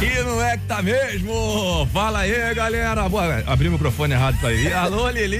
E 0.00 0.22
não 0.22 0.40
é 0.44 0.56
que 0.56 0.64
tá 0.66 0.80
mesmo? 0.82 1.88
Fala 1.92 2.20
aí, 2.20 2.54
galera. 2.54 3.08
Boa, 3.08 3.42
abri 3.46 3.68
o 3.68 3.72
microfone 3.72 4.14
errado 4.14 4.38
pra 4.38 4.50
aí. 4.50 4.72
Alô, 4.72 5.08
Lili. 5.10 5.38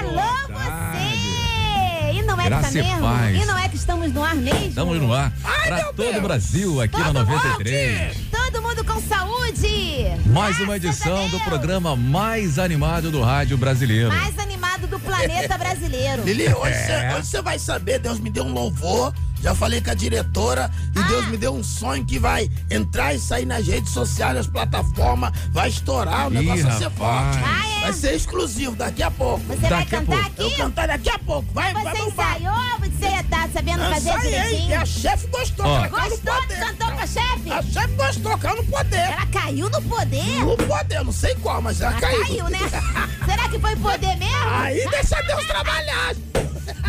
Alô, 0.00 0.48
você! 0.48 2.18
E 2.18 2.22
não 2.22 2.40
é 2.40 2.44
Graça 2.46 2.70
que 2.70 2.78
tá 2.78 2.84
mesmo? 2.84 3.00
paz. 3.02 3.42
E 3.42 3.44
não 3.44 3.58
é 3.58 3.68
que 3.68 3.76
estamos 3.76 4.12
no 4.12 4.24
ar 4.24 4.34
mesmo? 4.34 4.66
Estamos 4.68 5.00
no 5.00 5.12
ar 5.12 5.30
pra 5.66 5.84
todo 5.92 6.18
o 6.18 6.20
Brasil 6.22 6.80
aqui 6.80 6.98
na 6.98 7.12
93. 7.12 8.16
Todo 8.30 8.62
mundo 8.62 8.84
com 8.84 9.00
saúde! 9.02 10.06
Mais 10.26 10.58
uma 10.60 10.66
Graças 10.66 10.70
a 10.70 10.76
edição 10.76 11.24
do 11.26 11.30
Deus. 11.32 11.42
programa 11.42 11.94
mais 11.94 12.58
animado 12.58 13.10
do 13.10 13.20
rádio 13.20 13.58
brasileiro. 13.58 14.08
Mais 14.08 14.38
animado 14.38 14.86
do 14.86 14.98
planeta 14.98 15.56
brasileiro. 15.58 16.22
Lili, 16.24 16.48
hoje 16.54 16.72
É. 16.72 17.10
você 17.16 17.22
você 17.22 17.42
vai 17.42 17.58
saber, 17.58 17.98
Deus 17.98 18.18
me 18.18 18.30
deu 18.30 18.44
um 18.44 18.52
louvor, 18.52 19.12
já 19.44 19.54
falei 19.54 19.78
com 19.82 19.90
a 19.90 19.94
diretora, 19.94 20.70
e 20.96 20.98
Ah. 20.98 21.02
Deus 21.02 21.26
me 21.28 21.36
deu 21.36 21.54
um 21.54 21.62
sonho 21.62 22.02
que 22.02 22.18
vai 22.18 22.50
entrar 22.70 23.12
e 23.14 23.18
sair 23.18 23.44
nas 23.44 23.66
redes 23.66 23.92
sociais, 23.92 24.34
nas 24.34 24.46
plataformas, 24.46 25.32
vai 25.52 25.68
estourar, 25.68 26.28
o 26.28 26.32
Ih, 26.32 26.36
negócio 26.38 26.62
vai 26.64 26.78
ser 26.78 26.90
forte. 26.92 27.38
Ah, 27.44 27.68
é? 27.68 27.80
Vai 27.82 27.92
ser 27.92 28.14
exclusivo 28.14 28.74
daqui 28.74 29.02
a 29.02 29.10
pouco. 29.10 29.44
Você 29.46 29.56
vai 29.68 29.70
Daqui 29.70 29.96
a 29.96 29.98
cantar 30.00 30.16
pouco. 30.24 30.40
Eu 30.40 30.46
aqui? 30.46 30.56
cantar 30.56 30.88
daqui 30.88 31.10
a 31.10 31.18
pouco, 31.18 31.52
vai, 31.52 31.74
vai 31.74 31.82
Você 31.84 31.98
bombar. 32.04 32.36
ensaiou? 32.38 32.78
Você 32.80 33.22
tá 33.24 33.48
sabendo 33.52 33.78
fazer 33.80 34.10
Ensaiei, 34.14 34.30
direitinho? 34.44 34.70
e 34.70 34.74
a 34.74 34.86
chefe 34.86 35.26
gostou, 35.26 35.66
no 35.66 35.88
Gostou? 35.90 36.34
Cantou 36.48 36.90
com 36.92 37.00
a 37.00 37.06
chefe? 37.06 37.52
A 37.52 37.62
chefe 37.62 37.94
gostou, 37.96 38.38
caiu 38.38 38.56
no 38.56 38.64
poder. 38.64 38.96
Ela 38.96 39.26
caiu 39.26 39.68
no 39.68 39.82
poder? 39.82 40.38
No 40.40 40.56
poder, 40.56 41.04
não 41.04 41.12
sei 41.12 41.34
qual, 41.34 41.60
mas 41.60 41.82
ela 41.82 41.90
Ela 41.92 42.00
caiu. 42.00 42.22
caiu, 42.24 42.48
né? 42.48 42.58
Será 43.26 43.48
que 43.50 43.58
foi 43.58 43.76
poder 43.76 44.16
mesmo? 44.16 44.48
Aí 44.54 44.88
deixa 44.88 45.20
Deus 45.22 45.44
trabalhar. 45.46 46.14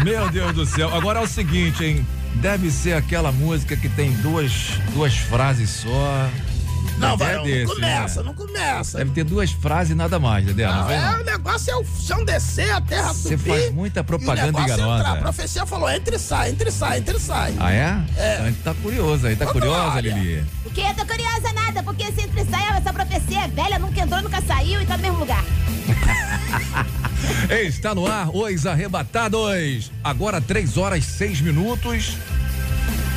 Meu 0.06 0.30
Deus 0.30 0.54
do 0.54 0.66
céu. 0.66 0.94
Agora 0.96 1.20
é 1.20 1.24
o 1.24 1.28
seguinte, 1.28 1.84
hein? 1.84 2.08
Deve 2.42 2.70
ser 2.70 2.94
aquela 2.94 3.32
música 3.32 3.76
que 3.76 3.90
tem 3.90 4.12
duas, 4.18 4.52
duas 4.94 5.16
frases 5.18 5.70
só. 5.70 6.30
Não, 6.98 7.18
Dedé 7.18 7.32
é 7.32 7.36
vai, 7.36 7.44
desse, 7.44 7.66
não 7.66 7.76
começa, 7.76 8.20
né? 8.22 8.26
não 8.28 8.34
começa. 8.34 8.98
Deve 9.00 9.12
ter 9.12 9.24
duas 9.26 9.52
frases 9.52 9.92
e 9.92 9.96
nada 9.96 10.18
mais, 10.18 10.46
Dedé. 10.46 10.66
Não, 10.66 10.76
Não, 10.76 10.88
vem, 10.88 10.98
é, 10.98 11.02
não. 11.02 11.20
o 11.20 11.24
negócio 11.26 11.72
é 11.72 11.76
o 11.76 11.84
chão 11.84 12.24
descer, 12.24 12.72
a 12.72 12.80
terra 12.80 13.12
Você 13.14 13.38
subir. 13.38 13.50
faz 13.50 13.74
muita 13.74 14.02
propaganda 14.04 14.60
e 14.60 14.62
é 14.62 14.66
enganosa. 14.66 15.00
Entrar. 15.02 15.18
A 15.18 15.22
profecia 15.22 15.66
falou, 15.66 15.90
entre 15.90 16.16
e 16.16 16.20
sai, 16.20 16.52
entre 16.52 16.70
e 16.70 16.72
sai, 16.72 17.00
entre 17.00 17.18
e 17.18 17.20
sai. 17.20 17.54
Ah, 17.60 17.72
é? 17.74 17.98
É. 18.16 18.38
A 18.38 18.46
gente 18.46 18.62
tá 18.62 18.74
curioso 18.76 19.28
aí. 19.28 19.36
Tá 19.36 19.46
Ô, 19.46 19.52
curiosa, 19.52 19.92
Glória. 19.92 20.14
Lili? 20.14 20.46
O 20.66 20.70
que? 20.70 20.82
Eu 20.82 20.94
tô 20.94 21.06
curiosa 21.06 21.52
nada, 21.54 21.84
porque 21.84 22.06
se 22.14 22.22
entre 22.22 22.46
sai, 22.46 22.78
essa 22.78 22.94
profecia 22.94 23.42
é 23.42 23.48
velha, 23.50 23.78
nunca 23.80 24.00
entrou, 24.02 24.22
nunca 24.22 24.42
saiu 24.44 24.82
e 24.82 24.86
tá 24.86 24.96
no 24.96 25.04
mesmo 25.04 25.20
lugar. 25.20 25.44
Está 27.68 27.94
no 27.96 28.06
ar, 28.08 28.30
os 28.36 28.66
arrebatados. 28.66 29.92
Agora 30.04 30.40
3 30.42 30.78
horas 30.78 31.04
6 31.06 31.42
minutos. 31.42 32.18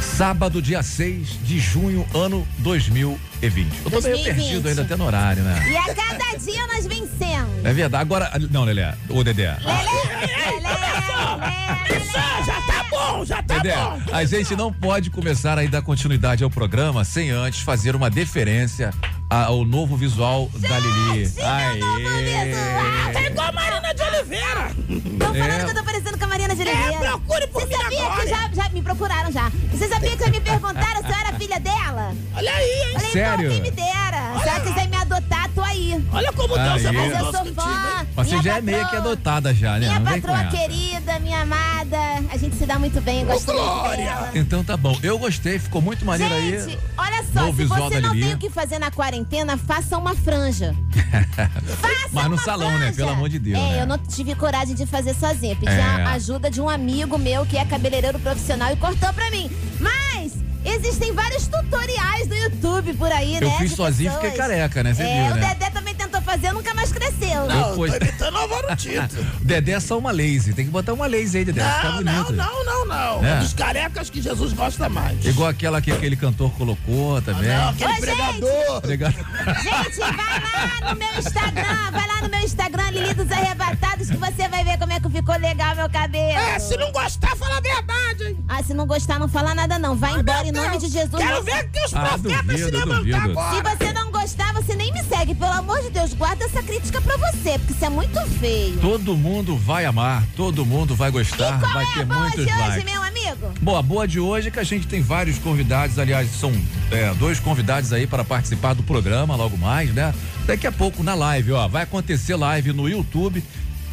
Sábado, 0.00 0.60
dia 0.60 0.82
6 0.82 1.38
de 1.44 1.60
junho, 1.60 2.04
ano 2.12 2.46
2020. 2.58 3.68
Eu 3.84 3.90
tô 3.90 4.00
meio 4.00 4.16
2020. 4.16 4.34
perdido 4.34 4.68
ainda 4.68 4.82
até 4.82 4.96
no 4.96 5.04
horário, 5.04 5.42
né? 5.44 5.64
E 5.70 5.76
a 5.76 5.94
cada 5.94 6.36
dia 6.36 6.66
nós 6.66 6.86
vencemos. 6.86 7.64
É 7.64 7.72
verdade. 7.72 8.02
Agora. 8.02 8.32
Não, 8.50 8.64
Lelé. 8.64 8.94
Ô, 9.08 9.22
Dedé. 9.22 9.56
Lelé, 9.60 10.60
Lelé, 10.60 11.96
Isso, 11.96 12.12
já 12.46 12.60
tá 12.62 12.84
bom, 12.90 13.24
já 13.24 13.42
tá 13.42 13.58
Dedé, 13.58 13.76
bom. 13.76 14.00
a 14.12 14.24
gente 14.24 14.56
não 14.56 14.72
pode 14.72 15.08
começar 15.10 15.56
aí 15.56 15.68
dar 15.68 15.82
continuidade 15.82 16.42
ao 16.42 16.50
programa 16.50 17.04
sem 17.04 17.30
antes 17.30 17.60
fazer 17.60 17.94
uma 17.94 18.10
deferência 18.10 18.92
ao 19.30 19.64
novo 19.64 19.96
visual 19.96 20.48
da 20.54 20.78
Lili. 20.78 21.32
Aê! 21.42 21.78
novo 21.78 21.98
visual. 21.98 23.12
Tá 23.12 23.22
igual 23.22 23.48
a 23.48 23.52
Marina 23.52 23.94
de 23.94 24.02
Oliveira. 24.02 24.70
Estão 24.88 25.34
falando 25.34 25.52
É. 25.52 25.64
que 25.64 25.70
eu 25.70 25.74
tô 25.74 25.84
parecendo 25.84 26.18
com 26.18 26.24
a 26.24 26.28
Marina 26.28 26.54
de 26.54 26.62
Oliveira. 26.62 26.94
É, 26.94 26.98
procure 26.98 27.46
por 27.48 27.62
Você 27.62 27.68
mim 27.76 27.82
sabia 27.82 28.06
agora. 28.06 28.22
que 28.22 28.28
já, 28.28 28.50
já 28.54 28.68
me 28.70 28.82
procuraram 28.82 29.30
já? 29.32 29.52
Você 29.72 29.88
sabia 29.88 30.16
que 30.16 30.24
já 30.24 30.30
me 30.30 30.40
perguntaram 30.40 31.02
se 31.02 31.08
eu 31.10 31.14
era 31.16 31.32
filha 31.38 31.60
dela? 31.60 32.14
Olha 32.34 32.52
aí, 32.52 32.70
hein? 32.70 32.92
Falei, 32.94 33.10
Sério? 33.12 33.40
então, 33.46 33.50
quem 33.52 33.62
me 33.62 33.70
dera. 33.70 34.40
Se 34.42 34.48
ela 34.48 34.60
quiser 34.60 34.88
me 34.88 34.96
adotar, 34.96 35.37
tô 35.48 35.60
aí. 35.62 36.04
Olha 36.12 36.32
como 36.32 36.54
Deus 36.54 36.58
Aí. 36.84 36.86
é 36.86 36.92
Mas 36.92 37.12
eu 37.12 37.18
sou 37.24 37.32
contigo, 37.32 37.60
fã. 37.60 38.06
Você 38.16 38.30
minha 38.30 38.42
já 38.42 38.56
é 38.56 38.60
meio 38.60 38.88
que 38.88 38.96
adotada 38.96 39.54
já, 39.54 39.72
né? 39.78 39.86
Minha 39.88 40.00
Não 40.00 40.12
patroa 40.20 40.44
querida, 40.44 41.18
minha 41.20 41.40
amada. 41.42 41.98
A 42.32 42.36
gente 42.36 42.56
se 42.56 42.66
dá 42.66 42.78
muito 42.78 43.00
bem, 43.00 43.24
muito 43.24 43.44
Glória. 43.44 43.96
dela. 44.04 44.30
Então 44.34 44.62
tá 44.64 44.76
bom. 44.76 44.98
Eu 45.02 45.18
gostei, 45.18 45.58
ficou 45.58 45.80
muito 45.82 46.04
maneiro 46.04 46.34
Gente, 46.34 46.70
aí. 46.72 46.78
olha 46.96 47.24
só, 47.32 47.40
Novo 47.40 47.56
se 47.62 47.64
você 47.66 48.00
não 48.00 48.12
Lili. 48.12 48.26
tem 48.26 48.34
o 48.34 48.38
que 48.38 48.50
fazer 48.50 48.78
na 48.78 48.90
quarentena, 48.90 49.56
faça 49.56 49.96
uma 49.98 50.14
franja. 50.14 50.74
faça 51.80 52.08
Mas 52.12 52.24
no 52.24 52.30
uma 52.36 52.42
salão, 52.42 52.70
né? 52.72 52.78
franja. 52.78 52.96
Pelo 52.96 53.10
amor 53.10 53.28
de 53.28 53.38
Deus, 53.38 53.58
É, 53.58 53.60
né? 53.72 53.82
eu 53.82 53.86
não 53.86 53.98
tive 53.98 54.34
coragem 54.34 54.74
de 54.74 54.86
fazer 54.86 55.14
sozinha. 55.14 55.54
Pedi 55.56 55.72
É. 55.72 55.80
a 55.82 56.12
ajuda 56.12 56.50
de 56.50 56.60
um 56.60 56.68
amigo 56.68 57.18
meu 57.18 57.44
que 57.46 57.56
é 57.56 57.64
cabeleireiro 57.64 58.18
profissional 58.18 58.72
e 58.72 58.76
cortou 58.76 59.12
pra 59.12 59.30
mim. 59.30 59.50
Mas 59.80 60.32
existem 60.64 61.12
vários 61.12 61.46
tutoriais 61.46 62.26
do 62.26 62.34
YouTube 62.34 62.94
por 62.94 63.10
aí, 63.12 63.36
Eu 63.36 63.48
né? 63.48 63.56
fiz 63.58 63.70
de 63.70 63.76
sozinho 63.76 64.10
e 64.10 64.14
fiquei 64.14 64.30
careca, 64.32 64.82
né? 64.82 64.94
Você 64.94 65.02
é, 65.02 65.24
viu, 65.24 65.32
o 65.32 65.36
né? 65.36 65.48
Dedé 65.54 65.70
também 65.70 65.87
fazer, 66.28 66.52
nunca 66.52 66.74
mais 66.74 66.92
cresceu. 66.92 67.46
Não, 67.46 67.70
Depois- 67.70 67.92
tô 67.92 68.04
imitando 68.04 68.34
o 68.34 68.38
Álvaro 68.38 68.76
Tito. 68.76 69.16
Dedé 69.40 69.72
é 69.72 69.80
só 69.80 69.96
uma 69.96 70.10
lazy. 70.12 70.52
Tem 70.52 70.66
que 70.66 70.70
botar 70.70 70.92
uma 70.92 71.06
lazy 71.06 71.38
aí, 71.38 71.44
Dedé. 71.44 71.62
Não, 71.62 72.02
não, 72.02 72.30
não, 72.30 72.64
não, 72.64 72.86
não. 72.86 73.24
É. 73.24 73.32
É 73.32 73.36
dos 73.40 73.52
carecas 73.54 74.10
que 74.10 74.20
Jesus 74.20 74.52
gosta 74.52 74.88
mais. 74.88 75.24
Igual 75.24 75.48
aquela 75.48 75.80
que 75.80 75.90
aquele 75.90 76.16
cantor 76.16 76.50
colocou 76.52 77.20
também. 77.22 77.48
Não, 77.48 77.70
aquele 77.70 77.90
Ô, 77.90 77.94
gente. 77.94 78.00
pregador. 78.02 78.86
Legal. 78.86 79.10
Gente, 79.12 79.98
vai 79.98 80.12
lá 80.16 80.90
no 80.92 80.98
meu 80.98 81.18
Instagram, 81.18 81.90
vai 81.92 82.06
lá 82.08 82.22
no 82.22 82.28
meu 82.28 82.40
Instagram, 82.40 82.90
Lili 82.90 83.14
dos 83.14 83.30
Arrebatados, 83.32 84.10
que 84.10 84.16
você 84.16 84.48
vai 84.48 84.64
ver 84.64 84.78
como 84.78 84.92
é 84.92 85.00
que 85.00 85.08
ficou 85.10 85.36
legal 85.38 85.74
meu 85.76 85.88
cabelo. 85.88 86.38
É, 86.38 86.58
se 86.58 86.76
não 86.76 86.92
gostar, 86.92 87.34
fala 87.36 87.56
a 87.58 87.60
verdade, 87.60 88.24
hein? 88.24 88.44
Ah, 88.48 88.62
se 88.62 88.74
não 88.74 88.86
gostar, 88.86 89.18
não 89.18 89.28
fala 89.28 89.54
nada 89.54 89.78
não. 89.78 89.96
Vai 89.96 90.18
embora 90.20 90.46
em 90.46 90.52
nome 90.52 90.78
de 90.78 90.88
Jesus. 90.88 91.16
Quero 91.16 91.42
ver 91.42 91.70
que 91.70 91.80
os 91.84 91.94
Ah, 91.94 92.00
profetas 92.00 92.42
duvido, 92.42 92.58
se 92.58 92.70
levantar 92.70 93.24
agora. 93.24 93.54
Se 93.56 93.76
você 93.84 93.92
não 93.92 94.07
gostar, 94.28 94.52
você 94.52 94.74
nem 94.74 94.92
me 94.92 95.02
segue. 95.04 95.34
Pelo 95.34 95.52
amor 95.52 95.80
de 95.80 95.88
Deus, 95.88 96.12
guarda 96.12 96.44
essa 96.44 96.62
crítica 96.62 97.00
pra 97.00 97.16
você, 97.16 97.58
porque 97.58 97.72
isso 97.72 97.84
é 97.84 97.88
muito 97.88 98.20
feio. 98.38 98.78
Todo 98.78 99.16
mundo 99.16 99.56
vai 99.56 99.86
amar, 99.86 100.22
todo 100.36 100.66
mundo 100.66 100.94
vai 100.94 101.10
gostar, 101.10 101.56
e 101.56 101.60
qual 101.60 101.72
vai 101.72 101.84
é 101.84 101.94
ter 101.94 102.02
a 102.02 102.04
boa 102.04 102.20
muitos 102.20 102.44
de 102.44 102.52
hoje, 102.52 102.60
likes. 102.60 102.84
meu 102.84 103.02
amigo? 103.02 103.54
Bom, 103.62 103.76
a 103.76 103.82
boa 103.82 104.06
de 104.06 104.20
hoje 104.20 104.48
é 104.48 104.50
que 104.50 104.58
a 104.58 104.64
gente 104.64 104.86
tem 104.86 105.00
vários 105.00 105.38
convidados, 105.38 105.98
aliás, 105.98 106.28
são 106.30 106.52
é, 106.90 107.14
dois 107.14 107.40
convidados 107.40 107.90
aí 107.90 108.06
para 108.06 108.22
participar 108.22 108.74
do 108.74 108.82
programa 108.82 109.34
logo 109.34 109.56
mais, 109.56 109.94
né? 109.94 110.14
Daqui 110.44 110.66
a 110.66 110.72
pouco 110.72 111.02
na 111.02 111.14
live, 111.14 111.52
ó, 111.52 111.66
vai 111.66 111.84
acontecer 111.84 112.36
live 112.36 112.74
no 112.74 112.86
YouTube 112.86 113.42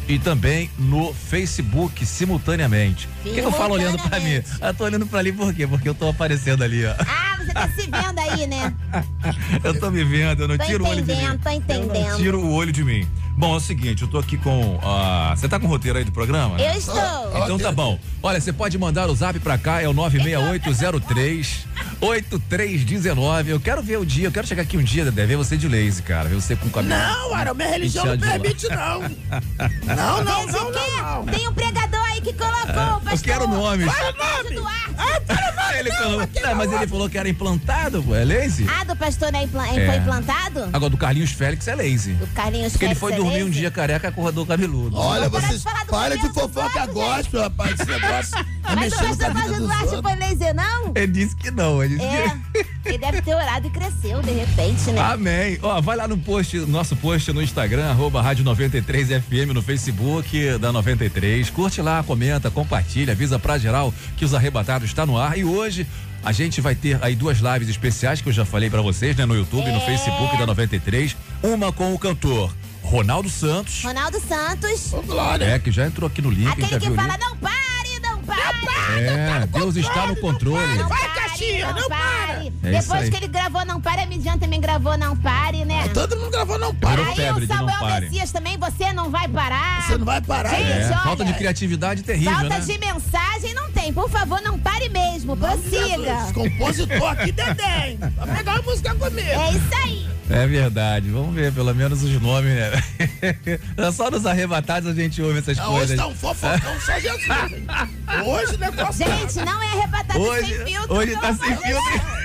e 0.08 0.18
também 0.18 0.70
no 0.78 1.12
Facebook 1.12 2.04
simultaneamente. 2.06 3.08
Por 3.22 3.32
que, 3.34 3.40
eu 3.40 3.52
falo 3.52 3.74
olhando 3.74 3.98
pra 3.98 4.20
mim? 4.20 4.42
Eu 4.60 4.74
tô 4.74 4.84
olhando 4.84 5.06
pra 5.06 5.18
ali 5.18 5.32
por 5.32 5.52
quê? 5.52 5.66
Porque 5.66 5.88
eu 5.88 5.94
tô 5.94 6.08
aparecendo 6.08 6.62
ali, 6.62 6.84
ó. 6.86 6.94
Ah, 6.98 7.36
você 7.38 7.52
tá 7.52 7.68
se 7.68 7.82
vendo 7.90 8.18
aí, 8.18 8.46
né? 8.46 8.72
Eu 9.64 9.78
tô 9.78 9.90
me 9.90 10.02
vendo, 10.04 10.42
eu 10.42 10.48
não 10.48 10.56
Tô 10.58 10.64
tiro 10.64 10.84
o 10.84 10.88
olho 10.88 11.02
de 11.02 11.12
mim. 11.12 11.18
entendendo, 11.22 11.42
tô 11.42 11.48
Eu 11.48 11.52
não 11.54 11.84
entendendo. 11.96 12.16
tiro 12.16 12.40
o 12.40 12.52
olho 12.52 12.72
de 12.72 12.84
mim. 12.84 13.06
Bom, 13.36 13.54
é 13.54 13.56
o 13.56 13.60
seguinte, 13.60 14.02
eu 14.02 14.08
tô 14.08 14.18
aqui 14.18 14.36
com. 14.38 14.78
ah, 14.82 15.34
Você 15.36 15.48
tá 15.48 15.58
com 15.60 15.66
o 15.66 15.68
roteiro 15.68 15.98
aí 15.98 16.04
do 16.04 16.12
programa? 16.12 16.58
Eu 16.58 16.72
estou. 16.78 16.96
Então 17.44 17.58
tá 17.58 17.70
bom. 17.70 17.98
Olha, 18.22 18.40
você 18.40 18.52
pode 18.52 18.76
mandar 18.78 19.08
o 19.08 19.14
zap 19.14 19.38
pra 19.40 19.58
cá, 19.58 19.82
é 19.82 19.88
o 19.88 19.92
96803 19.92 21.66
8319. 22.00 23.50
Eu 23.50 23.60
quero 23.60 23.82
ver 23.82 23.98
o 23.98 24.04
dia, 24.04 24.26
eu 24.28 24.32
quero 24.32 24.46
chegar 24.46 24.62
aqui 24.62 24.76
um 24.76 24.82
dia, 24.82 25.04
Dedé, 25.04 25.26
ver 25.26 25.36
você 25.36 25.56
de 25.56 25.68
lazy, 25.68 26.02
cara. 26.02 26.28
Ver 26.28 26.34
você 26.36 26.54
com 26.56 26.66
o 26.66 26.70
cabelo. 26.70 26.94
Não, 27.00 27.34
Ara, 27.34 27.54
minha 27.54 27.68
religião 27.68 28.04
não 28.06 28.18
permite, 28.18 28.68
não. 28.68 29.00
Não, 29.96 30.24
não, 30.24 30.44
Esse 30.44 30.52
não, 30.52 30.72
quê? 30.72 30.78
não, 31.00 31.24
não. 31.24 31.32
Tem 31.32 31.48
um 31.48 31.52
pregador 31.52 32.00
aí 32.00 32.20
que 32.20 32.32
colocou, 32.32 32.64
pastor. 32.66 33.02
Ah, 33.06 33.12
eu 33.14 33.18
quero 33.18 33.46
nomes. 33.48 33.86
Qual 33.86 33.96
é 33.98 34.10
o 34.10 34.42
nome? 34.42 34.56
Duarte. 34.56 34.94
Ah, 34.98 35.20
para 35.20 35.52
o 35.52 35.56
nome, 35.66 35.78
Ele 35.78 35.88
não, 35.90 35.96
falou, 35.98 36.28
não, 36.42 36.54
mas 36.54 36.72
é 36.72 36.76
ele 36.76 36.86
falou 36.86 37.10
que 37.10 37.18
era 37.18 37.28
implantado, 37.28 38.02
pô, 38.02 38.14
é 38.14 38.24
lazy? 38.24 38.66
Ah, 38.68 38.84
do 38.84 38.96
pastor 38.96 39.30
né, 39.32 39.42
impla- 39.44 39.68
É. 39.68 39.86
foi 39.86 39.96
implantado? 39.96 40.64
Agora, 40.72 40.90
do 40.90 40.96
Carlinhos 40.96 41.30
Félix 41.32 41.68
é 41.68 41.74
lazy. 41.74 42.12
Do 42.14 42.26
Carlinhos 42.28 42.72
Porque 42.72 42.84
ele 42.86 42.94
Félix 42.94 43.00
foi 43.00 43.12
é 43.12 43.16
dormir 43.16 43.42
um 43.42 43.46
lazy? 43.46 43.58
dia 43.60 43.70
careca, 43.70 44.08
acordou 44.08 44.44
cabeludo. 44.46 44.96
Olha, 44.96 45.28
vocês 45.28 45.62
para 45.88 46.16
de 46.16 46.28
fofoca 46.32 46.86
gospel, 46.86 47.42
rapaz. 47.42 47.78
Esse 47.78 47.90
negócio 47.90 48.36
é 48.38 48.44
Mas 48.74 48.92
o 48.92 48.96
mexendo 49.02 49.16
com 49.18 49.24
a 49.24 49.30
pastor 49.34 49.94
outros. 49.94 50.00
foi 50.02 50.14
laser, 50.16 50.54
não? 50.54 50.92
Ele 50.94 51.06
disse 51.08 51.36
que 51.36 51.50
não, 51.50 51.82
ele 51.84 51.85
É. 51.94 52.28
que... 52.28 52.66
Ele 52.86 52.98
deve 52.98 53.20
ter 53.22 53.34
orado 53.34 53.66
e 53.66 53.70
cresceu, 53.70 54.20
de 54.22 54.30
repente, 54.30 54.90
né? 54.90 55.00
Amém. 55.00 55.58
Ó, 55.62 55.80
vai 55.80 55.96
lá 55.96 56.06
no 56.06 56.16
post, 56.18 56.56
nosso 56.60 56.94
post 56.96 57.32
no 57.32 57.42
Instagram, 57.42 57.90
arroba 57.90 58.22
Rádio 58.22 58.44
93 58.44 59.08
FM, 59.24 59.52
no 59.54 59.62
Facebook 59.62 60.58
da 60.58 60.70
93. 60.72 61.50
Curte 61.50 61.82
lá, 61.82 62.02
comenta, 62.02 62.50
compartilha, 62.50 63.12
avisa 63.12 63.38
pra 63.38 63.58
geral 63.58 63.92
que 64.16 64.24
os 64.24 64.34
arrebatados 64.34 64.88
está 64.88 65.04
no 65.04 65.18
ar. 65.18 65.36
E 65.38 65.44
hoje 65.44 65.86
a 66.24 66.32
gente 66.32 66.60
vai 66.60 66.74
ter 66.74 66.98
aí 67.02 67.14
duas 67.16 67.38
lives 67.38 67.68
especiais 67.68 68.20
que 68.20 68.28
eu 68.28 68.32
já 68.32 68.44
falei 68.44 68.70
pra 68.70 68.82
vocês, 68.82 69.16
né? 69.16 69.24
No 69.26 69.34
YouTube 69.34 69.68
e 69.68 69.72
no 69.72 69.78
É. 69.78 69.86
Facebook 69.86 70.36
da 70.38 70.46
93. 70.46 71.16
Uma 71.42 71.72
com 71.72 71.92
o 71.92 71.98
cantor 71.98 72.54
Ronaldo 72.82 73.28
Santos. 73.28 73.82
Ronaldo 73.82 74.20
Santos, 74.20 74.92
Ô, 74.92 75.02
Glória. 75.02 75.44
É, 75.44 75.58
que 75.58 75.72
já 75.72 75.86
entrou 75.86 76.06
aqui 76.06 76.22
no 76.22 76.30
link, 76.30 76.48
aquele 76.48 76.68
já 76.68 76.78
que 76.78 76.86
viu 76.86 76.94
fala, 76.94 77.14
ali. 77.14 77.22
não 77.22 77.30
não 77.30 77.75
pare. 78.26 78.56
É, 79.04 79.46
Deus 79.46 79.76
está 79.76 80.06
no 80.06 80.16
controle. 80.16 80.82
Vai, 80.82 80.88
pare, 80.88 81.20
Caxias, 81.20 81.74
não 81.74 81.88
pare. 81.88 82.52
É 82.62 82.70
Depois 82.80 83.08
que 83.08 83.16
ele 83.16 83.28
gravou 83.28 83.64
Não 83.64 83.80
Pare, 83.80 84.02
a 84.02 84.06
Midian 84.06 84.38
também 84.38 84.60
gravou 84.60 84.96
Não 84.96 85.16
Pare, 85.16 85.64
né? 85.64 85.88
Todo 85.94 86.16
mundo 86.16 86.30
gravou, 86.30 86.58
não. 86.58 86.72
Virou 86.72 87.06
Aí 87.06 87.14
febre 87.14 87.44
o 87.44 87.48
Não 87.48 87.56
Samuel 87.56 87.78
Pare. 87.78 88.06
Messias 88.06 88.32
também, 88.32 88.56
você 88.58 88.92
não 88.92 89.10
vai 89.10 89.28
parar. 89.28 89.86
Você 89.86 89.98
não 89.98 90.04
vai 90.04 90.20
parar. 90.20 90.50
Gente, 90.50 90.62
né? 90.62 90.82
É, 90.82 90.86
olha, 90.86 90.98
falta 90.98 91.24
de 91.24 91.34
criatividade 91.34 92.02
terrível, 92.02 92.32
Falta 92.32 92.48
né? 92.48 92.60
de 92.60 92.78
mensagem 92.78 93.54
não 93.54 93.70
tem. 93.70 93.92
Por 93.92 94.08
favor, 94.10 94.40
não 94.42 94.58
pare 94.58 94.88
mesmo. 94.88 95.36
Prossiga. 95.36 96.32
Compositor 96.32 97.10
aqui, 97.10 97.32
Dedém. 97.32 97.98
Vai 98.16 98.36
pegar 98.36 98.56
a 98.58 98.62
música 98.62 98.94
comigo. 98.94 99.28
É 99.28 99.50
isso 99.50 99.74
aí. 99.82 100.15
É 100.28 100.46
verdade, 100.46 101.08
vamos 101.10 101.34
ver 101.34 101.52
pelo 101.52 101.72
menos 101.74 102.02
os 102.02 102.20
nomes, 102.20 102.52
né? 102.52 102.70
É 103.76 103.92
Só 103.92 104.10
nos 104.10 104.26
arrebatados 104.26 104.88
a 104.90 104.94
gente 104.94 105.22
ouve 105.22 105.38
essas 105.38 105.56
Hoje 105.58 105.68
coisas. 105.68 105.96
tá 105.96 106.06
um 106.08 106.14
fofocão 106.14 106.80
só 106.80 106.98
Jesus. 106.98 107.26
Hoje 108.24 108.54
o 108.54 108.58
negócio 108.58 109.06
Gente, 109.06 109.36
não 109.44 109.62
é 109.62 109.66
arrebatado 109.66 110.20
Hoje, 110.20 110.56
sem 110.56 110.66
filtro. 110.66 110.94
hoje 110.96 111.12
tá 111.20 111.34
sem 111.34 111.56
filtro. 111.56 112.16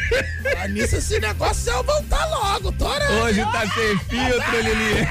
Nisso 0.72 0.96
esse 0.98 1.20
negócio 1.20 1.72
vai 1.72 1.84
voltar 1.84 2.26
logo, 2.26 2.72
tô 2.74 2.86
orando. 2.88 3.14
Hoje 3.24 3.42
tá 3.46 3.62
sem 3.68 3.98
filtro, 4.00 4.62
Lili. 4.62 5.08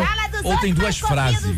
ou 0.43 0.57
tem 0.59 0.73
duas 0.73 0.99
copia 0.99 1.15
frases. 1.15 1.55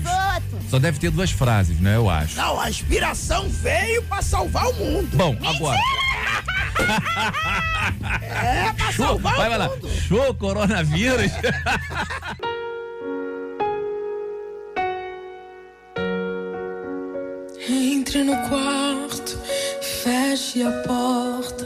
Só 0.72 0.80
deve 0.80 0.98
ter 1.00 1.12
duas 1.12 1.30
frases, 1.32 1.78
né? 1.82 1.98
Eu 1.98 2.10
acho. 2.10 2.38
Não, 2.38 2.58
a 2.58 2.70
inspiração 2.70 3.50
veio 3.50 4.02
pra 4.04 4.22
salvar 4.22 4.70
o 4.70 4.74
mundo. 4.74 5.18
Bom, 5.18 5.36
agora. 5.46 5.78
É, 8.22 8.72
pra 8.74 8.92
Show, 8.92 9.06
salvar 9.08 9.36
vai, 9.36 9.48
o 9.48 9.50
vai 9.50 9.58
lá. 9.60 9.68
mundo. 9.70 9.90
Show 9.90 10.34
coronavírus. 10.36 11.32
Entre 17.70 18.24
no 18.24 18.36
quarto, 18.50 19.38
feche 20.04 20.64
a 20.64 20.72
porta. 20.88 21.66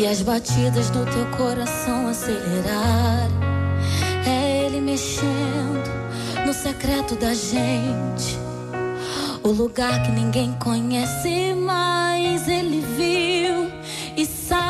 E 0.02 0.06
as 0.06 0.20
batidas 0.20 0.90
do 0.90 1.04
teu 1.04 1.24
coração 1.36 2.08
acelerarem. 2.08 3.38
É 4.26 4.66
Ele 4.66 4.80
mexendo 4.80 5.88
no 6.44 6.52
secreto 6.52 7.14
da 7.14 7.32
gente, 7.32 8.36
o 9.44 9.48
lugar 9.50 10.02
que 10.02 10.10
ninguém 10.10 10.52
conhece, 10.54 11.54
mas 11.54 12.48
Ele 12.48 12.80
viu 12.96 13.70
e 14.16 14.26
sabe 14.26 14.61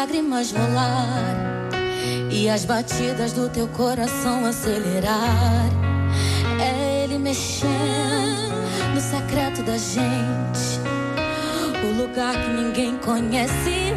lágrimas 0.00 0.50
rolarem 0.50 1.36
e 2.30 2.48
as 2.48 2.64
batidas 2.64 3.34
do 3.34 3.50
teu 3.50 3.68
coração 3.68 4.46
acelerar. 4.46 5.68
É 6.58 7.04
Ele 7.04 7.18
mexendo 7.18 7.68
no 8.94 9.00
secreto 9.00 9.62
da 9.62 9.76
gente, 9.76 10.80
o 11.84 12.00
lugar 12.00 12.32
que 12.32 12.50
ninguém 12.50 12.96
conhece, 12.96 13.89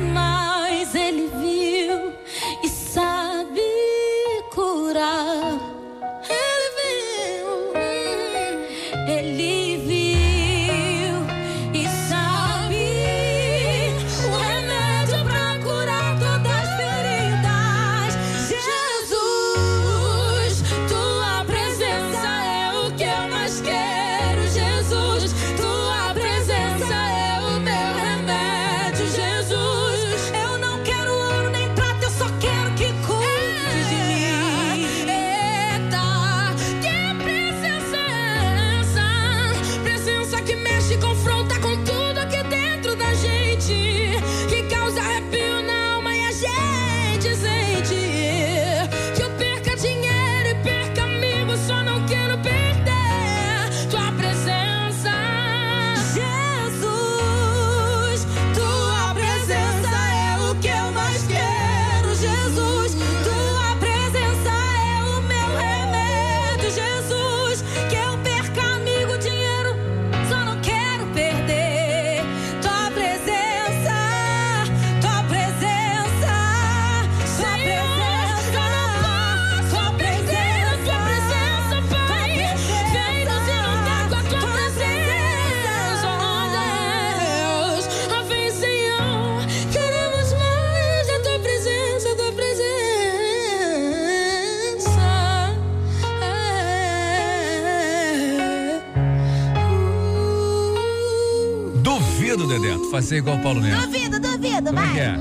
fazer 102.94 103.18
igual 103.18 103.38
o 103.38 103.42
Paulo 103.42 103.60
Neto. 103.60 103.88
Duvido, 103.88 104.20
duvido, 104.20 104.66
Como 104.66 104.80
é 104.80 104.84
vai. 104.86 104.94
que 104.94 105.00
é? 105.00 105.16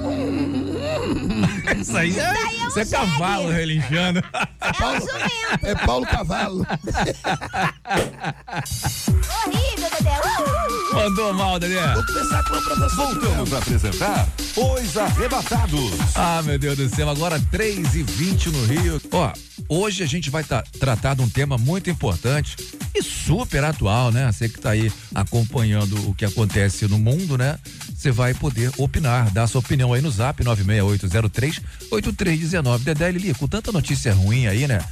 Isso 1.81 1.97
aí, 1.97 2.19
é, 2.19 2.27
aí 2.27 2.61
é 2.61 2.65
um 2.65 2.69
isso 2.69 2.79
é 2.81 2.85
cavalo 2.85 3.51
relinchando. 3.51 4.23
É 4.63 4.87
um 4.87 5.01
jumento. 5.01 5.67
É 5.67 5.75
Paulo 5.75 6.07
Cavalo. 6.07 6.67
Horrível, 9.45 9.91
Dedé. 9.91 10.21
Uh! 10.21 10.95
Mandou 10.95 11.35
mal, 11.35 11.59
Dedé. 11.59 11.95
Vou 11.95 12.07
começar 12.07 12.43
com 12.45 12.55
a 12.55 12.61
professora. 12.63 13.15
Voltamos 13.15 13.53
a 13.53 13.59
apresentar 13.59 14.29
Os 14.57 14.97
Arrebatados. 14.97 15.91
Ah, 16.15 16.43
meu 16.45 16.59
Deus 16.59 16.77
do 16.77 16.89
céu, 16.89 17.09
agora 17.11 17.41
3 17.51 17.95
e 17.97 18.03
20 18.03 18.51
no 18.51 18.65
Rio. 18.67 19.01
Ó, 19.11 19.33
hoje 19.69 20.03
a 20.03 20.07
gente 20.07 20.31
vai 20.31 20.45
tá- 20.45 20.63
tratar 20.79 21.15
de 21.15 21.23
um 21.23 21.29
tema 21.29 21.59
muito 21.59 21.91
importante 21.91 22.57
e 22.95 23.03
super 23.03 23.65
atual, 23.65 24.11
né? 24.13 24.31
Você 24.31 24.49
que 24.49 24.61
tá 24.61 24.71
aí 24.71 24.93
acompanhando 25.23 26.09
o 26.09 26.15
que 26.15 26.25
acontece 26.25 26.87
no 26.87 26.99
mundo, 26.99 27.39
né? 27.39 27.59
Você 27.95 28.11
vai 28.11 28.35
poder 28.35 28.71
opinar, 28.77 29.31
dar 29.31 29.47
sua 29.47 29.61
opinião 29.61 29.93
aí 29.93 30.03
no 30.03 30.11
zap 30.11 30.43
96803-8319. 30.45 32.81
Dedé 32.81 33.11
Lili, 33.11 33.33
com 33.35 33.49
tanta 33.49 33.73
notícia 33.73 34.13
ruim 34.13 34.47
aí, 34.47 34.67
né? 34.67 34.85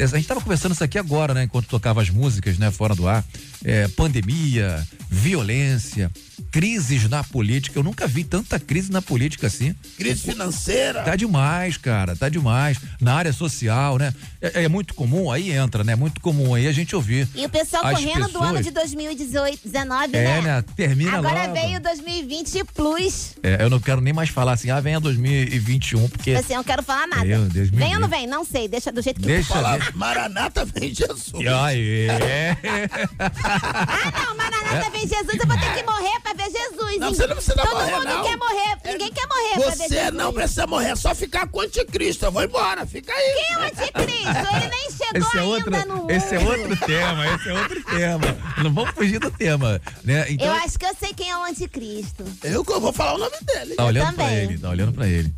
A 0.00 0.16
gente 0.16 0.26
tava 0.26 0.40
conversando 0.40 0.72
isso 0.72 0.84
aqui 0.84 0.98
agora, 0.98 1.32
né? 1.32 1.44
Enquanto 1.44 1.66
tocava 1.66 2.02
as 2.02 2.10
músicas, 2.10 2.58
né? 2.58 2.70
Fora 2.70 2.94
do 2.94 3.08
ar. 3.08 3.24
É, 3.64 3.88
pandemia, 3.88 4.86
violência, 5.10 6.10
crises 6.50 7.08
na 7.08 7.22
política. 7.24 7.78
Eu 7.78 7.82
nunca 7.82 8.06
vi 8.06 8.24
tanta 8.24 8.58
crise 8.58 8.90
na 8.90 9.00
política 9.00 9.46
assim. 9.46 9.74
Crise 9.96 10.22
financeira. 10.22 11.02
Tá 11.02 11.16
demais, 11.16 11.76
cara, 11.76 12.16
tá 12.16 12.28
demais. 12.28 12.78
Na 13.00 13.14
área 13.14 13.32
social, 13.32 13.96
né? 13.96 14.12
É, 14.40 14.64
é 14.64 14.68
muito 14.68 14.92
comum, 14.94 15.30
aí 15.30 15.50
entra, 15.52 15.84
né? 15.84 15.94
Muito 15.94 16.20
comum 16.20 16.54
aí 16.54 16.66
a 16.66 16.72
gente 16.72 16.96
ouvir. 16.96 17.28
E 17.34 17.46
o 17.46 17.48
pessoal 17.48 17.82
correndo 17.82 18.28
do 18.28 18.38
ano 18.38 18.46
pessoas- 18.58 18.64
de 18.64 18.70
2018, 18.72 19.60
19, 19.64 20.16
É, 20.16 20.24
né? 20.24 20.40
né? 20.40 20.64
Termina 20.76 21.16
Agora 21.18 21.42
logo. 21.46 21.54
veio 21.54 21.80
2020 21.80 22.64
Plus. 22.74 23.34
É, 23.42 23.62
eu 23.62 23.70
não 23.70 23.78
quero 23.78 24.00
nem 24.00 24.12
mais 24.12 24.28
falar 24.30 24.52
assim, 24.52 24.70
ah, 24.70 24.80
venha 24.80 24.98
2021, 24.98 26.08
porque. 26.08 26.32
Assim, 26.32 26.54
eu 26.54 26.58
não 26.58 26.64
quero 26.64 26.82
falar 26.82 27.06
nada. 27.06 27.24
Meu 27.24 27.42
Deus, 27.44 27.68
vem 27.70 27.94
ou 27.94 28.00
não 28.00 28.08
vem? 28.08 28.26
Não 28.26 28.44
sei, 28.44 28.66
deixa 28.66 28.90
do 28.90 29.00
jeito 29.00 29.20
que 29.20 29.26
Deixa 29.26 29.54
for. 29.54 29.62
Fala, 29.62 29.78
Maranata 29.94 30.64
vem 30.64 30.92
Jesus. 30.94 31.32
Aí, 31.62 32.08
é. 32.08 32.56
Ah, 33.20 34.24
não, 34.26 34.36
Maranata 34.36 34.90
vem 34.90 35.02
Jesus, 35.06 35.38
eu 35.40 35.46
vou 35.46 35.56
ter 35.58 35.74
que 35.74 35.82
morrer 35.84 36.20
pra 36.22 36.32
ver 36.34 36.44
Jesus. 36.50 36.98
Não, 36.98 37.08
hein? 37.08 37.14
você 37.14 37.26
não 37.26 37.34
precisa 37.36 37.54
Todo 37.56 37.70
morrer, 37.70 37.92
mundo 37.92 38.04
não. 38.06 38.22
quer 38.22 38.36
morrer, 38.36 38.76
ninguém 38.84 39.12
quer 39.12 39.26
morrer 39.26 39.54
pra 39.54 39.70
ver 39.70 39.76
Você 39.76 39.88
Jesus. 39.88 40.14
não 40.14 40.32
precisa 40.32 40.66
morrer, 40.66 40.88
é 40.90 40.96
só 40.96 41.14
ficar 41.14 41.46
com 41.48 41.58
o 41.58 41.60
anticristo. 41.62 42.24
Eu 42.24 42.32
vou 42.32 42.42
embora, 42.44 42.86
fica 42.88 43.12
aí. 43.12 43.34
Quem 43.34 43.54
é 43.54 43.58
o 43.58 43.62
anticristo? 43.62 44.56
Ele 44.56 44.68
nem 44.68 44.90
chegou 44.90 45.14
Esse 45.14 45.36
é, 45.36 45.40
ainda 45.40 45.44
outro, 45.44 45.70
no 45.88 45.96
mundo. 45.96 46.10
esse 46.10 46.34
é 46.34 46.38
outro 46.38 46.76
tema, 46.86 47.34
esse 47.34 47.48
é 47.48 47.52
outro 47.54 47.84
tema. 47.84 48.36
Não 48.62 48.72
vamos 48.74 48.90
fugir 48.90 49.18
do 49.20 49.30
tema, 49.30 49.80
né? 50.04 50.26
Então, 50.30 50.46
Eu 50.46 50.52
acho 50.54 50.78
que 50.78 50.86
eu 50.86 50.94
sei 50.98 51.12
quem 51.14 51.30
é 51.30 51.36
o 51.36 51.44
anticristo. 51.44 52.24
Eu 52.42 52.64
vou 52.64 52.92
falar 52.92 53.14
o 53.14 53.18
nome 53.18 53.36
dele. 53.42 53.74
tá 53.74 53.84
olhando 53.84 54.14
pra 54.14 54.32
ele, 54.32 54.58
tá 54.58 54.70
olhando 54.70 54.92
pra 54.92 55.06
ele. 55.06 55.32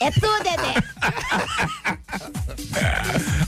É 0.00 0.10
tu, 0.10 0.20
Dedé. 0.42 0.74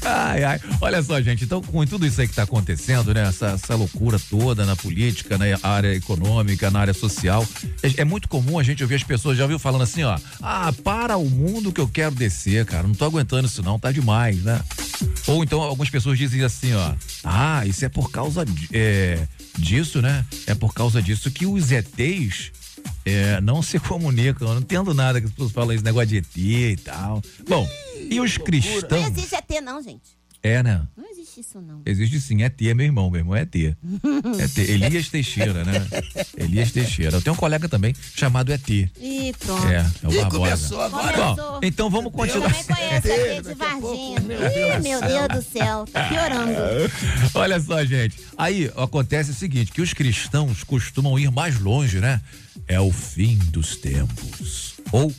Ai, 0.04 0.44
ai. 0.44 0.60
Olha 0.80 1.02
só, 1.02 1.20
gente, 1.20 1.44
então 1.44 1.60
com 1.62 1.84
tudo 1.86 2.06
isso 2.06 2.20
aí 2.20 2.28
que 2.28 2.34
tá 2.34 2.42
acontecendo, 2.44 3.12
né? 3.12 3.26
Essa, 3.28 3.48
essa 3.50 3.74
loucura 3.74 4.18
toda 4.30 4.64
na 4.64 4.76
política, 4.76 5.36
na 5.36 5.44
área 5.62 5.94
econômica, 5.94 6.70
na 6.70 6.80
área 6.80 6.94
social, 6.94 7.46
é, 7.96 8.00
é 8.02 8.04
muito 8.04 8.28
comum 8.28 8.58
a 8.58 8.62
gente 8.62 8.82
ouvir 8.82 8.94
as 8.96 9.02
pessoas, 9.02 9.36
já 9.36 9.44
ouviu 9.44 9.58
falando 9.58 9.82
assim, 9.82 10.02
ó, 10.02 10.18
ah, 10.42 10.72
para 10.84 11.16
o 11.16 11.28
mundo 11.28 11.72
que 11.72 11.80
eu 11.80 11.88
quero 11.88 12.14
descer, 12.14 12.64
cara, 12.66 12.86
não 12.86 12.94
tô 12.94 13.04
aguentando 13.04 13.46
isso 13.46 13.62
não, 13.62 13.78
tá 13.78 13.90
demais, 13.92 14.42
né? 14.42 14.60
Ou 15.26 15.42
então 15.42 15.60
algumas 15.60 15.90
pessoas 15.90 16.18
dizem 16.18 16.42
assim, 16.42 16.72
ó, 16.74 16.94
ah, 17.24 17.64
isso 17.66 17.84
é 17.84 17.88
por 17.88 18.10
causa 18.10 18.44
de- 18.44 18.68
é, 18.72 19.26
disso, 19.58 20.00
né? 20.02 20.24
É 20.46 20.54
por 20.54 20.72
causa 20.74 21.00
disso 21.02 21.30
que 21.30 21.46
os 21.46 21.70
ETs 21.72 22.52
é, 23.04 23.40
não 23.40 23.62
se 23.62 23.78
comunicam. 23.80 24.48
Eu 24.48 24.54
não 24.54 24.60
entendo 24.62 24.94
nada 24.94 25.20
que 25.20 25.26
as 25.26 25.32
pessoas 25.32 25.52
falam 25.52 25.72
esse 25.74 25.84
negócio 25.84 26.08
de 26.08 26.16
ET 26.18 26.36
e 26.36 26.76
tal. 26.76 27.22
Bom, 27.48 27.68
e 28.10 28.20
os 28.20 28.36
Não 28.38 28.44
cristãos? 28.44 29.06
existe 29.08 29.34
ET, 29.34 29.60
não, 29.62 29.82
gente. 29.82 30.16
É, 30.46 30.62
né? 30.62 30.82
Não 30.96 31.10
existe 31.10 31.40
isso, 31.40 31.60
não. 31.60 31.82
Existe 31.84 32.20
sim, 32.20 32.42
é 32.44 32.48
tia, 32.48 32.72
meu 32.74 32.86
irmão, 32.86 33.10
meu 33.10 33.20
irmão 33.20 33.34
é 33.34 33.44
tia. 33.44 33.76
É 34.38 34.46
tia. 34.46 34.70
Elias 34.70 35.08
Teixeira, 35.08 35.64
né? 35.64 35.84
Elias 36.36 36.70
Teixeira. 36.70 37.16
Eu 37.16 37.22
tenho 37.22 37.34
um 37.34 37.38
colega 37.38 37.68
também 37.68 37.94
chamado 38.14 38.52
ET. 38.52 38.68
Ih, 38.68 39.34
pronto. 39.40 39.66
É, 39.66 39.78
é 40.02 40.08
o 40.08 40.12
Ih, 40.12 40.16
Barbosa. 40.20 40.38
começou 40.38 40.80
agora. 40.82 41.16
Bom, 41.34 41.60
então 41.62 41.90
vamos 41.90 42.12
continuar. 42.12 42.52
Também 42.54 42.76
conheço 42.76 43.08
ET 43.08 43.42
de 43.42 43.54
Varginha. 43.54 44.18
Ih, 44.20 44.82
meu 44.82 45.00
Deus 45.00 45.28
do 45.28 45.42
céu, 45.52 45.84
tá 45.92 46.08
piorando. 46.08 46.52
Olha 47.34 47.60
só, 47.60 47.84
gente. 47.84 48.16
Aí 48.38 48.70
acontece 48.76 49.32
o 49.32 49.34
seguinte, 49.34 49.72
que 49.72 49.82
os 49.82 49.92
cristãos 49.92 50.62
costumam 50.62 51.18
ir 51.18 51.30
mais 51.32 51.58
longe, 51.58 51.98
né? 51.98 52.20
É 52.68 52.78
o 52.80 52.92
fim 52.92 53.36
dos 53.50 53.74
tempos. 53.76 54.74
Ou, 54.92 55.12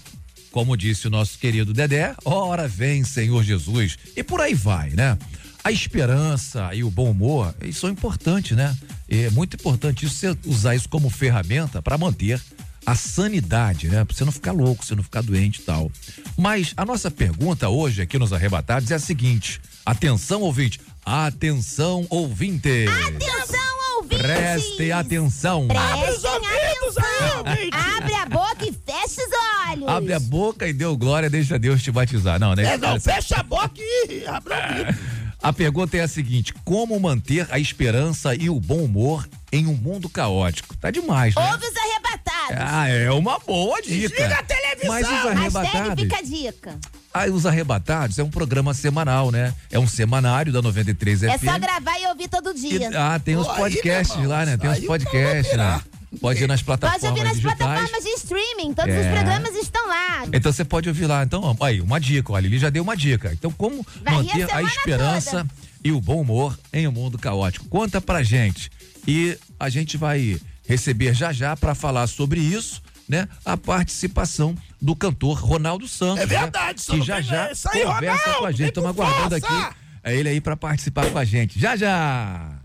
como 0.57 0.75
disse 0.75 1.05
o 1.05 1.11
nosso 1.11 1.37
querido 1.37 1.71
Dedé, 1.71 2.15
ora 2.25 2.67
vem, 2.67 3.03
Senhor 3.03 3.43
Jesus. 3.43 3.95
E 4.15 4.23
por 4.23 4.41
aí 4.41 4.55
vai, 4.55 4.89
né? 4.89 5.15
A 5.63 5.71
esperança 5.71 6.73
e 6.73 6.83
o 6.83 6.89
bom 6.89 7.11
humor, 7.11 7.53
são 7.71 7.91
importantes, 7.91 8.57
né? 8.57 8.75
É 9.07 9.29
muito 9.29 9.53
importante 9.53 10.09
você 10.09 10.35
usar 10.47 10.73
isso 10.73 10.89
como 10.89 11.11
ferramenta 11.11 11.79
para 11.79 11.95
manter 11.95 12.41
a 12.83 12.95
sanidade, 12.95 13.87
né? 13.87 14.03
Pra 14.03 14.17
você 14.17 14.25
não 14.25 14.31
ficar 14.31 14.51
louco, 14.51 14.83
você 14.83 14.95
não 14.95 15.03
ficar 15.03 15.21
doente 15.21 15.59
e 15.59 15.61
tal. 15.61 15.91
Mas 16.35 16.73
a 16.75 16.83
nossa 16.83 17.11
pergunta 17.11 17.69
hoje 17.69 18.01
aqui 18.01 18.17
nos 18.17 18.33
arrebatados 18.33 18.89
é 18.89 18.95
a 18.95 18.99
seguinte: 18.99 19.61
atenção, 19.85 20.41
ouvinte, 20.41 20.81
atenção, 21.05 22.07
ouvinte. 22.09 22.87
Atenção, 22.87 23.76
ouvintes! 24.15 24.75
Preste 24.75 24.91
atenção. 24.91 25.67
Prestem 25.67 26.31
ouvidos 26.31 26.97
atenção! 26.97 27.43
aí! 27.45 27.69
Abre 27.71 28.13
a 28.13 28.25
boca 28.25 28.65
e 28.65 28.73
feche 28.73 29.21
os 29.21 29.69
olhos! 29.69 29.87
Abre 29.87 30.13
a 30.13 30.19
boca 30.19 30.67
e 30.67 30.73
deu 30.73 30.95
glória, 30.97 31.29
deixa 31.29 31.57
Deus 31.59 31.81
te 31.83 31.91
batizar. 31.91 32.39
Não, 32.39 32.55
né? 32.55 32.73
É, 32.73 32.77
não, 32.77 32.99
fecha 32.99 33.37
a 33.39 33.43
boca 33.43 33.71
e 33.77 34.25
abre 34.27 34.53
o 34.53 34.57
ouvido. 34.57 34.97
A 35.41 35.53
pergunta 35.53 35.95
é 35.97 36.01
a 36.01 36.07
seguinte: 36.07 36.53
como 36.65 36.99
manter 36.99 37.47
a 37.51 37.59
esperança 37.59 38.33
e 38.35 38.49
o 38.49 38.59
bom 38.59 38.79
humor 38.83 39.27
em 39.51 39.67
um 39.67 39.75
mundo 39.75 40.09
caótico? 40.09 40.75
Tá 40.77 40.89
demais, 40.89 41.35
né? 41.35 41.51
Ouve 41.51 41.65
os 41.67 41.77
arrebatados! 41.77 42.57
Ah, 42.57 42.87
é 42.89 43.11
uma 43.11 43.37
boa 43.39 43.81
dica. 43.81 44.09
Desliga 44.09 44.35
a 44.39 44.43
televisão. 44.43 44.89
Mas 44.89 45.05
os 45.05 45.11
Hashtag 45.13 45.37
arrebatados. 45.37 46.03
fica 46.03 46.17
a 46.17 46.21
dica. 46.21 46.79
Ah, 47.25 47.31
os 47.31 47.45
arrebatados 47.45 48.19
é 48.19 48.23
um 48.23 48.29
programa 48.29 48.73
semanal, 48.73 49.31
né? 49.31 49.53
É 49.71 49.79
um 49.79 49.87
semanário 49.87 50.51
da 50.51 50.61
93 50.61 51.23
É 51.23 51.37
FM. 51.37 51.45
só 51.45 51.59
gravar 51.59 51.99
e 51.99 52.07
ouvir 52.07 52.27
todo 52.27 52.51
E- 52.51 52.59
dia. 52.59 52.89
ah, 52.95 53.19
tem 53.19 53.35
os 53.35 53.47
aí, 53.47 53.55
podcasts 53.55 54.15
irmão, 54.15 54.29
lá, 54.29 54.45
né? 54.45 54.57
Tem 54.57 54.69
aí 54.69 54.79
os 54.81 54.85
podcasts, 54.85 55.51
virar. 55.51 55.83
Pode 56.21 56.41
ir 56.43 56.47
nas 56.47 56.61
Pode 56.63 56.79
plataformas 56.79 57.03
ouvir 57.09 57.23
nas 57.23 57.35
digitais. 57.35 57.57
plataformas 57.57 58.03
de 58.03 58.09
streaming. 58.11 58.73
Todos 58.73 58.93
É. 58.95 59.01
os 59.01 59.07
programas 59.07 59.55
estão 59.55 59.87
lá. 59.87 60.23
Então 60.31 60.51
você 60.53 60.63
pode 60.63 60.87
ouvir 60.87 61.05
lá. 61.05 61.23
Então, 61.23 61.41
ó, 61.43 61.65
aí, 61.65 61.81
uma 61.81 61.99
dica, 61.99 62.31
olha, 62.31 62.45
ele 62.47 62.57
já 62.57 62.69
deu 62.69 62.81
uma 62.81 62.95
dica. 62.95 63.33
Então, 63.33 63.51
como 63.51 63.85
Vai 64.03 64.13
a 64.13 64.17
manter 64.17 64.43
a 64.43 64.47
semana 64.47 64.67
esperança 64.69 65.31
toda. 65.31 65.49
e 65.83 65.91
o 65.91 65.99
bom 65.99 66.21
humor 66.21 66.57
em 66.71 66.87
um 66.87 66.91
mundo 66.93 67.17
caótico? 67.17 67.65
Conta 67.67 67.99
pra 67.99 68.23
gente. 68.23 68.71
E 69.05 69.37
a 69.59 69.67
gente 69.69 69.97
vai 69.97 70.39
receber 70.67 71.13
já 71.13 71.33
já 71.33 71.55
pra 71.57 71.75
falar 71.75 72.07
sobre 72.07 72.39
isso, 72.39 72.81
né? 73.07 73.27
A 73.45 73.55
participação 73.55 74.55
do 74.81 74.95
cantor 74.95 75.37
Ronaldo 75.39 75.87
Santos. 75.87 76.23
É 76.23 76.25
verdade, 76.25 76.83
né? 76.89 76.95
Que 76.95 77.05
já 77.05 77.21
já 77.21 77.45
aí, 77.45 77.83
conversa 77.85 78.23
Ronaldo, 78.23 78.39
com 78.39 78.45
a 78.45 78.51
gente. 78.51 78.69
Estamos 78.69 78.89
aguardando 78.89 79.35
aqui. 79.35 79.75
É 80.03 80.15
ele 80.15 80.29
aí 80.29 80.41
pra 80.41 80.55
participar 80.55 81.09
com 81.11 81.17
a 81.17 81.25
gente. 81.25 81.59
Já 81.59 81.75
já! 81.75 82.59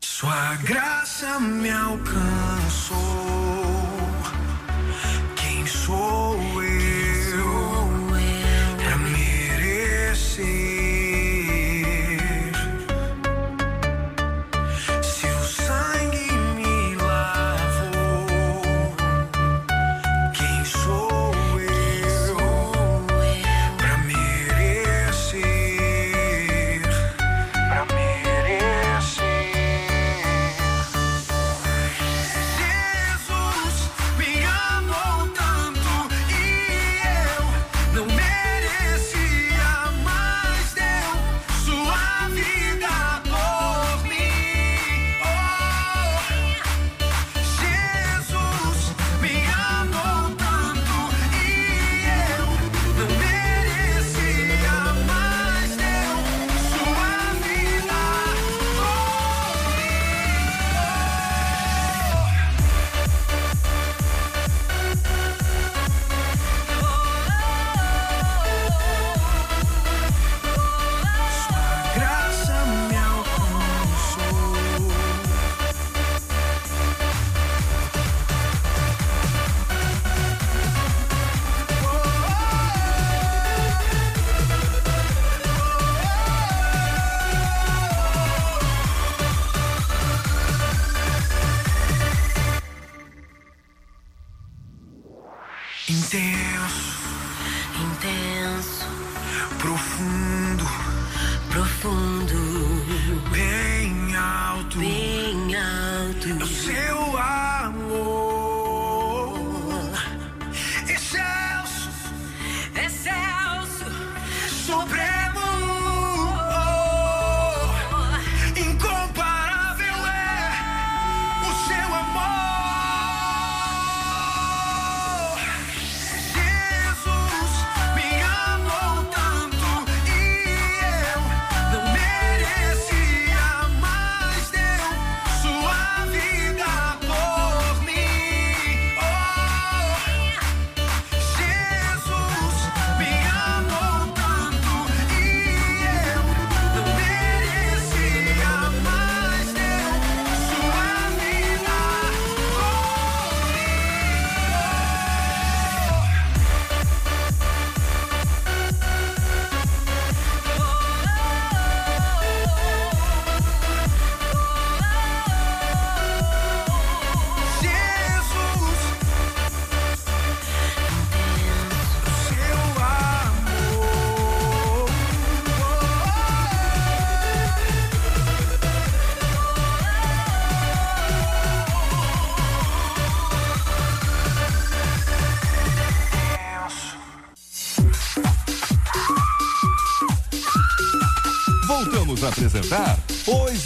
Sua 0.00 0.56
graça 0.56 1.38
me 1.38 1.70
alcançou. 1.70 3.59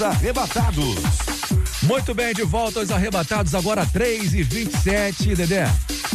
Arrebatados. 0.04 0.96
Muito 1.82 2.14
bem, 2.14 2.34
de 2.34 2.42
volta 2.42 2.80
aos 2.80 2.90
arrebatados, 2.90 3.54
agora 3.54 3.86
3 3.86 4.34
e 4.34 4.42
27 4.42 5.34
Dedé. 5.34 5.66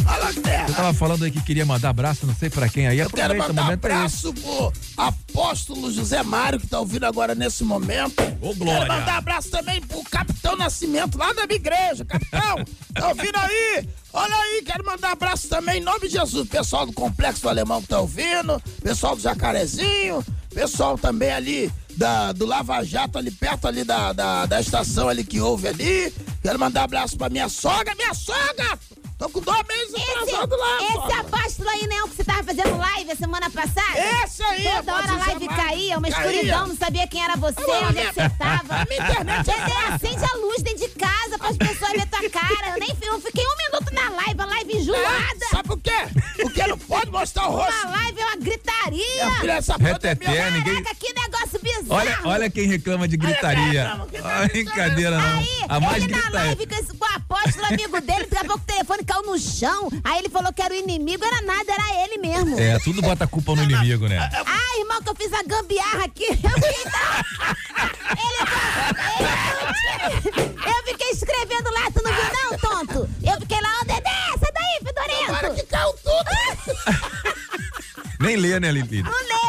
Fala, 0.04 0.32
Você 0.32 0.40
terra. 0.40 0.72
tava 0.72 0.94
falando 0.94 1.24
aí 1.24 1.30
que 1.30 1.40
queria 1.42 1.66
mandar 1.66 1.90
abraço, 1.90 2.24
não 2.26 2.34
sei 2.34 2.48
pra 2.50 2.68
quem 2.68 2.86
aí. 2.86 2.98
Eu 2.98 3.10
quero 3.10 3.32
Aproveita, 3.34 3.44
o 3.44 3.48
mandar 3.48 3.62
momento 3.64 3.84
é 3.84 3.92
abraço 3.92 4.32
pro 4.34 4.72
apóstolo 4.96 5.92
José 5.92 6.22
Mário, 6.22 6.58
que 6.58 6.66
tá 6.66 6.78
ouvindo 6.80 7.04
agora 7.04 7.34
nesse 7.34 7.62
momento. 7.64 8.20
Ô, 8.40 8.54
glória. 8.54 8.86
Quero 8.86 8.92
mandar 9.00 9.16
abraço 9.16 9.50
também 9.50 9.80
pro 9.80 10.02
Capitão 10.04 10.56
Nascimento, 10.56 11.18
lá 11.18 11.32
da 11.32 11.46
minha 11.46 11.56
igreja. 11.56 12.04
Capitão, 12.04 12.64
tá 12.94 13.08
ouvindo 13.08 13.36
aí? 13.36 13.88
Olha 14.12 14.34
aí, 14.34 14.62
quero 14.64 14.84
mandar 14.84 15.12
abraço 15.12 15.48
também 15.48 15.80
em 15.80 15.84
nome 15.84 16.08
de 16.08 16.14
Jesus. 16.14 16.48
Pessoal 16.48 16.86
do 16.86 16.92
Complexo 16.92 17.48
Alemão 17.48 17.82
que 17.82 17.88
tá 17.88 18.00
ouvindo, 18.00 18.60
pessoal 18.82 19.14
do 19.14 19.22
Jacarezinho, 19.22 20.24
pessoal 20.54 20.96
também 20.96 21.30
ali 21.30 21.72
da, 22.00 22.32
do 22.32 22.46
Lava 22.46 22.82
Jato, 22.82 23.18
ali 23.18 23.30
perto 23.30 23.68
ali 23.68 23.84
da, 23.84 24.14
da, 24.14 24.46
da 24.46 24.58
estação 24.58 25.06
ali 25.10 25.22
que 25.22 25.38
ouve 25.38 25.68
ali. 25.68 26.10
Quero 26.42 26.58
mandar 26.58 26.84
abraço 26.84 27.14
pra 27.18 27.28
minha 27.28 27.46
sogra, 27.50 27.94
minha 27.94 28.14
sogra! 28.14 28.78
Tô 29.18 29.28
com 29.28 29.40
dois 29.40 29.62
meses 29.68 29.94
atrasado 29.94 30.56
lá, 30.56 30.76
esse 30.82 30.92
sogra. 30.94 31.20
apóstolo 31.20 31.68
aí, 31.68 31.86
né, 31.86 32.02
o 32.04 32.08
que 32.08 32.16
você 32.16 32.24
tava 32.24 32.42
fazendo 32.42 32.78
live 32.78 33.10
a 33.12 33.16
semana 33.16 33.50
passada? 33.50 33.98
Esse 34.24 34.42
aí, 34.42 34.64
Toda 34.76 34.94
hora 34.94 35.12
a 35.12 35.16
live 35.26 35.46
caía, 35.48 35.98
uma 35.98 36.08
Caía. 36.08 36.26
escuridão, 36.30 36.66
não 36.68 36.74
sabia 36.76 37.06
quem 37.06 37.22
era 37.22 37.36
você, 37.36 37.60
Olha 37.60 37.80
lá, 37.80 37.88
onde 37.88 37.98
é 37.98 38.06
que 38.06 38.14
você 38.14 38.28
tava. 38.30 38.86
minha 38.88 39.10
internet 39.10 39.50
é 39.50 39.52
Dedé, 39.60 39.94
acende 39.94 40.24
a 40.24 40.36
luz 40.38 40.62
dentro 40.62 40.88
de 40.88 40.94
casa 40.94 41.36
pras 41.38 41.54
pessoas 41.58 41.90
verem 41.90 42.06
tua 42.06 42.30
cara. 42.30 42.70
Eu 42.74 42.80
nem 42.80 42.96
eu 43.02 43.20
fiquei 43.20 43.44
um 43.44 43.56
minuto 43.58 43.92
na 43.92 44.08
live, 44.22 44.40
a 44.40 44.46
live 44.46 44.76
enjoada. 44.78 45.46
Sabe 45.50 45.68
por 45.68 45.80
quê? 45.80 45.90
Porque 46.40 46.66
não 46.66 46.78
pode 46.78 47.10
mostrar 47.10 47.46
o 47.48 47.56
rosto. 47.56 47.86
Uma 47.88 47.90
live 47.98 48.20
é 48.20 48.24
uma 48.24 48.36
gritaria. 48.36 49.24
Minha 49.26 49.40
filha, 49.40 49.52
essa 49.52 49.76
Reteté, 49.76 50.14
pandemia- 50.14 50.50
ninguém. 50.50 50.82
Caraca, 50.82 50.94
que 50.98 51.12
negócio. 51.12 51.59
Olha, 51.90 52.18
olha 52.24 52.48
quem 52.50 52.68
reclama 52.68 53.08
de 53.08 53.16
gritaria. 53.16 53.84
tá 53.84 54.06
Ah, 54.24 54.46
brincadeira, 54.48 55.18
não. 55.18 55.38
Aí, 55.38 55.48
A 55.68 55.80
mais 55.80 56.02
ele 56.04 56.12
na 56.12 56.20
grita 56.20 56.38
é. 56.38 56.44
live 56.44 56.66
com, 56.66 56.76
o 57.04 57.08
apóstolo 57.16 57.66
amigo 57.66 58.00
dele, 58.00 58.26
daqui 58.30 58.36
a 58.36 58.44
pouco 58.44 58.62
o 58.62 58.66
telefone 58.66 59.04
caiu 59.04 59.22
no 59.22 59.38
chão. 59.38 59.88
Aí 60.04 60.18
ele 60.20 60.28
falou 60.28 60.52
que 60.52 60.62
era 60.62 60.72
o 60.72 60.76
inimigo, 60.76 61.24
era 61.24 61.42
nada, 61.42 61.72
era 61.72 62.04
ele 62.04 62.18
mesmo. 62.18 62.58
É, 62.60 62.78
tudo 62.78 63.02
bota 63.02 63.24
a 63.24 63.26
culpa 63.26 63.54
no 63.56 63.62
inimigo, 63.64 64.06
né? 64.06 64.18
Ah, 64.46 64.78
irmão, 64.78 65.02
que 65.02 65.08
eu 65.10 65.16
fiz 65.16 65.32
a 65.32 65.42
gambiarra 65.42 66.04
aqui. 66.04 66.26
Eu 66.26 66.36
fiquei, 66.36 66.70
ele, 68.10 68.40
ele- 69.18 70.66
eu 70.66 70.84
fiquei 70.84 71.10
escrevendo 71.10 71.70
lá, 71.72 71.90
tu 71.92 72.02
não 72.04 72.12
viu 72.12 72.24
não, 72.32 72.58
tonto? 72.58 73.08
Eu 73.22 73.40
fiquei 73.40 73.60
lá, 73.60 73.80
ô 73.80 73.84
Dedé, 73.84 74.10
sai 74.40 74.52
daí, 74.52 74.78
Agora 75.26 75.50
que 75.50 75.60
fedorento. 75.60 75.66
caiu 75.66 75.92
tudo. 76.04 76.30
Nem 78.20 78.36
lê, 78.36 78.60
né, 78.60 78.70
Limpida? 78.70 79.10
Não 79.10 79.18
leu. 79.18 79.39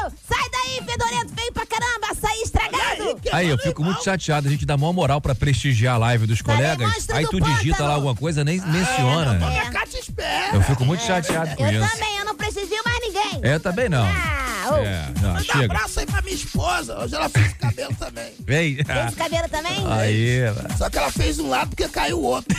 Aí, 3.31 3.47
eu 3.49 3.57
fico 3.57 3.83
muito 3.83 4.03
chateado. 4.03 4.47
A 4.47 4.51
gente 4.51 4.65
dá 4.65 4.77
maior 4.77 4.93
moral 4.93 5.21
pra 5.21 5.33
prestigiar 5.35 5.95
a 5.95 5.97
live 5.97 6.27
dos 6.27 6.39
Falei, 6.39 6.61
colegas. 6.61 7.09
Aí 7.09 7.27
tu 7.27 7.39
digita 7.39 7.83
lá 7.83 7.93
alguma 7.93 8.15
coisa, 8.15 8.43
nem 8.43 8.59
menciona. 8.61 9.37
Quando 9.39 9.57
a 9.57 9.71
Cátia 9.71 9.99
espera. 9.99 10.55
Eu 10.55 10.61
fico 10.63 10.85
muito 10.85 11.03
chateado 11.03 11.55
com 11.55 11.65
Eu 11.67 11.81
isso. 11.81 11.91
também, 11.91 12.17
eu 12.17 12.25
não 12.25 12.35
prestigio 12.35 12.81
mais 12.85 12.99
ninguém. 13.01 13.39
É, 13.43 13.59
também 13.59 13.89
não. 13.89 14.05
Ah, 14.05 14.69
ô. 14.71 14.75
É, 14.77 15.07
não, 15.21 15.33
Manda 15.33 15.57
um 15.57 15.63
abraço 15.65 15.99
aí 15.99 16.05
pra 16.05 16.21
minha 16.21 16.35
esposa. 16.35 16.99
Hoje 16.99 17.15
ela 17.15 17.29
fez 17.29 17.51
o 17.51 17.55
cabelo 17.55 17.95
também. 17.95 18.33
Vem. 18.39 18.73
Esse 18.79 19.15
cabelo 19.15 19.49
também? 19.49 19.85
Aí, 19.89 20.39
Só 20.77 20.89
que 20.89 20.97
ela 20.97 21.11
fez 21.11 21.39
um 21.39 21.49
lado 21.49 21.69
porque 21.69 21.87
caiu 21.87 22.19
o 22.19 22.23
outro. 22.23 22.57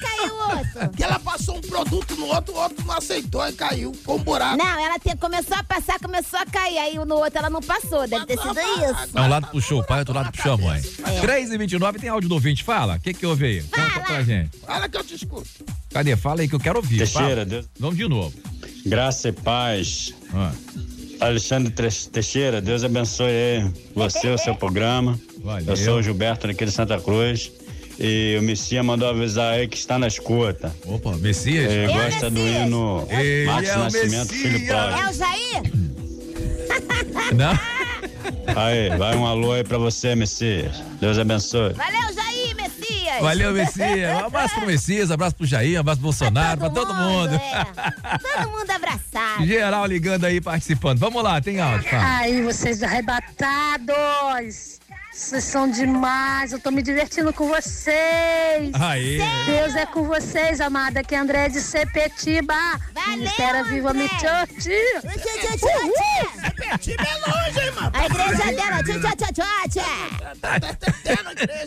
Caiu 0.00 0.34
o 0.34 0.56
outro. 0.56 0.88
Porque 0.88 1.02
ela 1.04 1.18
passou 1.18 1.56
um 1.56 1.60
produto 1.60 2.16
no 2.16 2.26
outro, 2.26 2.54
o 2.54 2.58
outro 2.58 2.84
não 2.86 2.96
aceitou 2.96 3.46
e 3.48 3.52
caiu. 3.52 3.92
Ficou 3.92 4.16
um 4.16 4.22
buraco. 4.22 4.56
Não, 4.56 4.66
ela 4.84 4.98
te- 4.98 5.16
começou 5.16 5.56
a 5.56 5.64
passar, 5.64 5.98
começou 5.98 6.38
a 6.38 6.46
cair. 6.46 6.78
Aí 6.78 6.94
no 6.96 7.14
outro 7.16 7.38
ela 7.38 7.50
não 7.50 7.60
passou. 7.60 8.06
Deve 8.06 8.26
ter 8.26 8.38
sido 8.38 8.58
isso. 8.58 9.16
um 9.18 9.28
lado 9.28 9.46
puxou 9.48 9.80
o 9.80 9.84
pai, 9.84 10.00
outro 10.00 10.14
lado 10.14 10.30
puxou 10.32 10.52
a 10.52 10.56
mãe. 10.56 10.82
É. 11.06 11.20
3 11.20 11.50
e 11.50 11.58
29 11.58 11.98
tem 11.98 12.08
áudio 12.08 12.28
do 12.28 12.34
ouvinte. 12.34 12.62
Fala, 12.64 12.96
o 12.96 13.00
que 13.00 13.12
que 13.14 13.24
houve 13.26 13.46
aí? 13.46 13.62
Conta 13.62 14.00
pra 14.00 14.22
gente. 14.22 14.50
Olha 14.66 14.88
que 14.88 14.96
eu 14.96 15.04
te 15.04 15.14
escuto. 15.14 15.48
Cadê? 15.92 16.16
Fala 16.16 16.40
aí 16.42 16.48
que 16.48 16.54
eu 16.54 16.60
quero 16.60 16.76
ouvir. 16.78 16.98
Teixeira, 16.98 17.28
Fala. 17.28 17.44
Deus- 17.46 17.66
Vamos 17.78 17.96
de 17.96 18.08
novo. 18.08 18.34
Graça 18.84 19.28
e 19.28 19.32
paz. 19.32 20.14
Ah, 20.34 20.52
Alexandre 21.20 21.72
Teixeira, 22.12 22.60
Deus 22.60 22.84
abençoe 22.84 23.72
você, 23.94 24.28
o 24.28 24.36
seu 24.38 24.54
programa. 24.54 25.18
Valeu. 25.42 25.64
Eu 25.68 25.76
sou 25.76 25.98
o 25.98 26.02
Gilberto 26.02 26.46
daqui 26.46 26.64
de 26.64 26.70
Santa 26.72 27.00
Cruz. 27.00 27.50
E 27.98 28.36
o 28.38 28.42
Messia 28.42 28.82
mandou 28.82 29.08
avisar 29.08 29.54
aí 29.54 29.66
que 29.68 29.76
está 29.76 29.98
na 29.98 30.06
escuta. 30.06 30.74
Opa, 30.84 31.16
Messias? 31.16 31.70
Ele 31.72 31.86
Eu, 31.90 31.94
gosta 31.94 32.28
do 32.30 32.40
Messias. 32.40 32.66
hino 32.66 33.06
Ele 33.10 33.46
Marcos 33.46 33.70
é 33.70 33.76
Nascimento, 33.76 34.28
filho 34.34 34.52
Messias. 34.52 34.70
É 34.70 34.74
pródigo. 34.74 35.10
o 35.10 35.12
Jair? 35.14 35.62
Não? 37.34 37.58
Aí, 38.54 38.90
vai 38.96 39.16
um 39.16 39.26
alô 39.26 39.52
aí 39.52 39.64
pra 39.64 39.78
você, 39.78 40.14
Messias. 40.14 40.82
Deus 41.00 41.18
abençoe. 41.18 41.72
Valeu, 41.72 42.12
Jair, 42.14 42.54
Messias. 42.56 43.20
Valeu, 43.20 43.52
Messias. 43.52 44.14
Um 44.22 44.26
abraço 44.26 44.54
pro 44.56 44.66
Messias, 44.66 45.10
abraço 45.10 45.36
pro 45.36 45.46
Jair, 45.46 45.76
um 45.76 45.80
abraço 45.80 45.98
pro 46.00 46.04
Bolsonaro, 46.04 46.58
pra 46.60 46.70
todo 46.70 46.94
mundo. 46.94 47.34
é. 47.34 47.64
Todo 48.18 48.50
mundo 48.50 48.70
abraçado. 48.70 49.46
Geral 49.46 49.86
ligando 49.86 50.24
aí, 50.24 50.40
participando. 50.40 50.98
Vamos 50.98 51.22
lá, 51.22 51.40
tem 51.40 51.60
áudio, 51.60 51.88
fala. 51.88 52.02
Ai, 52.04 52.42
vocês 52.42 52.82
arrebatados! 52.82 54.76
Vocês 55.16 55.44
são 55.44 55.68
demais, 55.68 56.52
eu 56.52 56.60
tô 56.60 56.70
me 56.70 56.82
divertindo 56.82 57.32
com 57.32 57.48
vocês! 57.48 58.70
Aí. 58.74 59.18
Deus 59.46 59.74
é 59.74 59.86
com 59.86 60.04
vocês, 60.04 60.60
amada, 60.60 61.02
que 61.02 61.14
é 61.14 61.18
André 61.18 61.48
de 61.48 61.58
Sepetiba! 61.62 62.54
Valeu, 62.94 63.16
Ministério 63.16 63.64
Viva. 63.64 63.94
Michote! 63.94 64.76
Tchau. 65.56 66.78
Time 66.78 66.96
é 66.98 67.14
longe, 67.30 67.60
hein, 67.60 67.72
mano? 67.74 67.90
A 67.94 68.04
igreja 68.04 68.52
dela, 68.52 68.82
tchau, 68.82 69.00
tchau, 69.00 69.16
tchau, 69.16 69.32
tchau, 69.32 69.46
tchau. 69.72 69.84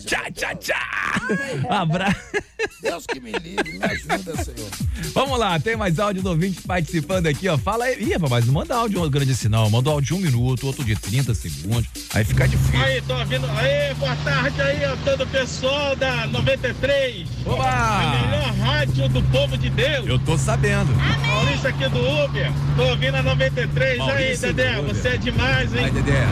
Tchau, 0.05 0.31
tchau, 0.31 0.55
tchau. 0.55 1.71
Abraço. 1.71 2.49
Deus 2.81 3.05
que 3.07 3.19
me 3.19 3.31
livre, 3.31 3.79
me 3.79 3.85
ajuda, 3.85 4.43
Senhor. 4.43 4.69
Vamos 5.13 5.39
lá, 5.39 5.59
tem 5.59 5.75
mais 5.75 5.97
áudio 5.97 6.21
do 6.21 6.29
ouvinte 6.29 6.61
participando 6.61 7.27
aqui, 7.27 7.47
ó. 7.47 7.57
Fala 7.57 7.85
aí. 7.85 8.03
Ih, 8.03 8.17
mas 8.29 8.45
não 8.45 8.53
manda 8.53 8.75
áudio 8.75 9.09
grande 9.09 9.31
assim, 9.31 9.47
não. 9.47 9.69
Manda 9.69 9.89
áudio 9.89 10.07
de 10.07 10.13
um 10.13 10.25
minuto, 10.25 10.67
outro 10.67 10.83
de 10.83 10.95
30 10.95 11.33
segundos. 11.33 11.89
Aí 12.13 12.23
fica 12.23 12.47
difícil. 12.47 12.81
Aí, 12.81 13.01
tô 13.01 13.17
ouvindo. 13.17 13.38
Aí, 13.57 13.93
boa 13.95 14.15
tarde 14.23 14.61
aí 14.61 14.83
a 14.83 14.95
todo 15.03 15.23
o 15.23 15.27
pessoal 15.27 15.95
da 15.95 16.27
93. 16.27 17.27
A 17.45 17.49
Oba! 17.49 18.21
melhor 18.21 18.53
rádio 18.55 19.09
do 19.09 19.21
povo 19.23 19.57
de 19.57 19.69
Deus. 19.69 20.07
Eu 20.07 20.19
tô 20.19 20.37
sabendo. 20.37 20.93
Maurício 21.27 21.69
aqui 21.69 21.87
do 21.89 21.99
Uber, 22.25 22.51
tô 22.75 22.83
ouvindo 22.83 23.15
a 23.15 23.23
93. 23.23 23.97
Maurício 23.97 24.47
aí, 24.47 24.53
Dedé, 24.53 24.81
você 24.81 25.09
é 25.09 25.17
demais, 25.17 25.73
hein? 25.73 25.85
Aí, 25.85 25.91
Dedé. 25.91 26.27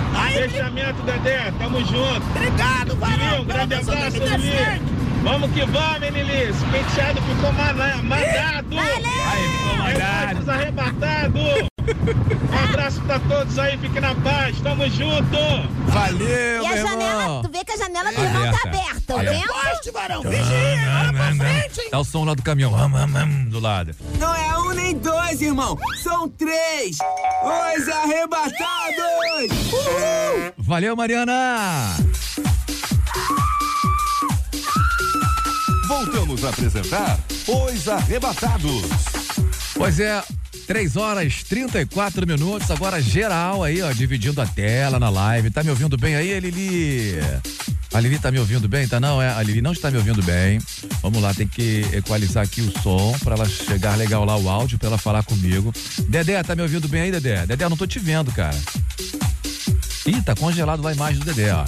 Fechamento, 0.49 1.01
Dedé, 1.03 1.53
tamo 1.59 1.79
junto. 1.79 2.25
Obrigado, 2.35 2.97
Lilinho, 3.05 3.41
um 3.41 3.45
grande 3.45 3.73
abraço, 3.75 4.17
Lili. 4.17 5.06
Vamos 5.23 5.51
que 5.51 5.65
vamos, 5.65 6.09
Lili? 6.09 6.41
Esse 6.43 6.63
penteado 6.65 7.21
ficou 7.21 7.51
mandado. 7.53 7.91
Aí, 8.13 8.23
ficou 8.63 9.87
É 9.87 10.33
nóis, 10.33 10.49
arrebatado. 10.49 11.39
Um 11.39 12.69
abraço 12.69 13.01
pra 13.01 13.19
todos 13.19 13.57
aí, 13.59 13.77
fiquem 13.77 14.01
na 14.01 14.13
paz, 14.15 14.59
tamo 14.61 14.89
junto. 14.89 15.37
Valeu, 15.87 16.63
E 16.63 16.67
a 16.67 16.77
janela, 16.77 17.41
tu 17.41 17.49
vê 17.49 17.63
que 17.63 17.71
a 17.71 17.77
janela 17.77 18.11
do 18.11 18.21
irmão 18.21 18.51
tá 18.51 18.59
aberta, 18.67 19.01
tá 19.07 19.15
Olha. 19.15 19.31
vendo? 19.31 19.47
Poste, 19.47 19.91
varão, 19.91 20.21
vigia, 20.21 20.99
olha 20.99 21.13
pra 21.13 21.35
frente, 21.35 21.81
hein? 21.81 21.87
Tá 21.89 21.99
o 21.99 22.03
som 22.03 22.25
lá 22.25 22.33
do 22.33 22.41
caminhão. 22.43 22.73
Hum, 22.73 22.91
hum, 22.93 23.17
hum, 23.23 23.49
do 23.49 23.59
lado. 23.59 23.95
Não 24.19 24.35
é 24.35 24.57
um 24.59 24.73
nem 24.73 24.97
dois, 24.97 25.41
irmão. 25.41 25.77
São 26.03 26.27
três. 26.29 26.97
Os 27.43 27.87
arrebatados. 27.87 28.57
Uhul. 29.71 30.53
Valeu, 30.57 30.95
Mariana! 30.95 31.95
Voltamos 35.87 36.43
a 36.43 36.49
apresentar 36.49 37.17
Os 37.47 37.87
Arrebatados. 37.87 38.83
Pois 39.73 39.99
é, 40.01 40.21
3 40.67 40.97
horas 40.97 41.43
34 41.43 42.27
minutos, 42.27 42.69
agora 42.69 43.01
geral 43.01 43.63
aí, 43.63 43.81
ó, 43.81 43.89
dividindo 43.93 44.41
a 44.41 44.45
tela 44.45 44.99
na 44.99 45.09
live. 45.09 45.49
Tá 45.49 45.63
me 45.63 45.69
ouvindo 45.69 45.97
bem 45.97 46.15
aí, 46.15 46.37
Lili? 46.41 47.19
A 47.93 48.01
Lili 48.01 48.19
tá 48.19 48.29
me 48.29 48.37
ouvindo 48.37 48.67
bem? 48.67 48.85
Tá 48.85 48.99
não? 48.99 49.21
É, 49.21 49.29
a 49.29 49.41
Lili 49.41 49.61
não 49.61 49.71
está 49.71 49.89
me 49.89 49.95
ouvindo 49.95 50.21
bem. 50.23 50.59
Vamos 51.01 51.21
lá, 51.21 51.33
tem 51.33 51.47
que 51.47 51.85
equalizar 51.93 52.43
aqui 52.43 52.59
o 52.59 52.81
som 52.81 53.17
pra 53.23 53.35
ela 53.35 53.47
chegar 53.47 53.97
legal 53.97 54.25
lá 54.25 54.35
o 54.35 54.49
áudio, 54.49 54.77
pra 54.77 54.89
ela 54.89 54.97
falar 54.97 55.23
comigo. 55.23 55.73
Dedé, 56.09 56.43
tá 56.43 56.53
me 56.53 56.63
ouvindo 56.63 56.89
bem 56.89 57.03
aí, 57.03 57.11
Dedé? 57.11 57.45
Dedé, 57.45 57.63
eu 57.63 57.69
não 57.69 57.77
tô 57.77 57.87
te 57.87 57.97
vendo, 57.97 58.29
cara. 58.33 58.57
Ih, 60.05 60.21
tá 60.21 60.35
congelado 60.35 60.83
lá 60.83 60.89
a 60.89 60.93
imagem 60.93 61.19
do 61.19 61.25
Dedé, 61.25 61.53
ó. 61.53 61.65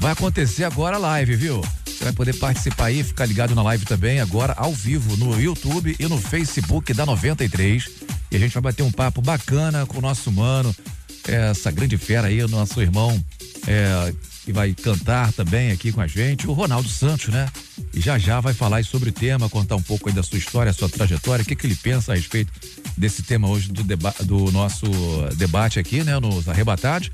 Vai 0.00 0.12
acontecer 0.12 0.64
agora 0.64 0.96
a 0.96 0.98
live, 0.98 1.36
viu? 1.36 1.62
Você 1.98 2.04
vai 2.04 2.12
poder 2.12 2.36
participar 2.36 2.86
aí, 2.86 3.02
ficar 3.02 3.26
ligado 3.26 3.56
na 3.56 3.62
live 3.64 3.84
também, 3.84 4.20
agora 4.20 4.54
ao 4.56 4.72
vivo, 4.72 5.16
no 5.16 5.40
YouTube 5.40 5.96
e 5.98 6.06
no 6.06 6.16
Facebook 6.16 6.94
da 6.94 7.04
93. 7.04 7.90
E 8.30 8.36
a 8.36 8.38
gente 8.38 8.52
vai 8.52 8.62
bater 8.62 8.84
um 8.84 8.92
papo 8.92 9.20
bacana 9.20 9.84
com 9.84 9.98
o 9.98 10.00
nosso 10.00 10.30
mano, 10.30 10.72
essa 11.26 11.72
grande 11.72 11.98
fera 11.98 12.28
aí, 12.28 12.40
o 12.40 12.46
nosso 12.46 12.80
irmão, 12.80 13.20
é, 13.66 14.14
que 14.44 14.52
vai 14.52 14.74
cantar 14.74 15.32
também 15.32 15.72
aqui 15.72 15.90
com 15.90 16.00
a 16.00 16.06
gente, 16.06 16.46
o 16.46 16.52
Ronaldo 16.52 16.88
Santos, 16.88 17.34
né? 17.34 17.48
E 17.92 18.00
já 18.00 18.16
já 18.16 18.38
vai 18.38 18.54
falar 18.54 18.84
sobre 18.84 19.08
o 19.08 19.12
tema, 19.12 19.48
contar 19.48 19.74
um 19.74 19.82
pouco 19.82 20.08
aí 20.08 20.14
da 20.14 20.22
sua 20.22 20.38
história, 20.38 20.72
sua 20.72 20.88
trajetória, 20.88 21.42
o 21.42 21.46
que, 21.46 21.56
que 21.56 21.66
ele 21.66 21.74
pensa 21.74 22.12
a 22.12 22.14
respeito 22.14 22.52
desse 22.96 23.24
tema 23.24 23.48
hoje 23.48 23.72
do, 23.72 23.82
do 24.24 24.52
nosso 24.52 24.86
debate 25.34 25.80
aqui, 25.80 26.04
né? 26.04 26.16
Nos 26.20 26.48
arrebatados. 26.48 27.10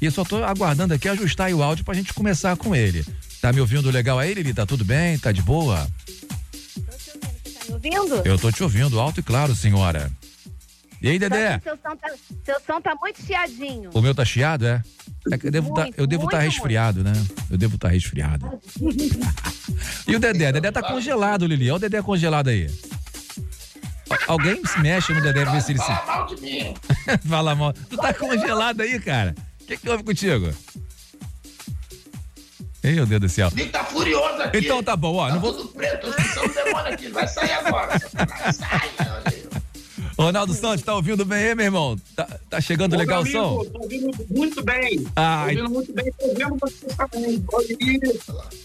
E 0.00 0.04
eu 0.04 0.12
só 0.12 0.22
tô 0.22 0.44
aguardando 0.44 0.94
aqui 0.94 1.08
ajustar 1.08 1.52
o 1.52 1.60
áudio 1.60 1.84
pra 1.84 1.94
gente 1.94 2.14
começar 2.14 2.56
com 2.56 2.72
ele. 2.72 3.04
Tá 3.40 3.52
me 3.52 3.60
ouvindo 3.60 3.90
legal 3.90 4.18
aí, 4.18 4.34
Lili? 4.34 4.52
Tá 4.52 4.66
tudo 4.66 4.84
bem? 4.84 5.18
Tá 5.18 5.30
de 5.32 5.42
boa? 5.42 5.86
Tá 6.76 7.64
me 7.68 7.72
ouvindo? 7.74 8.14
Eu 8.24 8.38
tô 8.38 8.50
te 8.50 8.62
ouvindo 8.62 8.98
alto 8.98 9.20
e 9.20 9.22
claro, 9.22 9.54
senhora. 9.54 10.10
E 11.00 11.08
aí, 11.08 11.18
Dedé? 11.18 11.60
Seu 11.60 11.76
som, 11.76 11.96
tá, 11.96 12.08
seu 12.44 12.56
som 12.66 12.80
tá 12.80 12.92
muito 13.00 13.22
chiadinho. 13.24 13.90
O 13.94 14.00
meu 14.00 14.12
tá 14.14 14.24
chiado, 14.24 14.66
é? 14.66 14.82
É 15.30 15.38
que 15.38 15.46
eu 15.46 15.50
devo 15.52 15.72
tá, 15.72 15.82
Muito, 15.82 15.98
eu 15.98 16.06
devo 16.06 16.24
estar 16.24 16.38
muito, 16.38 16.50
resfriado, 16.52 17.04
né? 17.04 17.12
Eu 17.48 17.56
devo 17.56 17.76
estar 17.76 17.88
resfriado. 17.88 18.60
E 20.08 20.16
o 20.16 20.18
Dedé? 20.18 20.50
Dedé 20.50 20.72
tá 20.72 20.82
congelado, 20.82 21.46
Lili. 21.46 21.70
Olha 21.70 21.76
o 21.76 21.78
Dedé 21.78 22.02
congelado 22.02 22.48
aí. 22.48 22.68
Al- 24.10 24.18
Alguém 24.28 24.64
se 24.64 24.80
mexe 24.80 25.12
no 25.12 25.20
Dedé 25.22 25.42
pra 25.44 25.52
ver 25.52 25.62
se 25.62 25.70
ele 25.72 25.78
se. 25.78 25.86
Fala 25.86 26.06
mal 26.06 26.26
de 26.26 26.40
mim. 26.40 26.74
Fala 27.28 27.54
mal. 27.54 27.72
Tu 27.72 27.96
tá 27.96 28.12
congelado 28.14 28.80
aí, 28.80 28.98
cara. 28.98 29.34
O 29.60 29.64
que, 29.66 29.76
que 29.76 29.88
houve 29.88 30.02
contigo? 30.02 30.52
Ei, 32.82 32.94
meu 32.94 33.06
Deus 33.06 33.20
do 33.20 33.28
céu. 33.28 33.50
Ele 33.56 33.68
tá 33.70 33.84
furioso 33.84 34.42
aqui. 34.42 34.58
Então 34.58 34.82
tá 34.82 34.96
bom, 34.96 35.16
ó. 35.16 35.28
Não 35.28 35.40
vou... 35.40 35.52
Tudo 35.52 35.68
preto, 35.70 36.10
tô 36.10 36.22
escutando 36.22 36.50
o 36.50 36.54
demônio 36.54 36.92
aqui. 36.92 37.08
Vai 37.08 37.26
sair 37.26 37.52
agora. 37.52 37.98
Sai, 38.52 38.90
olha 39.00 39.22
aí. 39.26 39.48
Ronaldo 40.18 40.52
Santos, 40.52 40.84
tá 40.84 40.94
ouvindo 40.94 41.24
bem 41.24 41.38
aí, 41.38 41.54
meu 41.54 41.66
irmão? 41.66 41.96
Tá, 42.16 42.28
tá 42.50 42.60
chegando 42.60 42.94
Ô, 42.94 42.98
legal 42.98 43.22
o 43.22 43.26
som? 43.26 43.64
Tô 43.64 43.82
ouvindo 43.82 44.10
muito 44.28 44.62
bem. 44.64 45.06
Ah, 45.14 45.42
tô 45.44 45.50
ouvindo 45.50 45.70
muito 45.70 45.92
bem, 45.92 46.12
tô 46.18 46.34
vendo 46.34 46.56
vocês 46.60 46.96
também. 46.96 47.44
Oi, 47.52 48.00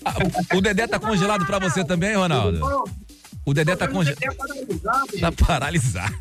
Ah, 0.03 0.55
o 0.55 0.61
Dedé 0.61 0.87
tá 0.87 0.99
congelado 0.99 1.45
pra 1.45 1.59
você 1.59 1.83
também, 1.85 2.15
Ronaldo? 2.15 2.59
O 3.45 3.53
Dedé 3.53 3.75
tá 3.75 3.87
congelado. 3.87 4.19
Tá 5.19 5.31
paralisado. 5.31 6.15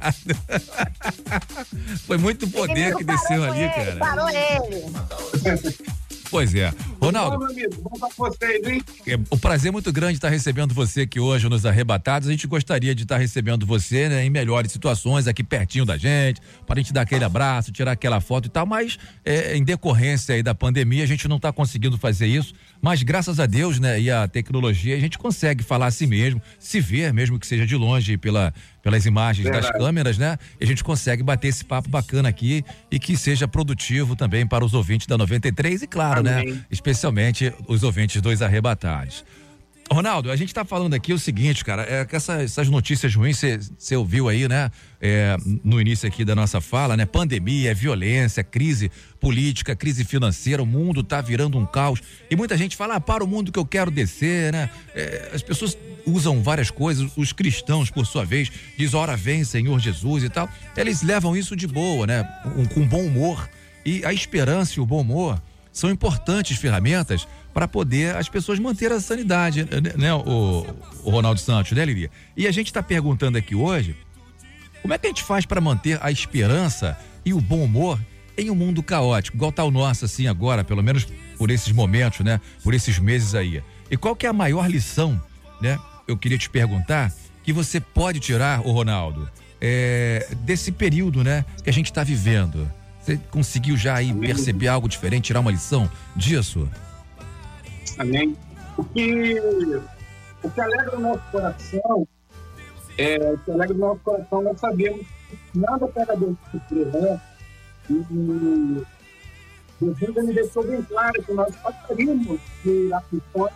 Foi 2.06 2.18
muito 2.18 2.46
poder 2.48 2.94
que 2.96 3.04
desceu 3.04 3.44
ali, 3.44 3.68
cara. 3.70 3.96
Parou 3.96 4.28
ele. 4.28 4.82
Pois 6.32 6.54
é. 6.54 6.72
Ronaldo, 6.98 7.40
meu 7.40 7.50
amigo, 7.50 7.74
vamos 7.82 7.98
pra 7.98 8.08
vocês, 8.16 8.66
hein? 8.66 8.82
é 9.06 9.16
um 9.30 9.36
prazer 9.36 9.70
muito 9.70 9.92
grande 9.92 10.14
estar 10.14 10.30
recebendo 10.30 10.72
você 10.72 11.02
aqui 11.02 11.20
hoje 11.20 11.46
nos 11.46 11.66
Arrebatados. 11.66 12.26
A 12.26 12.30
gente 12.30 12.46
gostaria 12.46 12.94
de 12.94 13.02
estar 13.02 13.18
recebendo 13.18 13.66
você 13.66 14.08
né, 14.08 14.24
em 14.24 14.30
melhores 14.30 14.72
situações, 14.72 15.26
aqui 15.26 15.44
pertinho 15.44 15.84
da 15.84 15.98
gente, 15.98 16.40
para 16.66 16.80
a 16.80 16.82
gente 16.82 16.90
dar 16.90 17.02
aquele 17.02 17.22
abraço, 17.22 17.70
tirar 17.70 17.92
aquela 17.92 18.18
foto 18.18 18.46
e 18.46 18.48
tal, 18.48 18.64
mas 18.64 18.98
é, 19.22 19.54
em 19.54 19.62
decorrência 19.62 20.34
aí 20.34 20.42
da 20.42 20.54
pandemia, 20.54 21.04
a 21.04 21.06
gente 21.06 21.28
não 21.28 21.36
está 21.36 21.52
conseguindo 21.52 21.98
fazer 21.98 22.28
isso. 22.28 22.54
Mas 22.80 23.02
graças 23.02 23.38
a 23.38 23.44
Deus, 23.44 23.78
né, 23.78 24.00
e 24.00 24.10
a 24.10 24.26
tecnologia, 24.26 24.96
a 24.96 25.00
gente 25.00 25.18
consegue 25.18 25.62
falar 25.62 25.88
a 25.88 25.90
si 25.90 26.06
mesmo, 26.06 26.40
se 26.58 26.80
ver, 26.80 27.12
mesmo 27.12 27.38
que 27.38 27.46
seja 27.46 27.66
de 27.66 27.76
longe, 27.76 28.16
pela, 28.16 28.54
pelas 28.82 29.06
imagens 29.06 29.44
das 29.46 29.62
Verdade. 29.62 29.78
câmeras, 29.78 30.18
né? 30.18 30.38
E 30.60 30.64
a 30.64 30.66
gente 30.66 30.82
consegue 30.82 31.22
bater 31.22 31.48
esse 31.48 31.64
papo 31.64 31.88
bacana 31.88 32.28
aqui 32.28 32.64
e 32.90 32.98
que 32.98 33.16
seja 33.16 33.46
produtivo 33.46 34.16
também 34.16 34.46
para 34.46 34.64
os 34.64 34.74
ouvintes 34.74 35.06
da 35.06 35.16
93 35.16 35.82
e, 35.82 35.86
claro, 35.86 36.22
né? 36.22 36.40
Amém. 36.40 36.64
Especialmente 36.70 37.52
os 37.68 37.82
ouvintes 37.82 38.20
dos 38.20 38.42
arrebatados. 38.42 39.24
Ronaldo, 39.92 40.30
a 40.30 40.36
gente 40.36 40.52
tá 40.52 40.64
falando 40.64 40.94
aqui 40.94 41.12
o 41.12 41.18
seguinte, 41.18 41.64
cara, 41.64 41.82
é 41.82 42.04
que 42.04 42.14
essa- 42.16 42.42
essas 42.42 42.68
notícias 42.68 43.14
ruins, 43.14 43.40
você 43.78 43.96
ouviu 43.96 44.28
aí, 44.28 44.48
né? 44.48 44.70
É, 45.00 45.36
no 45.64 45.80
início 45.80 46.06
aqui 46.08 46.24
da 46.24 46.34
nossa 46.34 46.60
fala, 46.60 46.96
né? 46.96 47.04
Pandemia, 47.06 47.74
violência, 47.74 48.42
crise 48.44 48.90
política, 49.20 49.74
crise 49.76 50.04
financeira, 50.04 50.62
o 50.62 50.66
mundo 50.66 51.02
tá 51.02 51.20
virando 51.20 51.58
um 51.58 51.66
caos. 51.66 52.00
E 52.30 52.36
muita 52.36 52.56
gente 52.56 52.76
fala, 52.76 52.96
ah, 52.96 53.00
para 53.00 53.22
o 53.22 53.26
mundo 53.26 53.50
que 53.52 53.58
eu 53.58 53.66
quero 53.66 53.90
descer, 53.90 54.52
né? 54.52 54.70
É, 54.94 55.30
as 55.34 55.42
pessoas 55.42 55.76
usam 56.06 56.42
várias 56.42 56.70
coisas, 56.70 57.10
os 57.16 57.32
cristãos, 57.32 57.90
por 57.90 58.06
sua 58.06 58.24
vez, 58.24 58.50
diz, 58.76 58.94
ora 58.94 59.16
vem, 59.16 59.44
Senhor 59.44 59.78
Jesus 59.78 60.24
e 60.24 60.28
tal. 60.28 60.48
Eles 60.76 61.02
levam 61.02 61.36
isso 61.36 61.54
de 61.54 61.66
boa, 61.66 62.06
né? 62.06 62.28
Um- 62.56 62.66
com 62.66 62.86
bom 62.86 63.02
humor. 63.04 63.48
E 63.84 64.04
a 64.04 64.12
esperança 64.12 64.78
e 64.78 64.80
o 64.80 64.86
bom 64.86 65.00
humor 65.00 65.42
são 65.72 65.90
importantes 65.90 66.56
ferramentas 66.58 67.26
para 67.52 67.68
poder 67.68 68.16
as 68.16 68.28
pessoas 68.28 68.58
manter 68.58 68.90
a 68.92 69.00
sanidade, 69.00 69.64
né, 69.64 69.92
né, 69.96 70.14
o, 70.14 70.66
o 71.04 71.10
Ronaldo 71.10 71.40
Santos, 71.40 71.72
né, 71.72 71.84
Lilia? 71.84 72.10
E 72.36 72.46
a 72.46 72.50
gente 72.52 72.68
está 72.68 72.82
perguntando 72.82 73.36
aqui 73.36 73.54
hoje, 73.54 73.96
como 74.80 74.94
é 74.94 74.98
que 74.98 75.06
a 75.06 75.10
gente 75.10 75.22
faz 75.22 75.46
para 75.46 75.60
manter 75.60 75.98
a 76.02 76.10
esperança 76.10 76.98
e 77.24 77.32
o 77.32 77.40
bom 77.40 77.64
humor 77.64 78.00
em 78.36 78.50
um 78.50 78.54
mundo 78.54 78.82
caótico, 78.82 79.36
igual 79.36 79.52
tá 79.52 79.62
o 79.62 79.70
nosso 79.70 80.04
assim 80.04 80.26
agora, 80.26 80.64
pelo 80.64 80.82
menos 80.82 81.06
por 81.36 81.50
esses 81.50 81.72
momentos, 81.72 82.20
né, 82.20 82.40
por 82.62 82.74
esses 82.74 82.98
meses 82.98 83.34
aí. 83.34 83.62
E 83.90 83.96
qual 83.96 84.16
que 84.16 84.26
é 84.26 84.28
a 84.28 84.32
maior 84.32 84.70
lição, 84.70 85.20
né? 85.60 85.78
Eu 86.08 86.16
queria 86.16 86.38
te 86.38 86.48
perguntar 86.48 87.12
que 87.44 87.52
você 87.52 87.80
pode 87.80 88.20
tirar, 88.20 88.60
o 88.66 88.72
Ronaldo, 88.72 89.28
é, 89.60 90.26
desse 90.40 90.72
período, 90.72 91.22
né, 91.22 91.44
que 91.62 91.70
a 91.70 91.72
gente 91.72 91.86
está 91.86 92.02
vivendo. 92.02 92.70
Você 93.00 93.18
conseguiu 93.30 93.76
já 93.76 93.96
aí 93.96 94.12
perceber 94.14 94.68
algo 94.68 94.88
diferente, 94.88 95.26
tirar 95.26 95.40
uma 95.40 95.50
lição 95.50 95.90
disso? 96.16 96.68
Amém. 97.98 98.36
O 98.76 98.84
que, 98.84 99.34
o 100.42 100.50
que 100.50 100.60
alegra 100.60 100.96
o 100.96 101.00
nosso 101.00 101.22
coração, 101.30 102.08
é, 102.98 103.32
o 103.32 103.38
que 103.38 103.50
alegra 103.50 103.74
o 103.74 103.78
nosso 103.78 104.00
coração, 104.00 104.42
nós 104.42 104.60
sabemos 104.60 105.06
que 105.28 105.58
nada 105.58 105.86
pega 105.88 106.16
Deus 106.16 106.36
de 106.36 106.50
surpresa? 106.50 107.22
E 107.90 108.82
Jesus 109.80 110.16
ele 110.16 110.32
deixou 110.32 110.64
bem 110.64 110.82
claro 110.82 111.22
que 111.22 111.32
nós 111.32 111.54
passaríamos 111.56 112.40
de 112.64 112.92
aflições, 112.92 113.52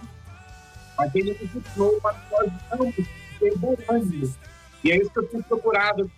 mas 0.99 1.15
ele 1.15 1.33
nos 1.33 1.55
ensinou 1.55 2.01
para 2.01 2.15
que 2.15 2.31
nós 2.77 3.59
bom 3.59 3.77
ânimo. 3.89 4.35
E 4.83 4.93
é 4.93 4.97
isso 4.97 5.11
que 5.11 5.19
eu 5.19 5.29
tenho 5.29 5.43
procurado 5.45 6.11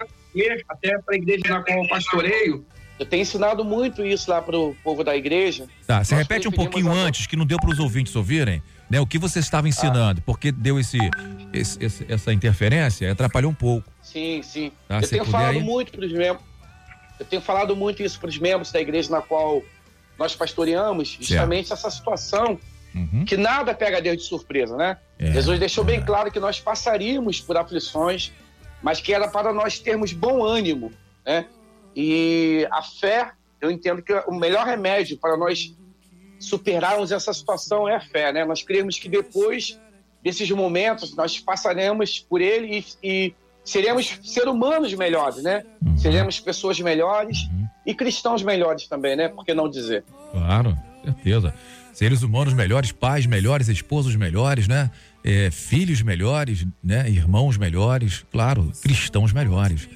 até 0.68 0.98
para 0.98 1.14
a 1.14 1.16
igreja 1.16 1.42
na 1.48 1.62
qual 1.62 1.82
eu 1.82 1.88
pastoreio. 1.88 2.64
Eu 2.98 3.06
tenho 3.06 3.22
ensinado 3.22 3.64
muito 3.64 4.04
isso 4.04 4.28
lá 4.30 4.42
para 4.42 4.58
o 4.58 4.74
povo 4.82 5.04
da 5.04 5.16
igreja. 5.16 5.66
Tá, 5.86 6.02
você 6.02 6.14
Nós 6.14 6.22
repete 6.26 6.48
um 6.48 6.52
pouquinho 6.52 6.90
antes, 6.92 7.26
que 7.26 7.36
não 7.36 7.46
deu 7.46 7.56
para 7.58 7.70
os 7.70 7.78
ouvintes 7.78 8.14
ouvirem, 8.16 8.60
né? 8.90 9.00
O 9.00 9.06
que 9.06 9.18
você 9.18 9.38
estava 9.38 9.68
ensinando, 9.68 10.20
porque 10.22 10.50
deu 10.50 10.80
esse, 10.80 10.98
esse- 11.52 11.82
esse- 11.84 12.06
essa 12.08 12.32
interferência, 12.32 13.10
atrapalhou 13.12 13.50
um 13.50 13.54
pouco. 13.54 13.90
Sim, 14.02 14.42
sim. 14.42 14.72
Tá, 14.88 14.98
eu 15.00 15.08
tenho 15.08 15.24
falado 15.24 15.56
aí. 15.56 15.62
muito 15.62 15.92
para 15.92 16.04
os 16.04 16.12
membros. 16.12 16.44
Eu 17.20 17.26
tenho 17.26 17.42
falado 17.42 17.76
muito 17.76 18.02
isso 18.02 18.18
para 18.18 18.28
os 18.28 18.38
membros 18.38 18.72
da 18.72 18.80
igreja 18.80 19.10
na 19.10 19.20
qual 19.22 19.62
nós 20.18 20.34
pastoreamos, 20.34 21.16
justamente 21.20 21.72
essa 21.72 21.90
situação 21.90 22.58
Que 23.26 23.36
nada 23.36 23.72
pega 23.74 24.00
Deus 24.02 24.16
de 24.16 24.22
surpresa, 24.24 24.76
né? 24.76 24.96
É, 25.20 25.30
Jesus 25.30 25.60
deixou 25.60 25.84
bem 25.84 26.02
claro 26.02 26.32
que 26.32 26.40
nós 26.40 26.58
passaríamos 26.58 27.40
por 27.40 27.56
aflições, 27.56 28.32
mas 28.82 29.00
que 29.00 29.12
era 29.12 29.28
para 29.28 29.52
nós 29.52 29.78
termos 29.78 30.12
bom 30.12 30.42
ânimo, 30.44 30.90
né? 31.24 31.44
E 32.00 32.64
a 32.70 32.80
fé, 32.80 33.32
eu 33.60 33.72
entendo 33.72 34.00
que 34.00 34.12
o 34.28 34.32
melhor 34.32 34.64
remédio 34.64 35.18
para 35.18 35.36
nós 35.36 35.74
superarmos 36.38 37.10
essa 37.10 37.32
situação 37.32 37.88
é 37.88 37.96
a 37.96 38.00
fé, 38.00 38.32
né? 38.32 38.44
Nós 38.44 38.62
cremos 38.62 38.96
que 39.00 39.08
depois 39.08 39.76
desses 40.22 40.48
momentos 40.52 41.16
nós 41.16 41.40
passaremos 41.40 42.20
por 42.20 42.40
ele 42.40 42.86
e, 43.02 43.08
e 43.08 43.34
seremos 43.64 44.16
ser 44.22 44.46
humanos 44.46 44.94
melhores, 44.94 45.42
né? 45.42 45.64
Seremos 45.96 46.38
pessoas 46.38 46.78
melhores 46.78 47.48
e 47.84 47.92
cristãos 47.92 48.44
melhores 48.44 48.86
também, 48.86 49.16
né? 49.16 49.26
Por 49.26 49.44
que 49.44 49.52
não 49.52 49.68
dizer? 49.68 50.04
Claro, 50.30 50.78
certeza. 51.04 51.52
Seres 51.92 52.22
humanos 52.22 52.54
melhores, 52.54 52.92
pais 52.92 53.26
melhores, 53.26 53.66
esposos 53.66 54.14
melhores, 54.14 54.68
né? 54.68 54.88
É, 55.24 55.50
filhos 55.50 56.00
melhores, 56.00 56.64
né? 56.80 57.10
Irmãos 57.10 57.56
melhores, 57.56 58.24
claro, 58.30 58.70
cristãos 58.80 59.32
melhores. 59.32 59.88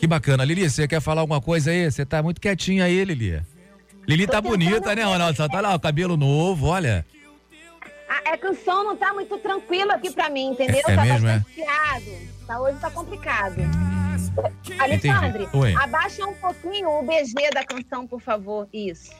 Que 0.00 0.06
bacana. 0.06 0.46
Lili, 0.46 0.68
você 0.68 0.88
quer 0.88 0.98
falar 0.98 1.20
alguma 1.20 1.42
coisa 1.42 1.70
aí? 1.70 1.90
Você 1.90 2.06
tá 2.06 2.22
muito 2.22 2.40
quietinha 2.40 2.84
aí, 2.84 3.04
Lili. 3.04 3.42
Lili 4.08 4.26
tá 4.26 4.40
bonita, 4.40 4.94
né, 4.94 5.04
Ronaldo? 5.04 5.36
Só 5.36 5.46
tá 5.46 5.60
lá, 5.60 5.74
o 5.74 5.78
cabelo 5.78 6.16
novo, 6.16 6.68
olha. 6.68 7.04
Ah, 8.08 8.32
é 8.32 8.36
que 8.38 8.46
o 8.46 8.54
som 8.54 8.82
não 8.82 8.96
tá 8.96 9.12
muito 9.12 9.36
tranquilo 9.36 9.92
aqui 9.92 10.10
pra 10.10 10.30
mim, 10.30 10.52
entendeu? 10.52 10.80
É 10.88 10.96
tá 10.96 11.04
mesmo, 11.04 11.28
é? 11.28 11.44
chiado. 11.54 12.28
Tá, 12.46 12.58
hoje 12.58 12.78
tá 12.78 12.90
complicado. 12.90 13.56
Alexandre, 14.78 15.46
abaixa 15.78 16.26
um 16.26 16.34
pouquinho 16.34 16.88
o 16.88 17.02
BG 17.02 17.50
da 17.52 17.62
canção, 17.62 18.06
por 18.06 18.22
favor. 18.22 18.66
Isso. 18.72 19.12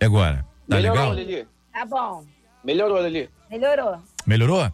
E 0.00 0.04
agora? 0.04 0.46
Tá 0.68 0.76
Melhorou, 0.76 1.10
legal? 1.10 1.14
Lili. 1.14 1.48
Tá 1.72 1.84
bom. 1.84 2.24
Melhorou, 2.62 3.02
Lili. 3.02 3.28
Melhorou. 3.50 3.98
Melhorou? 4.24 4.72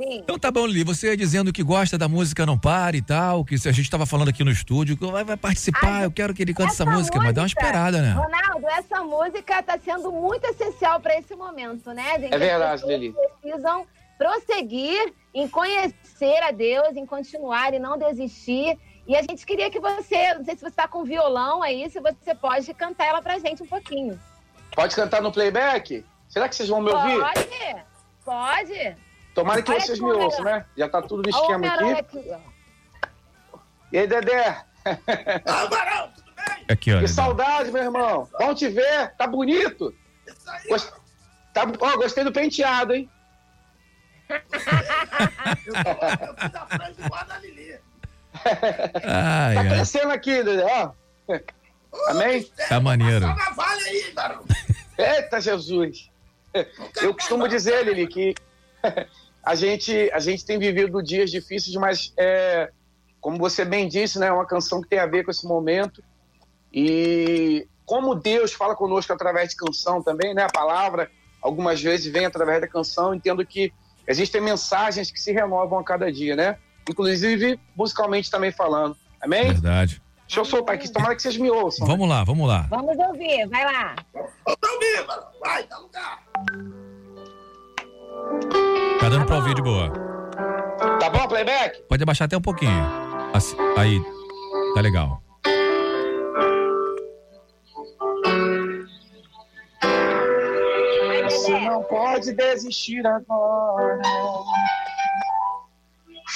Sim. 0.00 0.20
Então 0.20 0.38
tá 0.38 0.50
bom, 0.50 0.66
Lili. 0.66 0.82
Você 0.82 1.14
dizendo 1.14 1.52
que 1.52 1.62
gosta 1.62 1.98
da 1.98 2.08
música 2.08 2.46
Não 2.46 2.58
Pare 2.58 2.98
e 2.98 3.02
tal, 3.02 3.44
que 3.44 3.58
se 3.58 3.68
a 3.68 3.72
gente 3.72 3.90
tava 3.90 4.06
falando 4.06 4.30
aqui 4.30 4.42
no 4.42 4.50
estúdio, 4.50 4.96
que 4.96 5.04
vai, 5.04 5.22
vai 5.24 5.36
participar, 5.36 6.04
eu 6.04 6.10
quero 6.10 6.32
que 6.32 6.40
ele 6.42 6.54
cante 6.54 6.72
essa, 6.72 6.86
música, 6.86 7.18
mas 7.18 7.34
dá 7.34 7.42
uma 7.42 7.46
esperada, 7.46 8.00
né? 8.00 8.12
Ronaldo, 8.12 8.66
essa 8.68 9.04
música 9.04 9.62
tá 9.62 9.78
sendo 9.78 10.10
muito 10.10 10.44
essencial 10.46 11.00
pra 11.00 11.18
esse 11.18 11.34
momento, 11.36 11.92
né? 11.92 12.18
gente? 12.18 12.32
É 12.32 12.38
verdade, 12.38 12.74
As 12.74 12.80
pessoas 12.80 13.00
Lili. 13.00 13.14
precisam 13.42 13.86
prosseguir 14.16 15.12
em 15.34 15.46
conhecer 15.46 16.42
a 16.44 16.50
Deus, 16.50 16.96
em 16.96 17.04
continuar 17.04 17.74
e 17.74 17.78
não 17.78 17.98
desistir. 17.98 18.78
E 19.06 19.14
a 19.14 19.20
gente 19.20 19.44
queria 19.44 19.70
que 19.70 19.80
você, 19.80 20.32
não 20.34 20.44
sei 20.44 20.56
se 20.56 20.62
você 20.62 20.70
tá 20.70 20.88
com 20.88 21.04
violão 21.04 21.62
aí, 21.62 21.90
se 21.90 22.00
você 22.00 22.34
pode 22.34 22.72
cantar 22.72 23.06
ela 23.06 23.20
pra 23.20 23.38
gente 23.38 23.62
um 23.62 23.66
pouquinho. 23.66 24.18
Pode 24.74 24.96
cantar 24.96 25.20
no 25.20 25.30
playback? 25.30 26.04
Será 26.28 26.48
que 26.48 26.56
vocês 26.56 26.68
vão 26.70 26.80
me 26.80 26.90
ouvir? 26.90 27.18
Pode? 27.18 27.84
Pode. 28.24 29.09
Tomara 29.34 29.62
que 29.62 29.70
Olha 29.70 29.80
vocês 29.80 29.98
me 30.00 30.10
ouçam, 30.12 30.44
né? 30.44 30.64
Já 30.76 30.88
tá 30.88 31.00
tudo 31.02 31.22
no 31.22 31.28
Olha 31.28 31.30
esquema 31.30 31.56
Homem-Aranha 31.56 31.98
aqui. 32.00 32.18
aqui, 32.18 32.30
ó. 32.32 33.58
E 33.92 33.98
aí, 33.98 34.06
Dedé? 34.06 34.64
Aqui, 36.68 36.92
olha. 36.92 37.00
Que 37.02 37.08
saudade, 37.08 37.70
meu 37.72 37.82
irmão. 37.82 38.28
Bom 38.38 38.54
te 38.54 38.68
ver. 38.68 39.14
Tá 39.16 39.26
bonito. 39.26 39.94
Gost- 40.68 40.92
Tá... 41.52 41.62
Ó, 41.80 41.96
gostei 41.96 42.22
do 42.22 42.30
penteado, 42.32 42.94
hein? 42.94 43.10
Ai, 49.04 49.54
tá 49.54 49.64
crescendo 49.64 50.12
aqui, 50.12 50.42
Dedé, 50.42 50.64
ó. 50.64 50.92
Amém? 52.08 52.44
Tá 52.68 52.80
maneiro. 52.80 53.26
Aí. 53.26 54.12
Eita, 54.98 55.40
Jesus. 55.40 56.10
Eu 57.02 57.14
costumo 57.14 57.48
dizer, 57.48 57.84
Lili, 57.84 58.06
que 58.06 58.34
a 59.42 59.54
gente, 59.54 60.10
a 60.12 60.18
gente 60.18 60.44
tem 60.44 60.58
vivido 60.58 61.02
dias 61.02 61.30
difíceis, 61.30 61.74
mas 61.76 62.12
é, 62.16 62.70
como 63.20 63.38
você 63.38 63.64
bem 63.64 63.88
disse, 63.88 64.18
né, 64.18 64.28
é 64.28 64.32
uma 64.32 64.46
canção 64.46 64.80
que 64.80 64.88
tem 64.88 64.98
a 64.98 65.06
ver 65.06 65.24
com 65.24 65.30
esse 65.30 65.46
momento. 65.46 66.02
E 66.72 67.66
como 67.84 68.14
Deus 68.14 68.52
fala 68.52 68.76
conosco 68.76 69.12
através 69.12 69.50
de 69.50 69.56
canção 69.56 70.02
também, 70.02 70.32
né? 70.32 70.44
A 70.44 70.48
palavra 70.48 71.10
algumas 71.42 71.82
vezes 71.82 72.12
vem 72.12 72.24
através 72.24 72.60
da 72.60 72.68
canção. 72.68 73.12
Entendo 73.14 73.44
que 73.44 73.72
existem 74.06 74.40
mensagens 74.40 75.10
que 75.10 75.20
se 75.20 75.32
renovam 75.32 75.80
a 75.80 75.84
cada 75.84 76.10
dia, 76.12 76.36
né? 76.36 76.56
Inclusive 76.88 77.58
musicalmente 77.76 78.30
também 78.30 78.52
falando. 78.52 78.96
Amém? 79.20 79.52
Verdade. 79.52 80.00
Deixa 80.26 80.40
eu 80.40 80.44
soltar 80.44 80.76
aqui, 80.76 80.88
tomara 80.88 81.16
que 81.16 81.22
vocês 81.22 81.36
me 81.36 81.50
ouçam. 81.50 81.84
Vamos 81.84 82.08
lá, 82.08 82.22
vamos 82.22 82.46
lá. 82.46 82.68
Vamos 82.70 82.96
ouvir, 82.96 83.48
vai 83.48 83.64
lá. 83.64 83.96
Vai, 85.40 85.66
dá 85.66 85.78
lugar. 85.78 86.22
Tá 89.10 89.16
dando 89.16 89.26
pra 89.26 89.36
ouvir 89.38 89.54
de 89.56 89.62
boa. 89.62 89.90
Tá 91.00 91.10
bom, 91.10 91.26
playback? 91.26 91.82
Pode 91.88 92.00
abaixar 92.00 92.26
até 92.26 92.36
um 92.36 92.40
pouquinho. 92.40 92.86
Assim, 93.34 93.56
aí, 93.76 94.00
tá 94.72 94.80
legal. 94.80 95.20
Você 101.24 101.58
não 101.58 101.82
pode 101.82 102.32
desistir 102.34 103.04
agora. 103.04 104.00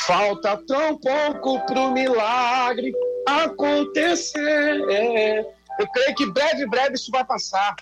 Falta 0.05 0.61
tão 0.67 0.99
pouco 0.99 1.65
pro 1.67 1.93
milagre 1.93 2.93
acontecer. 3.29 4.81
Eu 5.79 5.87
creio 5.93 6.15
que 6.17 6.27
breve, 6.27 6.67
breve 6.67 6.95
isso 6.95 7.13
vai 7.13 7.25
passar. 7.25 7.77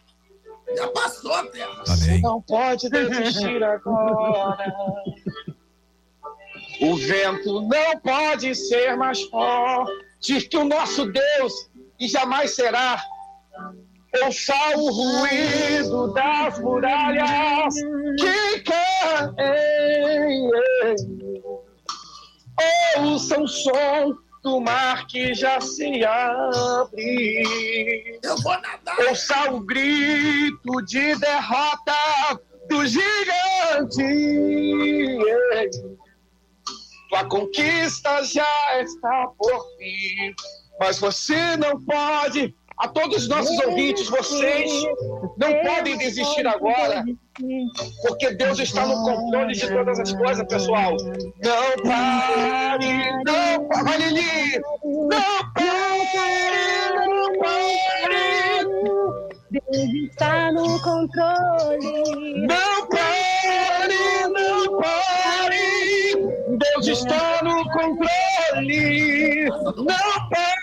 Já 0.76 0.88
passou, 0.88 1.46
Terra. 1.50 1.82
Você 1.86 2.18
não 2.18 2.40
pode 2.42 2.88
desistir 2.88 3.62
agora. 3.62 4.74
O 6.80 6.96
vento 6.96 7.62
não 7.62 8.00
pode 8.00 8.54
ser 8.54 8.96
mais 8.96 9.22
forte 9.24 10.48
que 10.48 10.56
o 10.56 10.64
nosso 10.64 11.06
Deus 11.06 11.52
e 11.98 12.08
jamais 12.08 12.54
será. 12.54 13.02
Ouça 14.24 14.54
o 14.76 14.90
ruído 14.90 16.12
das 16.12 16.58
muralhas 16.58 17.74
que 18.18 18.60
caem. 18.60 20.50
Ouça 22.98 23.40
o 23.40 23.48
som 23.48 24.21
do 24.42 24.60
mar 24.60 25.06
que 25.06 25.34
já 25.34 25.60
se 25.60 26.04
abre. 26.04 27.42
Eu 28.22 28.36
vou 28.38 28.60
nadar. 28.60 28.98
Ouça 29.08 29.52
o 29.52 29.60
grito 29.60 30.82
de 30.86 31.14
derrota 31.16 31.94
do 32.68 32.84
gigante. 32.84 34.02
Tua 37.08 37.24
conquista 37.26 38.24
já 38.24 38.80
está 38.80 39.28
por 39.38 39.76
vir, 39.78 40.34
mas 40.80 40.98
você 40.98 41.56
não 41.56 41.80
pode. 41.84 42.54
A 42.78 42.88
todos 42.88 43.16
os 43.18 43.28
nossos 43.28 43.58
ouvintes, 43.66 44.08
vocês 44.08 44.70
não 45.36 45.52
podem 45.62 45.96
desistir 45.98 46.46
agora, 46.46 47.04
porque 48.06 48.30
Deus 48.34 48.58
está 48.58 48.86
no 48.86 48.94
controle 49.04 49.52
de 49.54 49.68
todas 49.68 50.00
as 50.00 50.12
coisas, 50.12 50.46
pessoal. 50.48 50.96
Não 51.44 51.84
pare, 51.84 53.22
não 53.24 53.68
pare, 53.68 54.08
Lili! 54.08 54.60
Não 54.84 55.52
pare, 55.54 57.06
não 57.06 57.38
pare! 57.38 58.62
Deus 59.50 60.10
está 60.10 60.50
no 60.52 60.80
controle. 60.82 62.46
Não 62.46 62.88
pare, 62.88 64.28
não 64.28 64.80
pare! 64.80 66.16
Deus 66.58 66.86
está 66.88 67.40
no 67.42 67.64
controle! 67.70 69.44
Não 69.76 70.28
pare, 70.30 70.61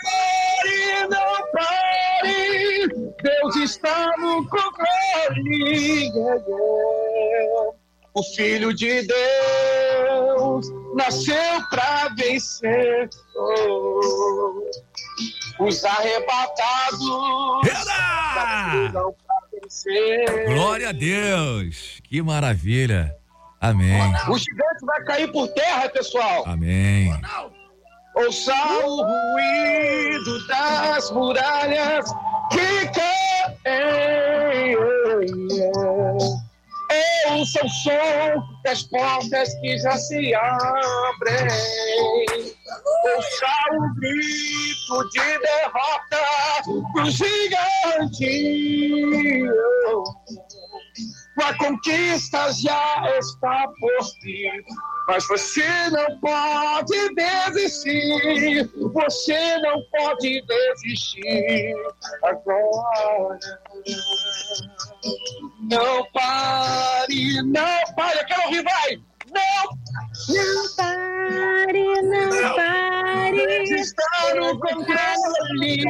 Deus 3.21 3.55
está 3.57 4.13
no 4.17 4.47
controle! 4.47 6.11
O 8.13 8.23
Filho 8.35 8.73
de 8.73 9.03
Deus 9.03 10.67
nasceu 10.95 11.35
para 11.69 12.09
vencer. 12.17 13.09
Os 15.59 15.83
arrebatados 15.83 16.99
nasceram 17.65 19.13
pra 19.13 19.35
vencer. 19.53 20.45
Glória 20.45 20.89
a 20.89 20.91
Deus. 20.91 21.99
Que 22.03 22.21
maravilha. 22.21 23.15
Amém. 23.61 24.01
O 24.29 24.37
gigante 24.37 24.85
vai 24.85 25.03
cair 25.03 25.31
por 25.31 25.47
terra, 25.49 25.89
pessoal. 25.89 26.43
Amém. 26.47 27.11
Ouça 28.15 28.53
o 28.85 29.03
ruído 29.03 30.47
das 30.47 31.11
muralhas 31.11 32.09
que 32.49 32.87
caem. 32.93 34.75
Ouça 37.31 37.63
o 37.63 37.69
som 37.69 38.43
das 38.63 38.83
portas 38.83 39.53
que 39.61 39.77
já 39.77 39.95
se 39.97 40.33
abrem. 40.33 41.47
Ouça 43.15 43.47
o 43.71 43.95
grito 43.95 45.09
de 45.11 45.39
derrota 45.39 46.23
do 46.95 47.05
gigante. 47.11 48.35
Tua 51.39 51.57
conquista 51.57 52.51
já 52.51 53.17
está 53.17 53.67
por 53.79 54.21
vir. 54.21 54.65
Mas 55.07 55.25
você 55.27 55.89
não 55.89 56.19
pode 56.19 57.15
desistir, 57.15 58.69
você 58.93 59.57
não 59.59 59.81
pode 59.89 60.43
desistir 60.45 61.73
agora. 62.23 63.39
Não 65.71 66.05
pare, 66.11 67.41
não 67.43 67.93
pare, 67.95 68.19
eu 68.19 68.25
quero 68.25 68.43
ouvir, 68.43 68.63
vai! 68.63 69.08
Não! 69.33 69.79
Não 70.29 70.75
pare, 70.75 72.01
não 72.03 72.55
pare. 72.55 73.45
Deus 73.47 73.69
está 73.71 74.35
no 74.35 74.59
controle. 74.59 75.85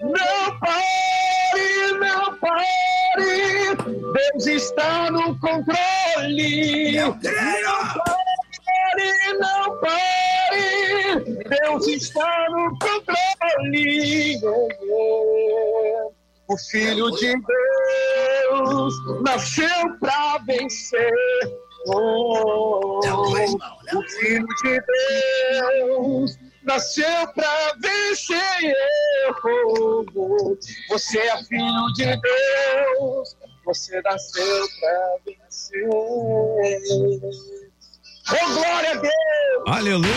Não 0.00 0.58
pare, 0.60 1.92
não 1.98 2.36
pare. 2.38 3.76
Deus 4.12 4.46
está 4.46 5.10
no 5.10 5.38
controle. 5.40 6.96
Eu 6.96 7.14
creio. 7.14 7.66
Não 7.66 7.94
pare, 8.04 9.38
não 9.38 9.80
pare. 9.80 11.24
Deus 11.48 11.86
está 11.88 12.46
no 12.50 12.70
controle. 12.78 14.40
O 16.48 16.56
Filho 16.70 17.10
de 17.10 17.34
Deus 18.50 18.94
nasceu 19.22 19.98
para 20.00 20.38
vencer. 20.46 21.65
Oh, 21.88 23.00
o 23.00 24.02
Filho 24.02 24.46
de 24.62 24.80
Deus 24.80 26.36
nasceu 26.64 27.32
para 27.32 27.74
vencer. 27.80 28.74
Oh, 29.44 30.04
você 30.88 31.18
é 31.18 31.44
filho 31.44 31.92
de 31.94 32.06
Deus, 32.06 33.36
você 33.64 34.02
nasceu 34.02 34.68
para 34.80 35.16
vencer. 35.26 35.88
Oh, 38.28 38.54
glória 38.54 38.90
a 38.90 38.94
Deus! 38.94 39.12
Aleluia! 39.68 40.12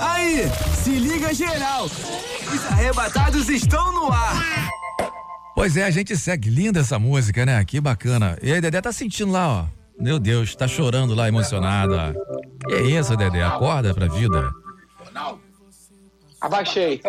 Aí, 0.00 0.50
se 0.82 0.90
liga 0.90 1.32
geral. 1.32 1.84
Os 1.84 2.66
arrebatados 2.66 3.48
estão 3.48 3.92
no 3.92 4.12
ar. 4.12 4.42
Pois 5.54 5.76
é, 5.76 5.84
a 5.84 5.90
gente 5.90 6.16
segue. 6.16 6.50
Linda 6.50 6.80
essa 6.80 6.98
música, 6.98 7.46
né? 7.46 7.64
Que 7.64 7.80
bacana. 7.80 8.36
E 8.42 8.52
aí, 8.52 8.60
Dedé 8.60 8.80
tá 8.80 8.90
sentindo 8.90 9.30
lá, 9.30 9.48
ó. 9.48 9.81
Meu 9.98 10.18
Deus, 10.18 10.54
tá 10.54 10.66
chorando 10.66 11.14
lá, 11.14 11.28
emocionada. 11.28 12.14
Que 12.66 12.74
é 12.74 12.82
isso, 12.82 13.16
Dedé? 13.16 13.42
Acorda 13.42 13.94
pra 13.94 14.06
vida. 14.08 14.50
Ronaldo, 14.98 15.42
Abaixei. 16.40 17.00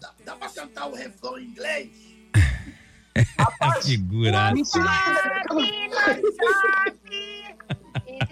dá, 0.00 0.12
dá 0.24 0.36
pra 0.36 0.48
cantar 0.48 0.86
o 0.86 0.94
refrão 0.94 1.38
em 1.38 1.46
inglês? 1.46 1.90
Figura. 3.82 4.52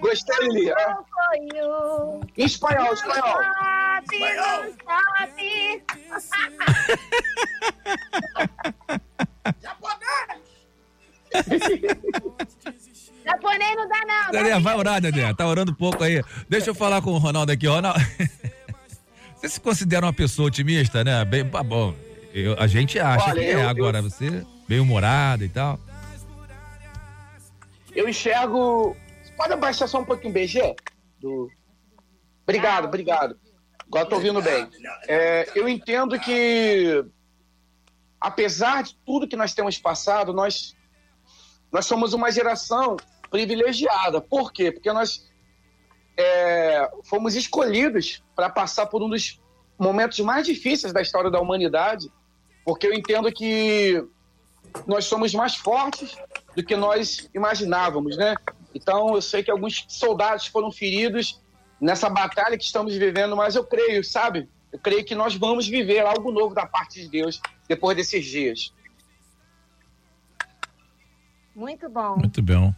Gostei, 0.00 0.48
Lili. 0.48 0.72
Em 2.36 2.44
espanhol, 2.44 2.92
espanhol. 2.94 3.38
Japonês 9.62 10.62
não 13.36 13.88
dá, 13.88 14.00
não. 14.06 14.30
Dedé, 14.30 14.58
vai 14.60 14.74
orar, 14.76 15.00
Dedé. 15.00 15.34
Tá 15.34 15.46
orando 15.46 15.74
pouco 15.74 16.02
aí. 16.02 16.22
Deixa 16.48 16.70
eu 16.70 16.74
falar 16.74 17.02
com 17.02 17.10
o 17.12 17.18
Ronaldo 17.18 17.52
aqui, 17.52 17.66
Ronaldo. 17.66 18.00
Você 19.36 19.48
se 19.50 19.60
considera 19.60 20.04
uma 20.06 20.12
pessoa 20.12 20.48
otimista, 20.48 21.04
né? 21.04 21.24
Bem, 21.24 21.48
tá 21.48 21.62
bom. 21.62 21.94
eu- 22.34 22.58
a 22.58 22.66
gente 22.66 22.98
acha 22.98 23.30
Olha, 23.30 23.40
que 23.40 23.46
é. 23.46 23.54
eu- 23.54 23.60
eu- 23.60 23.68
Agora, 23.68 24.02
você 24.02 24.44
bem 24.66 24.80
humorado 24.80 25.44
e 25.44 25.48
tal. 25.48 25.78
Eu 27.94 28.08
enxergo. 28.08 28.96
Pode 29.36 29.52
abaixar 29.52 29.86
só 29.88 30.00
um 30.00 30.04
pouquinho 30.04 30.30
o 30.30 30.34
BG? 30.34 30.74
Do... 31.20 31.48
Obrigado, 32.42 32.86
obrigado. 32.86 33.38
Agora 33.86 34.06
tô 34.06 34.16
ouvindo 34.16 34.42
bem. 34.42 34.68
É, 35.06 35.48
eu 35.54 35.68
entendo 35.68 36.18
que, 36.18 37.04
apesar 38.20 38.82
de 38.82 38.96
tudo 39.06 39.28
que 39.28 39.36
nós 39.36 39.54
temos 39.54 39.78
passado, 39.78 40.32
nós, 40.32 40.76
nós 41.72 41.86
somos 41.86 42.12
uma 42.12 42.30
geração 42.32 42.96
privilegiada. 43.30 44.20
Por 44.20 44.52
quê? 44.52 44.72
Porque 44.72 44.92
nós 44.92 45.28
é, 46.16 46.90
fomos 47.04 47.34
escolhidos 47.34 48.22
para 48.34 48.50
passar 48.50 48.86
por 48.86 49.02
um 49.02 49.08
dos 49.08 49.40
momentos 49.78 50.18
mais 50.20 50.46
difíceis 50.46 50.92
da 50.92 51.00
história 51.00 51.30
da 51.30 51.40
humanidade, 51.40 52.10
porque 52.64 52.86
eu 52.86 52.92
entendo 52.92 53.30
que 53.32 54.04
nós 54.86 55.04
somos 55.04 55.32
mais 55.32 55.54
fortes 55.54 56.16
do 56.54 56.62
que 56.62 56.76
nós 56.76 57.30
imaginávamos, 57.34 58.16
né? 58.16 58.34
Então, 58.74 59.14
eu 59.14 59.22
sei 59.22 59.42
que 59.42 59.50
alguns 59.50 59.86
soldados 59.88 60.46
foram 60.46 60.70
feridos 60.70 61.40
nessa 61.80 62.08
batalha 62.10 62.58
que 62.58 62.64
estamos 62.64 62.94
vivendo, 62.94 63.36
mas 63.36 63.54
eu 63.54 63.64
creio, 63.64 64.02
sabe? 64.04 64.48
Eu 64.72 64.78
creio 64.78 65.04
que 65.04 65.14
nós 65.14 65.34
vamos 65.34 65.66
viver 65.66 66.00
algo 66.00 66.30
novo 66.30 66.54
da 66.54 66.66
parte 66.66 67.00
de 67.00 67.08
Deus 67.08 67.40
depois 67.66 67.96
desses 67.96 68.24
dias. 68.26 68.72
Muito 71.54 71.88
bom. 71.88 72.16
Muito 72.16 72.42
bom. 72.42 72.74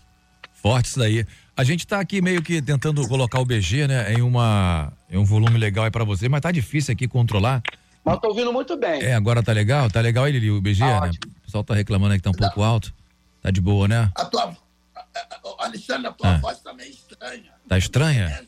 Forte 0.63 0.87
isso 0.87 0.99
daí. 0.99 1.25
A 1.57 1.65
gente 1.65 1.87
tá 1.87 2.01
aqui 2.01 2.21
meio 2.23 2.43
que 2.43 2.61
tentando 2.63 3.07
colocar 3.09 3.39
o 3.41 3.45
BG, 3.45 3.87
né, 3.87 4.13
em 4.15 4.23
uma 4.23 4.93
em 5.11 5.19
um 5.19 5.25
volume 5.25 5.59
legal 5.59 5.85
aí 5.85 5.91
pra 5.91 6.05
você, 6.05 6.29
mas 6.29 6.41
tá 6.41 6.51
difícil 6.51 6.93
aqui 6.93 7.07
controlar. 7.09 7.63
Mas 8.05 8.15
eu 8.15 8.21
tô 8.21 8.29
ouvindo 8.29 8.53
muito 8.53 8.77
bem. 8.77 9.03
É, 9.03 9.15
agora 9.15 9.43
tá 9.43 9.53
legal? 9.53 9.91
Tá 9.91 10.01
legal 10.01 10.25
aí, 10.25 10.33
Lili, 10.33 10.51
o 10.51 10.61
BG, 10.61 10.81
Tá 10.81 11.01
né? 11.03 11.11
O 11.11 11.45
pessoal 11.45 11.65
tá 11.65 11.75
reclamando 11.75 12.13
aí 12.15 12.19
que 12.19 12.23
tá 12.25 12.31
um 12.31 12.35
pouco 12.35 12.63
alto. 12.63 12.95
Tá 13.43 13.51
de 13.51 13.61
boa, 13.61 13.87
né? 13.89 14.11
A 14.15 14.25
tua. 14.25 14.57
Alexandre, 15.59 16.07
a 16.07 16.13
tua 16.13 16.35
Ah. 16.35 16.39
voz 16.39 16.59
tá 16.61 16.73
meio 16.73 16.91
estranha. 16.91 17.51
Tá 17.69 17.77
estranha? 17.79 18.41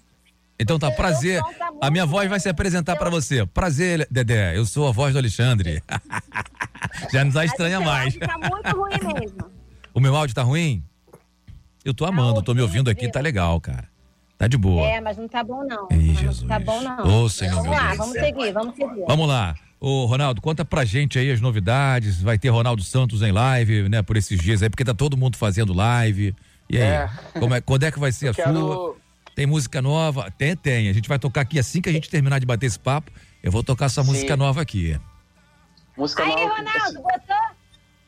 Então 0.58 0.78
tá, 0.78 0.90
prazer. 0.90 1.40
A 1.80 1.90
minha 1.90 2.06
voz 2.06 2.28
vai 2.30 2.38
se 2.40 2.48
apresentar 2.48 2.96
pra 2.96 3.10
você. 3.10 3.44
Prazer, 3.46 4.06
Dedé. 4.10 4.56
Eu 4.56 4.64
sou 4.64 4.86
a 4.88 4.92
voz 4.92 5.12
do 5.12 5.18
Alexandre. 5.18 5.82
Já 7.12 7.24
não 7.24 7.32
tá 7.32 7.44
estranha 7.44 7.80
mais. 7.80 8.14
Tá 8.16 8.38
muito 8.38 8.76
ruim 8.76 9.20
mesmo. 9.20 9.50
O 9.94 10.00
meu 10.00 10.16
áudio 10.16 10.34
tá 10.34 10.42
ruim? 10.42 10.82
Eu 11.84 11.92
tô 11.94 12.04
amando, 12.04 12.42
tô 12.42 12.54
me 12.54 12.60
ouvindo 12.62 12.88
aqui, 12.90 13.10
tá 13.10 13.20
legal, 13.20 13.60
cara. 13.60 13.88
Tá 14.38 14.46
de 14.48 14.56
boa. 14.56 14.86
É, 14.86 15.00
mas 15.00 15.16
não 15.16 15.28
tá 15.28 15.42
bom, 15.44 15.64
não. 15.64 15.88
Mas 15.90 16.00
Jesus. 16.18 16.42
Não 16.42 16.48
tá 16.48 16.58
bom, 16.58 16.80
não. 16.80 17.24
Ô, 17.24 17.28
Senhor, 17.28 17.54
vamos 17.54 17.68
meu 17.70 17.78
lá, 17.78 17.86
Deus. 17.88 17.98
vamos 17.98 18.12
seguir, 18.14 18.52
vamos 18.52 18.74
seguir. 18.76 19.04
Vamos 19.06 19.28
lá. 19.28 19.54
Ô, 19.80 20.04
Ronaldo, 20.06 20.40
conta 20.40 20.64
pra 20.64 20.84
gente 20.84 21.18
aí 21.18 21.30
as 21.30 21.40
novidades. 21.40 22.20
Vai 22.22 22.38
ter 22.38 22.48
Ronaldo 22.48 22.82
Santos 22.82 23.22
em 23.22 23.32
live, 23.32 23.88
né, 23.88 24.02
por 24.02 24.16
esses 24.16 24.38
dias 24.40 24.62
aí, 24.62 24.70
porque 24.70 24.84
tá 24.84 24.94
todo 24.94 25.16
mundo 25.16 25.36
fazendo 25.36 25.72
live. 25.72 26.34
E 26.70 26.76
aí, 26.76 26.82
É. 26.82 27.10
como 27.38 27.54
é, 27.54 27.60
quando 27.60 27.84
é 27.84 27.90
que 27.90 27.98
vai 27.98 28.10
ser 28.12 28.28
a 28.28 28.34
Quero- 28.34 28.54
sua? 28.54 28.96
Tem 29.34 29.46
música 29.46 29.80
nova? 29.80 30.30
Tem, 30.30 30.54
tem. 30.56 30.88
A 30.88 30.92
gente 30.92 31.08
vai 31.08 31.18
tocar 31.18 31.40
aqui 31.42 31.58
assim 31.58 31.80
que 31.80 31.88
a 31.88 31.92
gente 31.92 32.08
terminar 32.10 32.38
de 32.38 32.46
bater 32.46 32.66
esse 32.66 32.78
papo. 32.78 33.10
Eu 33.42 33.50
vou 33.50 33.62
tocar 33.64 33.86
essa 33.86 34.02
música 34.04 34.36
nova 34.36 34.60
aqui. 34.60 34.98
Música 35.96 36.22
Aí, 36.22 36.28
nova. 36.30 36.54
Ronaldo, 36.56 36.94
botou. 37.02 37.36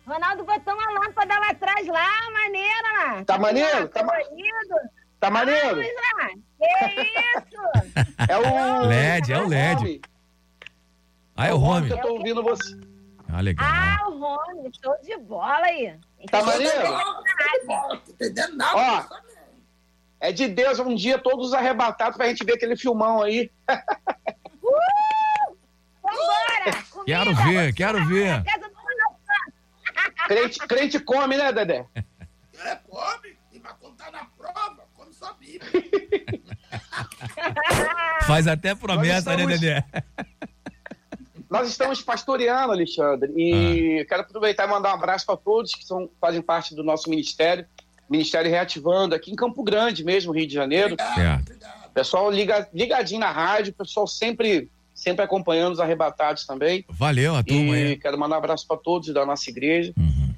Ronaldo 0.06 0.44
botou 0.44 0.74
uma 0.74 1.00
lâmpada 1.00 1.38
lá 1.38 1.50
atrás, 1.50 1.86
lá, 1.86 2.30
maneira 2.30 2.92
lá. 2.98 3.24
Tá 3.24 3.38
maneiro? 3.38 3.88
Tá 3.88 4.02
ma- 4.02 4.12
colorido. 4.12 4.74
Tá 5.18 5.30
maneiro? 5.30 5.76
Lá. 5.76 6.28
Que 6.58 7.02
isso? 7.02 8.28
É 8.28 8.36
o. 8.38 8.86
LED, 8.86 9.32
é 9.32 9.38
o 9.38 9.48
LED. 9.48 10.00
Ah, 11.36 11.48
é 11.48 11.52
o 11.54 11.82
que 11.82 11.92
eu 11.92 12.00
tô 12.00 12.08
ouvindo 12.14 12.42
você. 12.42 12.78
Ah, 13.32 13.40
legal. 13.40 13.66
Ah, 13.68 14.08
o 14.08 14.18
Rony, 14.18 14.70
show 14.82 14.94
de 15.02 15.16
bola 15.16 15.64
aí. 15.64 15.98
Tá 16.30 16.42
maneiro? 16.44 16.82
Não 17.66 17.96
tô 17.98 18.12
entendendo 18.12 18.56
nada. 18.56 18.76
Ó, 19.10 19.16
é 20.20 20.30
de 20.30 20.46
Deus 20.46 20.78
um 20.78 20.94
dia 20.94 21.18
todos 21.18 21.52
arrebatados 21.52 22.16
pra 22.16 22.28
gente 22.28 22.44
ver 22.44 22.54
aquele 22.54 22.76
filmão 22.76 23.22
aí. 23.22 23.50
Uh! 24.62 25.56
Vambora! 26.02 27.04
Quero 27.04 27.34
ver, 27.34 27.74
quero 27.74 28.06
ver. 28.06 28.42
Crente, 30.26 30.58
crente 30.60 31.00
come, 31.00 31.36
né, 31.36 31.52
Dedé? 31.52 31.86
É, 31.94 32.76
come. 32.88 33.36
E 33.52 33.58
vai 33.58 33.72
contar 33.80 34.10
na 34.10 34.24
prova. 34.24 34.84
Come 34.94 35.12
sua 35.12 35.32
Bíblia. 35.34 35.70
Faz 38.26 38.46
até 38.46 38.74
promessa, 38.74 39.36
né, 39.36 39.42
estamos- 39.42 39.60
Dedé? 39.60 39.84
Nós 41.50 41.68
estamos 41.68 42.02
pastoreando, 42.02 42.72
Alexandre, 42.72 43.30
e 43.36 44.04
quero 44.08 44.22
aproveitar 44.22 44.66
e 44.66 44.70
mandar 44.70 44.90
um 44.90 44.94
abraço 44.94 45.24
para 45.24 45.36
todos 45.36 45.74
que 45.74 45.84
são, 45.84 46.10
fazem 46.20 46.42
parte 46.42 46.74
do 46.74 46.82
nosso 46.82 47.08
ministério, 47.08 47.64
Ministério 48.10 48.50
Reativando, 48.50 49.14
aqui 49.14 49.30
em 49.30 49.36
Campo 49.36 49.62
Grande 49.62 50.02
mesmo, 50.02 50.32
Rio 50.32 50.46
de 50.48 50.54
Janeiro. 50.54 50.96
Certo. 51.14 51.54
Pessoal 51.92 52.28
liga, 52.30 52.68
ligadinho 52.74 53.20
na 53.20 53.30
rádio, 53.30 53.72
pessoal 53.72 54.06
sempre, 54.06 54.68
sempre 54.94 55.24
acompanhando 55.24 55.72
os 55.74 55.80
arrebatados 55.80 56.46
também. 56.46 56.84
Valeu 56.88 57.34
a 57.34 57.42
turma 57.42 57.76
E. 57.76 57.92
Uhum. 57.94 57.98
quero 57.98 58.18
mandar 58.18 58.36
um 58.36 58.38
abraço 58.38 58.66
para 58.66 58.76
todos 58.76 59.12
da 59.12 59.26
nossa 59.26 59.50
igreja. 59.50 59.92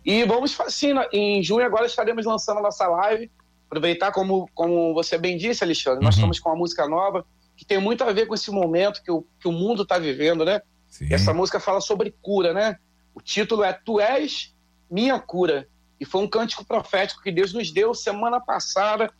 E 0.04 0.24
vamos, 0.24 0.54
fa- 0.54 0.70
sim, 0.70 0.92
na- 0.92 1.06
em 1.12 1.42
junho 1.42 1.64
agora 1.66 1.84
estaremos 1.86 2.24
lançando 2.24 2.58
a 2.58 2.62
nossa 2.62 2.86
live. 2.86 3.30
Aproveitar, 3.68 4.12
como, 4.12 4.48
como 4.54 4.94
você 4.94 5.18
bem 5.18 5.36
disse, 5.36 5.62
Alexandre, 5.64 6.04
nós 6.04 6.14
Uhum. 6.14 6.20
estamos 6.20 6.40
com 6.40 6.48
uma 6.50 6.56
música 6.56 6.88
nova 6.88 7.26
que 7.56 7.64
tem 7.64 7.78
muito 7.78 8.04
a 8.04 8.12
ver 8.12 8.26
com 8.26 8.34
esse 8.34 8.50
momento 8.50 9.02
que 9.02 9.10
o, 9.10 9.24
que 9.40 9.48
o 9.48 9.52
mundo 9.52 9.82
está 9.82 9.98
vivendo, 9.98 10.44
né? 10.44 10.60
Sim. 10.88 11.08
Essa 11.12 11.34
música 11.34 11.58
fala 11.58 11.80
sobre 11.80 12.14
cura, 12.22 12.52
né? 12.54 12.78
O 13.14 13.20
título 13.20 13.64
é 13.64 13.72
Tu 13.72 14.00
és 14.00 14.54
minha 14.90 15.18
cura. 15.18 15.66
E 15.98 16.04
foi 16.04 16.22
um 16.22 16.28
cântico 16.28 16.64
profético 16.64 17.22
que 17.22 17.32
Deus 17.32 17.52
nos 17.52 17.72
deu 17.72 17.92
semana 17.94 18.38
passada 18.40 19.10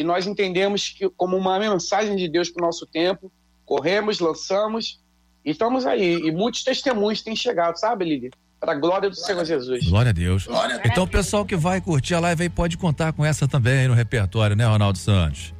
e 0.00 0.02
nós 0.02 0.26
entendemos 0.26 0.88
que 0.88 1.08
como 1.10 1.36
uma 1.36 1.58
mensagem 1.58 2.16
de 2.16 2.26
Deus 2.28 2.48
para 2.50 2.62
o 2.64 2.66
nosso 2.66 2.86
tempo. 2.86 3.30
Corremos, 3.64 4.20
lançamos 4.20 5.00
e 5.44 5.50
estamos 5.50 5.86
aí. 5.86 6.20
E 6.26 6.30
muitos 6.30 6.62
testemunhos 6.62 7.22
têm 7.22 7.34
chegado, 7.36 7.76
sabe, 7.76 8.04
Lili? 8.04 8.30
Para 8.60 8.72
a 8.72 8.74
glória 8.76 9.10
do 9.10 9.16
Senhor 9.16 9.44
Jesus. 9.44 9.88
Glória 9.88 10.10
a 10.10 10.12
Deus. 10.12 10.46
Então 10.84 11.04
o 11.04 11.08
pessoal 11.08 11.44
que 11.44 11.56
vai 11.56 11.80
curtir 11.80 12.14
a 12.14 12.20
live 12.20 12.44
aí 12.44 12.48
pode 12.48 12.78
contar 12.78 13.12
com 13.12 13.24
essa 13.24 13.48
também 13.48 13.80
aí 13.80 13.88
no 13.88 13.94
repertório, 13.94 14.54
né, 14.54 14.64
Ronaldo 14.64 14.98
Santos? 14.98 15.52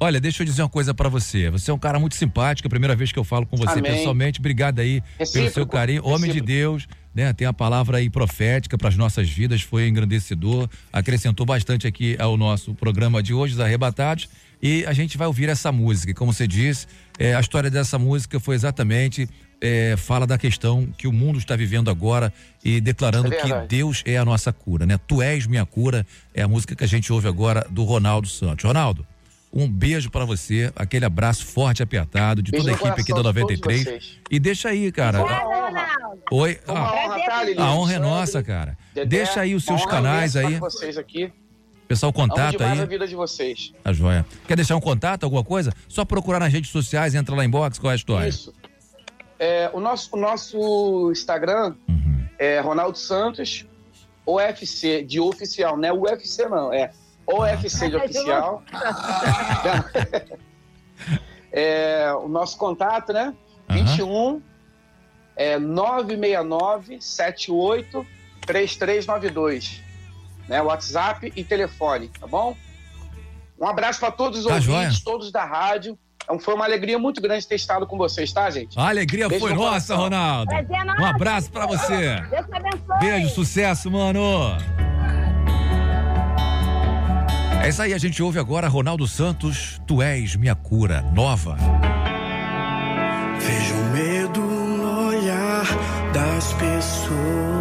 Olha, 0.00 0.20
deixa 0.20 0.42
eu 0.42 0.46
dizer 0.46 0.62
uma 0.62 0.68
coisa 0.68 0.94
pra 0.94 1.08
você. 1.08 1.50
Você 1.50 1.70
é 1.70 1.74
um 1.74 1.78
cara 1.78 1.98
muito 1.98 2.14
simpático, 2.14 2.66
é 2.66 2.68
a 2.68 2.70
primeira 2.70 2.94
vez 2.94 3.10
que 3.10 3.18
eu 3.18 3.24
falo 3.24 3.44
com 3.44 3.56
você 3.56 3.80
Amém. 3.80 3.92
pessoalmente. 3.92 4.38
Obrigado 4.38 4.78
aí 4.78 5.00
pelo 5.00 5.18
Recíproco, 5.18 5.54
seu 5.54 5.66
carinho. 5.66 6.06
Homem 6.06 6.30
de. 6.30 6.40
Deus, 6.40 6.86
né? 7.12 7.32
Tem 7.32 7.48
a 7.48 7.52
palavra 7.52 7.98
aí 7.98 8.08
profética 8.08 8.78
para 8.78 8.88
as 8.88 8.96
nossas 8.96 9.28
vidas, 9.28 9.60
foi 9.60 9.88
engrandecedor, 9.88 10.68
acrescentou 10.92 11.44
bastante 11.44 11.86
aqui 11.86 12.16
ao 12.20 12.36
nosso 12.36 12.74
programa 12.74 13.20
de 13.20 13.34
hoje, 13.34 13.54
os 13.54 13.60
Arrebatados. 13.60 14.28
E 14.62 14.84
a 14.86 14.92
gente 14.92 15.16
vai 15.16 15.26
ouvir 15.26 15.48
essa 15.48 15.70
música. 15.70 16.10
E 16.10 16.14
Como 16.14 16.32
você 16.32 16.46
disse, 16.46 16.86
é, 17.18 17.34
a 17.34 17.40
história 17.40 17.70
dessa 17.70 17.98
música 17.98 18.40
foi 18.40 18.54
exatamente. 18.54 19.28
é, 19.60 19.96
fala 19.96 20.24
da 20.26 20.38
questão 20.38 20.86
que 20.96 21.08
o 21.08 21.12
mundo 21.12 21.38
está 21.38 21.56
vivendo 21.56 21.90
agora 21.90 22.32
e 22.64 22.80
declarando 22.80 23.32
é 23.32 23.36
que. 23.36 23.66
Deus 23.66 24.02
é 24.06 24.16
a 24.16 24.24
nossa 24.24 24.52
cura, 24.52 24.86
né? 24.86 24.98
Tu 25.06 25.20
és 25.20 25.46
minha 25.46 25.66
cura 25.66 26.06
é 26.32 26.42
a 26.42 26.48
música 26.48 26.76
que 26.76 26.84
a 26.84 26.86
gente 26.86 27.12
ouve 27.12 27.26
agora 27.26 27.66
do 27.68 27.82
Ronaldo 27.82 28.28
Santos. 28.28 28.64
Ronaldo, 28.64 29.04
um 29.52 29.68
beijo 29.68 30.10
pra 30.10 30.24
você, 30.24 30.72
aquele 30.76 31.04
abraço 31.04 31.44
forte 31.44 31.80
e 31.80 31.82
apertado 31.82 32.40
de 32.42 32.52
Beijo 32.52 32.66
toda 32.66 32.76
a 32.76 32.80
equipe 32.80 33.00
aqui 33.00 33.12
da 33.12 33.22
coração 33.22 33.46
de 33.46 33.56
todos 33.60 33.84
93. 33.84 33.84
vocês. 33.84 34.18
E 34.30 34.38
deixa 34.38 34.68
aí, 34.68 34.92
cara. 34.92 35.18
Oi. 36.30 36.60
Uma 36.68 36.80
Ah, 36.80 37.18
tá, 37.56 37.62
a 37.64 37.74
honra 37.74 37.94
é 37.94 37.98
nossa, 37.98 38.42
cara. 38.42 38.76
Dedé, 38.94 39.16
Deixa 39.24 39.40
aí 39.40 39.54
os 39.54 39.64
seus 39.64 39.84
canais 39.86 40.36
aí. 40.36 40.60
Pessoal, 41.88 42.12
contato 42.12 42.62
aí. 42.62 42.80
a 42.80 42.84
vida 42.84 43.08
de 43.08 43.16
vocês. 43.16 43.72
A 43.82 43.92
joia. 43.94 44.24
Quer 44.46 44.56
deixar 44.56 44.76
um 44.76 44.80
contato, 44.80 45.24
alguma 45.24 45.42
coisa? 45.42 45.72
Só 45.88 46.04
procurar 46.04 46.38
nas 46.38 46.52
redes 46.52 46.70
sociais, 46.70 47.14
entra 47.14 47.34
lá 47.34 47.42
em 47.44 47.48
box, 47.50 47.78
qual 47.78 47.90
é 47.90 47.94
a 47.94 47.96
história? 47.96 48.28
Isso. 48.28 48.52
É, 49.38 49.70
o, 49.72 49.80
nosso, 49.80 50.14
o 50.14 50.20
nosso 50.20 51.10
Instagram 51.10 51.74
Uhum. 51.88 52.26
é 52.38 52.60
Ronaldo 52.60 52.98
Santos, 52.98 53.64
OFC 54.26 55.02
de 55.02 55.18
oficial, 55.18 55.76
não 55.78 55.88
é 55.88 55.92
UFC 55.92 56.46
não, 56.48 56.72
é 56.72 56.90
OFC 57.26 57.86
de 57.86 57.90
de 57.90 57.96
oficial. 57.96 58.62
É, 61.50 62.12
o 62.12 62.28
nosso 62.28 62.58
contato, 62.58 63.10
né? 63.12 63.34
21 63.70 64.42
é 65.34 65.58
969 65.58 67.00
78 67.00 68.06
3392. 68.42 69.82
Né? 70.48 70.62
WhatsApp 70.62 71.32
e 71.36 71.44
telefone, 71.44 72.08
tá 72.18 72.26
bom? 72.26 72.56
Um 73.60 73.66
abraço 73.66 74.00
para 74.00 74.10
todos 74.10 74.40
os 74.40 74.46
Tá 74.46 74.54
ouvintes, 74.54 74.72
joia. 74.74 74.90
todos 75.04 75.30
da 75.32 75.44
rádio. 75.44 75.98
É, 76.30 76.38
Foi 76.38 76.54
uma 76.54 76.64
alegria 76.64 76.98
muito 76.98 77.20
grande 77.20 77.46
ter 77.46 77.56
estado 77.56 77.86
com 77.86 77.96
vocês, 77.98 78.32
tá, 78.32 78.48
gente? 78.50 78.78
A 78.78 78.88
alegria 78.88 79.28
Beijo 79.28 79.44
foi 79.44 79.52
no 79.54 79.56
nossa, 79.60 79.68
coração. 79.94 79.96
Ronaldo. 79.98 80.46
Prazer 80.50 80.76
é. 80.76 81.00
Um 81.02 81.04
abraço 81.06 81.50
pra 81.50 81.66
você. 81.66 82.20
Deus 82.30 82.46
te 82.46 82.54
abençoe. 82.56 82.98
Beijo, 83.00 83.28
sucesso, 83.30 83.90
mano. 83.90 84.20
É 87.62 87.68
isso 87.68 87.82
aí, 87.82 87.92
a 87.92 87.98
gente 87.98 88.22
ouve 88.22 88.38
agora 88.38 88.68
Ronaldo 88.68 89.06
Santos, 89.06 89.80
Tu 89.86 90.00
és 90.00 90.36
minha 90.36 90.54
cura, 90.54 91.02
nova. 91.12 91.56
Vejo 93.40 93.74
o 93.74 93.84
medo 93.90 94.40
no 94.40 95.08
olhar 95.08 95.64
das 96.14 96.52
pessoas, 96.54 97.57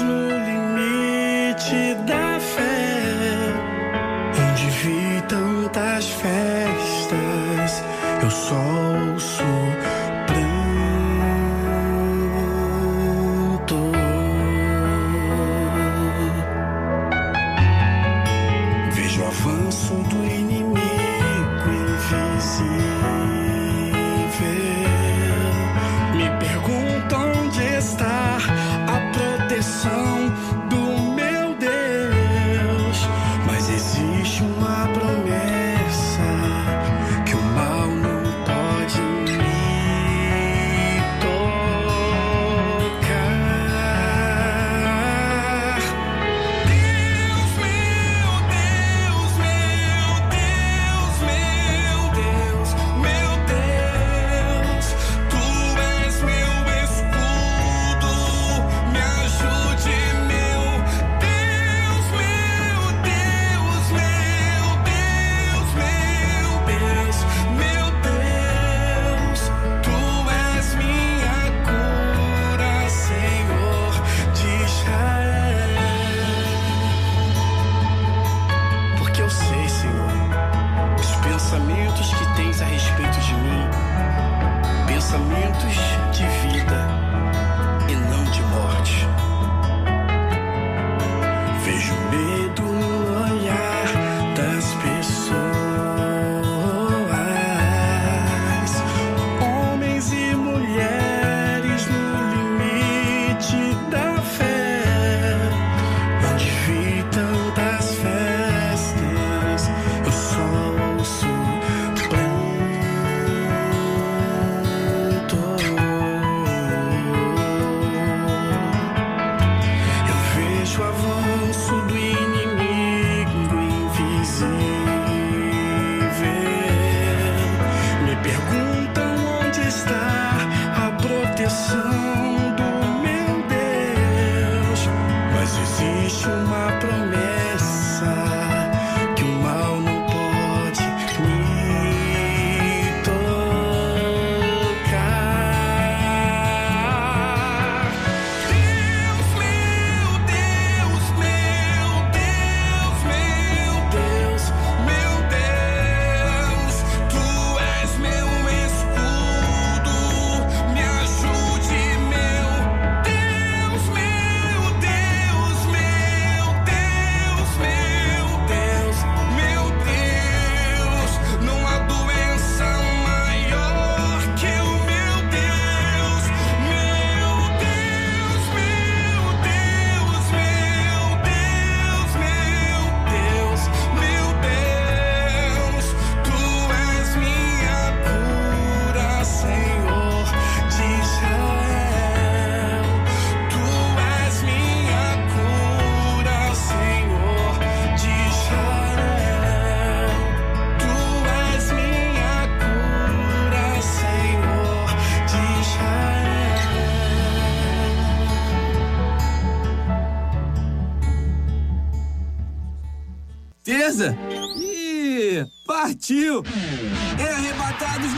Jnu 0.00 0.39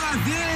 Brasil! 0.03 0.52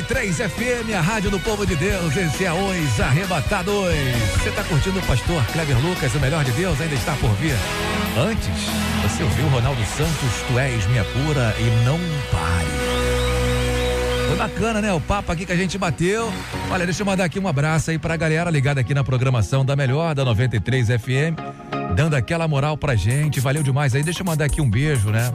93 0.00 0.36
FM, 0.38 0.94
a 0.96 1.00
Rádio 1.00 1.30
do 1.30 1.38
Povo 1.40 1.66
de 1.66 1.76
Deus. 1.76 2.16
Esse 2.16 2.46
é 2.46 2.52
Ois 2.52 3.00
Arrebatados. 3.00 3.74
Você 4.32 4.48
está 4.48 4.64
curtindo 4.64 4.98
o 4.98 5.02
pastor 5.02 5.44
Kleber 5.52 5.78
Lucas, 5.78 6.14
o 6.14 6.20
melhor 6.20 6.42
de 6.42 6.52
Deus 6.52 6.80
ainda 6.80 6.94
está 6.94 7.14
por 7.16 7.30
vir. 7.34 7.54
Antes, 8.16 8.48
você 9.02 9.22
ouviu 9.22 9.46
Ronaldo 9.48 9.80
Santos, 9.84 10.42
Tu 10.48 10.58
és 10.58 10.86
minha 10.86 11.04
cura 11.04 11.54
e 11.58 11.84
não 11.84 11.98
pare. 12.30 12.70
Foi 14.28 14.36
bacana, 14.38 14.80
né? 14.80 14.90
O 14.92 15.00
papo 15.00 15.32
aqui 15.32 15.44
que 15.44 15.52
a 15.52 15.56
gente 15.56 15.76
bateu. 15.76 16.32
Olha, 16.70 16.86
deixa 16.86 17.02
eu 17.02 17.06
mandar 17.06 17.24
aqui 17.24 17.38
um 17.38 17.46
abraço 17.46 17.90
aí 17.90 17.98
para 17.98 18.14
a 18.14 18.16
galera 18.16 18.50
ligada 18.50 18.80
aqui 18.80 18.94
na 18.94 19.04
programação 19.04 19.66
da 19.66 19.76
Melhor, 19.76 20.14
da 20.14 20.24
93 20.24 20.86
FM, 20.88 21.36
dando 21.94 22.14
aquela 22.14 22.48
moral 22.48 22.74
pra 22.74 22.96
gente. 22.96 23.38
Valeu 23.38 23.62
demais 23.62 23.94
aí. 23.94 24.02
Deixa 24.02 24.22
eu 24.22 24.26
mandar 24.26 24.46
aqui 24.46 24.62
um 24.62 24.70
beijo, 24.70 25.10
né? 25.10 25.30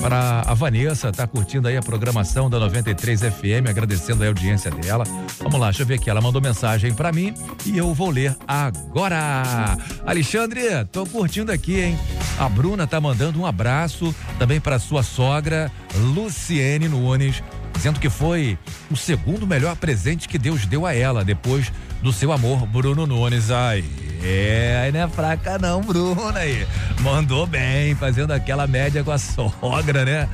Para 0.00 0.40
a 0.46 0.54
Vanessa, 0.54 1.12
tá 1.12 1.26
curtindo 1.26 1.68
aí 1.68 1.76
a 1.76 1.82
programação 1.82 2.48
da 2.48 2.58
93 2.58 3.20
FM, 3.20 3.68
agradecendo 3.68 4.22
aí 4.22 4.28
a 4.28 4.30
audiência 4.30 4.70
dela. 4.70 5.04
Vamos 5.38 5.60
lá, 5.60 5.66
deixa 5.66 5.82
eu 5.82 5.86
ver 5.86 5.94
aqui. 5.94 6.08
Ela 6.08 6.22
mandou 6.22 6.40
mensagem 6.40 6.94
pra 6.94 7.12
mim 7.12 7.34
e 7.66 7.76
eu 7.76 7.92
vou 7.92 8.08
ler 8.08 8.34
agora. 8.48 9.76
Alexandre, 10.06 10.62
tô 10.90 11.04
curtindo 11.04 11.52
aqui, 11.52 11.80
hein? 11.80 11.98
A 12.38 12.48
Bruna 12.48 12.86
tá 12.86 12.98
mandando 12.98 13.38
um 13.38 13.44
abraço 13.44 14.14
também 14.38 14.58
para 14.58 14.78
sua 14.78 15.02
sogra, 15.02 15.70
Luciene 15.94 16.88
Nunes, 16.88 17.42
dizendo 17.74 18.00
que 18.00 18.08
foi 18.08 18.58
o 18.90 18.96
segundo 18.96 19.46
melhor 19.46 19.76
presente 19.76 20.28
que 20.28 20.38
Deus 20.38 20.64
deu 20.64 20.86
a 20.86 20.94
ela 20.94 21.22
depois 21.22 21.70
do 22.02 22.10
seu 22.10 22.32
amor, 22.32 22.66
Bruno 22.66 23.06
Nunes. 23.06 23.50
Ai, 23.50 23.84
é, 24.22 24.82
aí 24.84 24.92
não 24.92 25.00
é 25.00 25.08
fraca 25.08 25.58
não, 25.58 25.80
Bruno 25.80 26.36
aí. 26.36 26.66
Mandou 27.00 27.46
bem, 27.46 27.94
fazendo 27.94 28.32
aquela 28.32 28.66
média 28.66 29.02
com 29.02 29.10
a 29.10 29.18
sogra, 29.18 30.04
né? 30.04 30.28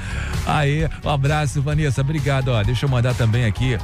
Aí, 0.47 0.89
um 1.05 1.11
abraço, 1.11 1.63
Vanessa, 1.63 2.01
obrigado, 2.01 2.49
ó. 2.49 2.63
Deixa 2.63 2.87
eu 2.87 2.91
mandar 2.91 3.15
também 3.15 3.45
aqui 3.45 3.79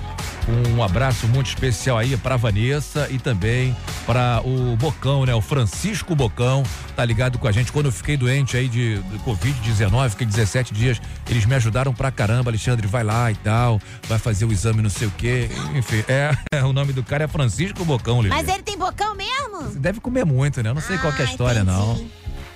um 0.48 0.82
abraço 0.82 1.28
muito 1.28 1.46
especial 1.46 1.98
aí 1.98 2.16
pra 2.16 2.36
Vanessa 2.36 3.08
e 3.10 3.18
também 3.18 3.76
para 4.04 4.40
o 4.44 4.76
Bocão, 4.76 5.24
né? 5.24 5.34
O 5.34 5.40
Francisco 5.40 6.16
Bocão, 6.16 6.64
tá 6.96 7.04
ligado 7.04 7.38
com 7.38 7.46
a 7.46 7.52
gente. 7.52 7.70
Quando 7.70 7.86
eu 7.86 7.92
fiquei 7.92 8.16
doente 8.16 8.56
aí 8.56 8.68
de, 8.68 8.98
de 8.98 9.18
Covid-19, 9.20 10.10
fiquei 10.10 10.26
17 10.26 10.74
dias, 10.74 11.00
eles 11.30 11.46
me 11.46 11.54
ajudaram 11.54 11.94
pra 11.94 12.10
caramba. 12.10 12.50
Alexandre, 12.50 12.86
vai 12.86 13.04
lá 13.04 13.30
e 13.30 13.36
tal, 13.36 13.80
vai 14.08 14.18
fazer 14.18 14.44
o 14.44 14.52
exame 14.52 14.82
não 14.82 14.90
sei 14.90 15.06
o 15.06 15.12
quê. 15.12 15.48
Enfim, 15.74 16.04
é, 16.08 16.32
o 16.64 16.72
nome 16.72 16.92
do 16.92 17.04
cara 17.04 17.24
é 17.24 17.28
Francisco 17.28 17.84
Bocão, 17.84 18.20
Lili. 18.20 18.34
Mas 18.34 18.48
ele 18.48 18.62
tem 18.62 18.76
bocão 18.76 19.14
mesmo? 19.14 19.70
Você 19.70 19.91
deve 19.92 20.00
comer 20.00 20.24
muito, 20.24 20.62
né? 20.62 20.70
Eu 20.70 20.74
não 20.74 20.80
sei 20.80 20.96
qual 20.98 21.12
que 21.12 21.22
é 21.22 21.26
a 21.26 21.28
história, 21.28 21.62
não. 21.62 21.96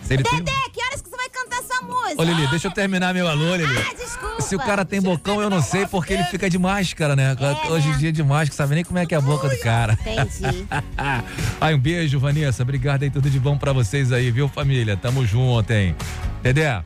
Se 0.02 0.14
ele 0.14 0.22
tem... 0.22 0.42
Que 0.42 0.82
horas 0.84 1.02
que 1.02 1.10
você 1.10 1.16
vai 1.16 1.28
cantar 1.28 1.62
sua 1.62 1.82
música? 1.82 2.20
Ô, 2.22 2.24
Lili, 2.24 2.46
deixa 2.48 2.68
eu 2.68 2.70
terminar 2.72 3.12
meu 3.12 3.28
alô, 3.28 3.54
Lili. 3.56 3.76
Ah, 3.76 3.94
desculpa. 3.94 4.40
Se 4.40 4.54
o 4.54 4.58
cara 4.58 4.84
tem 4.84 5.00
bocão, 5.02 5.42
eu 5.42 5.50
não 5.50 5.60
sei 5.60 5.86
porque 5.86 6.14
ele 6.14 6.24
fica 6.24 6.48
de 6.48 6.58
máscara, 6.58 7.14
né? 7.14 7.36
Hoje 7.68 7.88
em 7.88 7.98
dia 7.98 8.12
de 8.12 8.22
máscara, 8.22 8.56
sabe 8.56 8.74
nem 8.76 8.84
como 8.84 8.98
é 8.98 9.06
que 9.06 9.14
é 9.14 9.18
a 9.18 9.20
boca 9.20 9.48
do 9.48 9.58
cara. 9.58 9.98
Entendi. 10.00 10.66
Ai, 11.60 11.74
um 11.74 11.78
beijo, 11.78 12.18
Vanessa. 12.18 12.62
Obrigado 12.62 13.02
aí, 13.02 13.10
tudo 13.10 13.28
de 13.28 13.38
bom 13.38 13.58
pra 13.58 13.72
vocês 13.72 14.12
aí, 14.12 14.30
viu, 14.30 14.48
família? 14.48 14.96
Tamo 14.96 15.26
junto, 15.26 15.70
hein? 15.72 15.94
Dedé, 16.42 16.82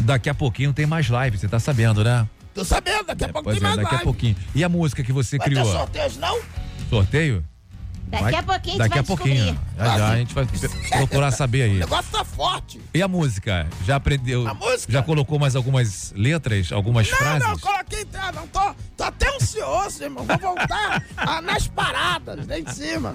daqui 0.00 0.30
a 0.30 0.34
pouquinho 0.34 0.72
tem 0.72 0.86
mais 0.86 1.08
live, 1.08 1.36
você 1.38 1.46
tá 1.48 1.60
sabendo, 1.60 2.02
né? 2.02 2.26
Tô 2.54 2.64
sabendo, 2.64 3.04
daqui 3.04 3.24
a 3.24 3.28
pouco 3.28 3.44
Pois 3.44 3.58
tem 3.58 3.64
é, 3.66 3.68
mais 3.68 3.76
daqui 3.76 3.88
a 3.94 3.98
live. 3.98 4.04
pouquinho. 4.04 4.36
E 4.54 4.64
a 4.64 4.68
música 4.68 5.02
que 5.04 5.12
você 5.12 5.36
Vai 5.36 5.48
criou? 5.48 5.64
ter 5.64 5.72
sorteios, 5.72 6.16
não? 6.16 6.38
Sorteio? 6.88 7.44
Daqui 8.08 8.24
Vai- 8.24 8.34
a 8.34 8.42
pouquinho 8.42 8.80
a 8.80 8.84
gente 8.84 8.88
vai 8.90 8.98
a 8.98 9.04
pouquinho. 9.04 9.34
descobrir. 9.54 9.60
Já, 9.76 9.98
já 9.98 10.08
a 10.08 10.16
gente 10.16 10.34
vai 10.34 10.46
procurar 10.98 11.30
saber 11.30 11.60
O 11.68 11.72
aí. 11.72 11.78
negócio 11.78 12.10
tá 12.10 12.24
forte. 12.24 12.80
E 12.94 13.02
a 13.02 13.08
música? 13.08 13.66
Já 13.84 13.96
aprendeu? 13.96 14.46
A 14.48 14.54
música? 14.54 14.92
Já 14.92 15.02
colocou 15.02 15.38
mais 15.38 15.54
algumas 15.54 16.12
letras, 16.16 16.72
algumas 16.72 17.10
Não, 17.10 17.16
frases? 17.18 17.46
não, 17.48 17.58
coloquei, 17.58 18.04
tá, 18.06 18.32
não, 18.32 18.46
tô, 18.48 18.60
tô 18.96 19.04
até 19.04 19.28
ansioso, 19.36 20.02
irmão. 20.02 20.24
Vou 20.24 20.38
voltar 20.38 21.04
ah, 21.16 21.42
nas 21.42 21.66
paradas, 21.68 22.46
lá 22.46 22.58
em 22.58 22.66
cima. 22.72 23.14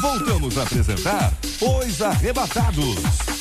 Voltamos 0.00 0.58
a 0.58 0.62
apresentar 0.62 1.32
Os 1.60 2.00
Arrebatados. 2.02 3.33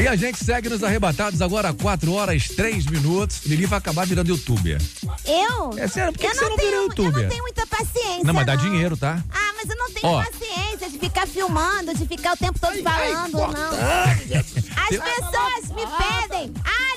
E 0.00 0.08
a 0.08 0.16
gente 0.16 0.42
segue 0.44 0.68
nos 0.68 0.82
arrebatados 0.82 1.40
agora, 1.40 1.72
4 1.72 2.12
horas 2.12 2.48
3 2.48 2.86
minutos. 2.86 3.42
Lili 3.46 3.66
vai 3.66 3.78
acabar 3.78 4.06
virando 4.06 4.28
youtuber. 4.30 4.80
Eu? 5.24 5.78
É 5.78 5.86
sério, 5.86 6.12
por 6.12 6.18
que 6.18 6.26
eu 6.26 6.30
que 6.30 6.36
você 6.36 6.48
não 6.48 6.56
tenho, 6.56 6.68
virou 6.70 6.82
Eu 6.82 6.88
youtuber? 6.88 7.22
não 7.22 7.28
tenho 7.30 7.42
muita 7.42 7.66
paciência. 7.66 8.24
Não, 8.24 8.34
mas 8.34 8.46
dá 8.46 8.56
dinheiro, 8.56 8.96
tá? 8.96 9.22
Ah, 9.30 9.52
mas 9.56 9.68
eu 9.70 9.76
não 9.76 9.90
tenho 9.92 10.06
Ó. 10.12 10.24
paciência 10.24 10.90
de 10.90 10.98
ficar 10.98 11.26
filmando, 11.26 11.94
de 11.94 12.06
ficar 12.06 12.32
o 12.34 12.36
tempo 12.36 12.58
todo 12.58 12.82
falando, 12.82 13.32
não. 13.32 13.72
As 14.76 14.88
pessoas 14.88 15.76
me 15.76 15.86
pedem. 15.86 16.52
Faz 16.64 16.91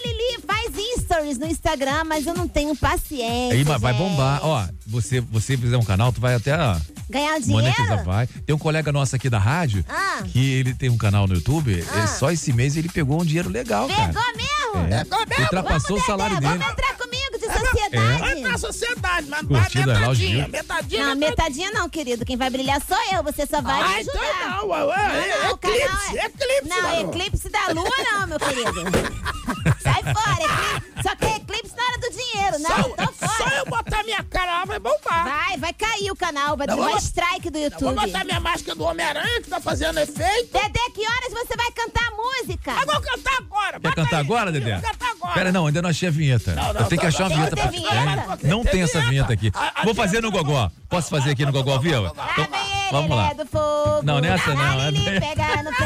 stories 1.15 1.37
no 1.37 1.47
Instagram, 1.47 2.03
mas 2.05 2.25
eu 2.27 2.33
não 2.33 2.47
tenho 2.47 2.75
paciência. 2.75 3.57
Aí 3.57 3.63
mas 3.63 3.79
vai 3.81 3.93
gente. 3.93 4.01
bombar. 4.03 4.39
Ó, 4.43 4.65
você, 4.85 5.21
você 5.21 5.57
fizer 5.57 5.77
um 5.77 5.83
canal, 5.83 6.11
tu 6.11 6.19
vai 6.19 6.35
até 6.35 6.53
ó, 6.57 6.75
Ganhar 7.09 7.39
dinheiro? 7.39 7.63
monetizar, 7.63 8.03
vai. 8.03 8.27
Tem 8.27 8.53
um 8.55 8.59
colega 8.59 8.91
nosso 8.91 9.15
aqui 9.15 9.29
da 9.29 9.39
rádio 9.39 9.85
Ah. 9.87 10.23
que 10.23 10.53
ele 10.53 10.73
tem 10.73 10.89
um 10.89 10.97
canal 10.97 11.27
no 11.27 11.35
YouTube. 11.35 11.83
Ah. 11.93 11.99
é, 11.99 12.07
só 12.07 12.31
esse 12.31 12.51
mês 12.51 12.75
ele 12.75 12.89
pegou 12.89 13.21
um 13.21 13.25
dinheiro 13.25 13.49
legal, 13.49 13.87
cara. 13.87 14.07
Pegou 14.07 14.23
mesmo? 14.35 14.93
É. 14.93 15.03
Pegou 15.03 15.19
mesmo? 15.27 15.43
Ultrapassou 15.43 15.97
o 15.97 16.01
salário 16.01 16.39
dele. 16.39 16.57
Vamos 16.57 16.71
entrar 16.73 16.95
comigo 17.39 17.53
de 17.53 17.69
sociedade? 17.69 18.19
Vai 18.19 18.35
pra 18.41 18.57
sociedade, 18.57 19.27
mas 19.29 19.41
vai 19.47 19.61
Curtida, 19.61 19.91
é 19.93 19.99
metadinha, 19.99 20.47
metadinha. 20.47 21.05
Não, 21.07 21.15
metadinha 21.15 21.71
não, 21.71 21.89
querido. 21.89 22.25
Quem 22.25 22.37
vai 22.37 22.49
brilhar 22.49 22.81
sou 22.87 22.97
eu. 23.13 23.23
Você 23.23 23.45
só 23.45 23.61
vai 23.61 23.81
Ah, 23.81 23.87
me 23.89 24.01
então 24.01 24.21
ajudar. 24.21 24.49
não, 24.57 24.67
ué, 24.69 24.83
ué, 24.85 25.29
é 25.45 25.51
o 25.51 25.57
canal 25.57 25.75
eclipse, 25.77 26.17
eclipse 26.17 26.69
Não, 26.69 26.81
da 26.81 26.91
lua. 26.99 27.09
eclipse 27.09 27.49
da 27.49 27.67
lua 27.73 27.89
não, 28.11 28.27
meu 28.27 28.39
querido. 28.39 28.73
Sai 29.81 30.01
fora, 30.03 30.43
eclipse. 30.43 31.03
Só 31.03 31.15
que 31.15 31.25
dinheiro, 32.51 32.59
não. 32.59 33.05
Só- 33.05 33.11
fora. 33.13 33.35
Só 33.35 33.47
eu 33.57 33.65
botar 33.65 34.03
minha 34.03 34.23
cara 34.23 34.59
lá 34.59 34.65
vai 34.65 34.79
bombar. 34.79 35.23
Vai, 35.25 35.57
vai 35.57 35.73
cair 35.73 36.11
o 36.11 36.15
canal, 36.15 36.55
vai 36.57 36.67
Não, 36.67 36.75
tomar 36.77 36.89
vou- 36.89 36.97
strike 36.99 37.49
do 37.49 37.57
Eu 37.57 37.63
YouTube. 37.65 37.93
vou 37.95 38.05
botar 38.05 38.23
minha 38.23 38.39
máscara 38.39 38.75
do 38.75 38.83
Homem-Aranha 38.83 39.41
que 39.41 39.49
tá 39.49 39.59
fazendo 39.59 39.99
efeito. 39.99 40.51
Dedé, 40.53 40.79
que 40.93 41.01
horas 41.01 41.31
você 41.33 41.55
vai 41.57 41.71
cantar 41.71 42.11
música? 42.11 42.71
Eu 42.71 42.85
vou 42.85 43.01
cantar 43.01 43.37
agora. 43.37 43.79
Quer 43.79 43.95
cantar 43.95 44.19
agora, 44.19 44.51
Dedé? 44.51 44.73
Vou 44.77 44.81
cantar 44.91 45.11
agora. 45.11 45.33
Pera, 45.33 45.51
não, 45.51 45.67
ainda 45.67 45.81
não 45.81 45.89
achei 45.89 46.07
a 46.07 46.11
vinheta. 46.11 46.53
Não, 46.55 46.73
não, 46.73 46.81
Eu 46.81 46.87
tenho 46.87 47.01
que 47.01 47.07
achar 47.07 47.23
uma 47.23 47.35
vinheta 47.35 47.55
pra 47.55 47.67
vinheta? 47.67 48.39
Não 48.43 48.63
Tem 48.63 48.71
tem 48.73 48.81
essa 48.83 49.01
vinheta. 49.01 49.33
aqui. 49.33 49.51
A- 49.53 49.81
a 49.81 49.83
Vou 49.83 49.93
fazer 49.95 50.21
no 50.21 50.31
Gogó. 50.31 50.69
Posso 50.89 51.09
fazer 51.09 51.31
aqui 51.31 51.45
no 51.45 51.51
Gogó 51.51 51.77
vivo? 51.79 52.05
Então, 52.05 52.47
vamos 52.91 53.15
lá. 53.15 53.31
Fogo. 53.51 54.01
Não, 54.03 54.19
nessa 54.19 54.53
não, 54.53 54.81
é 54.81 54.91
bem- 54.91 55.19
pega 55.19 55.63
no 55.63 55.71
pé. 55.75 55.85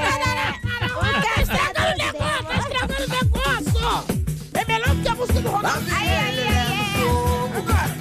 O 0.99 1.78
música 5.19 5.41
do 5.41 5.49
Ronaldo. 5.49 5.85
Aí, 5.91 6.09
aí, 6.09 6.39
aí. 6.39 6.69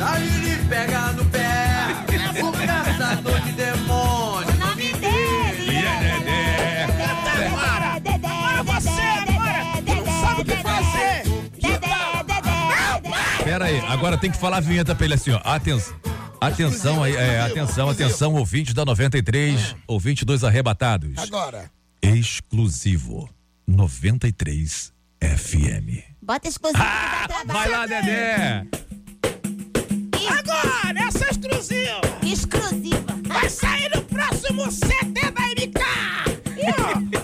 A 0.00 0.18
Lili 0.18 0.64
pega 0.68 1.12
no 1.12 1.24
pé. 1.26 1.66
O 2.40 2.52
caçador 2.66 3.40
de 3.40 3.52
demônios. 3.52 4.54
O 4.54 4.58
nome 4.58 4.92
dele 4.92 5.76
é 5.76 6.86
Agora, 7.48 7.98
Dedé, 7.98 8.28
agora 8.28 8.62
você, 8.62 8.90
agora, 8.90 9.82
que 9.82 9.94
não 9.94 10.20
sabe 10.20 10.40
o 10.40 10.44
que 10.44 10.56
fazer. 10.62 11.22
Dedé, 11.60 11.78
Dedé, 12.24 13.00
Dedé. 13.02 13.44
Pera 13.44 13.64
aí, 13.64 13.80
agora 13.88 14.16
tem 14.16 14.30
que 14.30 14.38
falar 14.38 14.58
a 14.58 14.60
vinheta 14.60 14.94
pra 14.94 15.04
ele 15.04 15.14
assim, 15.14 15.32
ó. 15.32 15.40
Atenção. 15.44 15.96
Atenção 16.40 17.02
aí, 17.02 17.16
é, 17.16 17.40
atenção, 17.40 17.90
atenção, 17.90 18.34
ouvinte 18.34 18.72
da 18.72 18.84
93, 18.84 19.74
ouvinte 19.88 20.24
dos 20.24 20.44
arrebatados. 20.44 21.18
Agora. 21.18 21.68
Exclusivo 22.00 23.28
93 23.66 24.92
FM. 25.20 26.17
Bota 26.28 26.46
exclusivo 26.46 26.84
dá 26.84 27.26
trabalho. 27.26 27.46
Vai 27.58 27.68
lá, 27.70 27.86
Dedé! 27.86 28.66
Agora, 30.28 31.08
essa 31.08 31.24
é 31.24 31.30
exclusiva. 31.30 32.00
Exclusiva. 32.22 33.18
Vai 33.26 33.48
sair 33.48 33.90
no 33.94 34.02
próximo 34.02 34.70
CD 34.70 35.22
da 35.30 35.40
MK. 35.40 35.80
E, 36.58 36.68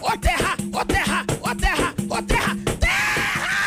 ó, 0.01 0.09
Ó 0.13 0.17
terra, 0.17 0.57
ó 0.73 0.85
terra, 0.87 1.25
ó 1.43 1.55
terra, 1.55 1.95
ó 2.09 2.23
terra, 2.23 2.57
terra, 2.81 3.67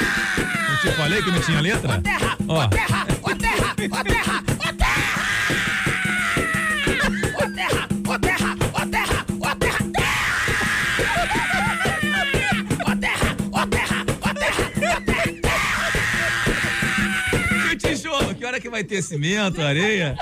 Eu 0.71 0.77
te 0.81 0.97
falei 0.97 1.21
que 1.21 1.29
não 1.29 1.41
tinha 1.41 1.61
letra? 1.61 1.93
ó 1.93 2.01
terra, 2.01 2.38
ó 2.47 2.67
terra, 2.67 3.07
ó 3.21 3.35
terra, 3.35 3.75
ó 3.91 4.03
terra. 4.03 4.43
Que 18.68 18.72
vai 18.72 18.84
ter 18.84 19.01
cimento, 19.01 19.61
areia? 19.61 20.15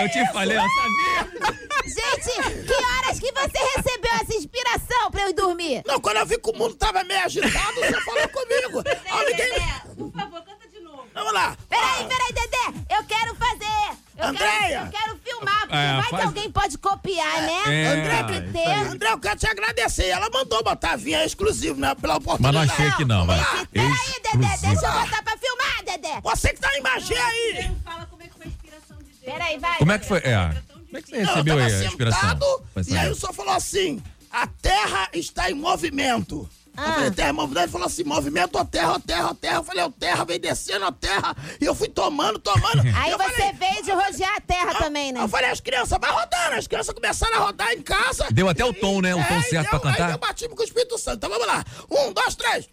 Eu 0.00 0.08
te 0.10 0.32
falei, 0.32 0.58
eu 0.58 0.62
sabia. 0.62 1.52
Gente, 1.84 2.64
que 2.66 2.74
horas 2.74 3.20
que 3.20 3.32
você 3.32 3.58
recebeu 3.76 4.12
essa 4.20 4.34
inspiração 4.34 5.10
pra 5.10 5.22
eu 5.22 5.30
ir 5.30 5.32
dormir? 5.32 5.82
Não, 5.86 6.00
quando 6.00 6.16
eu 6.16 6.26
vi 6.26 6.38
que 6.38 6.50
o 6.50 6.56
mundo 6.56 6.74
tava 6.74 7.04
meio 7.04 7.24
agitado, 7.24 7.74
você 7.74 8.00
falou 8.00 8.28
comigo. 8.28 8.82
Ó, 9.10 9.24
ninguém... 9.24 9.52
Por 9.96 10.12
favor, 10.12 10.42
canta 10.44 10.68
de 10.68 10.80
novo. 10.80 11.06
Vamos 11.14 11.32
lá. 11.32 11.56
Peraí, 11.68 12.06
peraí, 12.08 12.32
Dedé. 12.32 12.96
Eu 12.96 13.04
quero 13.04 13.34
fazer. 13.36 13.81
Eu 14.16 14.26
Andréia. 14.28 14.68
Quero, 14.68 14.84
eu 14.86 14.90
quero 14.92 15.18
filmar, 15.24 15.60
porque 15.60 15.74
É, 15.76 15.92
vai 15.94 16.02
que 16.04 16.10
faz- 16.10 16.24
alguém 16.24 16.50
pode 16.52 16.78
copiar, 16.78 17.42
né? 17.42 17.62
É, 17.66 17.86
André, 17.86 18.24
que. 18.52 18.58
André, 18.92 19.10
eu 19.12 19.18
quero 19.18 19.38
te 19.38 19.46
agradecer. 19.46 20.06
Ela 20.08 20.28
mandou 20.30 20.62
botar 20.62 20.96
vinha 20.96 21.24
exclusivo, 21.24 21.80
né? 21.80 21.94
Pela 21.94 22.14
Mas 22.14 22.24
não 22.24 22.34
oportunidade. 22.34 22.72
achei 22.72 22.90
que 22.92 23.04
não, 23.06 23.26
vai. 23.26 23.38
Peraí, 23.72 23.88
Dedé, 24.22 24.38
deixa 24.38 24.66
eu 24.66 24.72
Exclusivo. 24.74 25.00
botar 25.00 25.22
pra 25.22 25.36
filmar, 25.38 25.84
Dedé. 25.84 26.20
Você 26.22 26.52
que 26.52 26.60
tá 26.60 26.76
em 26.76 26.82
magia 26.82 27.24
aí. 27.26 27.70
Fala 27.84 28.06
como 28.06 28.22
é 28.22 28.26
que 28.26 28.34
foi 28.34 28.44
a 28.44 28.48
inspiração 28.48 28.98
de 28.98 29.04
Deus. 29.04 29.18
Peraí, 29.24 29.58
vai. 29.58 29.78
Como 29.78 29.92
é 29.92 29.98
que 29.98 30.06
foi? 30.06 30.18
É. 30.18 30.62
Como 30.86 30.98
é 30.98 31.02
que 31.02 31.08
você 31.08 31.16
Não, 31.16 31.20
eu 31.22 31.26
recebeu 31.28 31.56
tava 31.56 31.66
aí 31.68 31.74
a 31.74 31.84
inspiração? 31.86 32.20
sentado, 32.20 32.64
E 32.88 32.96
aí 32.98 33.10
o 33.10 33.14
senhor 33.14 33.32
falou 33.32 33.54
assim: 33.54 34.02
a 34.30 34.46
terra 34.46 35.08
está 35.14 35.50
em 35.50 35.54
movimento. 35.54 36.48
Eu 36.76 36.82
falei, 36.94 37.10
terra, 37.10 37.32
movimento. 37.32 37.64
Ele 37.64 37.72
falou 37.72 37.86
assim, 37.86 38.04
movimento, 38.04 38.56
ó 38.58 38.64
terra, 38.64 38.92
ó 38.94 38.98
terra, 38.98 39.28
ó 39.30 39.34
terra. 39.34 39.56
Eu 39.56 39.64
falei, 39.64 39.84
ó 39.84 39.90
terra, 39.90 40.24
vem 40.24 40.40
descendo, 40.40 40.84
ó 40.86 40.90
terra. 40.90 41.36
E 41.60 41.64
eu 41.64 41.74
fui 41.74 41.88
tomando, 41.88 42.38
tomando. 42.38 42.82
Aí 42.96 43.10
eu 43.10 43.18
você 43.18 43.30
falei, 43.30 43.52
veio 43.52 43.82
de 43.84 43.90
rodear 43.92 44.34
a 44.36 44.40
terra 44.40 44.74
também, 44.76 45.12
né? 45.12 45.20
eu 45.22 45.28
falei, 45.28 45.50
as 45.50 45.60
crianças, 45.60 45.98
vai 46.00 46.10
rodando. 46.10 46.56
As 46.56 46.66
crianças 46.66 46.94
começaram 46.94 47.36
a 47.36 47.40
rodar 47.46 47.70
em 47.72 47.82
casa. 47.82 48.26
Deu 48.30 48.48
até 48.48 48.64
o 48.64 48.72
tom, 48.72 49.00
né? 49.00 49.14
O 49.14 49.18
tom 49.22 49.34
É, 49.34 49.42
certo 49.42 49.66
e 49.66 49.70
pra 49.70 49.78
deu- 49.78 49.88
Aí 49.88 49.94
cantar. 49.96 50.08
deu 50.08 50.18
batismo 50.18 50.56
com 50.56 50.62
o 50.62 50.64
Espírito 50.64 50.98
Santo. 50.98 51.16
Então 51.18 51.30
vamos 51.30 51.46
lá. 51.46 51.64
Um, 51.90 52.12
dois, 52.12 52.34
três. 52.34 52.68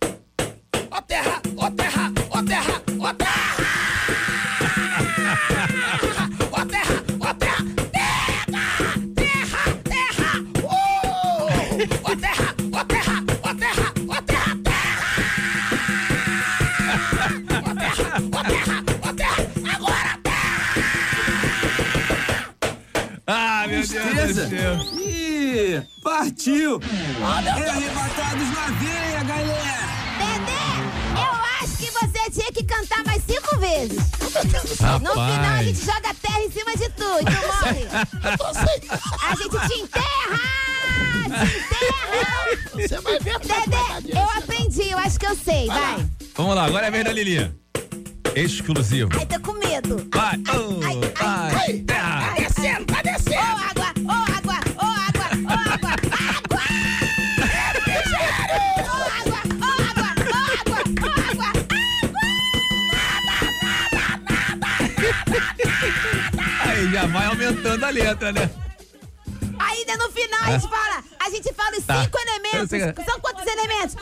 Ó 0.92 1.02
terra, 1.02 1.42
ó 1.58 1.70
terra, 1.70 2.12
ó 2.32 2.42
terra, 2.44 2.82
ó 3.00 3.14
terra. 3.14 4.09
Céu. 24.34 24.76
Ih, 25.00 25.82
partiu! 26.04 26.80
É 26.82 27.70
arrebatados 27.70 28.50
na 28.54 28.68
veia, 28.80 29.24
galera! 29.24 29.90
Dedé, 30.20 30.68
eu 31.16 31.34
acho 31.62 31.78
que 31.78 31.92
você 31.92 32.32
tinha 32.32 32.52
que 32.52 32.64
cantar 32.64 33.04
mais 33.06 33.24
cinco 33.26 33.58
vezes. 33.60 33.98
No 35.02 35.12
final 35.12 35.18
a 35.18 35.26
Rapaz. 35.26 35.68
gente 35.68 35.86
joga 35.86 36.14
terra 36.22 36.42
em 36.42 36.52
cima 36.52 36.72
de 36.78 36.90
tu 36.90 37.20
e 37.20 37.26
tu 37.26 37.40
morre. 37.48 37.88
A 39.24 39.36
gente 39.36 39.68
te 39.68 39.82
enterra! 39.82 40.40
Te 41.24 41.58
enterra! 41.58 42.40
Você 42.74 42.98
vai 43.02 43.20
ver. 43.20 43.40
Dedé, 43.40 44.20
eu 44.20 44.30
aprendi, 44.38 44.90
eu 44.92 44.98
acho 44.98 45.20
que 45.20 45.28
eu 45.28 45.36
sei, 45.36 45.68
vai. 45.68 46.06
Vamos 46.36 46.56
lá, 46.56 46.66
agora 46.66 46.86
é 46.86 46.88
a 46.88 46.92
vez 46.92 47.04
da 47.04 47.12
Lili. 47.12 47.52
Exclusivo. 48.36 49.10
Ai, 49.18 49.26
tô 49.26 49.40
com 49.40 49.54
medo. 49.54 50.08
Vai, 50.14 50.38
oh, 50.56 50.80
vai, 50.80 50.96
terra. 51.00 51.50
Tá 51.50 51.50
descendo, 51.58 51.86
tá 51.86 52.36
já 67.00 67.06
vai 67.08 67.26
aumentando 67.28 67.86
a 67.86 67.90
letra, 67.90 68.32
né? 68.34 68.50
Ainda 69.58 69.98
no 69.98 70.10
final 70.12 70.40
a 70.44 70.52
gente 70.52 70.70
fala, 70.70 71.04
a 71.20 71.30
gente 71.30 71.54
fala 71.54 71.78
os 71.78 71.86
Tá. 71.86 72.04
cinco 72.04 72.18
elementos. 72.20 72.70
sei 72.70 72.80
São 73.06 73.20
quantos 73.22 73.46
elementos? 73.48 73.96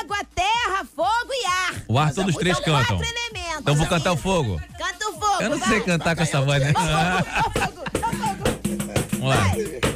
Água, 0.00 0.18
terra, 0.34 0.84
fogo 0.94 1.30
e 1.32 1.46
ar. 1.46 1.74
O 1.88 1.98
ar 1.98 2.12
todos 2.12 2.34
os 2.34 2.40
três 2.40 2.56
São 2.56 2.64
cantam. 2.64 2.98
quatro 2.98 3.06
elementos. 3.16 3.60
Então 3.60 3.74
vou 3.74 3.86
cantar 3.86 4.12
o 4.12 4.16
fogo. 4.16 4.60
Canta 4.78 5.08
o 5.08 5.12
fogo. 5.12 5.42
Eu 5.42 5.50
não 5.50 5.58
vai. 5.58 5.68
sei 5.68 5.80
cantar 5.80 6.14
com 6.16 6.22
essa 6.22 6.40
voz, 6.42 6.60
né? 6.62 6.72
Vamos 9.12 9.28
lá. 9.28 9.46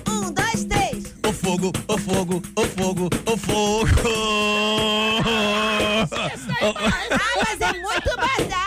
Um, 0.08 0.32
dois, 0.32 0.64
três. 0.64 1.14
O 1.26 1.32
fogo, 1.32 1.72
o 1.88 1.98
fogo, 1.98 2.42
o 2.56 2.66
fogo, 2.66 3.10
o 3.26 3.36
fogo. 3.36 3.86
Ah, 7.10 7.44
mas 7.44 7.60
é 7.60 7.72
muito 7.80 8.16
bazar, 8.16 8.65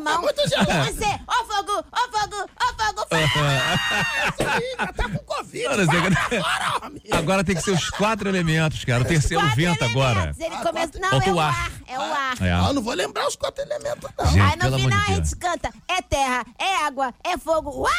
não, 0.00 0.20
muito 0.22 0.48
gelado 0.48 0.70
esse 0.72 0.74
irmão. 0.76 0.82
muito 0.82 0.82
gelado. 0.82 0.86
Que 0.86 0.92
ser, 0.94 1.20
ó 1.26 1.44
fogo, 1.44 1.84
ó 1.92 2.18
fogo, 2.18 2.50
ó 2.60 2.66
fogo, 2.84 3.06
fogo. 3.08 4.92
Tá 4.96 5.08
com 5.08 5.18
Covid. 5.24 5.64
Pra 5.64 6.42
fora, 6.42 6.86
homem. 6.86 7.02
Agora 7.12 7.44
tem 7.44 7.54
que 7.56 7.62
ser 7.62 7.70
os 7.72 7.90
quatro 7.90 8.28
elementos, 8.28 8.84
cara. 8.84 9.02
O 9.02 9.06
terceiro 9.06 9.42
Quatro 9.42 9.56
vento 9.56 9.84
agora. 9.84 10.34
Ele 10.38 10.56
começa, 10.58 10.98
não, 10.98 11.20
é 11.20 11.30
o 11.30 11.34
o 11.34 11.40
ar. 11.40 11.54
ar, 11.54 11.70
é 11.86 11.98
o 11.98 12.02
ar. 12.02 12.42
É. 12.42 12.52
Ah, 12.52 12.64
eu 12.68 12.74
não 12.74 12.82
vou 12.82 12.94
lembrar 12.94 13.26
os 13.26 13.36
quatro 13.36 13.62
elementos, 13.64 14.10
não. 14.18 14.26
Gente, 14.26 14.40
Aí 14.40 14.70
no 14.70 14.78
final 14.78 15.00
a 15.00 15.12
gente 15.12 15.36
canta, 15.36 15.70
é 15.88 16.02
terra, 16.02 16.44
é 16.58 16.76
água, 16.84 17.14
é 17.24 17.38
fogo. 17.38 17.70
Uá! 17.82 17.90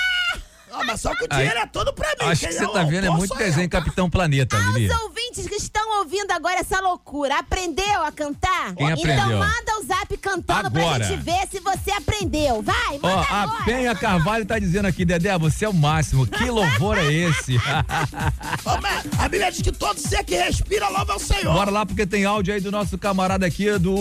Ah, 0.74 0.84
mas 0.86 1.02
só 1.02 1.14
que 1.16 1.24
o 1.24 1.28
Aí- 1.30 1.38
dinheiro 1.40 1.60
é 1.60 1.66
todo 1.68 1.94
pra 1.94 2.10
mim. 2.20 2.32
Acho 2.32 2.48
que 2.48 2.54
você 2.54 2.68
tá 2.68 2.84
vendo, 2.84 3.06
é 3.08 3.10
muito 3.10 3.34
eu. 3.34 3.38
desenho 3.38 3.70
Capitão 3.70 4.10
Planeta, 4.10 4.58
Lili. 4.58 4.92
Aos 4.92 5.02
ouvintes 5.04 5.48
que 5.48 5.56
estão 5.56 6.00
ouvindo 6.00 6.32
agora 6.32 6.60
essa 6.60 6.80
loucura, 6.80 7.40
aprendeu 7.40 8.04
a 8.04 8.12
cantar? 8.12 8.74
Quem 8.76 8.90
Então 8.90 9.00
aprendeu? 9.00 9.38
manda 9.40 9.80
o 9.80 9.86
zap 9.86 10.18
cantando 10.18 10.68
Agora. 10.68 11.00
pra 11.00 11.08
gente 11.08 11.22
ver 11.22 11.48
se 11.52 11.60
você 11.60 11.92
aprendeu. 11.92 12.62
Vai, 12.62 13.00
Ó, 13.02 13.08
manda 13.08 13.22
a 13.30 13.42
agora. 13.44 13.64
Penha 13.66 13.96
Carvalho 13.96 14.46
tá 14.46 14.58
dizendo 14.60 14.88
aqui, 14.88 15.06
Dedé, 15.06 15.38
você 15.38 15.66
é 15.66 15.70
o 15.70 15.74
máximo. 15.74 16.26
Que 16.28 16.46
louvor 16.50 16.98
é 16.98 17.12
esse? 17.12 17.56
Ô, 18.66 18.82
mas 18.82 19.04
A 19.20 19.28
Bíblia 19.30 19.52
diz 19.52 19.62
que 19.62 19.72
todo 19.72 19.98
ser 20.00 20.24
que 20.24 20.36
respira 20.36 20.90
louva 20.90 21.14
ao 21.14 21.20
Senhor. 21.20 21.54
Bora 21.54 21.72
lá, 21.72 21.86
porque 21.86 22.06
tem 22.06 22.26
áudio 22.26 22.54
aí 22.54 22.60
do 22.62 22.72
nosso 22.72 22.98
camarada 22.98 23.46
aqui 23.46 23.78
do 23.78 23.94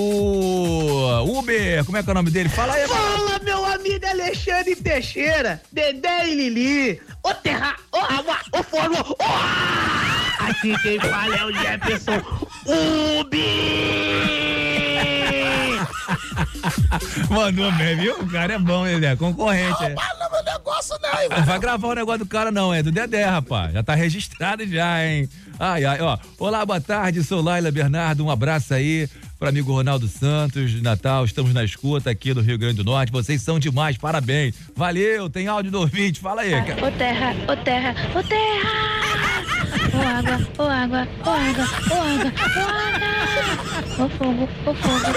Uber. 1.38 1.84
Como 1.84 1.96
é 1.98 2.02
que 2.02 2.08
é 2.08 2.12
o 2.12 2.14
nome 2.14 2.30
dele? 2.30 2.48
Fala 2.48 2.74
aí. 2.74 2.86
Fala, 2.88 3.38
meu 3.40 3.64
amigo 3.64 4.06
Alexandre 4.06 4.76
Teixeira, 4.76 5.60
Dedé 5.72 6.28
e 6.28 6.34
Lili, 6.34 6.61
ô 7.22 7.34
terra, 7.34 7.76
ô 7.92 7.98
água, 7.98 8.38
ô 8.52 8.62
fogo, 8.62 9.16
ô! 9.18 9.24
Aqui 10.48 10.76
quem 10.82 10.98
fala 11.00 11.36
é 11.36 11.44
o 11.44 11.52
Jefferson 11.52 12.22
Ubi! 13.20 13.82
Mandou 17.30 17.72
bem, 17.72 17.96
viu? 17.96 18.14
O 18.20 18.28
cara 18.30 18.54
é 18.54 18.58
bom, 18.58 18.84
Dedé. 18.84 19.16
Concorrente. 19.16 19.82
é. 19.84 19.94
Fala 19.94 20.30
meu 20.30 20.42
negócio, 20.44 20.94
não. 21.02 21.20
hein, 21.22 21.28
Não 21.30 21.44
vai 21.44 21.58
gravar 21.58 21.88
o 21.88 21.94
negócio 21.94 22.18
do 22.20 22.26
cara, 22.26 22.50
não. 22.50 22.72
É 22.72 22.82
do 22.82 22.92
Dedé, 22.92 23.24
rapaz. 23.24 23.72
Já 23.72 23.82
tá 23.82 23.94
registrado 23.94 24.66
já, 24.66 25.04
hein? 25.04 25.28
Ai, 25.58 25.84
ai, 25.84 26.00
ó. 26.00 26.18
Olá, 26.38 26.64
boa 26.64 26.80
tarde. 26.80 27.22
Sou 27.24 27.40
Laila 27.42 27.70
Bernardo. 27.70 28.24
Um 28.24 28.30
abraço 28.30 28.74
aí 28.74 29.08
pro 29.42 29.48
amigo 29.48 29.72
Ronaldo 29.72 30.06
Santos 30.06 30.70
de 30.70 30.80
Natal. 30.80 31.24
Estamos 31.24 31.52
na 31.52 31.64
escuta 31.64 32.08
aqui 32.08 32.32
do 32.32 32.40
Rio 32.40 32.56
Grande 32.56 32.76
do 32.76 32.84
Norte. 32.84 33.10
Vocês 33.10 33.42
são 33.42 33.58
demais. 33.58 33.98
Parabéns. 33.98 34.54
Valeu. 34.76 35.28
Tem 35.28 35.48
áudio 35.48 35.72
do 35.72 35.80
ouvinte. 35.80 36.20
Fala 36.20 36.42
aí, 36.42 36.52
cara. 36.52 36.86
Ô 36.86 36.92
terra, 36.92 37.34
ô 37.48 37.56
terra, 37.56 37.94
ô 38.14 38.22
terra! 38.22 39.02
Ô 39.92 39.98
água, 39.98 40.48
ô 40.58 40.62
água, 40.62 41.08
ô 41.26 41.30
água, 41.30 41.66
ô 41.90 41.94
água, 41.94 42.32
ô 42.56 42.60
água! 42.70 43.12
Ô 43.98 44.08
fogo, 44.08 44.48
ô 44.64 44.74
fogo, 44.74 45.08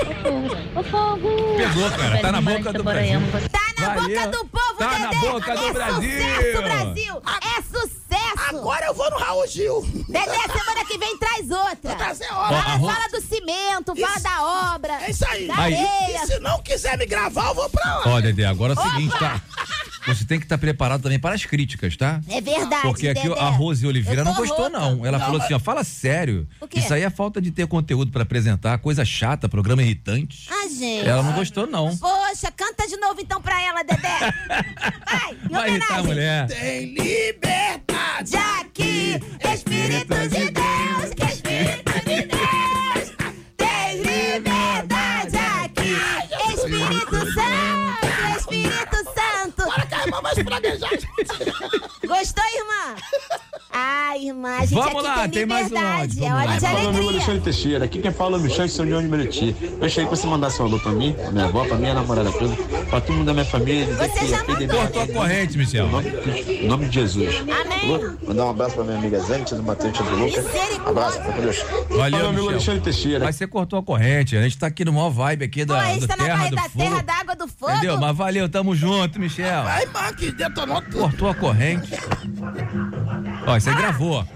ô 0.00 0.14
fogo, 0.22 0.56
ô 0.74 0.82
fogo! 0.82 1.56
Pegou, 1.58 1.90
cara. 1.90 2.18
Tá 2.22 2.32
na 2.32 2.40
boca 2.40 2.72
do 2.72 2.82
Brasil. 2.82 3.20
Tá 3.52 3.60
na 3.78 3.94
boca 3.94 4.26
do 4.28 4.44
povo, 4.46 4.78
Tá 4.78 4.98
na 4.98 5.10
boca 5.20 5.54
do 5.54 5.64
é 5.64 5.72
Brasil. 5.74 6.10
Sucesso, 6.18 6.62
Brasil. 6.62 7.22
É 7.42 7.62
sucesso. 7.62 7.93
Agora 8.48 8.86
eu 8.86 8.94
vou 8.94 9.10
no 9.10 9.16
Raul 9.18 9.46
Gil. 9.46 9.80
Dedé, 10.08 10.38
semana 10.52 10.84
que 10.86 10.98
vem 10.98 11.16
traz 11.18 11.50
outra. 11.50 11.94
trazer 11.96 12.28
Ó, 12.32 12.40
outra. 12.42 12.56
a 12.56 12.76
Ro- 12.76 12.86
Fala 12.92 13.08
do 13.08 13.20
cimento, 13.20 13.94
fala 13.96 14.14
Isso. 14.14 14.22
da 14.22 14.74
obra. 14.74 15.02
É 15.04 15.10
isso 15.10 15.24
aí. 15.28 15.46
Da 15.48 15.54
Aí. 15.58 15.74
areia. 15.74 16.22
E 16.22 16.26
se 16.26 16.38
não 16.40 16.62
quiser 16.62 16.96
me 16.98 17.06
gravar, 17.06 17.48
eu 17.48 17.54
vou 17.54 17.68
pra 17.70 17.84
lá. 17.96 18.02
Ó, 18.06 18.20
Dedé, 18.20 18.44
agora 18.46 18.74
é 18.74 18.78
o 18.78 18.82
seguinte, 18.82 19.18
tá? 19.18 19.40
Você 20.06 20.24
tem 20.24 20.38
que 20.38 20.44
estar 20.44 20.58
preparado 20.58 21.02
também 21.02 21.18
para 21.18 21.34
as 21.34 21.44
críticas, 21.46 21.96
tá? 21.96 22.20
É 22.28 22.40
verdade, 22.40 22.82
Porque 22.82 23.08
aqui 23.08 23.28
Dedé. 23.28 23.40
a 23.40 23.48
Rose 23.48 23.86
Oliveira 23.86 24.22
não 24.22 24.34
gostou, 24.34 24.68
não. 24.68 25.04
Ela 25.06 25.18
Não, 25.18 25.24
falou 25.24 25.38
mas- 25.38 25.44
assim, 25.46 25.54
ó, 25.54 25.58
fala 25.58 25.82
sério. 25.84 26.46
Isso 26.74 26.92
aí 26.92 27.02
é 27.02 27.10
falta 27.10 27.40
de 27.40 27.50
ter 27.50 27.66
conteúdo 27.66 28.10
para 28.12 28.22
apresentar, 28.22 28.76
coisa 28.78 29.04
chata, 29.04 29.48
programa 29.48 29.82
irritante. 29.82 30.46
Ah, 30.50 30.68
gente. 30.68 31.08
Ela 31.08 31.22
não 31.22 31.32
gostou, 31.32 31.66
não. 31.66 31.96
Poxa, 31.96 32.52
canta 32.54 32.86
de 32.86 32.96
novo 32.98 33.20
então 33.20 33.40
pra 33.40 33.60
ela, 33.62 33.82
Dedé. 33.82 34.18
Vai, 35.10 35.36
Vai 35.50 35.70
irritar 35.70 35.98
a 35.98 36.02
mulher. 36.02 36.46
Tem 36.48 36.86
liberdade 36.94 38.36
aqui, 38.60 39.20
Espírito 39.52 40.14
de 40.28 40.50
Deus, 40.50 41.14
que 41.16 41.24
Espírito 41.24 41.92
de 42.04 42.22
Deus. 42.26 42.83
Vai 50.24 50.32
espraguejar. 50.32 50.90
Gostou, 52.06 52.44
irmã? 52.44 52.96
Ah, 53.76 54.16
irmã, 54.16 54.56
a 54.58 54.60
gente 54.60 54.74
Vamos 54.74 54.94
aqui 55.04 55.06
lá, 55.08 55.14
tem 55.22 55.30
tem 55.30 55.46
mais 55.46 55.66
um 55.66 55.68
liberdade, 55.74 56.00
áudio, 56.00 56.24
é 56.24 56.28
vamos 56.28 56.44
hora 56.44 56.54
de 56.54 56.60
Fala, 56.60 56.72
meu 56.72 56.88
amigo 56.88 56.96
alegria. 57.02 57.16
Alexandre 57.16 57.40
Teixeira. 57.40 57.84
Aqui 57.84 57.98
quem 58.00 58.12
fala 58.12 58.36
é 58.36 58.40
o 58.40 58.42
Michel 58.42 58.66
de 58.66 58.72
São 58.72 58.86
João 58.88 59.02
de 59.02 59.08
Meriti. 59.08 59.56
Eu 59.80 59.84
achei 59.84 60.04
que 60.04 60.10
você 60.10 60.26
mandasse 60.26 60.62
um 60.62 60.66
alô 60.66 60.78
pra 60.78 60.92
mim, 60.92 61.12
pra 61.12 61.30
minha 61.32 61.44
avó, 61.46 61.64
pra 61.64 61.76
minha 61.76 61.94
namorada 61.94 62.30
toda, 62.32 62.54
pra 62.84 63.00
todo 63.00 63.16
mundo 63.16 63.26
da 63.26 63.32
minha 63.32 63.44
família. 63.44 63.86
Dizer 63.86 64.08
Você 64.10 64.18
que 64.20 64.26
já 64.28 64.40
epidemia- 64.40 64.74
Cortou 64.82 65.02
a 65.02 65.08
corrente, 65.08 65.58
Michel. 65.58 65.86
Em 65.86 65.90
nome, 65.90 66.08
em 66.48 66.68
nome 66.68 66.88
de 66.88 66.94
Jesus. 66.94 67.34
Amém. 67.40 68.16
Mandar 68.26 68.44
um 68.46 68.50
abraço 68.50 68.74
pra 68.76 68.84
minha 68.84 68.96
amiga 68.98 69.18
Zane, 69.20 69.44
tia 69.44 69.56
do 69.56 69.62
Matheus, 69.64 69.92
tia 69.92 70.04
do 70.04 70.16
Lucas. 70.16 70.44
Abraço, 70.86 71.18
fica 71.20 71.32
com 71.32 71.40
Deus. 71.42 71.56
Valeu, 71.90 72.10
meu 72.18 72.28
amigo 72.28 72.32
Michel. 72.42 72.48
Alexandre 72.50 72.80
Teixeira. 72.80 73.24
Mas 73.24 73.36
você 73.36 73.46
cortou 73.46 73.78
a 73.78 73.82
corrente. 73.82 74.36
A 74.36 74.42
gente 74.42 74.56
tá 74.56 74.68
aqui 74.68 74.84
no 74.84 74.92
maior 74.92 75.10
vibe 75.10 75.44
aqui 75.46 75.66
Pô, 75.66 75.72
da, 75.74 75.80
a 75.80 75.86
gente 75.86 76.00
do 76.02 76.06
tá 76.08 76.16
na 76.16 76.24
Terra 76.24 76.36
barra 76.36 76.50
do 76.50 76.56
da 76.56 76.62
Fogo. 76.62 76.78
terra, 76.78 77.02
da 77.02 77.14
água 77.14 77.34
do 77.36 77.48
fogo. 77.48 77.72
Entendeu? 77.72 77.98
Mas 77.98 78.16
valeu, 78.16 78.48
tamo 78.48 78.74
junto, 78.76 79.18
Michel. 79.18 79.62
Ai, 79.66 79.84
mano, 79.86 80.13
que 80.16 80.32
detonou 80.32 80.80
tudo. 80.82 81.00
Cortou 81.00 81.28
a 81.28 81.34
corrente. 81.34 81.94
Ó, 83.46 83.56
isso 83.56 83.70
aí 83.70 83.76
gravou. 83.76 84.26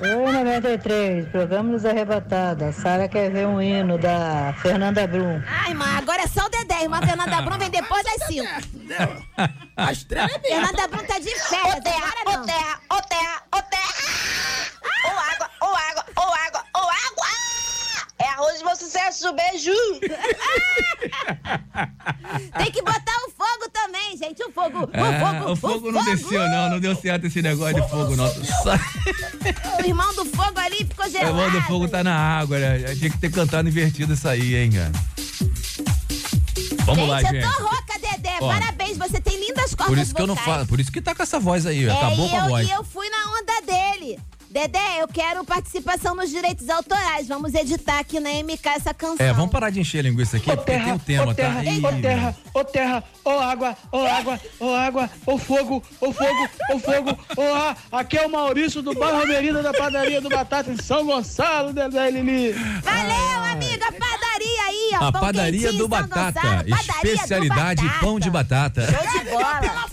Oi, 0.00 0.32
93, 0.32 1.26
programa 1.28 1.72
Nos 1.72 1.84
Arrebatados. 1.84 2.62
A 2.68 2.72
Sara 2.72 3.08
quer 3.08 3.32
ver 3.32 3.48
um 3.48 3.60
hino 3.60 3.98
da 3.98 4.54
Fernanda 4.62 5.04
Brum. 5.08 5.42
Ai, 5.44 5.70
irmã, 5.70 5.86
agora 5.96 6.22
é 6.22 6.26
só 6.28 6.46
o 6.46 6.48
Dedé. 6.48 6.82
Irmã 6.82 7.00
Fernanda 7.00 7.42
Brum 7.42 7.58
vem 7.58 7.68
depois 7.70 8.04
das 8.04 8.28
5. 8.28 8.46
A 9.76 9.92
estrela 9.92 10.30
é 10.32 10.38
minha. 10.38 10.66
Fernanda 10.66 10.88
Brum 10.88 11.04
tá 11.04 11.18
de 11.18 11.34
férias. 11.40 11.78
Ô 11.78 11.80
terra, 11.80 12.80
ô 12.90 13.02
terra, 13.02 13.42
beijo, 18.52 19.32
beijo. 19.34 19.72
Tem 22.56 22.70
que 22.72 22.80
botar 22.82 23.16
o 23.26 23.30
fogo 23.30 23.68
também, 23.72 24.16
gente. 24.16 24.42
O 24.42 24.50
fogo, 24.52 24.88
É, 24.92 25.02
o 25.02 25.20
fogo, 25.20 25.52
o 25.52 25.56
fogo 25.56 25.92
não 25.92 26.04
desceu, 26.04 26.40
não. 26.48 26.70
Não 26.70 26.80
deu 26.80 26.94
certo 26.96 27.26
esse 27.26 27.42
negócio 27.42 27.74
de 27.74 27.82
fogo, 27.88 28.16
não. 28.16 28.26
O 28.26 29.84
irmão 29.86 30.14
do 30.14 30.24
fogo 30.24 30.58
ali 30.58 30.78
ficou 30.78 31.04
O 31.06 31.10
gelado. 31.10 31.28
irmão 31.30 31.50
do 31.50 31.60
fogo 31.62 31.88
tá 31.88 32.02
na 32.04 32.14
água, 32.16 32.58
né? 32.58 32.94
Tinha 32.96 33.10
que 33.10 33.18
ter 33.18 33.30
cantado 33.30 33.68
invertido 33.68 34.14
isso 34.14 34.28
aí, 34.28 34.56
hein, 34.56 34.70
cara. 34.72 34.92
Vamos 36.84 37.08
lá, 37.08 37.20
gente, 37.20 37.32
gente. 37.32 37.44
eu 37.44 37.52
tô 37.52 37.62
rouca, 37.62 37.98
Dedé. 38.00 38.36
Ó. 38.40 38.48
Parabéns, 38.48 38.96
você 38.96 39.20
tem 39.20 39.38
lindas 39.38 39.74
cordas 39.74 39.86
Por 39.86 39.98
isso 39.98 40.14
que 40.14 40.22
eu 40.22 40.26
não 40.26 40.34
vocais. 40.34 40.54
falo, 40.56 40.66
por 40.66 40.80
isso 40.80 40.90
que 40.90 41.02
tá 41.02 41.14
com 41.14 41.22
essa 41.22 41.38
voz 41.38 41.66
aí, 41.66 41.84
É, 41.86 41.90
acabou 41.92 42.26
e 42.26 42.30
com 42.30 42.36
a 42.36 42.40
eu, 42.40 42.48
voz. 42.48 42.66
E 42.68 42.70
eu 42.70 42.82
fui 42.84 43.08
na 43.10 43.18
onda 43.30 43.60
dele. 43.60 44.18
Dedé, 44.50 45.02
eu 45.02 45.08
quero 45.08 45.44
participação 45.44 46.14
nos 46.14 46.30
direitos 46.30 46.70
autorais. 46.70 47.28
Vamos 47.28 47.52
editar 47.52 47.98
aqui 47.98 48.18
na 48.18 48.30
MK 48.30 48.66
essa 48.76 48.94
canção. 48.94 49.24
É, 49.26 49.30
vamos 49.32 49.50
parar 49.50 49.68
de 49.68 49.78
encher 49.80 49.98
a 49.98 50.02
linguiça 50.02 50.38
aqui, 50.38 50.46
porque 50.56 50.72
tem 50.72 50.92
o 50.92 50.98
tema, 50.98 51.26
ô 51.32 51.34
terra, 51.34 51.56
tá? 51.56 51.64
Ih, 51.64 51.84
ô 51.84 52.00
terra, 52.00 52.36
ô 52.54 52.64
terra, 52.64 53.04
ô 53.24 53.30
água, 53.30 53.76
ô 53.92 53.98
água, 54.06 54.40
ô 54.58 54.74
água, 54.74 55.10
ô 55.26 55.36
fogo, 55.38 55.82
ô 56.00 56.12
fogo, 56.12 56.48
ô 56.70 56.78
fogo, 56.78 57.18
ô 57.36 57.54
ar. 57.54 57.76
Aqui 57.92 58.16
é 58.16 58.26
o 58.26 58.30
Maurício 58.30 58.80
do 58.80 58.94
bairro 58.94 59.20
Avenida 59.22 59.62
da 59.62 59.72
Padaria 59.74 60.20
do 60.20 60.30
Batata 60.30 60.70
em 60.70 60.80
São 60.80 61.04
Gonçalo, 61.04 61.74
Dedé 61.74 62.10
Lili. 62.10 62.52
Valeu, 62.52 63.52
amiga. 63.52 63.92
Padaria 63.92 64.62
aí, 64.66 64.90
ó. 64.94 65.04
A 65.08 65.12
pão 65.12 65.20
padaria 65.20 65.72
do 65.74 65.86
Batata, 65.88 66.40
padaria 66.40 66.74
especialidade 66.74 67.82
do 67.82 67.86
Batata. 67.88 68.06
pão 68.06 68.18
de 68.18 68.30
batata. 68.30 68.86
Show 68.90 69.18
de 69.20 69.30
bola. 69.30 69.88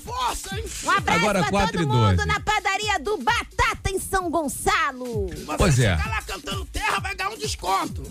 Um 0.86 0.92
abraço 0.92 1.20
Agora, 1.20 1.40
pra 1.42 1.50
quatro 1.50 1.72
todo 1.80 1.84
e 1.84 1.86
mundo 1.86 2.16
doze. 2.16 2.28
na 2.28 2.40
padaria 2.40 3.00
do 3.00 3.18
Batata 3.18 3.75
São 4.16 4.32
Gonçalo. 4.32 5.30
Mas 5.46 5.58
Pois 5.58 5.76
você 5.76 5.88
é. 5.88 5.98
chegar 5.98 6.10
lá 6.10 6.22
cantando 6.22 6.64
terra, 6.72 7.00
vai 7.02 7.14
ganhar 7.16 7.32
um 7.32 7.38
desconto. 7.38 8.02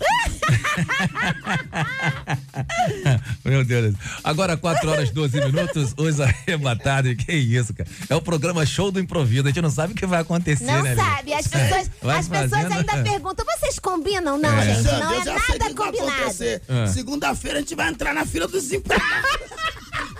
Meu 3.43 3.65
Deus. 3.65 3.95
Agora, 4.23 4.55
4 4.55 4.87
horas 4.87 5.09
12 5.09 5.41
minutos, 5.45 5.95
os 5.97 6.19
arrebatados. 6.19 7.15
Que 7.15 7.33
isso, 7.33 7.73
cara? 7.73 7.89
É 8.07 8.15
o 8.15 8.21
programa 8.21 8.63
Show 8.67 8.91
do 8.91 8.99
Improviso. 8.99 9.45
A 9.45 9.47
gente 9.47 9.61
não 9.63 9.71
sabe 9.71 9.93
o 9.93 9.95
que 9.95 10.05
vai 10.05 10.21
acontecer, 10.21 10.63
Não 10.65 10.83
né? 10.83 10.95
sabe, 10.95 11.23
velho? 11.31 11.39
as 11.39 11.47
pessoas, 11.47 11.89
Vai 12.03 12.19
as 12.19 12.27
pessoas 12.27 12.51
fazendo- 12.51 12.73
ainda 12.91 13.03
perguntam, 13.09 13.43
vocês 13.45 13.79
combinam? 13.79 14.37
Não, 14.37 14.59
É. 14.59 14.75
gente, 14.75 14.83
não 14.83 15.11
eu 15.11 15.21
é 15.21 15.25
nada 15.25 15.73
combinado. 15.73 16.35
Ah. 16.69 16.85
Segunda-feira 16.87 17.57
a 17.57 17.61
gente 17.61 17.73
vai 17.73 17.89
entrar 17.89 18.13
na 18.13 18.27
fila 18.27 18.47
dos 18.47 18.61
desempregados. 18.61 19.39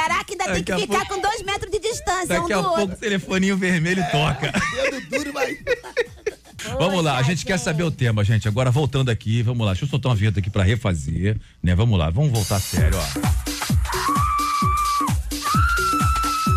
Caraca, 0.00 0.26
ainda 0.32 0.44
tem 0.54 0.62
que 0.64 0.76
ficar 0.76 1.06
pouco- 1.06 1.14
com 1.14 1.20
dois 1.20 1.42
metros 1.42 1.70
de 1.72 1.80
distância 1.80 2.40
um 2.40 2.42
Daqui 2.42 2.52
do 2.54 2.58
a 2.60 2.62
pouco 2.62 2.80
outro. 2.80 2.96
o 2.96 2.98
telefoninho 2.98 3.56
vermelho 3.56 4.04
toca. 4.12 4.52
Dedo 4.90 5.10
duro 5.10 5.32
vai. 5.32 5.56
Vamos 6.78 7.02
lá, 7.02 7.16
a 7.18 7.22
gente 7.22 7.44
quer 7.46 7.58
saber 7.58 7.82
o 7.84 7.90
tema, 7.90 8.22
gente. 8.24 8.46
Agora 8.46 8.70
voltando 8.70 9.10
aqui, 9.10 9.42
vamos 9.42 9.64
lá. 9.64 9.72
Deixa 9.72 9.84
eu 9.86 9.88
soltar 9.88 10.10
uma 10.10 10.16
vinheta 10.16 10.40
aqui 10.40 10.50
pra 10.50 10.62
refazer, 10.64 11.38
né? 11.62 11.74
Vamos 11.74 11.98
lá, 11.98 12.10
vamos 12.10 12.30
voltar 12.30 12.56
a 12.56 12.60
sério, 12.60 12.98
ó. 12.98 13.28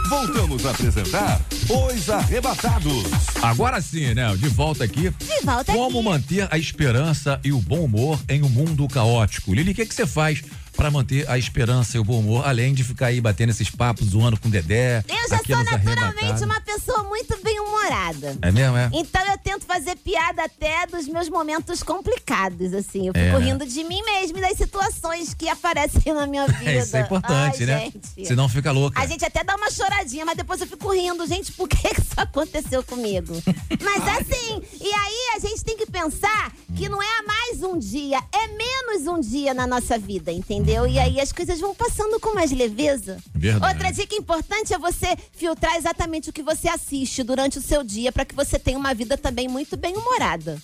Voltamos 0.10 0.66
a 0.66 0.72
apresentar 0.72 1.40
Os 1.70 2.10
Arrebatados. 2.10 3.04
Agora 3.42 3.80
sim, 3.82 4.14
né? 4.14 4.36
De 4.36 4.50
volta 4.50 4.84
aqui. 4.84 5.10
De 5.12 5.46
volta 5.46 5.72
Como 5.72 6.00
aqui. 6.00 6.10
manter 6.10 6.48
a 6.52 6.58
esperança 6.58 7.40
e 7.44 7.52
o 7.54 7.60
bom 7.60 7.86
humor 7.86 8.20
em 8.28 8.44
um 8.44 8.50
mundo 8.50 8.88
caótico? 8.90 9.54
Lili, 9.54 9.72
o 9.72 9.76
que, 9.76 9.86
que 9.86 9.94
você 9.96 10.06
faz 10.06 10.44
pra 10.76 10.90
manter 10.92 11.30
a 11.30 11.38
esperança 11.38 11.98
e 11.98 12.00
o 12.00 12.04
bom 12.04 12.20
humor, 12.20 12.48
além 12.48 12.74
de 12.74 12.84
ficar 12.84 13.08
aí 13.08 13.20
batendo 13.22 13.50
esses 13.50 13.70
papos, 13.70 14.08
zoando 14.10 14.40
com 14.40 14.48
o 14.48 14.52
Dedé? 14.52 15.04
Eu 15.08 15.30
já 15.30 15.38
sou 15.38 15.64
naturalmente 15.64 16.44
uma 16.44 16.60
pessoa 16.62 17.04
muito 17.04 17.38
bem-humorada. 17.44 18.38
É 18.42 18.52
mesmo, 18.52 18.78
é? 18.78 18.90
Então 18.94 19.22
eu 19.28 19.38
tento 19.38 19.66
fazer 19.66 19.96
piada 19.98 20.44
até 20.44 20.88
dos 20.88 21.08
meus 21.08 21.30
momentos 21.30 21.84
complicados, 21.84 22.74
assim. 22.74 23.08
Eu 23.08 23.14
É, 23.16 23.26
fico 23.26 23.40
né? 23.40 23.46
rindo 23.46 23.66
de 23.66 23.84
mim 23.84 24.02
mesma 24.04 24.38
e 24.40 24.42
das 24.42 24.58
situações 24.58 25.34
que 25.34 25.48
aparecem 25.50 26.14
na 26.14 26.26
minha 26.26 26.48
vida. 26.48 26.72
É, 26.72 26.78
isso 26.80 26.96
é 26.98 27.02
importante, 27.02 27.60
Ai, 27.62 27.66
né? 27.66 27.80
gente. 28.16 28.28
Senão 28.28 28.48
fica 28.50 28.72
louca. 28.72 29.00
A 29.00 29.06
gente 29.06 29.24
até 29.26 29.44
dá 29.44 29.56
uma 29.56 29.70
choradinha, 29.70 30.26
mas 30.26 30.38
depois 30.38 30.60
eu 30.62 30.68
fico 30.68 30.92
rindo. 30.94 31.26
Gente, 31.28 31.52
por 31.52 31.68
que 31.68 31.88
isso 31.88 32.14
aconteceu 32.18 32.84
comigo? 32.84 33.34
Mas 33.84 34.04
assim, 34.20 34.62
e 34.80 34.88
aí 34.94 35.36
a 35.36 35.40
gente 35.40 35.64
tem 35.64 35.76
que 35.78 35.86
pensar 35.86 36.52
que 36.76 36.88
não 36.88 37.02
é 37.02 37.22
mais 37.24 37.64
um 37.64 37.78
dia, 37.78 38.20
é 38.34 38.48
menos 38.48 39.08
um 39.08 39.20
dia 39.20 39.54
na 39.54 39.66
nossa 39.68 39.98
vida, 39.98 40.32
entendeu? 40.32 40.61
E 40.88 41.00
aí 41.00 41.20
as 41.20 41.32
coisas 41.32 41.60
vão 41.60 41.74
passando 41.74 42.20
com 42.20 42.34
mais 42.34 42.52
leveza. 42.52 43.18
Verdade. 43.34 43.74
Outra 43.74 43.92
dica 43.92 44.16
importante 44.16 44.74
é 44.74 44.80
você 44.80 45.16
filtrar 45.32 45.76
exatamente 45.76 46.30
o 46.30 46.34
que 46.34 46.44
você 46.44 46.70
assiste 46.70 47.24
durante 47.24 47.58
o 47.58 47.62
seu 47.62 47.84
dia 47.84 48.12
para 48.12 48.26
que 48.26 48.36
você 48.36 48.60
tenha 48.60 48.78
uma 48.78 48.94
vida 48.94 49.18
também 49.18 49.48
muito 49.48 49.76
bem 49.76 49.96
humorada. 49.96 50.58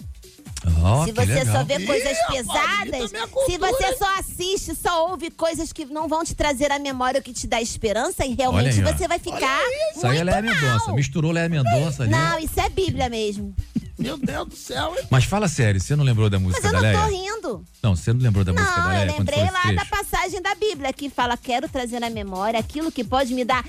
Ó, 0.84 1.05
se 1.05 1.12
você 1.12 1.26
legal. 1.26 1.55
só 1.55 1.64
vê 1.64 1.78
Ih, 1.78 1.86
coisas 1.86 2.18
rapaz, 2.18 2.38
pesadas, 2.38 3.12
se 3.45 3.58
você 3.58 3.95
só 3.95 4.20
assiste, 4.20 4.76
só 4.76 5.10
ouve 5.10 5.30
coisas 5.32 5.72
que 5.72 5.86
não 5.86 6.08
vão 6.08 6.24
te 6.24 6.36
trazer 6.36 6.72
a 6.72 6.80
memória, 6.80 7.20
o 7.20 7.24
que 7.24 7.34
te 7.34 7.47
dá 7.47 7.62
esperança, 7.62 8.26
e 8.26 8.34
realmente 8.36 8.82
aí, 8.82 8.93
você 8.93 9.08
vai 9.08 9.20
ficar 9.20 9.60
Isso 9.95 10.05
aí 10.05 10.18
é 10.18 10.24
muito 10.24 10.26
Léa 10.26 10.41
Mendonça. 10.41 10.93
Misturou 10.93 11.32
Léa 11.32 11.49
Mendonça 11.49 12.03
ali. 12.03 12.12
Não, 12.12 12.39
isso 12.39 12.60
é 12.60 12.70
Bíblia 12.70 13.10
mesmo. 13.10 13.55
Meu 13.97 14.16
Deus 14.16 14.47
do 14.47 14.55
céu, 14.55 14.93
hein? 14.95 15.08
Mas 15.10 15.24
fala 15.24 15.47
sério, 15.47 15.82
você 15.82 15.95
não 15.95 16.03
lembrou 16.03 16.30
da 16.30 16.38
Mas 16.38 16.47
música 16.49 16.68
eu 16.68 16.72
da 16.72 16.78
não 16.78 16.84
Léa? 16.84 17.01
tô 17.01 17.08
rindo. 17.08 17.66
Não, 17.82 17.95
você 17.95 18.14
não 18.14 18.22
lembrou 18.22 18.43
da 18.45 18.53
música 18.53 18.72
da 18.72 18.82
Não, 18.82 18.88
Léa? 18.89 19.05
eu 19.08 19.18
lembrei 19.18 19.43
lá 19.43 19.72
da 19.74 19.86
passagem 19.86 20.39
da 20.41 20.53
Bíblia 20.53 20.93
que 20.93 21.10
fala: 21.10 21.36
quero 21.36 21.68
trazer 21.68 22.03
à 22.03 22.10
memória 22.10 22.60
aquilo 22.60 22.91
que 22.91 23.03
pode 23.03 23.34
me 23.34 23.43
dar 23.43 23.66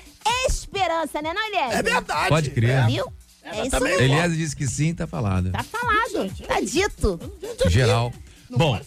esperança, 0.47 1.21
né, 1.21 1.33
não? 1.33 1.71
É 1.71 1.81
verdade. 1.81 2.29
Pode 2.29 2.49
crer. 2.51 2.85
Viu? 2.85 3.05
É 3.51 3.67
isso 3.67 3.83
mesmo. 3.83 4.01
Elias 4.01 4.37
disse 4.37 4.55
que 4.55 4.67
sim, 4.67 4.93
tá 4.93 5.07
falado. 5.07 5.51
Tá 5.51 5.63
falado, 5.63 6.31
tá 6.47 6.61
dito. 6.61 7.19
Geral. 7.69 8.13
Bom, 8.49 8.79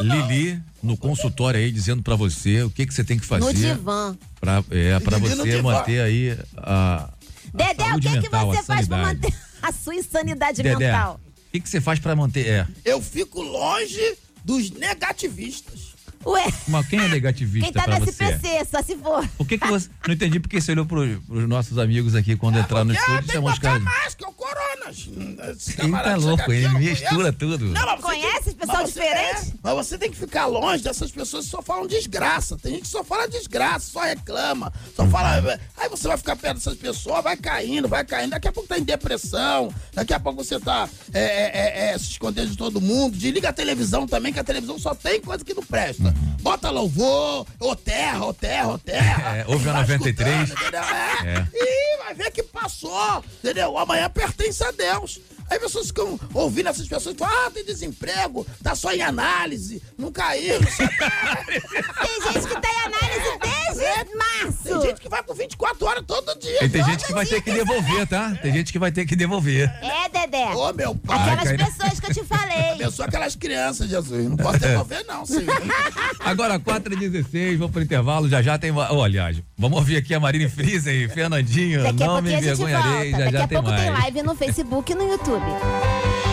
Lili, 0.00 0.62
no 0.82 0.96
consultório 0.96 1.60
aí, 1.60 1.70
dizendo 1.70 2.02
pra 2.02 2.16
você 2.16 2.62
o 2.62 2.70
que 2.70 2.86
que 2.86 2.94
você 2.94 3.04
tem 3.04 3.18
que 3.18 3.26
fazer. 3.26 3.44
No 3.44 3.52
divã. 3.52 4.16
Pra, 4.40 4.64
é, 4.70 4.98
pra 5.00 5.18
você 5.18 5.60
manter 5.60 6.00
aí 6.00 6.38
a. 6.56 7.10
a 7.10 7.10
Dedé, 7.52 7.84
o 7.84 7.88
saúde 7.88 8.08
que, 8.08 8.14
que 8.14 8.20
mental, 8.22 8.46
você 8.46 8.58
a 8.58 8.62
faz 8.62 8.88
pra 8.88 8.96
manter 8.98 9.34
a 9.62 9.72
sua 9.72 9.94
insanidade 9.94 10.62
Dedé, 10.62 10.76
mental? 10.76 11.20
o 11.48 11.50
que 11.52 11.60
que 11.60 11.68
você 11.68 11.80
faz 11.80 11.98
pra 11.98 12.16
manter. 12.16 12.46
É. 12.46 12.66
Eu 12.84 13.00
fico 13.02 13.42
longe 13.42 14.16
dos 14.44 14.70
negativistas. 14.70 15.93
Ué, 16.26 16.52
Mas 16.68 16.86
quem 16.88 16.98
é 17.00 17.08
negativista 17.08 17.64
quem 17.64 17.72
tá 17.72 17.84
pra 17.84 17.98
no 18.00 18.06
você? 18.06 18.24
SPC, 18.24 18.64
só 18.70 18.82
se 18.82 18.96
for. 18.96 19.28
Por 19.36 19.46
que 19.46 19.58
que 19.58 19.66
você. 19.66 19.88
Não 20.06 20.14
entendi 20.14 20.40
porque 20.40 20.60
você 20.60 20.72
olhou 20.72 20.86
pro, 20.86 21.20
pros 21.22 21.48
nossos 21.48 21.78
amigos 21.78 22.14
aqui 22.14 22.36
quando 22.36 22.58
entraram 22.58 22.86
no 22.86 22.92
Ah, 22.92 22.96
estúdio 22.96 23.18
e 23.20 23.26
tem 23.26 23.34
que 23.36 23.40
botar 23.40 23.78
máscara, 23.80 24.30
o 24.30 24.32
coronas. 24.34 25.08
Esse 25.56 25.80
Ele 25.80 25.92
tá 25.92 26.16
louco, 26.16 26.52
ele 26.52 26.68
mistura 26.70 27.32
tudo. 27.32 27.66
Não, 27.66 27.86
mas 27.86 27.96
você 27.96 28.02
Conhece 28.02 28.44
tem- 28.44 28.54
pessoal 28.54 28.84
diferente? 28.84 29.48
é, 29.48 29.52
mas 29.62 29.74
você 29.74 29.98
tem 29.98 30.10
que 30.10 30.16
ficar 30.16 30.46
longe 30.46 30.82
dessas 30.82 31.10
pessoas 31.10 31.44
que 31.44 31.50
só 31.50 31.62
falam 31.62 31.86
desgraça. 31.86 32.56
Tem 32.58 32.72
gente 32.72 32.82
que 32.82 32.88
só 32.88 33.02
fala 33.04 33.26
desgraça, 33.28 33.90
só 33.92 34.00
reclama, 34.02 34.72
só 34.96 35.06
fala. 35.06 35.58
Aí 35.76 35.88
você 35.88 36.08
vai 36.08 36.16
ficar 36.16 36.36
perto 36.36 36.56
dessas 36.56 36.76
pessoas, 36.76 37.22
vai 37.22 37.36
caindo, 37.36 37.88
vai 37.88 38.04
caindo. 38.04 38.30
Daqui 38.30 38.48
a 38.48 38.52
pouco 38.52 38.68
tá 38.68 38.78
em 38.78 38.82
depressão, 38.84 39.72
daqui 39.92 40.12
a 40.14 40.20
pouco 40.20 40.42
você 40.44 40.58
tá 40.60 40.88
é, 41.12 41.20
é, 41.20 41.50
é, 41.88 41.90
é, 41.94 41.98
se 41.98 42.10
escondendo 42.12 42.50
de 42.50 42.56
todo 42.56 42.80
mundo. 42.80 43.16
Desliga 43.16 43.48
a 43.48 43.52
televisão 43.52 44.06
também, 44.06 44.32
que 44.32 44.38
a 44.40 44.44
televisão 44.44 44.78
só 44.78 44.94
tem 44.94 45.20
coisa 45.20 45.44
que 45.44 45.54
não 45.54 45.62
presta. 45.62 46.13
Bota 46.40 46.70
louvor, 46.70 47.46
ô 47.58 47.74
terra, 47.74 48.26
ô 48.26 48.34
terra, 48.34 48.68
ô 48.68 48.78
terra. 48.78 49.36
É, 49.38 49.44
ouve 49.46 49.68
a 49.68 49.72
Vai 49.72 49.82
93. 49.82 50.42
escutando, 50.50 50.62
entendeu? 50.68 50.82
É. 50.82 51.38
É. 51.38 51.48
Ih, 51.54 51.98
vai 52.04 52.14
ver 52.14 52.30
que 52.30 52.42
passou, 52.42 53.24
entendeu? 53.42 53.78
Amanhã 53.78 54.10
pertence 54.10 54.62
a 54.62 54.70
Deus. 54.70 55.20
Aí 55.50 55.58
pessoas 55.58 55.86
ficam 55.88 56.18
ouvindo 56.32 56.68
essas 56.68 56.86
pessoas 56.88 57.14
e 57.14 57.18
falam, 57.18 57.46
ah, 57.46 57.50
tem 57.50 57.64
desemprego, 57.64 58.46
tá 58.62 58.74
só 58.74 58.92
em 58.92 59.02
análise, 59.02 59.82
não 59.98 60.10
caiu. 60.12 60.58
Tem 60.64 62.32
gente 62.32 62.46
que 62.46 62.60
tá 62.60 62.68
em 62.68 62.80
análise 62.86 63.74
desde 63.74 64.14
março. 64.16 64.62
Tem 64.64 64.80
gente 64.82 65.00
que 65.00 65.08
vai 65.08 65.22
com 65.22 65.34
24 65.34 65.86
horas 65.86 66.04
todo 66.06 66.38
dia. 66.38 66.64
E 66.64 66.68
tem 66.68 66.80
Todo 66.82 66.90
gente 66.90 67.04
que 67.06 67.12
vai 67.12 67.26
ter 67.26 67.40
que 67.42 67.52
devolver, 67.52 68.06
tá? 68.06 68.30
Tem 68.42 68.52
gente 68.52 68.72
que 68.72 68.78
vai 68.78 68.92
ter 68.92 69.06
que 69.06 69.16
devolver. 69.16 69.68
É, 69.82 70.08
Dedé. 70.08 70.46
Ô, 70.54 70.72
meu 70.72 70.94
pai. 70.94 71.18
Aquelas 71.32 71.58
na- 71.58 71.66
pessoas 71.66 72.00
que 72.00 72.06
eu 72.10 72.14
te 72.14 72.24
falei. 72.24 72.70
Abençoa 72.72 73.06
aquelas 73.06 73.36
crianças, 73.36 73.88
Jesus. 73.88 74.28
Não 74.28 74.36
posso 74.36 74.58
devolver, 74.58 75.04
não, 75.06 75.24
senhor. 75.26 75.44
Agora, 76.20 76.58
4h16, 76.58 77.56
vamos 77.58 77.72
pro 77.72 77.82
intervalo. 77.82 78.28
Já 78.28 78.42
já 78.42 78.58
tem. 78.58 78.70
Oh, 78.72 79.02
aliás, 79.02 79.40
vamos 79.56 79.78
ouvir 79.78 79.96
aqui 79.96 80.14
a 80.14 80.20
Marine 80.20 80.48
Friesen 80.48 81.04
e 81.04 81.08
Fernandinho. 81.08 81.82
Daqui 81.82 82.02
a 82.02 82.06
não 82.06 82.22
me 82.22 82.34
envergonharei. 82.34 83.10
volta. 83.12 83.18
Já 83.18 83.18
Daqui 83.24 83.32
já 83.32 83.44
a 83.44 83.48
tem 83.48 83.56
pouco 83.58 83.70
mais. 83.70 83.82
tem 83.82 83.90
live 83.92 84.22
no 84.22 84.34
Facebook 84.34 84.92
e 84.92 84.94
no 84.94 85.10
YouTube. 85.10 85.33
Envergonharei 85.36 86.23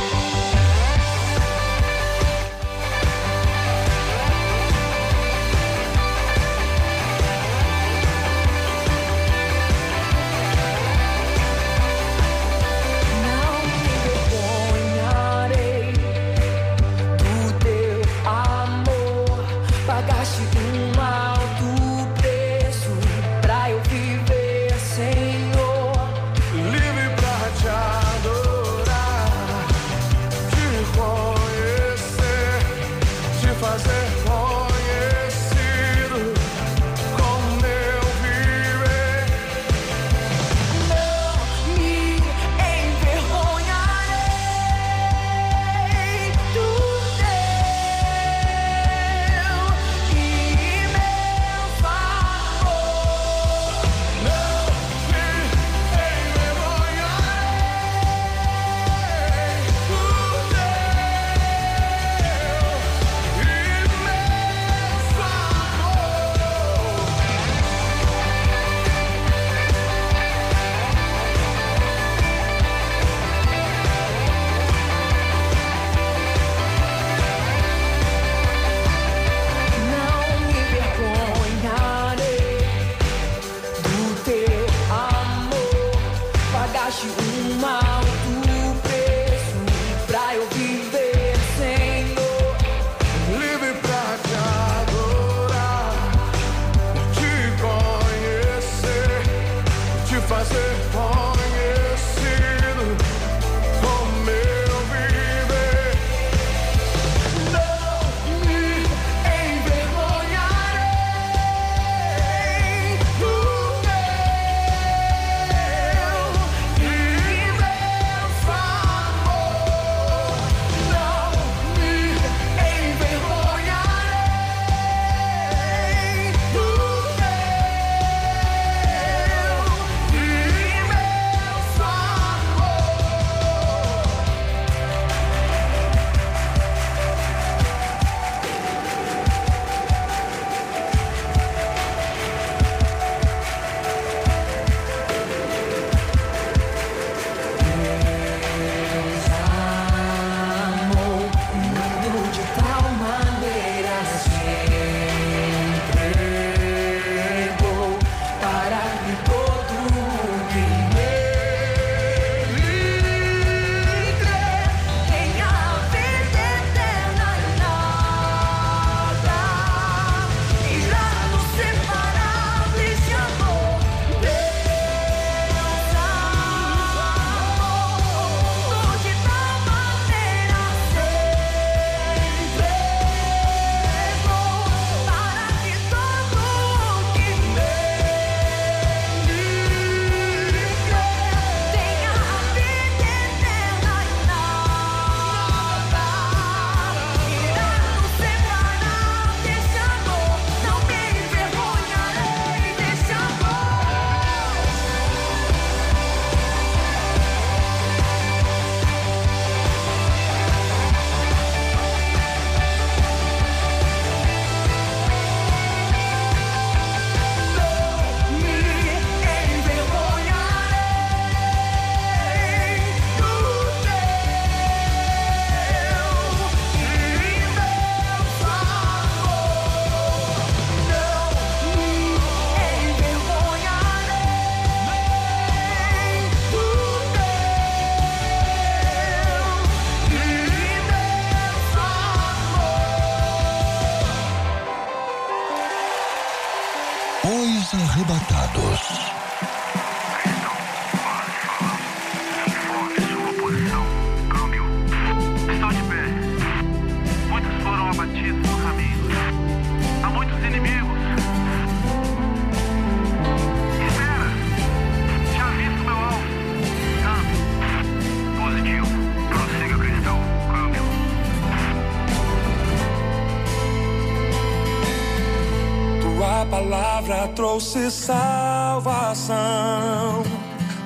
trouxe 277.71 277.89
salvação, 277.89 279.31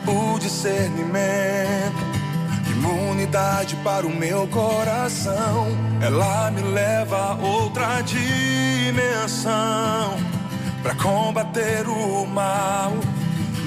o 0.06 0.38
discernimento, 0.38 1.98
imunidade 2.70 3.76
para 3.78 4.06
o 4.06 4.10
meu 4.16 4.46
coração. 4.48 5.66
Ela 6.00 6.52
me 6.52 6.62
leva 6.62 7.18
a 7.18 7.34
outra 7.44 8.02
dimensão 8.02 9.52
para 10.84 10.94
combater 10.96 11.88
o 11.88 12.28
mal 12.28 12.92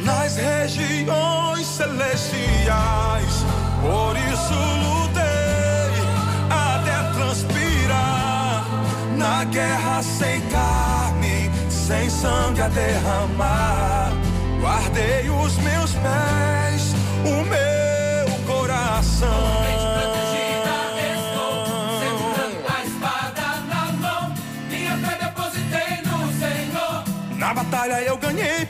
nas 0.04 0.36
regiões 0.36 1.66
celestiais. 1.66 3.44
Por 3.82 4.16
isso 4.32 4.54
lutei 4.84 5.24
até 6.50 7.02
transpirar 7.14 8.64
na 9.16 9.42
guerra 9.44 10.02
sem 10.02 10.40
olhos 11.88 11.90
em 11.90 12.10
sangue 12.10 12.60
a 12.60 12.68
derramar. 12.68 14.12
Guardei 14.60 15.30
os 15.30 15.56
meus 15.58 15.92
pés, 15.92 16.94
o 17.24 17.44
meu 17.44 18.46
coração. 18.46 19.28
Estou, 21.24 21.64
a 22.68 22.84
espada 22.84 23.62
na 23.68 23.92
mão, 23.92 24.34
minha 24.70 24.96
fé 24.98 25.18
depositei 25.24 26.02
no 26.04 26.32
Senhor. 26.38 27.04
Na 27.36 27.54
batalha 27.54 28.02
eu 28.02 28.16
ganhei 28.16 28.66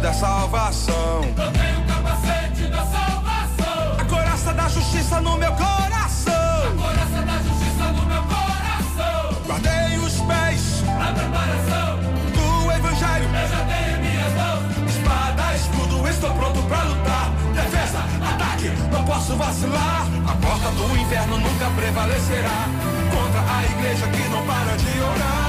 da 0.00 0.12
salvação. 0.14 1.20
Tomei 1.36 1.74
o 1.76 1.84
capacete 1.86 2.62
da 2.68 2.84
salvação. 2.86 3.98
A 3.98 4.04
coraça 4.06 4.54
da 4.54 4.68
justiça 4.68 5.20
no 5.20 5.36
meu 5.36 5.52
coração. 5.52 6.32
A 6.32 6.82
coraça 6.82 7.22
da 7.22 7.36
justiça 7.42 7.84
no 7.92 8.06
meu 8.06 8.22
coração. 8.22 9.42
Guardei 9.46 9.98
os 9.98 10.14
pés. 10.20 10.82
A 10.88 11.12
preparação 11.12 11.98
do 12.32 12.72
evangelho. 12.72 13.28
Eu 13.28 13.48
já 13.48 13.64
tenho 13.66 13.96
em 13.96 14.00
minhas 14.00 14.32
mãos. 14.34 14.90
Espada, 14.90 15.54
escudo, 15.54 16.08
estou 16.08 16.30
pronto 16.30 16.62
pra 16.62 16.82
lutar. 16.84 17.30
Defesa, 17.54 17.98
ataque, 18.26 18.70
não 18.90 19.04
posso 19.04 19.36
vacilar. 19.36 20.06
A 20.26 20.34
porta 20.36 20.70
do 20.70 20.96
inferno 20.96 21.38
nunca 21.38 21.66
prevalecerá. 21.76 22.68
Contra 23.12 23.40
a 23.54 23.64
igreja 23.64 24.06
que 24.08 24.28
não 24.30 24.46
para 24.46 24.76
de 24.76 25.00
orar. 25.00 25.39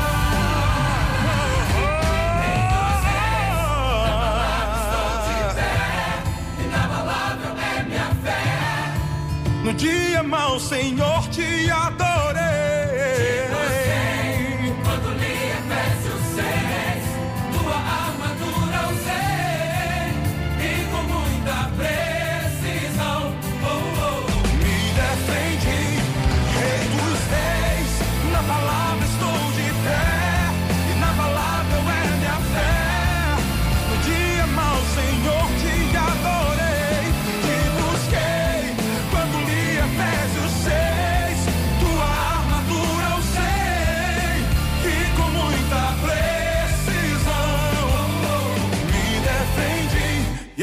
dia 9.82 10.22
mal, 10.22 10.60
Senhor, 10.60 11.28
te 11.30 11.70
adoro. 11.72 11.91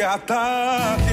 gata. 0.09 1.08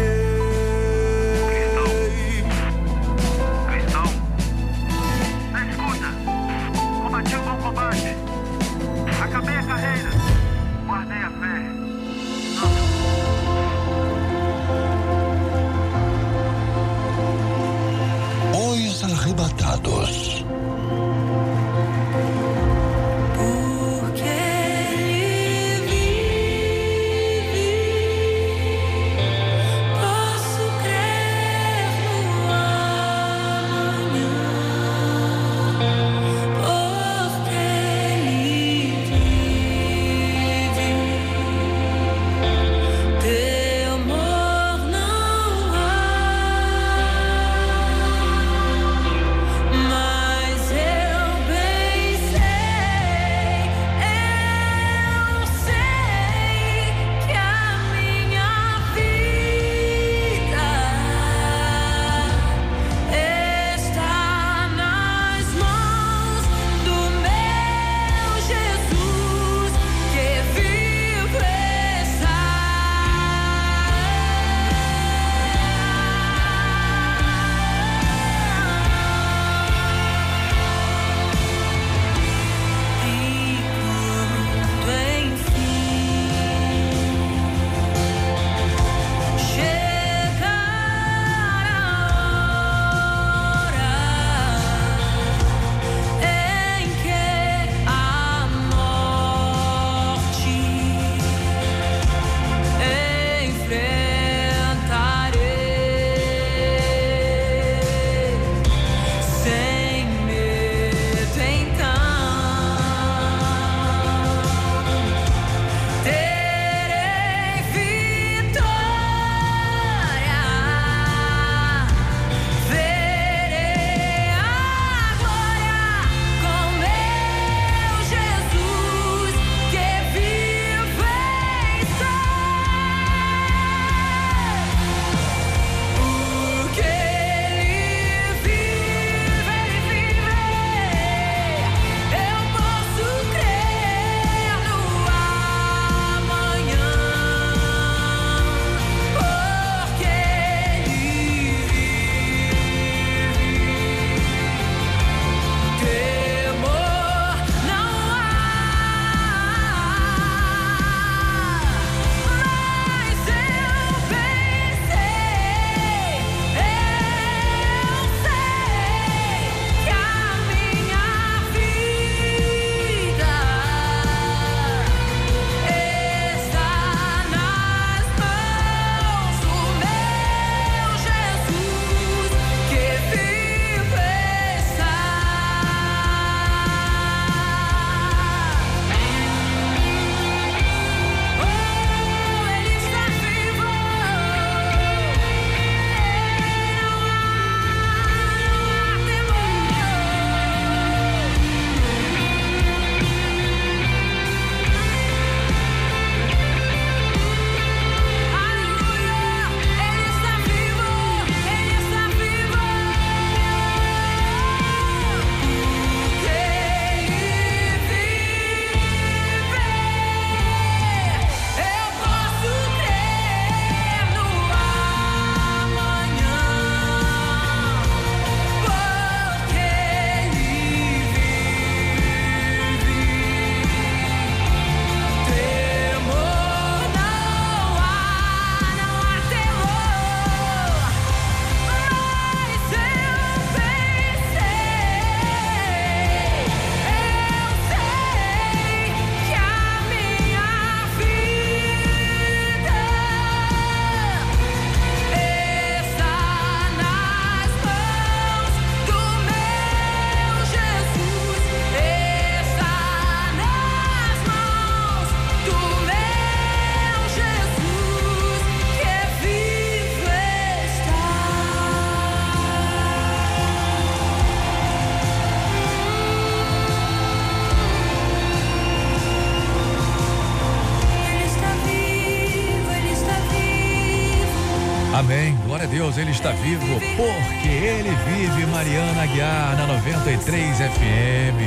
Deus, 285.85 285.97
Ele 285.97 286.11
está 286.11 286.31
vivo, 286.31 286.65
porque 286.95 287.47
Ele 287.47 287.89
vive, 288.07 288.45
Mariana 288.47 289.03
Aguiar, 289.03 289.55
na 289.55 289.67
93 289.67 290.57
FM. 290.57 291.39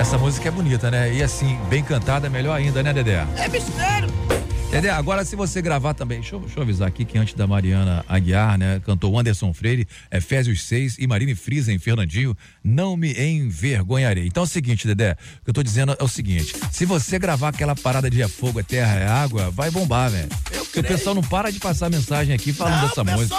Essa 0.00 0.18
música 0.18 0.48
é 0.48 0.50
bonita, 0.50 0.90
né? 0.90 1.12
E 1.12 1.22
assim, 1.22 1.56
bem 1.68 1.82
cantada, 1.82 2.28
melhor 2.28 2.54
ainda, 2.54 2.82
né, 2.82 2.92
Dedé? 2.92 3.24
É 3.36 3.48
mistério. 3.48 4.08
Dedé, 4.70 4.90
agora 4.90 5.24
se 5.24 5.34
você 5.34 5.62
gravar 5.62 5.94
também, 5.94 6.20
deixa 6.20 6.36
eu, 6.36 6.40
deixa 6.40 6.58
eu 6.58 6.62
avisar 6.62 6.88
aqui 6.88 7.02
que 7.04 7.16
antes 7.16 7.32
da 7.32 7.46
Mariana 7.46 8.04
Aguiar, 8.06 8.58
né, 8.58 8.80
cantou 8.84 9.18
Anderson 9.18 9.52
Freire, 9.54 9.88
Efésios 10.12 10.62
6 10.64 10.98
e 10.98 11.06
Marine 11.06 11.34
Frisa 11.34 11.72
em 11.72 11.78
Fernandinho, 11.78 12.36
não 12.62 12.94
me 12.94 13.12
envergonharei. 13.18 14.26
Então 14.26 14.42
é 14.42 14.44
o 14.44 14.48
seguinte, 14.48 14.86
Dedé, 14.86 15.16
o 15.40 15.44
que 15.44 15.50
eu 15.50 15.54
tô 15.54 15.62
dizendo 15.62 15.96
é 15.98 16.04
o 16.04 16.08
seguinte, 16.08 16.54
se 16.70 16.84
você 16.84 17.18
gravar 17.18 17.48
aquela 17.48 17.74
parada 17.74 18.10
de 18.10 18.20
é 18.20 18.28
fogo, 18.28 18.60
é 18.60 18.62
terra, 18.62 18.94
é 18.96 19.08
água, 19.08 19.50
vai 19.50 19.70
bombar, 19.70 20.10
velho. 20.10 20.28
Porque 20.44 20.80
o 20.80 20.84
pessoal 20.84 21.14
não 21.14 21.22
para 21.22 21.50
de 21.50 21.58
passar 21.58 21.88
mensagem 21.88 22.34
aqui 22.34 22.52
falando 22.52 22.86
dessa 22.86 23.02
música. 23.02 23.38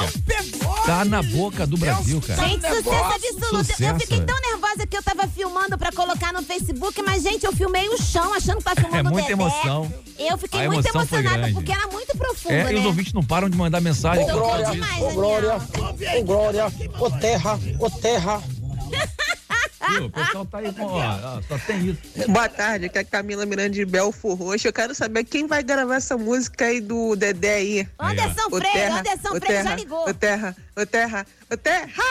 Tá 0.85 1.05
na 1.05 1.21
boca 1.21 1.67
do 1.67 1.77
Brasil, 1.77 2.19
cara. 2.21 2.47
Gente, 2.47 2.67
sucesso 2.67 2.89
absoluto. 2.89 3.55
Eu 3.55 3.63
Sucesso, 3.63 3.99
fiquei 3.99 4.17
é. 4.17 4.21
tão 4.21 4.39
nervosa 4.41 4.87
que 4.87 4.97
eu 4.97 5.03
tava 5.03 5.27
filmando 5.27 5.77
pra 5.77 5.91
colocar 5.91 6.33
no 6.33 6.41
Facebook, 6.41 6.99
mas, 7.03 7.21
gente, 7.21 7.45
eu 7.45 7.53
filmei 7.53 7.87
o 7.89 7.97
chão 8.01 8.33
achando 8.33 8.57
que 8.57 8.63
tava 8.63 8.81
filmando 8.81 8.97
É 8.97 9.11
o 9.11 9.13
muita 9.13 9.27
Dedé. 9.27 9.33
emoção. 9.33 9.93
Eu 10.17 10.37
fiquei 10.37 10.65
A 10.65 10.71
muito 10.71 10.87
emoção 10.87 11.05
foi 11.05 11.18
emocionada, 11.19 11.37
grande. 11.37 11.53
porque 11.53 11.71
era 11.71 11.87
muito 11.87 12.17
profundo, 12.17 12.51
É, 12.53 12.63
né? 12.65 12.73
e 12.73 12.75
os 12.79 12.85
ouvintes 12.85 13.13
não 13.13 13.23
param 13.23 13.49
de 13.49 13.57
mandar 13.57 13.81
mensagem. 13.81 14.23
Ô, 14.23 14.27
por 14.27 14.33
causa 14.41 14.63
Glória, 14.65 14.81
ô, 14.99 15.11
Glória, 15.11 15.55
ô 16.19 16.23
Glória, 16.23 16.65
ô 16.99 17.09
terra, 17.11 17.59
ô 17.79 17.89
terra. 17.89 18.41
Viu? 19.89 20.05
O 20.05 20.09
pessoal 20.11 20.45
tá 20.45 20.57
aí 20.59 20.71
com, 20.73 20.83
ó, 20.83 20.99
ó, 21.37 21.41
só 21.47 21.57
tem 21.65 21.87
isso. 21.89 22.31
Boa 22.31 22.47
tarde, 22.47 22.85
aqui 22.85 22.97
é 22.99 23.01
a 23.01 23.03
Camila 23.03 23.43
Miranda 23.45 23.71
de 23.71 23.83
Belfor 23.85 24.35
Roxo. 24.37 24.67
Eu 24.67 24.73
quero 24.73 24.93
saber 24.93 25.23
quem 25.23 25.47
vai 25.47 25.63
gravar 25.63 25.95
essa 25.95 26.15
música 26.15 26.65
aí 26.65 26.79
do 26.79 27.15
Dedé 27.15 27.55
aí. 27.55 27.87
Anderson 27.97 28.47
Ô, 28.51 28.57
Freire, 28.57 28.71
terra, 28.73 28.99
Anderson 28.99 29.29
ô, 29.29 29.39
Freire 29.39 29.47
já 29.55 29.63
terra, 29.63 29.75
ligou. 29.75 30.07
Ô 30.07 30.13
terra, 30.13 30.55
ô 30.77 30.85
terra, 30.85 31.25
ô 31.51 31.57
terra. 31.57 32.03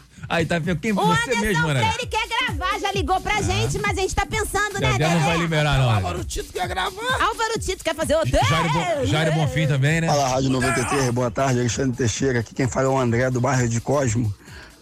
Aí 0.30 0.46
tá 0.46 0.60
vendo 0.60 0.78
quem 0.78 0.92
O 0.92 0.94
você 0.94 1.22
Anderson 1.24 1.40
mesmo, 1.40 1.66
né? 1.74 1.92
Freire 1.92 2.06
quer 2.06 2.28
gravar, 2.28 2.78
já 2.78 2.92
ligou 2.92 3.20
pra 3.20 3.42
gente, 3.42 3.78
mas 3.80 3.98
a 3.98 4.00
gente 4.00 4.14
tá 4.14 4.24
pensando, 4.24 4.78
né, 4.80 4.92
Dedé 4.92 5.08
não 5.12 5.20
vai 5.22 5.36
liberar, 5.38 5.76
não. 5.76 5.86
né? 5.88 5.94
Álvaro 5.96 6.24
Tito 6.24 6.52
quer 6.52 6.68
gravar. 6.68 7.20
Álvaro 7.20 7.58
Tito 7.58 7.82
quer 7.82 7.96
fazer 7.96 8.14
o 8.14 8.24
Jairo, 8.24 8.68
Bo- 8.72 9.06
Jairo 9.06 9.32
Bonfim 9.32 9.66
também, 9.66 10.00
né? 10.00 10.06
Fala, 10.06 10.28
Rádio 10.28 10.50
93, 10.50 11.10
boa 11.10 11.32
tarde, 11.32 11.58
Alexandre 11.58 11.96
Teixeira. 11.96 12.38
Aqui 12.38 12.54
quem 12.54 12.68
fala 12.68 12.86
é 12.86 12.88
o 12.90 12.96
André 12.96 13.28
do 13.28 13.40
bairro 13.40 13.68
de 13.68 13.80
Cosmo. 13.80 14.32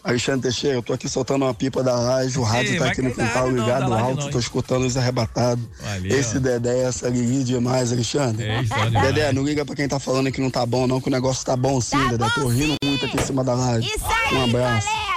Alexandre 0.04 0.42
Teixeira, 0.42 0.76
eu 0.76 0.82
tô 0.82 0.92
aqui 0.92 1.08
soltando 1.08 1.44
uma 1.46 1.52
pipa 1.54 1.82
da 1.82 1.94
laje, 1.94 2.38
o 2.38 2.42
rádio 2.42 2.72
Ei, 2.74 2.78
tá 2.78 2.86
aqui 2.90 3.02
no 3.02 3.10
quintal 3.10 3.50
não, 3.50 3.58
ligado 3.58 3.88
laje 3.90 4.02
alto, 4.04 4.24
não, 4.24 4.30
tô 4.30 4.38
escutando 4.38 4.86
os 4.86 4.96
arrebatados. 4.98 5.64
Valeu. 5.80 6.18
Esse 6.18 6.38
Dedé, 6.38 6.82
essa 6.82 7.08
Lili 7.08 7.42
demais, 7.42 7.90
Alexandre. 7.90 8.46
É 8.46 8.60
é. 8.60 9.00
Dedé, 9.02 9.32
não 9.32 9.42
liga 9.44 9.64
pra 9.64 9.74
quem 9.74 9.88
tá 9.88 9.98
falando 9.98 10.30
que 10.30 10.40
não 10.40 10.50
tá 10.50 10.64
bom, 10.64 10.86
não, 10.86 11.00
que 11.00 11.08
o 11.08 11.10
negócio 11.10 11.44
tá 11.44 11.56
bom 11.56 11.80
sim, 11.80 11.98
Dedé. 12.10 12.26
tô 12.34 12.46
rindo 12.48 12.74
muito 12.84 13.04
aqui 13.06 13.16
em 13.18 13.22
cima 13.24 13.42
da 13.42 13.54
laje. 13.54 13.86
Isso 13.88 14.04
aí, 14.06 14.36
um 14.36 14.44
abraço. 14.44 14.86
colega. 14.86 15.07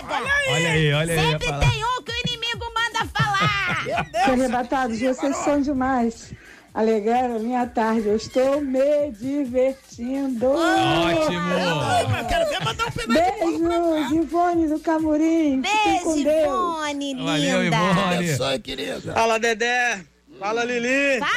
Olha 0.51 0.71
aí, 0.71 0.93
olha 0.93 1.13
aí. 1.13 1.31
Sempre 1.31 1.47
tem 1.47 1.83
um 1.85 2.03
que 2.03 2.11
o 2.11 2.15
inimigo 2.27 2.65
manda 2.73 3.05
falar. 3.13 3.85
Arrebatados, 4.31 4.99
vocês 4.99 5.35
são 5.37 5.61
demais. 5.61 6.33
Alegraram 6.73 7.35
a 7.35 7.39
minha 7.39 7.67
tarde. 7.67 8.07
Eu 8.07 8.15
estou 8.15 8.61
me 8.61 9.11
divertindo. 9.11 10.51
Ótimo. 10.51 12.27
Quero 12.29 12.49
ver 12.49 12.63
mandar 12.63 12.87
um 12.87 12.91
pedaço 12.91 13.07
Beijos, 13.07 14.11
Ivone 14.11 14.67
do 14.67 14.79
Camurim. 14.79 15.61
Beijo, 15.61 16.23
Deus. 16.23 16.45
Ivone, 16.45 17.15
Valeu, 17.15 17.63
linda. 17.63 17.77
Ivone. 17.77 18.15
Abençoe, 18.15 18.59
querida. 18.59 19.13
Fala, 19.13 19.37
Dedé. 19.37 20.10
Fala, 20.41 20.63
Lili. 20.65 21.19
Fala, 21.19 21.31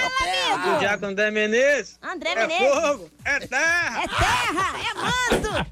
O 0.50 0.54
amigo. 0.54 0.78
Diaco 0.78 1.04
André 1.06 1.30
Menezes. 1.30 1.98
André 2.02 2.30
É 2.30 2.46
Menezes. 2.46 2.74
fogo, 2.74 3.10
é 3.24 3.38
terra. 3.40 4.02
É 4.02 4.08
terra, 4.08 4.74
é 4.80 4.94
manto. 4.94 5.66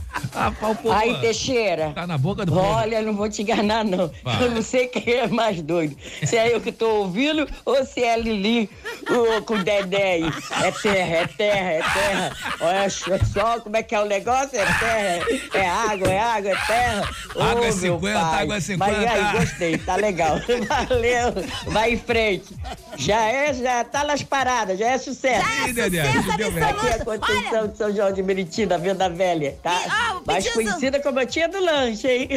Ah, 0.32 0.52
Aí, 1.00 1.18
Teixeira. 1.20 1.90
Tá 1.92 2.06
na 2.06 2.16
boca 2.16 2.46
do 2.46 2.52
povo. 2.52 2.64
Olha, 2.64 3.02
não 3.02 3.14
vou 3.14 3.28
te 3.28 3.42
enganar, 3.42 3.84
não. 3.84 4.10
Vai. 4.22 4.44
Eu 4.44 4.50
não 4.52 4.62
sei 4.62 4.86
quem 4.86 5.12
é 5.14 5.26
mais 5.26 5.60
doido. 5.60 5.96
Se 6.24 6.36
é 6.36 6.54
eu 6.54 6.60
que 6.60 6.70
tô 6.70 6.88
ouvindo 7.00 7.48
ou 7.64 7.84
se 7.84 8.04
é 8.04 8.16
Lili 8.16 8.70
o, 9.10 9.42
com 9.42 9.54
o 9.54 9.64
Dedé 9.64 10.12
aí. 10.12 10.32
É 10.62 10.70
terra, 10.70 11.16
é 11.16 11.26
terra, 11.26 11.70
é 11.72 11.82
terra. 11.82 12.36
Olha 12.60 12.88
só- 13.26 13.60
como 13.60 13.76
é 13.76 13.82
que 13.82 13.92
é 13.94 14.00
o 14.00 14.04
negócio. 14.04 14.56
É 14.56 14.64
terra, 14.64 15.26
é 15.54 15.68
água, 15.68 16.08
é 16.08 16.18
água, 16.20 16.50
é 16.52 16.56
terra. 16.66 17.10
Água 17.30 17.50
é 17.50 17.72
meu 17.72 17.72
50, 17.72 18.20
pai. 18.20 18.42
água 18.42 18.56
é 18.56 18.60
50. 18.60 18.92
Mas 18.92 19.10
aí, 19.10 19.32
gostei, 19.38 19.78
tá 19.78 19.96
legal. 19.96 20.36
Valeu, 20.88 21.34
vai 21.72 21.94
em 21.94 21.98
frente. 22.00 22.54
Já 22.96 23.22
é, 23.26 23.54
já 23.54 23.84
tá 23.84 24.04
nas 24.04 24.22
paradas, 24.22 24.78
já 24.78 24.88
é 24.88 24.98
sucesso. 24.98 25.46
Ih, 25.68 25.72
Dedé, 25.72 26.04
sucesso. 26.12 26.64
Aqui 26.64 26.86
é 26.86 26.94
a 26.94 27.04
Conceição 27.04 27.68
de 27.68 27.76
São 27.76 27.94
João 27.94 28.12
de 28.12 28.22
Meriti, 28.22 28.66
da 28.66 28.76
Venda 28.76 29.08
Velha, 29.08 29.56
tá? 29.62 29.80
E, 29.86 30.16
ó, 30.16 30.20
Mais 30.26 30.48
conhecida 30.50 31.00
como 31.00 31.18
a 31.20 31.26
tia 31.26 31.48
do 31.48 31.60
lanche, 31.62 32.08
hein? 32.08 32.28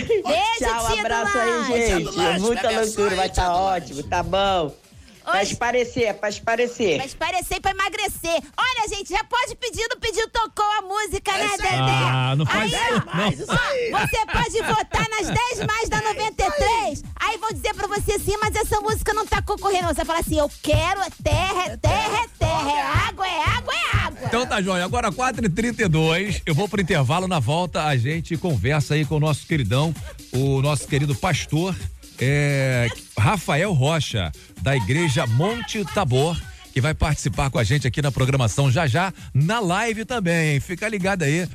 Tchau, 0.59 0.87
tia 0.87 0.95
do 0.95 0.99
abraço 0.99 1.37
aí, 1.37 1.63
gente. 1.65 2.15
lanche, 2.15 2.39
Muita 2.39 2.69
loucura, 2.69 3.15
vai 3.15 3.29
do 3.29 3.51
ótimo, 3.51 4.03
tá 4.03 4.21
bom. 4.21 4.82
Pra 5.23 5.41
esparecer, 5.43 6.13
pra 6.15 6.29
esparecer. 6.29 6.97
Mas 6.97 7.13
parecer 7.13 7.59
pra 7.61 7.71
emagrecer. 7.71 8.41
Olha, 8.57 8.87
gente, 8.89 9.09
já 9.09 9.23
pode 9.23 9.55
pedir 9.55 9.87
no 9.89 9.99
pedido 9.99 10.29
tocou 10.29 10.65
a 10.77 10.81
música, 10.81 11.31
né, 11.31 11.49
Dedé? 11.57 11.69
Ah, 11.71 12.35
não 12.37 12.45
faz 12.45 12.73
Aí, 12.73 13.33
isso, 13.33 13.45
não. 13.47 13.55
ó, 13.55 14.07
Você 14.07 14.25
pode 14.25 14.75
votar 14.75 15.07
nas 15.09 15.27
10 15.27 15.67
mais 15.67 15.89
da 15.89 16.01
93. 16.01 17.03
Aí 17.19 17.37
vão 17.37 17.49
dizer 17.51 17.73
pra 17.73 17.87
você 17.87 18.13
assim, 18.13 18.35
mas 18.41 18.55
essa 18.55 18.79
música 18.81 19.13
não 19.13 19.25
tá 19.25 19.41
concorrendo. 19.41 19.87
Você 19.87 20.03
fala 20.05 20.19
assim, 20.19 20.37
eu 20.39 20.49
quero 20.61 21.01
é 21.01 21.09
terra, 21.23 21.65
é 21.67 21.77
terra, 21.77 22.23
é 22.23 22.27
terra. 22.37 22.71
É 22.71 22.81
água, 23.09 23.27
é 23.27 23.43
água, 23.43 23.73
é 23.73 23.97
água. 24.05 24.19
Então 24.25 24.45
tá, 24.45 24.61
Joia. 24.61 24.83
Agora 24.85 25.11
4h32, 25.11 26.41
eu 26.45 26.53
vou 26.53 26.67
pro 26.67 26.81
intervalo. 26.81 27.27
Na 27.27 27.39
volta, 27.39 27.83
a 27.85 27.95
gente 27.97 28.35
conversa 28.37 28.93
aí 28.93 29.05
com 29.05 29.15
o 29.15 29.19
nosso 29.19 29.45
queridão, 29.45 29.93
o 30.31 30.61
nosso 30.61 30.87
querido 30.87 31.15
pastor, 31.15 31.75
é, 32.19 32.87
Rafael 33.17 33.71
Rocha, 33.73 34.31
da 34.61 34.75
Igreja 34.75 35.25
Monte 35.27 35.83
Tabor. 35.93 36.39
Que 36.73 36.81
vai 36.81 36.93
participar 36.95 37.51
com 37.51 37.59
a 37.59 37.63
gente 37.63 37.85
aqui 37.85 38.01
na 38.01 38.11
programação 38.11 38.71
já 38.71 38.87
já, 38.87 39.13
na 39.31 39.59
live 39.59 40.05
também. 40.05 40.53
hein? 40.53 40.59
Fica 40.59 40.89
ligado 40.89 41.21
aí. 41.21 41.47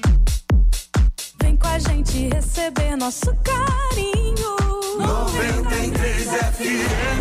Vem 1.43 1.57
com 1.57 1.67
a 1.67 1.79
gente 1.81 2.29
receber 2.29 2.97
nosso 2.97 3.35
carinho. 3.43 4.57
93 4.99 6.25
FM. 6.29 7.18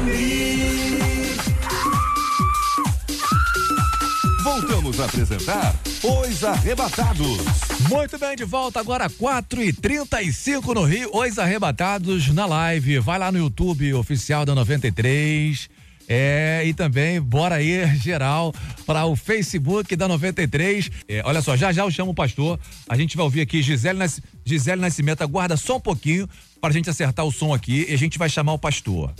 Voltamos 4.87 4.99
a 5.01 5.05
apresentar 5.05 5.75
Os 6.01 6.43
Arrebatados. 6.45 7.37
Muito 7.89 8.17
bem, 8.17 8.37
de 8.37 8.45
volta 8.45 8.79
agora 8.79 9.09
4 9.09 9.61
e 9.61 9.73
35 9.73 10.73
no 10.73 10.83
Rio. 10.83 11.09
Os 11.13 11.37
arrebatados 11.37 12.29
na 12.29 12.45
live. 12.45 12.99
Vai 12.99 13.19
lá 13.19 13.29
no 13.29 13.37
YouTube 13.37 13.93
oficial 13.95 14.45
da 14.45 14.55
93. 14.55 15.69
É, 16.07 16.63
e 16.65 16.73
também 16.73 17.19
bora 17.19 17.55
aí, 17.55 17.85
geral, 17.99 18.53
para 18.85 19.05
o 19.05 19.15
Facebook 19.17 19.93
da 19.93 20.07
93. 20.07 20.89
É, 21.05 21.21
olha 21.25 21.41
só, 21.41 21.57
já 21.57 21.73
já 21.73 21.83
eu 21.83 21.91
chamo 21.91 22.11
o 22.11 22.15
pastor. 22.15 22.57
A 22.87 22.95
gente 22.95 23.17
vai 23.17 23.25
ouvir 23.25 23.41
aqui 23.41 23.61
Gisele, 23.61 23.99
Nas... 23.99 24.21
Gisele 24.45 24.79
Nascimento. 24.79 25.21
Aguarda 25.21 25.57
só 25.57 25.75
um 25.75 25.81
pouquinho 25.81 26.29
para 26.61 26.69
a 26.69 26.73
gente 26.73 26.89
acertar 26.89 27.25
o 27.25 27.31
som 27.31 27.53
aqui 27.53 27.85
e 27.89 27.93
a 27.93 27.97
gente 27.97 28.17
vai 28.17 28.29
chamar 28.29 28.53
o 28.53 28.59
pastor. 28.59 29.13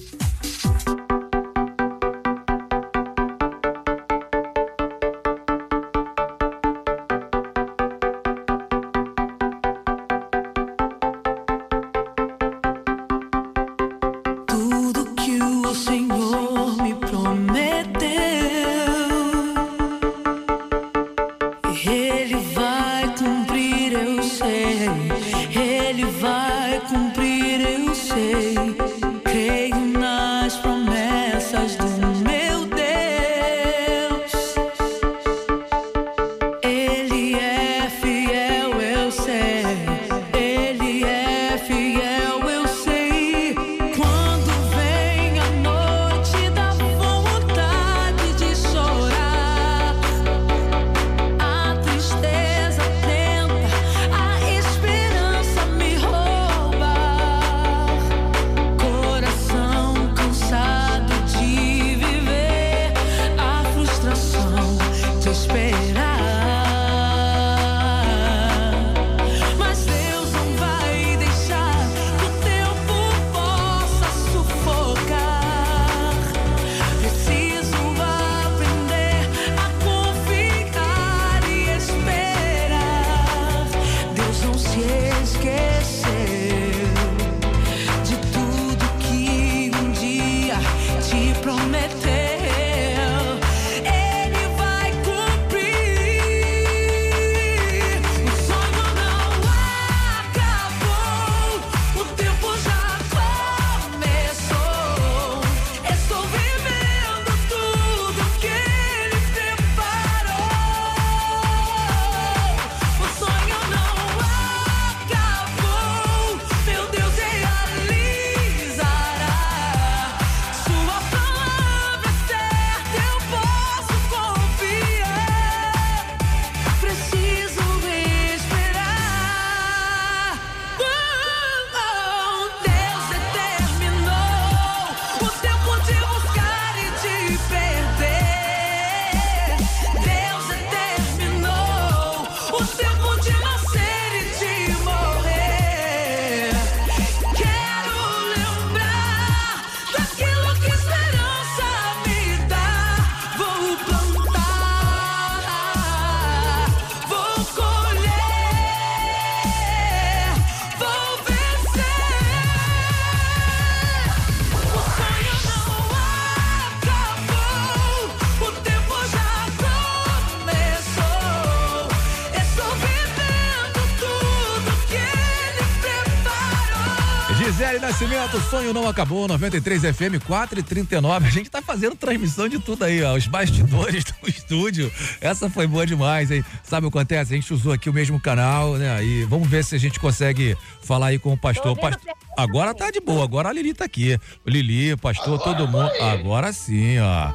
Nascimento, 177.80 178.40
sonho 178.50 178.74
não 178.74 178.88
acabou, 178.88 179.28
93 179.28 179.82
FM 179.96 180.24
4 180.26 180.60
e 180.60 180.64
39. 180.64 181.28
A 181.28 181.30
gente 181.30 181.50
tá 181.50 181.62
fazendo 181.62 181.96
transmissão 181.96 182.48
de 182.50 182.60
tudo 182.60 182.84
aí, 182.84 183.02
ó. 183.04 183.16
Os 183.16 183.28
bastidores 183.28 184.04
do 184.04 184.16
estúdio. 184.30 184.92
Essa 185.22 185.50
foi 185.50 185.68
boa 185.68 185.86
demais, 185.86 186.30
hein? 186.32 186.44
Sabe 186.64 186.88
o 186.88 186.92
que 186.92 186.98
acontece? 186.98 187.34
A 187.34 187.36
gente 187.38 187.54
usou 187.54 187.72
aqui 187.72 187.90
o 187.90 187.94
mesmo 187.94 188.20
canal, 188.20 188.74
né? 188.76 189.04
E 189.04 189.24
vamos 189.26 189.48
ver 189.48 189.64
se 189.64 189.76
a 189.76 189.80
gente 189.80 190.00
consegue 190.00 190.58
falar 190.82 191.08
aí 191.08 191.20
com 191.20 191.32
o 191.34 191.38
pastor. 191.38 191.78
Pas- 191.78 191.98
Agora 192.38 192.74
tá 192.74 192.92
de 192.92 193.00
boa, 193.00 193.24
agora 193.24 193.50
a 193.50 193.54
Lili 193.54 193.74
tá 193.74 193.86
aqui. 193.86 194.20
Lili, 194.46 194.96
pastor, 194.98 195.40
todo 195.42 195.68
mundo. 195.68 195.92
Agora 196.02 196.52
sim, 196.54 196.98
ó. 197.00 197.32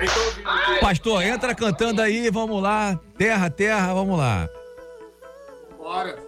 Pastor, 0.80 1.22
entra 1.24 1.54
cantando 1.54 2.00
aí, 2.02 2.30
vamos 2.30 2.62
lá. 2.62 2.98
Terra, 3.18 3.48
terra, 3.50 3.92
vamos 3.94 4.16
lá. 4.18 4.48
Bora. 5.78 6.18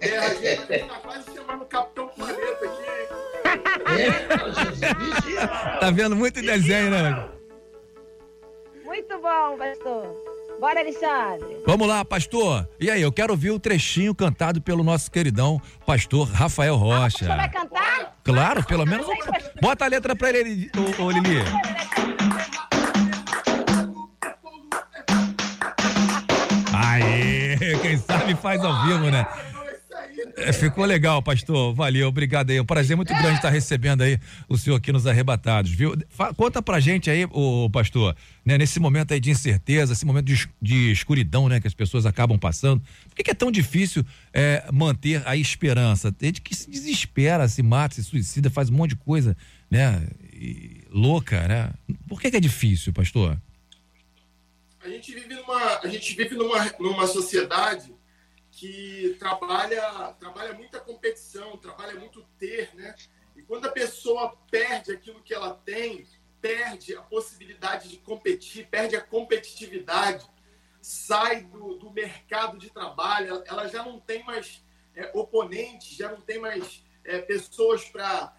Terra, 0.00 0.34
gente, 0.34 0.66
tá 0.88 0.94
quase 1.02 1.24
chamando 1.34 1.62
o 1.62 1.66
Capitão 1.66 2.08
Planeta 2.08 2.64
aqui. 2.64 2.87
Tá 5.80 5.90
vendo 5.90 6.16
muito 6.16 6.40
desenho, 6.42 6.90
né? 6.90 7.28
Muito 8.84 9.18
bom, 9.20 9.56
pastor. 9.56 10.28
Bora, 10.60 10.80
Alexandre. 10.80 11.62
Vamos 11.64 11.86
lá, 11.86 12.04
pastor. 12.04 12.68
E 12.80 12.90
aí, 12.90 13.00
eu 13.00 13.12
quero 13.12 13.32
ouvir 13.32 13.50
o 13.52 13.60
trechinho 13.60 14.12
cantado 14.14 14.60
pelo 14.60 14.82
nosso 14.82 15.08
queridão 15.10 15.60
pastor 15.86 16.28
Rafael 16.28 16.74
Rocha. 16.74 17.18
Você 17.18 17.26
vai 17.26 17.48
cantar? 17.48 18.18
Claro, 18.24 18.64
pelo 18.64 18.84
menos. 18.84 19.06
Bota 19.60 19.84
a 19.84 19.88
letra 19.88 20.16
pra 20.16 20.30
ele, 20.30 20.68
ô, 20.98 21.04
ô 21.04 21.10
Lili. 21.10 21.38
Aê, 26.74 27.78
quem 27.80 27.96
sabe 27.98 28.34
faz 28.34 28.62
ao 28.64 28.84
vivo, 28.84 29.10
né? 29.10 29.26
É, 30.40 30.52
ficou 30.52 30.84
legal, 30.84 31.22
pastor. 31.22 31.74
Valeu, 31.74 32.08
obrigado 32.08 32.50
aí. 32.50 32.56
É 32.56 32.62
um 32.62 32.64
prazer 32.64 32.96
muito 32.96 33.12
grande 33.14 33.36
estar 33.36 33.50
recebendo 33.50 34.02
aí 34.02 34.18
o 34.48 34.56
senhor 34.56 34.76
aqui 34.76 34.92
nos 34.92 35.06
arrebatados, 35.06 35.70
viu? 35.70 35.96
Fa- 36.10 36.32
conta 36.32 36.62
pra 36.62 36.80
gente 36.80 37.10
aí, 37.10 37.24
ô, 37.30 37.68
pastor, 37.70 38.16
né, 38.44 38.56
nesse 38.56 38.78
momento 38.80 39.12
aí 39.12 39.20
de 39.20 39.30
incerteza, 39.30 39.92
esse 39.92 40.06
momento 40.06 40.26
de, 40.26 40.48
de 40.60 40.90
escuridão, 40.92 41.48
né, 41.48 41.60
que 41.60 41.66
as 41.66 41.74
pessoas 41.74 42.06
acabam 42.06 42.38
passando. 42.38 42.80
Por 43.08 43.16
que, 43.16 43.24
que 43.24 43.30
é 43.30 43.34
tão 43.34 43.50
difícil 43.50 44.04
é, 44.32 44.64
manter 44.72 45.22
a 45.26 45.36
esperança? 45.36 46.12
Tem 46.12 46.28
gente 46.28 46.40
que 46.42 46.54
se 46.54 46.70
desespera, 46.70 47.48
se 47.48 47.62
mata, 47.62 47.94
se 47.96 48.04
suicida, 48.04 48.48
faz 48.50 48.70
um 48.70 48.74
monte 48.74 48.90
de 48.90 48.96
coisa, 48.96 49.36
né? 49.70 50.06
e- 50.32 50.82
louca, 50.90 51.46
né? 51.46 51.70
Por 52.08 52.20
que, 52.20 52.30
que 52.30 52.36
é 52.36 52.40
difícil, 52.40 52.92
pastor? 52.92 53.36
A 54.84 54.88
gente 54.88 55.12
vive 55.12 55.34
numa, 55.34 55.78
a 55.82 55.88
gente 55.88 56.16
vive 56.16 56.34
numa, 56.34 56.72
numa 56.80 57.06
sociedade 57.06 57.92
que 58.58 59.14
trabalha, 59.20 60.14
trabalha 60.18 60.52
muita 60.52 60.80
competição, 60.80 61.56
trabalha 61.56 61.94
muito 61.94 62.24
ter, 62.40 62.74
né? 62.74 62.92
E 63.36 63.42
quando 63.42 63.66
a 63.66 63.70
pessoa 63.70 64.36
perde 64.50 64.90
aquilo 64.90 65.22
que 65.22 65.32
ela 65.32 65.54
tem, 65.64 66.04
perde 66.40 66.96
a 66.96 67.02
possibilidade 67.02 67.88
de 67.88 67.98
competir, 67.98 68.66
perde 68.66 68.96
a 68.96 69.00
competitividade, 69.00 70.28
sai 70.80 71.42
do, 71.42 71.76
do 71.76 71.92
mercado 71.92 72.58
de 72.58 72.68
trabalho, 72.68 73.44
ela- 73.46 73.68
já 73.68 73.84
não 73.84 74.00
tem 74.00 74.24
mais 74.24 74.64
é, 74.96 75.12
oponentes, 75.14 75.96
já 75.96 76.10
não 76.10 76.20
tem 76.20 76.40
mais 76.40 76.82
é, 77.04 77.20
pessoas 77.20 77.84
para 77.84 78.34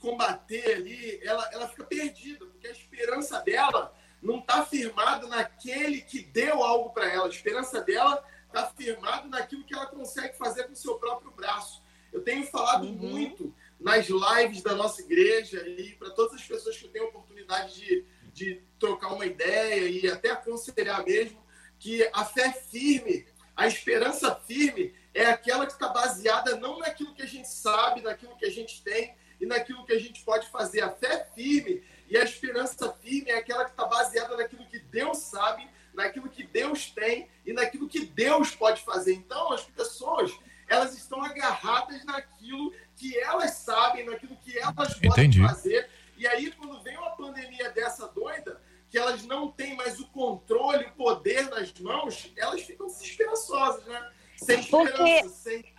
combater 0.00 0.74
ali, 0.74 1.20
ela, 1.22 1.48
ela 1.52 1.68
fica 1.68 1.84
perdida, 1.84 2.44
porque 2.46 2.66
a 2.66 2.72
esperança 2.72 3.40
dela 3.42 3.94
não 4.20 4.40
está 4.40 4.66
firmada 4.66 5.28
naquele 5.28 6.00
que 6.00 6.20
deu 6.24 6.64
algo 6.64 6.90
para 6.90 7.08
ela. 7.08 7.26
A 7.26 7.30
esperança 7.30 7.80
dela 7.80 8.24
está 8.52 8.66
firmada 8.66 9.26
naquilo 9.28 9.64
que 9.64 9.74
ela 9.74 9.86
consegue 9.86 10.36
fazer 10.36 10.64
com 10.64 10.72
o 10.72 10.76
seu 10.76 10.96
próprio 10.96 11.30
braço. 11.30 11.82
Eu 12.12 12.22
tenho 12.22 12.46
falado 12.46 12.84
muito 12.84 13.54
nas 13.80 14.06
lives 14.06 14.62
da 14.62 14.74
nossa 14.74 15.00
igreja 15.00 15.66
e 15.66 15.94
para 15.94 16.10
todas 16.10 16.34
as 16.34 16.46
pessoas 16.46 16.76
que 16.76 16.98
a 16.98 17.04
oportunidade 17.04 17.74
de, 17.74 18.04
de 18.32 18.62
trocar 18.78 19.14
uma 19.14 19.24
ideia 19.24 19.88
e 19.88 20.06
até 20.08 20.30
aconselhar 20.30 21.04
mesmo, 21.04 21.42
que 21.78 22.08
a 22.12 22.24
fé 22.24 22.52
firme, 22.52 23.26
a 23.56 23.66
esperança 23.66 24.34
firme 24.46 24.94
é 25.14 25.26
aquela 25.26 25.66
que 25.66 25.72
está 25.72 25.88
baseada 25.88 26.56
não 26.56 26.78
naquilo 26.78 27.14
que 27.14 27.22
a 27.22 27.26
gente 27.26 27.48
sabe, 27.48 28.02
naquilo 28.02 28.36
que 28.36 28.46
a 28.46 28.50
gente 28.50 28.82
tem 28.82 29.16
e 29.40 29.46
naquilo 29.46 29.84
que 29.84 29.92
a 29.92 29.98
gente 29.98 30.22
pode 30.22 30.48
fazer. 30.48 30.82
A 30.82 30.90
fé 30.90 31.26
firme 31.34 31.82
e 32.08 32.16
a 32.16 32.22
esperança 32.22 32.92
firme 32.92 33.30
é 33.30 33.38
aquela 33.38 33.64
que 33.64 33.72
está 33.72 33.86
baseada 33.86 34.36
naquilo 34.36 34.66
que 34.66 34.78
Deus 34.78 35.18
sabe, 35.18 35.68
naquilo 35.94 36.28
que 36.28 36.42
Deus 36.44 36.90
tem 36.90 37.28
e 37.44 37.52
naquilo 37.52 37.88
que 37.88 38.04
Deus 38.04 38.54
pode 38.54 38.82
fazer. 38.82 39.14
Então, 39.14 39.52
as 39.52 39.62
pessoas, 39.64 40.32
elas 40.68 40.96
estão 40.96 41.22
agarradas 41.22 42.04
naquilo 42.04 42.72
que 42.96 43.18
elas 43.18 43.52
sabem, 43.52 44.04
naquilo 44.06 44.36
que 44.36 44.58
elas 44.58 44.94
podem 44.94 45.08
Entendi. 45.26 45.40
fazer. 45.40 45.88
E 46.16 46.26
aí, 46.26 46.50
quando 46.52 46.80
vem 46.82 46.96
uma 46.96 47.10
pandemia 47.10 47.70
dessa 47.70 48.06
doida, 48.08 48.60
que 48.90 48.98
elas 48.98 49.24
não 49.24 49.50
têm 49.50 49.74
mais 49.76 49.98
o 49.98 50.06
controle, 50.08 50.84
o 50.84 50.92
poder 50.92 51.48
nas 51.48 51.72
mãos, 51.80 52.30
elas 52.36 52.60
ficam 52.62 52.86
desesperançosas, 52.86 53.84
né? 53.86 54.10
Sem 54.36 54.60
esperança, 54.60 54.96
Porque- 54.96 55.28
sem 55.28 55.72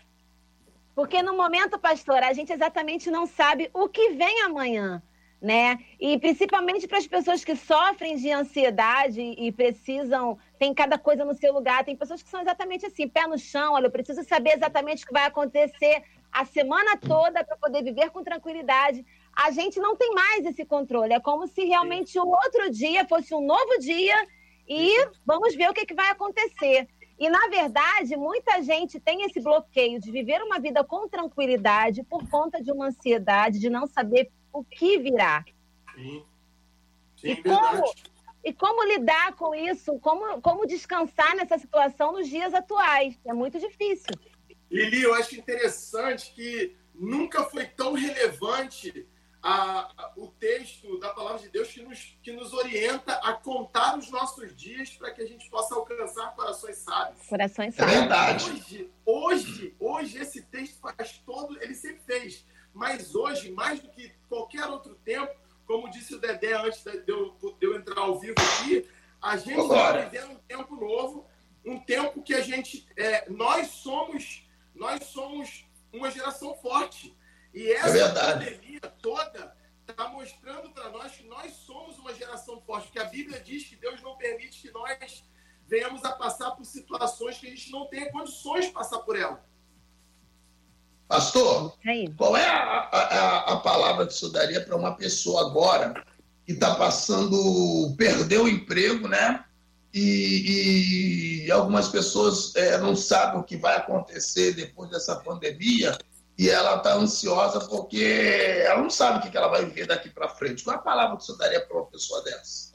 Porque 0.96 1.22
no 1.24 1.36
momento, 1.36 1.80
pastor, 1.80 2.22
a 2.24 2.34
gente 2.34 2.52
exatamente 2.54 3.10
não 3.10 3.26
sabe 3.26 3.70
o 3.74 3.90
que 3.90 4.12
vem 4.12 4.42
amanhã, 4.44 5.02
né? 5.44 5.78
E 6.00 6.18
principalmente 6.18 6.88
para 6.88 7.00
as 7.00 7.06
pessoas 7.06 7.44
que 7.44 7.54
sofrem 7.54 8.16
de 8.16 8.32
ansiedade 8.32 9.20
e 9.22 9.52
precisam, 9.52 10.38
tem 10.58 10.74
cada 10.74 10.98
coisa 10.98 11.26
no 11.26 11.34
seu 11.34 11.52
lugar, 11.54 11.84
tem 11.84 11.98
pessoas 11.98 12.24
que 12.24 12.30
são 12.30 12.40
exatamente 12.40 12.86
assim, 12.86 13.10
pé 13.10 13.28
no 13.28 13.38
chão, 13.38 13.74
olha, 13.74 13.88
eu 13.88 13.92
preciso 13.92 14.24
saber 14.24 14.52
exatamente 14.56 15.04
o 15.04 15.08
que 15.08 15.12
vai 15.12 15.26
acontecer 15.26 16.02
a 16.32 16.46
semana 16.46 16.96
toda 16.96 17.44
para 17.44 17.58
poder 17.58 17.84
viver 17.84 18.10
com 18.12 18.24
tranquilidade. 18.24 19.06
A 19.36 19.52
gente 19.52 19.82
não 19.82 19.98
tem 19.98 20.14
mais 20.16 20.46
esse 20.46 20.64
controle, 20.64 21.12
é 21.12 21.20
como 21.20 21.46
se 21.46 21.66
realmente 21.66 22.18
o 22.18 22.26
outro 22.26 22.72
dia 22.72 23.06
fosse 23.06 23.36
um 23.36 23.46
novo 23.46 23.80
dia 23.80 24.16
e 24.66 25.10
vamos 25.26 25.54
ver 25.56 25.70
o 25.70 25.74
que, 25.74 25.86
que 25.86 25.94
vai 25.94 26.10
acontecer. 26.10 26.88
E, 27.20 27.30
na 27.30 27.48
verdade, 27.48 28.16
muita 28.16 28.62
gente 28.64 28.98
tem 28.98 29.24
esse 29.26 29.42
bloqueio 29.42 30.00
de 30.00 30.10
viver 30.10 30.42
uma 30.42 30.58
vida 30.58 30.84
com 30.86 31.08
tranquilidade 31.08 32.02
por 32.04 32.28
conta 32.30 32.64
de 32.64 32.72
uma 32.72 32.88
ansiedade, 32.88 33.60
de 33.60 33.70
não 33.70 33.86
saber 33.86 34.32
o 34.54 34.64
que 34.64 35.00
virá. 35.00 35.44
Sim. 35.96 36.24
E 37.24 37.36
como, 37.42 37.94
e 38.44 38.54
como 38.54 38.84
lidar 38.84 39.34
com 39.36 39.56
isso? 39.56 39.98
Como, 40.00 40.42
como 40.42 40.66
descansar 40.68 41.36
nessa 41.36 41.58
situação 41.58 42.12
nos 42.14 42.28
dias 42.30 42.54
atuais? 42.54 43.18
É 43.26 43.34
muito 43.34 43.60
difícil. 43.60 44.14
Lili, 44.70 45.02
eu 45.02 45.14
acho 45.14 45.36
interessante 45.36 46.32
que 46.34 46.76
nunca 46.94 47.44
foi 47.46 47.66
tão 47.66 47.94
relevante 47.94 49.08
a- 49.42 49.92
a- 49.98 50.14
o 50.16 50.28
texto 50.28 50.98
da 51.00 51.10
palavra 51.14 51.40
de 51.40 51.50
Deus 51.50 51.70
que 51.70 51.82
nos, 51.82 52.18
que 52.24 52.32
nos 52.32 52.54
orienta 52.54 53.14
a 53.16 53.34
contar 53.34 53.98
os 53.98 54.10
nossos 54.10 54.56
dias 54.56 54.90
para 54.92 55.12
que 55.12 55.22
a 55.22 55.26
gente 55.26 55.50
possa 55.50 55.76
alcançar 55.76 56.34
corações 56.36 56.78
sábios. 56.78 57.28
Corações 57.28 57.74
É 57.78 57.78
sábios. 57.78 58.00
verdade. 58.00 58.52
Hoje, 58.52 58.92
hoje, 59.06 59.76
hoje 59.80 60.18
esse 60.18 60.42
texto 60.44 60.80
faz 60.80 61.18
todo, 61.26 61.62
ele 61.62 61.76
sempre 61.76 62.02
fez, 62.06 62.46
mas 62.74 63.14
hoje, 63.14 63.52
mais 63.52 63.80
do 63.80 63.90
que 63.90 64.12
qualquer 64.28 64.66
outro 64.66 64.96
tempo, 64.96 65.34
como 65.66 65.90
disse 65.90 66.16
o 66.16 66.20
Dedé 66.20 66.54
antes 66.54 66.84
de 66.84 67.04
eu, 67.08 67.36
de 67.60 67.66
eu 67.66 67.76
entrar 67.76 68.00
ao 68.00 68.20
vivo 68.20 68.36
aqui, 68.40 68.90
a 69.22 69.38
gente 69.38 69.60
está 69.60 69.92
vivendo 69.94 70.32
um 70.32 70.40
tempo 70.40 70.76
novo, 70.76 71.26
um 71.64 71.80
tempo 71.80 72.22
que 72.22 72.34
a 72.34 72.42
gente, 72.42 72.86
é, 72.98 73.30
nós 73.30 73.68
somos, 73.68 74.44
nós 74.76 75.04
somos 75.06 75.66
uma 75.94 76.12
geração 76.12 76.56
forte. 76.56 77.16
E 77.54 77.72
essa 77.72 77.92
verdade. 77.92 78.46
pandemia 78.46 78.82
toda 79.02 79.56
está 79.88 80.08
mostrando 80.10 80.72
para 80.72 80.90
nós 80.90 81.12
que 81.14 81.24
nós 81.28 81.54
somos 81.54 81.98
uma 82.00 82.14
geração 82.14 82.60
forte, 82.62 82.86
porque 82.86 83.00
a 83.00 83.06
Bíblia 83.06 83.40
diz 83.40 83.66
que 83.66 83.76
Deus 83.76 84.02
não 84.02 84.18
permite 84.18 84.62
que 84.62 84.72
nós 84.72 85.24
venhamos 85.68 86.04
a 86.04 86.12
passar 86.12 86.52
por 86.52 86.66
situações 86.66 87.38
que 87.38 87.48
a 87.48 87.50
gente 87.50 87.72
não 87.72 87.88
tenha 87.88 88.12
condições 88.12 88.66
de 88.66 88.72
passar 88.72 89.00
por 89.00 89.18
ela. 89.18 89.46
Pastor, 91.14 91.78
qual 92.18 92.36
é 92.36 92.44
a, 92.44 92.90
a, 92.92 93.54
a 93.54 93.58
palavra 93.58 94.08
que 94.08 94.14
o 94.14 94.16
senhor 94.16 94.32
daria 94.32 94.66
para 94.66 94.76
uma 94.76 94.96
pessoa 94.96 95.48
agora 95.48 95.94
que 96.44 96.54
está 96.54 96.74
passando, 96.74 97.94
perdeu 97.96 98.46
o 98.46 98.50
emprego, 98.50 99.08
né? 99.08 99.46
E, 99.94 101.44
e 101.46 101.52
algumas 101.52 101.88
pessoas 101.90 102.56
eh, 102.56 102.80
não 102.80 102.96
sabem 102.96 103.40
o 103.40 103.44
que 103.44 103.56
vai 103.56 103.78
acontecer 103.78 104.54
depois 104.54 104.90
dessa 104.90 105.16
pandemia 105.18 105.96
e 106.36 106.50
ela 106.50 106.78
está 106.78 106.96
ansiosa 106.96 107.60
porque 107.60 108.64
ela 108.66 108.82
não 108.82 108.90
sabe 108.90 109.20
o 109.20 109.22
que 109.22 109.30
que 109.30 109.38
ela 109.38 109.50
vai 109.50 109.66
viver 109.66 109.86
daqui 109.86 110.10
para 110.10 110.28
frente. 110.28 110.64
Qual 110.64 110.76
é 110.76 110.80
a 110.80 110.82
palavra 110.82 111.16
que 111.16 111.22
o 111.22 111.26
senhor 111.28 111.38
daria 111.38 111.64
para 111.64 111.78
uma 111.78 111.86
pessoa 111.86 112.24
dessa? 112.24 112.74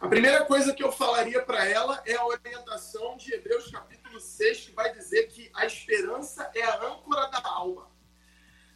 A 0.00 0.06
primeira 0.06 0.44
coisa 0.44 0.72
que 0.72 0.84
eu 0.84 0.92
falaria 0.92 1.42
para 1.42 1.68
ela 1.68 2.00
é 2.06 2.14
a 2.14 2.24
orientação 2.24 3.16
de 3.16 3.34
Hebreus 3.34 3.68
capítulo 3.68 3.97
6, 4.20 4.66
que 4.66 4.72
vai 4.72 4.92
dizer 4.94 5.28
que 5.28 5.50
a 5.54 5.66
esperança 5.66 6.50
é 6.54 6.62
a 6.62 6.76
âncora 6.84 7.26
da 7.28 7.42
alma. 7.44 7.90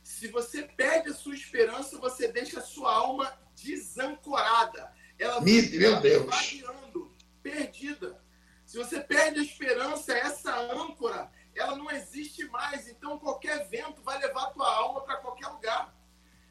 Se 0.03 0.29
você 0.29 0.63
perde 0.65 1.11
a 1.11 1.15
sua 1.15 1.35
esperança, 1.35 1.99
você 1.99 2.29
deixa 2.29 2.59
a 2.59 2.63
sua 2.63 2.93
alma 2.93 3.33
desancorada. 3.55 4.93
Ela 5.19 5.41
Me- 5.41 5.63
meu 5.79 6.01
Deus. 6.01 6.27
vagueando, 6.27 7.15
perdida. 7.43 8.21
Se 8.67 8.77
você 8.79 9.01
perde 9.01 9.39
a 9.41 9.43
esperança, 9.43 10.13
essa 10.17 10.57
âncora, 10.73 11.31
ela 11.55 11.77
não 11.77 11.91
existe 11.91 12.45
mais. 12.47 12.89
Então 12.89 13.19
qualquer 13.19 13.69
vento 13.69 14.03
vai 14.03 14.19
levar 14.19 14.45
a 14.45 14.51
tua 14.51 14.75
alma 14.75 15.03
para 15.03 15.17
qualquer 15.19 15.47
lugar. 15.49 15.95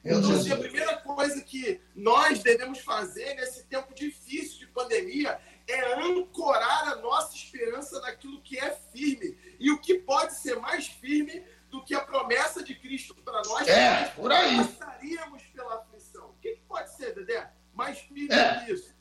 Meu 0.04 0.18
Então, 0.20 0.32
assim, 0.36 0.52
a 0.52 0.58
primeira 0.58 0.98
coisa 0.98 1.42
que 1.42 1.80
nós 1.94 2.42
devemos 2.42 2.80
fazer 2.80 3.36
nesse 3.36 3.66
tempo 3.66 3.94
difícil 3.94 4.60
de 4.60 4.68
pandemia 4.68 5.40
é 5.68 5.94
ancorar 6.02 6.90
a 6.90 6.96
nossa 6.96 7.36
esperança 7.36 8.00
naquilo 8.02 8.42
que 8.42 8.58
é 8.58 8.72
firme. 8.72 9.38
E 9.60 9.72
o 9.72 9.80
que 9.80 9.96
pode 9.96 10.34
ser 10.34 10.60
mais 10.60 10.88
firme 10.88 11.46
do 11.70 11.84
que 11.84 11.96
a 11.96 12.02
promessa 12.02 12.64
de 12.64 12.76
Cristo 12.76 13.16
para 13.16 13.42
nós? 13.44 13.68
É, 13.68 14.06
por 14.10 14.32
aí. 14.32 14.58
Passaríamos 14.58 15.44
pela 15.44 15.76
aflição. 15.76 16.30
O 16.30 16.34
que, 16.42 16.56
que 16.56 16.62
pode 16.68 16.94
ser, 16.96 17.14
Dedé? 17.14 17.52
Mais 17.74 18.00
firme 18.00 18.28
É. 18.34 18.54
do 18.60 18.66
que 18.66 18.72
isso? 18.74 18.94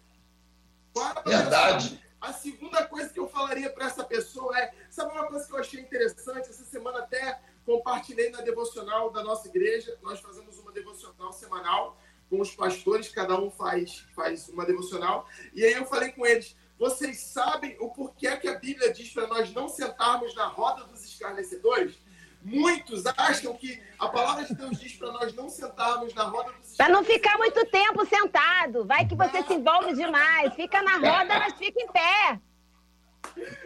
Para 0.95 1.21
Verdade. 1.23 1.91
pensar. 1.91 2.11
A 2.21 2.33
segunda 2.35 2.87
coisa 2.87 3.09
que 3.09 3.19
eu 3.19 3.27
falaria 3.29 3.71
para 3.71 3.87
essa 3.87 4.05
pessoa 4.05 4.57
é: 4.59 4.75
sabe 4.91 5.13
uma 5.13 5.27
coisa 5.27 5.47
que 5.47 5.53
eu 5.55 5.59
achei 5.59 5.81
interessante? 5.81 6.51
Essa 6.51 6.65
semana 6.65 6.99
até 6.99 7.41
compartilhei 7.65 8.31
na 8.31 8.43
devocional 8.43 9.11
da 9.11 9.23
nossa 9.23 9.49
igreja. 9.49 9.97
Nós 10.03 10.21
fazemos 10.21 10.59
uma 10.59 10.71
devocional 10.71 11.33
semanal 11.33 11.97
com 12.31 12.41
os 12.41 12.55
pastores, 12.55 13.09
cada 13.09 13.39
um 13.39 13.51
faz, 13.51 14.07
faz 14.15 14.49
uma 14.49 14.65
devocional. 14.65 15.29
E 15.53 15.65
aí 15.65 15.73
eu 15.73 15.85
falei 15.85 16.13
com 16.13 16.25
eles: 16.25 16.57
vocês 16.79 17.19
sabem 17.19 17.77
o 17.81 17.91
porquê 17.91 18.35
que 18.37 18.49
a 18.49 18.59
Bíblia 18.59 18.93
diz 18.93 19.11
para 19.11 19.27
nós 19.27 19.53
não 19.53 19.69
sentarmos 19.69 20.35
na 20.35 20.47
roda 20.47 20.85
dos 20.85 21.05
escarnecedores? 21.05 21.99
Muitos 22.43 23.05
acham 23.19 23.55
que 23.55 23.83
a 23.99 24.09
palavra 24.09 24.45
de 24.45 24.55
Deus 24.55 24.81
diz 24.81 24.95
para 24.95 25.13
nós 25.13 25.35
não 25.35 25.51
sentarmos 25.51 26.15
na 26.15 26.23
roda 26.23 26.53
dos 26.53 26.75
Pra 26.75 26.89
não 26.89 27.05
ficar 27.05 27.37
muito 27.37 27.67
tempo 27.67 28.07
sentado. 28.07 28.87
Vai 28.87 29.07
que 29.07 29.15
você 29.15 29.43
se 29.43 29.53
envolve 29.53 29.93
demais. 29.93 30.55
Fica 30.55 30.81
na 30.81 30.95
roda, 30.95 31.39
mas 31.39 31.53
fica 31.59 31.83
em 31.83 31.89
pé. 31.89 32.41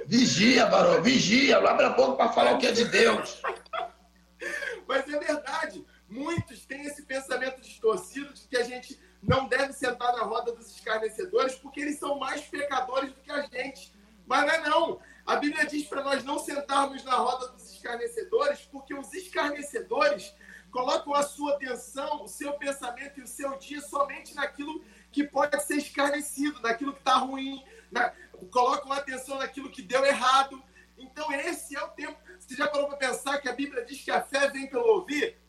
Vigia, 0.06 0.66
varão, 0.66 1.00
vigia. 1.02 1.60
Não 1.60 1.68
abre 1.68 1.86
a 1.86 1.90
boca 1.90 2.16
para 2.16 2.32
falar 2.32 2.54
o 2.54 2.58
que 2.58 2.66
é 2.66 2.72
de 2.72 2.84
Deus. 2.86 3.40
Mas 4.86 5.08
é 5.08 5.18
verdade. 5.18 5.84
Muitos 6.14 6.64
têm 6.64 6.84
esse 6.84 7.02
pensamento 7.02 7.60
distorcido 7.60 8.32
de 8.32 8.46
que 8.46 8.56
a 8.56 8.62
gente 8.62 9.00
não 9.20 9.48
deve 9.48 9.72
sentar 9.72 10.12
na 10.12 10.22
roda 10.22 10.52
dos 10.52 10.70
escarnecedores 10.70 11.56
porque 11.56 11.80
eles 11.80 11.98
são 11.98 12.20
mais 12.20 12.42
pecadores 12.42 13.12
do 13.12 13.20
que 13.20 13.32
a 13.32 13.42
gente. 13.42 13.92
Mas 14.24 14.46
não 14.46 14.54
é 14.54 14.60
não. 14.68 15.00
A 15.26 15.34
Bíblia 15.34 15.66
diz 15.66 15.88
para 15.88 16.04
nós 16.04 16.22
não 16.22 16.38
sentarmos 16.38 17.02
na 17.02 17.16
roda 17.16 17.48
dos 17.48 17.68
escarnecedores 17.72 18.60
porque 18.70 18.94
os 18.94 19.12
escarnecedores 19.12 20.32
colocam 20.70 21.12
a 21.14 21.24
sua 21.24 21.54
atenção, 21.54 22.22
o 22.22 22.28
seu 22.28 22.52
pensamento 22.52 23.18
e 23.18 23.22
o 23.24 23.26
seu 23.26 23.58
dia 23.58 23.80
somente 23.80 24.36
naquilo 24.36 24.84
que 25.10 25.24
pode 25.24 25.60
ser 25.64 25.78
escarnecido, 25.78 26.60
naquilo 26.62 26.92
que 26.92 27.00
está 27.00 27.16
ruim, 27.16 27.60
na- 27.90 28.12
colocam 28.52 28.92
a 28.92 28.98
atenção 28.98 29.38
naquilo 29.38 29.68
que 29.70 29.82
deu 29.82 30.04
errado. 30.06 30.62
Então 30.96 31.32
esse 31.32 31.74
é 31.76 31.82
o 31.82 31.88
tempo. 31.88 32.16
Você 32.38 32.54
já 32.54 32.68
parou 32.68 32.86
para 32.86 32.98
pensar 32.98 33.38
que 33.40 33.48
a 33.48 33.52
Bíblia 33.52 33.84
diz 33.84 34.00
que 34.00 34.12
a 34.12 34.22
fé 34.22 34.48
vem 34.48 34.68
pelo 34.68 34.86
ouvir? 34.86 35.42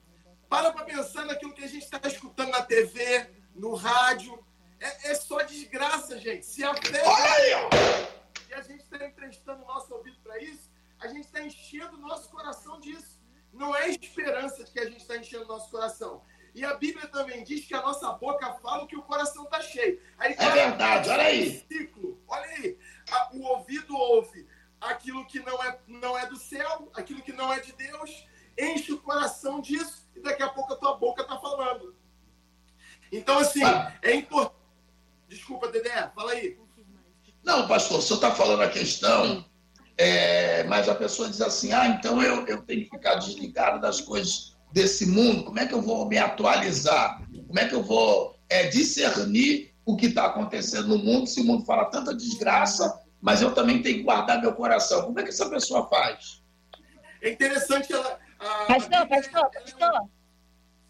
Para 0.49 0.71
para 0.71 0.85
pensar 0.85 1.25
naquilo 1.25 1.53
que 1.53 1.63
a 1.63 1.67
gente 1.67 1.83
está 1.83 1.99
escutando 2.07 2.51
na 2.51 2.61
TV, 2.61 3.27
no 3.55 3.73
rádio. 3.75 4.43
É, 4.79 5.11
é 5.11 5.15
só 5.15 5.41
desgraça, 5.41 6.19
gente. 6.19 6.45
Se 6.45 6.63
a 6.63 6.73
fé. 6.73 7.03
E 8.49 8.53
a 8.53 8.61
gente 8.61 8.83
está 8.83 9.05
emprestando 9.05 9.63
o 9.63 9.67
nosso 9.67 9.93
ouvido 9.93 10.17
para 10.23 10.39
isso, 10.39 10.69
a 10.99 11.07
gente 11.07 11.25
está 11.25 11.41
enchendo 11.41 11.97
o 11.97 11.99
nosso 11.99 12.29
coração 12.29 12.79
disso. 12.79 13.19
Não 13.51 13.75
é 13.75 13.89
esperança 13.89 14.63
que 14.65 14.79
a 14.79 14.85
gente 14.85 15.01
está 15.01 15.17
enchendo 15.17 15.45
o 15.45 15.47
nosso 15.47 15.69
coração. 15.69 16.21
E 16.53 16.63
a 16.63 16.73
Bíblia 16.75 17.07
também 17.07 17.43
diz 17.43 17.65
que 17.65 17.73
a 17.73 17.81
nossa 17.81 18.11
boca 18.13 18.53
fala 18.55 18.83
o 18.83 18.87
que 18.87 18.95
o 18.95 19.01
coração 19.01 19.43
está 19.43 19.61
cheio. 19.61 20.01
Aí, 20.17 20.35
É 20.37 20.51
verdade, 20.51 21.09
olha 21.09 21.23
aí. 21.23 21.65
Ciclo. 21.67 22.21
Olha 22.27 22.45
aí. 22.45 22.77
O 23.33 23.41
ouvido 23.41 23.95
ouve 23.95 24.47
aquilo 24.79 25.25
que 25.25 25.39
não 25.39 25.61
é, 25.63 25.79
não 25.87 26.17
é 26.17 26.25
do 26.27 26.37
céu, 26.37 26.91
aquilo 26.93 27.21
que 27.21 27.33
não 27.33 27.51
é 27.51 27.59
de 27.59 27.73
Deus, 27.73 28.25
enche 28.57 28.93
o 28.93 29.01
coração 29.01 29.59
disso 29.59 30.04
e 30.15 30.21
daqui 30.21 30.43
a 30.43 30.49
pouco 30.49 30.73
a 30.73 30.77
tua 30.77 30.95
boca 30.97 31.21
está 31.21 31.37
falando. 31.37 31.95
Então, 33.11 33.37
assim, 33.39 33.61
é 34.01 34.13
importante. 34.15 34.55
Desculpa, 35.27 35.67
Dedé, 35.69 36.11
fala 36.15 36.31
aí. 36.31 36.57
Não, 37.43 37.67
pastor, 37.67 37.99
o 37.99 38.01
senhor 38.01 38.17
está 38.17 38.31
falando 38.31 38.61
a 38.61 38.69
questão, 38.69 39.45
é, 39.97 40.63
mas 40.63 40.89
a 40.89 40.95
pessoa 40.95 41.29
diz 41.29 41.41
assim: 41.41 41.71
ah, 41.71 41.87
então 41.87 42.21
eu, 42.21 42.45
eu 42.47 42.61
tenho 42.63 42.83
que 42.83 42.89
ficar 42.89 43.15
desligado 43.15 43.79
das 43.79 44.01
coisas 44.01 44.55
desse 44.71 45.05
mundo. 45.05 45.45
Como 45.45 45.59
é 45.59 45.65
que 45.65 45.73
eu 45.73 45.81
vou 45.81 46.07
me 46.07 46.17
atualizar? 46.17 47.21
Como 47.47 47.59
é 47.59 47.67
que 47.67 47.75
eu 47.75 47.83
vou 47.83 48.37
é, 48.49 48.67
discernir 48.67 49.73
o 49.85 49.95
que 49.95 50.07
está 50.07 50.25
acontecendo 50.25 50.87
no 50.89 50.97
mundo 50.97 51.27
se 51.27 51.39
o 51.41 51.43
mundo 51.43 51.65
fala 51.65 51.85
tanta 51.85 52.15
desgraça, 52.15 53.01
mas 53.21 53.41
eu 53.41 53.53
também 53.53 53.81
tenho 53.81 53.97
que 53.97 54.03
guardar 54.03 54.41
meu 54.41 54.53
coração? 54.53 55.03
Como 55.03 55.19
é 55.19 55.23
que 55.23 55.29
essa 55.29 55.49
pessoa 55.49 55.87
faz? 55.87 56.43
É 57.21 57.31
interessante 57.31 57.93
ela. 57.93 58.19
A- 58.45 58.65
Pastor, 58.65 59.07
pastor, 59.07 59.49
pastor. 59.51 60.09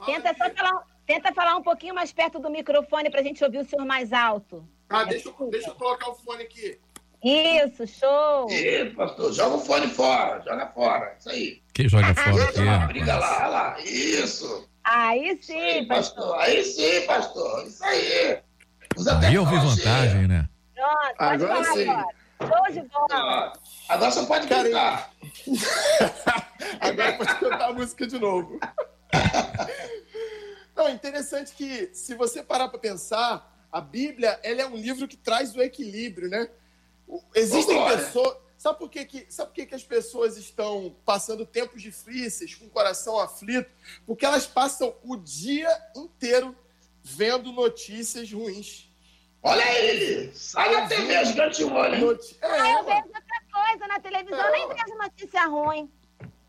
Tenta 0.06 0.34
só 0.38 0.50
falar, 0.54 0.84
tenta 1.06 1.34
falar 1.34 1.56
um 1.56 1.64
pouquinho 1.64 1.96
mais 1.96 2.12
perto 2.12 2.40
do 2.40 2.50
microfone 2.50 3.10
pra 3.10 3.22
gente 3.24 3.44
ouvir 3.44 3.60
o 3.60 3.66
senhor 3.66 3.86
mais 3.86 4.12
alto. 4.14 4.68
Ah, 4.90 5.04
deixa, 5.06 5.30
eu- 5.30 5.50
deixa 5.50 5.70
eu 5.70 5.76
colocar 5.76 6.10
o 6.10 6.16
fone 6.16 6.44
aqui. 6.44 6.80
Isso, 7.24 7.88
show. 7.88 8.48
Ih, 8.52 8.92
pastor, 8.96 9.34
joga 9.34 9.56
o 9.56 9.60
fone 9.60 9.88
fora, 9.88 10.42
joga 10.44 10.68
fora. 10.68 11.16
Isso 11.18 11.30
aí. 11.30 11.62
Quem 11.74 11.90
joga 11.90 12.14
fora 12.14 12.44
aqui, 12.44 12.60
Uma 12.60 12.72
rapaz? 12.74 12.88
briga 12.90 13.16
lá, 13.18 13.38
olha 13.38 13.48
lá. 13.48 13.80
Isso. 13.80 14.70
Aí 14.84 15.40
sim, 15.42 15.60
Aí, 15.60 15.86
pastor. 15.88 16.24
pastor. 16.28 16.40
Aí 16.42 16.64
sim, 16.64 17.02
pastor. 17.08 17.64
Isso 17.66 17.84
aí. 17.84 18.40
Usa 18.96 19.20
Aí 19.20 19.34
eu 19.34 19.46
vi 19.46 19.56
vantagem, 19.58 20.28
né? 20.28 20.48
Pronto, 20.76 21.18
pode 21.18 21.44
Agora 21.44 21.64
falar 21.64 21.74
sim. 21.74 21.90
agora. 21.90 22.08
Show 22.42 22.74
de 22.74 22.82
bola. 22.90 23.54
Agora 23.88 24.12
você 24.12 24.26
pode 24.26 24.48
cantar. 24.48 25.14
Agora 26.80 27.18
pode 27.18 27.36
cantar 27.40 27.70
a 27.70 27.74
música 27.74 28.08
de 28.08 28.20
novo. 28.20 28.60
Não, 30.76 30.90
interessante 30.90 31.54
que, 31.54 31.90
se 31.94 32.16
você 32.16 32.44
parar 32.44 32.68
para 32.68 32.80
pensar, 32.80 33.68
a 33.72 33.80
Bíblia 33.80 34.40
ela 34.44 34.62
é 34.62 34.68
um 34.68 34.76
livro 34.76 35.08
que 35.08 35.16
traz 35.16 35.56
o 35.56 35.62
equilíbrio, 35.62 36.30
né? 36.30 36.50
Existem 37.34 37.78
Ô, 37.78 37.88
pessoas. 37.88 38.38
Sabe 38.58 38.80
por, 38.80 38.90
que, 38.90 39.06
que, 39.06 39.26
sabe 39.30 39.50
por 39.50 39.56
que, 39.56 39.66
que 39.68 39.76
as 39.76 39.84
pessoas 39.84 40.38
estão 40.38 40.96
passando 41.06 41.46
tempos 41.46 41.82
difíceis, 41.82 42.56
com 42.56 42.66
o 42.66 42.70
coração 42.70 43.20
aflito? 43.20 43.70
Porque 44.08 44.26
elas 44.26 44.48
passam 44.48 44.96
o 45.04 45.16
dia 45.18 45.70
inteiro 45.96 46.56
vendo 47.04 47.52
notícias 47.52 48.32
ruins. 48.32 48.90
Olha 49.48 49.64
aí! 49.64 50.32
Sai 50.34 50.72
da 50.74 50.88
TV, 50.88 51.24
gigante 51.26 51.64
um 51.64 51.76
olho, 51.76 51.94
hein? 51.96 52.02
Noti- 52.02 52.36
Ah, 52.42 52.68
É, 52.68 52.74
eu 52.80 52.84
vejo 52.84 52.98
outra 53.06 53.22
coisa 53.54 53.88
na 53.88 54.00
televisão, 54.00 54.52
nem 54.52 54.68
vejo 54.70 54.98
notícia 54.98 55.46
ruim. 55.46 55.92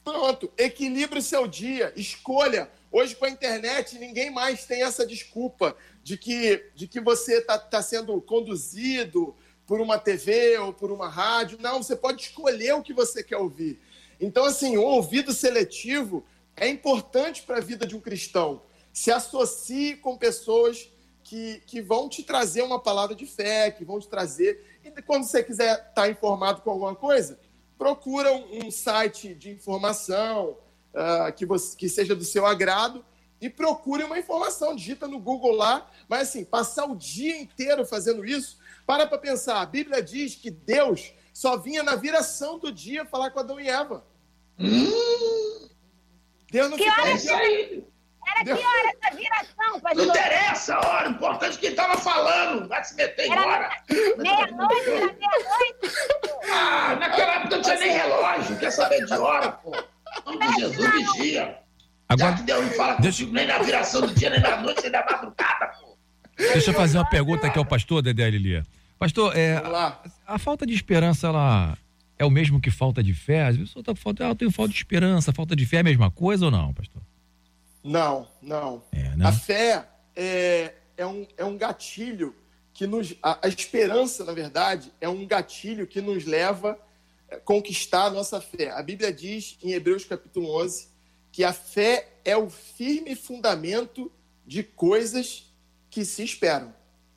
Pronto, 0.02 0.50
equilibre 0.56 1.18
o 1.18 1.22
seu 1.22 1.46
dia, 1.46 1.92
escolha. 1.94 2.70
Hoje 2.90 3.14
com 3.14 3.26
a 3.26 3.28
internet 3.30 3.98
ninguém 3.98 4.30
mais 4.30 4.64
tem 4.64 4.82
essa 4.82 5.04
desculpa 5.06 5.76
de 6.02 6.16
que, 6.16 6.64
de 6.74 6.88
que 6.88 6.98
você 6.98 7.38
está 7.38 7.58
tá 7.58 7.82
sendo 7.82 8.18
conduzido 8.22 9.36
por 9.66 9.78
uma 9.80 9.98
TV 9.98 10.56
ou 10.58 10.72
por 10.72 10.90
uma 10.90 11.08
rádio. 11.08 11.58
Não, 11.60 11.82
você 11.82 11.94
pode 11.96 12.22
escolher 12.22 12.72
o 12.76 12.82
que 12.82 12.94
você 12.94 13.22
quer 13.22 13.36
ouvir. 13.36 13.78
Então, 14.18 14.44
assim, 14.46 14.78
o 14.78 14.82
ouvido 14.82 15.32
seletivo 15.34 16.24
é 16.56 16.66
importante 16.66 17.42
para 17.42 17.58
a 17.58 17.60
vida 17.60 17.84
de 17.86 17.94
um 17.94 18.00
cristão. 18.00 18.62
Se 18.90 19.10
associe 19.12 19.96
com 19.96 20.16
pessoas 20.16 20.88
que, 21.26 21.60
que 21.66 21.82
vão 21.82 22.08
te 22.08 22.22
trazer 22.22 22.62
uma 22.62 22.78
palavra 22.78 23.12
de 23.12 23.26
fé, 23.26 23.72
que 23.72 23.84
vão 23.84 23.98
te 23.98 24.06
trazer. 24.06 24.78
E 24.84 24.90
quando 25.02 25.24
você 25.24 25.42
quiser 25.42 25.88
estar 25.88 26.08
informado 26.08 26.62
com 26.62 26.70
alguma 26.70 26.94
coisa, 26.94 27.40
procura 27.76 28.32
um, 28.32 28.66
um 28.66 28.70
site 28.70 29.34
de 29.34 29.50
informação 29.50 30.56
uh, 30.94 31.32
que, 31.34 31.44
você, 31.44 31.76
que 31.76 31.88
seja 31.88 32.14
do 32.14 32.22
seu 32.22 32.46
agrado 32.46 33.04
e 33.40 33.50
procure 33.50 34.04
uma 34.04 34.16
informação. 34.16 34.76
Digita 34.76 35.08
no 35.08 35.18
Google 35.18 35.50
lá, 35.50 35.90
mas 36.08 36.28
assim, 36.28 36.44
passar 36.44 36.86
o 36.86 36.94
dia 36.94 37.36
inteiro 37.36 37.84
fazendo 37.84 38.24
isso, 38.24 38.58
para 38.86 39.04
para 39.04 39.18
pensar. 39.18 39.60
A 39.60 39.66
Bíblia 39.66 40.00
diz 40.00 40.36
que 40.36 40.48
Deus 40.48 41.12
só 41.32 41.56
vinha 41.56 41.82
na 41.82 41.96
viração 41.96 42.56
do 42.56 42.70
dia 42.70 43.04
falar 43.04 43.32
com 43.32 43.40
Adão 43.40 43.58
e 43.58 43.68
Eva. 43.68 44.06
Deus 46.52 46.70
não 46.70 46.78
Que 46.78 46.84
ficava- 46.84 47.08
hora 47.08 47.18
que 47.18 47.84
era? 48.26 48.44
Que 48.44 48.50
hora 48.52 48.92
essa 49.02 49.16
viração, 49.16 49.80
pastor? 49.80 49.94
Não 50.06 50.14
interessa 50.14 50.74
a 50.74 50.86
hora, 50.88 51.08
o 51.08 51.12
importante 51.12 51.56
é 51.56 51.60
que 51.60 51.66
ele 51.66 51.74
tava 51.76 51.96
falando. 51.98 52.68
Vai 52.68 52.84
se 52.84 52.94
meter 52.96 53.30
Era 53.30 53.46
hora. 53.46 53.70
Meia-noite, 53.90 54.90
era 54.90 55.06
meia-noite. 55.12 55.96
Ah, 56.52 56.96
naquela 57.00 57.34
época 57.36 57.56
não 57.56 57.62
tinha 57.62 57.78
nem 57.78 57.90
relógio. 57.92 58.56
Quer 58.58 58.70
saber 58.70 59.04
de 59.04 59.12
hora, 59.14 59.52
pô? 59.52 59.72
Em 60.26 60.38
nome 60.38 60.54
de 60.54 60.60
Jesus, 60.60 60.90
vigia. 61.16 61.58
Agora, 62.08 62.30
Já 62.30 62.36
que 62.36 62.42
Deus 62.44 62.64
não 62.64 62.70
fala 62.72 62.94
deixa- 63.00 63.18
contigo 63.24 63.32
nem 63.34 63.46
na 63.46 63.58
viração 63.58 64.00
do 64.02 64.14
dia, 64.14 64.30
nem 64.30 64.40
na 64.40 64.56
noite, 64.60 64.82
nem 64.82 64.92
na 64.92 65.04
madrugada, 65.04 65.66
pô. 65.80 65.96
Deixa 66.38 66.70
eu 66.70 66.74
fazer 66.74 66.98
uma 66.98 67.08
pergunta 67.08 67.46
aqui 67.46 67.58
ao 67.58 67.64
pastor, 67.64 68.00
Dedé 68.02 68.30
Lilia. 68.30 68.62
Pastor, 68.98 69.36
é, 69.36 69.56
a, 69.56 69.98
a 70.26 70.38
falta 70.38 70.64
de 70.64 70.72
esperança, 70.72 71.26
ela 71.26 71.76
é 72.18 72.24
o 72.24 72.30
mesmo 72.30 72.60
que 72.60 72.70
falta 72.70 73.02
de 73.02 73.12
fé? 73.12 73.42
Às 73.46 73.56
vezes 73.56 73.62
a 73.62 73.74
pessoa 73.74 73.84
tá 73.84 73.92
com 73.92 74.00
falta, 74.00 74.24
ah, 74.24 74.28
eu 74.28 74.34
tenho 74.36 74.50
falta 74.50 74.70
de 74.72 74.78
esperança, 74.78 75.32
falta 75.32 75.56
de 75.56 75.66
fé 75.66 75.78
é 75.78 75.80
a 75.80 75.84
mesma 75.84 76.10
coisa 76.10 76.44
ou 76.46 76.50
não, 76.50 76.72
pastor? 76.72 77.02
Não, 77.86 78.26
não. 78.42 78.82
né? 78.92 79.24
A 79.24 79.32
fé 79.32 79.88
é, 80.16 80.74
é, 80.96 81.06
um, 81.06 81.26
é 81.36 81.44
um 81.44 81.56
gatilho 81.56 82.34
que 82.74 82.86
nos. 82.86 83.14
A, 83.22 83.46
a 83.46 83.48
esperança, 83.48 84.24
na 84.24 84.32
verdade, 84.32 84.92
é 85.00 85.08
um 85.08 85.24
gatilho 85.24 85.86
que 85.86 86.00
nos 86.00 86.24
leva 86.24 86.78
a 87.30 87.36
conquistar 87.36 88.06
a 88.06 88.10
nossa 88.10 88.40
fé. 88.40 88.70
A 88.70 88.82
Bíblia 88.82 89.12
diz, 89.12 89.56
em 89.62 89.72
Hebreus 89.72 90.04
capítulo 90.04 90.50
11, 90.62 90.88
que 91.30 91.44
a 91.44 91.52
fé 91.52 92.08
é 92.24 92.36
o 92.36 92.50
firme 92.50 93.14
fundamento 93.14 94.10
de 94.44 94.64
coisas 94.64 95.52
que 95.88 96.04
se 96.04 96.24
esperam. 96.24 96.74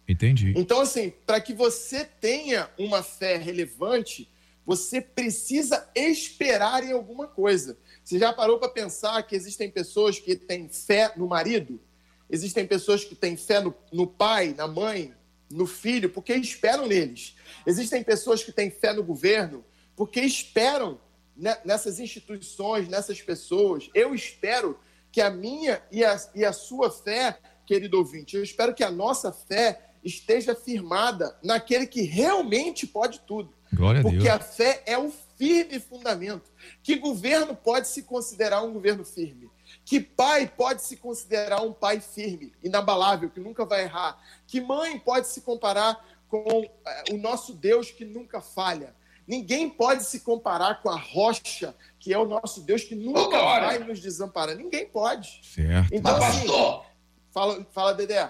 Entendi. 0.07 0.53
Então, 0.55 0.81
assim, 0.81 1.11
para 1.25 1.41
que 1.41 1.53
você 1.53 2.05
tenha 2.05 2.69
uma 2.77 3.01
fé 3.01 3.37
relevante, 3.37 4.29
você 4.65 5.01
precisa 5.01 5.89
esperar 5.95 6.83
em 6.83 6.91
alguma 6.91 7.27
coisa. 7.27 7.77
Você 8.09 8.17
já 8.17 8.33
parou 8.33 8.57
para 8.57 8.69
pensar 8.69 9.21
que 9.21 9.35
existem 9.35 9.69
pessoas 9.69 10.17
que 10.17 10.35
têm 10.35 10.67
fé 10.67 11.13
no 11.15 11.27
marido? 11.27 11.79
Existem 12.27 12.65
pessoas 12.65 13.05
que 13.05 13.13
têm 13.13 13.37
fé 13.37 13.61
no, 13.61 13.71
no 13.93 14.07
pai, 14.07 14.51
na 14.57 14.67
mãe, 14.67 15.13
no 15.47 15.67
filho, 15.67 16.09
porque 16.09 16.33
esperam 16.33 16.87
neles. 16.87 17.35
Existem 17.67 18.03
pessoas 18.03 18.43
que 18.43 18.51
têm 18.51 18.71
fé 18.71 18.93
no 18.93 19.03
governo, 19.03 19.63
porque 19.95 20.21
esperam 20.21 20.99
ne- 21.37 21.55
nessas 21.63 21.99
instituições, 21.99 22.87
nessas 22.87 23.21
pessoas. 23.21 23.91
Eu 23.93 24.15
espero 24.15 24.79
que 25.11 25.21
a 25.21 25.29
minha 25.29 25.79
e 25.91 26.03
a, 26.03 26.19
e 26.33 26.43
a 26.43 26.51
sua 26.51 26.89
fé, 26.89 27.37
querido 27.63 27.99
ouvinte, 27.99 28.35
eu 28.35 28.41
espero 28.41 28.73
que 28.73 28.83
a 28.83 28.89
nossa 28.89 29.31
fé 29.31 29.85
esteja 30.03 30.55
firmada 30.55 31.37
naquele 31.43 31.85
que 31.85 32.01
realmente 32.01 32.87
pode 32.87 33.19
tudo. 33.19 33.53
Glória 33.71 33.99
a 33.99 34.01
Porque 34.01 34.17
Deus. 34.17 34.29
a 34.29 34.39
fé 34.39 34.81
é 34.87 34.97
o 34.97 35.11
firme 35.39 35.79
fundamento. 35.79 36.51
Que 36.83 36.97
governo 36.97 37.55
pode 37.55 37.87
se 37.87 38.03
considerar 38.03 38.61
um 38.61 38.73
governo 38.73 39.05
firme? 39.05 39.49
Que 39.85 40.01
pai 40.01 40.45
pode 40.45 40.81
se 40.81 40.97
considerar 40.97 41.61
um 41.61 41.71
pai 41.71 42.01
firme, 42.01 42.53
inabalável, 42.61 43.29
que 43.29 43.39
nunca 43.39 43.65
vai 43.65 43.83
errar? 43.83 44.21
Que 44.45 44.59
mãe 44.59 44.99
pode 44.99 45.27
se 45.27 45.39
comparar 45.39 46.05
com 46.27 46.69
eh, 46.85 47.03
o 47.11 47.17
nosso 47.17 47.53
Deus 47.53 47.89
que 47.89 48.03
nunca 48.03 48.41
falha? 48.41 48.93
Ninguém 49.25 49.69
pode 49.69 50.03
se 50.03 50.19
comparar 50.21 50.81
com 50.81 50.89
a 50.89 50.97
rocha, 50.97 51.73
que 51.99 52.11
é 52.11 52.17
o 52.17 52.25
nosso 52.25 52.61
Deus 52.61 52.83
que 52.83 52.95
nunca 52.95 53.39
vai 53.39 53.79
nos 53.79 54.01
desamparar. 54.01 54.55
Ninguém 54.55 54.87
pode. 54.87 55.39
Certo. 55.43 55.93
Então, 55.93 56.19
Mas, 56.19 56.23
assim, 56.23 56.47
pastor, 56.47 56.85
fala, 57.31 57.67
fala, 57.71 57.93
Dedé. 57.93 58.29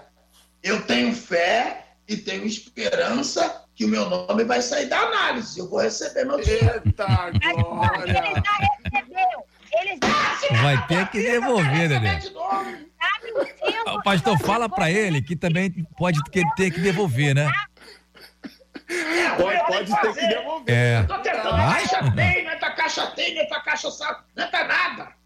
eu 0.62 0.86
tenho 0.86 1.14
fé 1.14 1.96
e 2.06 2.18
tenho 2.18 2.44
esperança 2.44 3.64
que 3.80 3.86
o 3.86 3.88
meu 3.88 4.10
nome 4.10 4.44
vai 4.44 4.60
sair 4.60 4.90
da 4.90 4.98
análise. 4.98 5.58
Eu 5.58 5.66
vou 5.66 5.80
receber 5.80 6.26
meu 6.26 6.38
dinheiro. 6.38 6.82
Eita, 6.84 7.06
Ele 7.32 8.12
já 8.12 8.52
recebeu. 8.92 9.46
Ele 9.72 9.98
já 10.52 10.62
Vai 10.62 10.86
ter 10.86 11.08
que 11.08 11.22
devolver, 11.22 11.88
Dedé. 11.88 12.20
tá 12.20 12.28
mentindo. 13.24 13.90
O 13.96 14.02
pastor 14.02 14.38
fala 14.40 14.68
pra 14.68 14.90
ele 14.90 15.22
que 15.22 15.34
também 15.34 15.72
pode 15.96 16.20
ter 16.30 16.70
que 16.70 16.78
devolver, 16.80 17.34
né? 17.34 17.50
Pode, 19.38 19.66
pode 19.66 20.00
ter 20.02 20.12
que 20.14 20.28
devolver. 20.28 20.74
É. 20.74 21.02
Tô 21.04 21.18
tentando, 21.18 21.56
Vai? 21.56 21.80
caixa 21.80 22.12
tem, 22.12 22.44
não 22.44 22.50
é 22.50 22.56
tua 22.56 22.70
caixa 22.72 23.06
tem, 23.06 23.38
é 23.38 23.46
caixa 23.46 23.90
sabe, 23.90 24.18
não 24.36 24.44
é 24.44 24.46
tua 24.48 24.64
nada. 24.64 25.19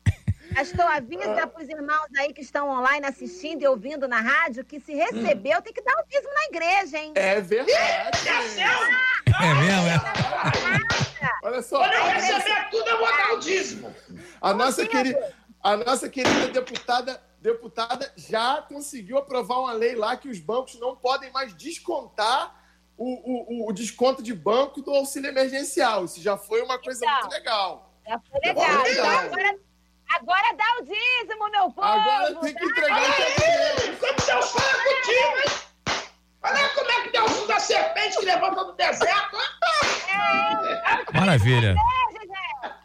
Pastor, 0.54 0.84
avisa 0.86 1.46
pros 1.46 1.68
irmãos 1.68 2.06
aí 2.18 2.32
que 2.32 2.40
estão 2.42 2.68
online 2.68 3.06
assistindo 3.06 3.62
e 3.62 3.66
ouvindo 3.66 4.06
na 4.06 4.20
rádio 4.20 4.64
que 4.64 4.78
se 4.80 4.94
recebeu 4.94 5.60
tem 5.62 5.72
que 5.72 5.82
dar 5.82 5.94
o 6.00 6.04
dízimo 6.08 6.32
na 6.32 6.44
igreja, 6.44 6.98
hein? 6.98 7.12
É 7.16 7.40
verdade. 7.40 7.72
É 9.42 9.54
mesmo, 9.54 9.88
é? 9.88 11.30
Olha 11.42 11.62
só. 11.62 11.78
Quando 11.78 11.92
eu 11.92 12.04
receber 12.04 12.70
tudo, 12.70 12.88
eu 12.88 12.98
vou 12.98 13.06
dar 13.08 13.32
o 13.34 13.38
dízimo. 13.38 13.94
A 14.40 14.54
nossa, 14.54 14.86
querida, 14.86 15.34
a 15.62 15.76
nossa 15.76 16.08
querida 16.08 16.48
deputada, 16.48 17.20
deputada 17.40 18.12
já 18.16 18.62
conseguiu 18.62 19.18
aprovar 19.18 19.58
uma 19.60 19.72
lei 19.72 19.94
lá 19.94 20.16
que 20.16 20.28
os 20.28 20.38
bancos 20.38 20.78
não 20.78 20.94
podem 20.94 21.30
mais 21.32 21.52
descontar 21.54 22.62
o, 22.96 23.64
o, 23.64 23.68
o- 23.68 23.72
desconto 23.72 24.22
de 24.22 24.32
banco 24.32 24.80
do 24.80 24.92
auxílio 24.92 25.28
emergencial. 25.28 26.04
Isso 26.04 26.20
já 26.22 26.36
foi 26.36 26.62
uma 26.62 26.78
coisa 26.78 27.04
Então, 27.04 27.20
muito 27.22 27.32
legal. 27.32 27.92
Já 28.06 28.20
foi 28.20 28.40
legal. 28.40 28.82
Legal. 28.82 28.86
Então 28.92 29.18
agora, 29.18 29.58
agora 30.20 30.56
dá 30.56 30.64
o 30.80 30.84
dízimo, 30.84 31.50
meu 31.50 31.70
povo. 31.70 31.82
Agora 31.82 32.34
tem 32.36 32.54
que 32.54 32.64
entregar 32.64 33.00
o 33.00 33.04
dinheiro. 33.04 33.96
Como 33.98 34.26
Deus 34.26 34.50
fala 34.50 34.74
contigo, 34.84 35.36
hein? 35.38 35.64
Olha 36.42 36.68
como 36.68 36.90
é 36.90 37.02
que 37.02 37.10
Deus 37.10 37.42
usa 37.42 37.54
a 37.54 37.60
serpente 37.60 38.18
que 38.18 38.24
levanta 38.26 38.64
no 38.64 38.72
deserto. 38.72 39.36
Maravilha. 41.12 41.74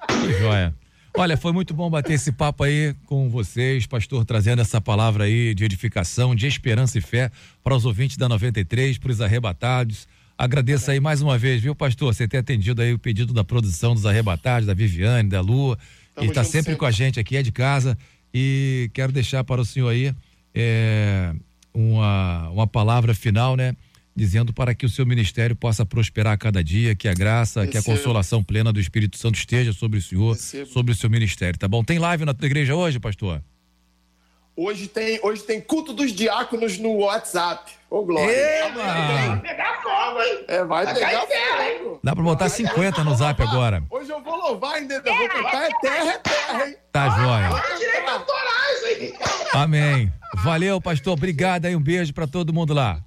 Que 0.08 0.34
joia. 0.40 0.74
Olha, 1.18 1.36
foi 1.36 1.52
muito 1.52 1.74
bom 1.74 1.90
bater 1.90 2.14
esse 2.14 2.32
papo 2.32 2.64
aí 2.64 2.96
com 3.06 3.30
vocês, 3.30 3.86
pastor, 3.86 4.24
trazendo 4.24 4.62
essa 4.62 4.80
palavra 4.80 5.26
aí 5.26 5.54
de 5.54 5.66
edificação, 5.66 6.34
de 6.34 6.48
esperança 6.48 6.98
e 6.98 7.02
fé 7.02 7.30
para 7.64 7.76
os 7.76 7.86
ouvintes 7.86 8.16
da 8.16 8.30
93, 8.30 8.98
para 8.98 9.12
os 9.12 9.20
arrebatados. 9.20 10.08
Agradeço 10.38 10.90
aí 10.90 11.02
mais 11.02 11.22
uma 11.22 11.38
vez, 11.38 11.62
viu, 11.62 11.76
pastor, 11.76 12.14
você 12.14 12.26
ter 12.26 12.38
atendido 12.38 12.82
aí 12.82 12.94
o 12.94 13.00
pedido 13.00 13.34
da 13.34 13.44
produção 13.44 13.94
dos 13.94 14.06
arrebatados, 14.06 14.66
da 14.66 14.74
Viviane, 14.74 15.28
da 15.28 15.42
Lua, 15.42 15.78
Tamo 16.20 16.26
e 16.26 16.30
está 16.30 16.44
sempre, 16.44 16.60
sempre. 16.60 16.76
com 16.78 16.86
a 16.86 16.92
gente 16.92 17.20
aqui, 17.20 17.38
é 17.38 17.42
de 17.42 17.52
casa. 17.52 17.98
E 18.34 18.90
quero 18.94 19.12
deixar 19.12 19.44
para 19.44 19.62
o 19.62 19.66
senhor 19.66 19.90
aí 19.90 20.14
é, 20.54 21.34
uma, 21.74 22.50
uma 22.50 22.68
palavra 22.68 23.14
final, 23.14 23.56
né? 23.56 23.76
Dizendo 24.16 24.54
para 24.54 24.76
que 24.76 24.86
o 24.86 24.90
seu 24.90 25.06
ministério 25.06 25.56
possa 25.56 25.86
prosperar 25.86 26.34
a 26.34 26.38
cada 26.38 26.64
dia, 26.64 26.96
que 26.96 27.08
a 27.08 27.14
graça, 27.14 27.66
que 27.66 27.78
a 27.78 27.80
Recebo. 27.80 27.98
consolação 27.98 28.44
plena 28.44 28.72
do 28.74 28.80
Espírito 28.80 29.18
Santo 29.18 29.36
esteja 29.36 29.72
sobre 29.72 29.98
o 29.98 30.02
senhor, 30.02 30.34
Recebo. 30.34 30.70
sobre 30.70 30.92
o 30.92 30.96
seu 30.96 31.10
ministério, 31.10 31.58
tá 31.58 31.68
bom? 31.68 31.84
Tem 31.84 31.98
live 31.98 32.26
na 32.26 32.34
tua 32.34 32.46
igreja 32.46 32.76
hoje, 32.76 33.00
pastor? 33.00 33.42
Hoje 34.56 34.88
tem, 34.88 35.20
hoje 35.24 35.44
tem 35.44 35.62
culto 35.62 35.94
dos 35.94 36.12
diáconos 36.12 36.78
no 36.78 36.98
WhatsApp. 36.98 37.79
Ô, 37.90 38.04
Glória. 38.04 38.32
Eba! 38.32 38.84
Vai 38.84 39.40
pegar 39.42 39.82
fogo, 39.82 40.22
hein? 40.22 40.46
É, 40.48 40.64
vai 40.64 40.86
Vai 40.86 40.94
pegar 40.94 41.26
terra, 41.26 41.72
hein? 41.72 41.80
fogo. 41.80 42.00
Dá 42.04 42.14
pra 42.16 42.24
botar 42.24 42.50
50 42.50 43.04
no 43.04 43.16
zap 43.16 43.42
agora. 43.42 43.84
Hoje 43.90 44.12
eu 44.12 44.22
vou 44.22 44.36
louvar 44.36 44.76
ainda, 44.76 44.96
eu 45.04 45.16
vou 45.16 45.30
cantar 45.30 45.64
é 45.66 45.70
terra, 45.82 46.12
é 46.12 46.18
terra, 46.20 46.68
hein? 46.68 46.76
Tá 46.92 47.10
joia. 47.10 47.62
Tem 47.68 47.78
direito 47.78 48.10
autorais, 48.10 48.84
hein? 49.02 49.14
Amém. 49.54 50.14
Valeu, 50.44 50.80
pastor. 50.80 51.14
Obrigado 51.14 51.66
aí. 51.66 51.76
Um 51.76 51.82
beijo 51.82 52.14
pra 52.14 52.28
todo 52.28 52.54
mundo 52.54 52.74
lá. 52.74 53.04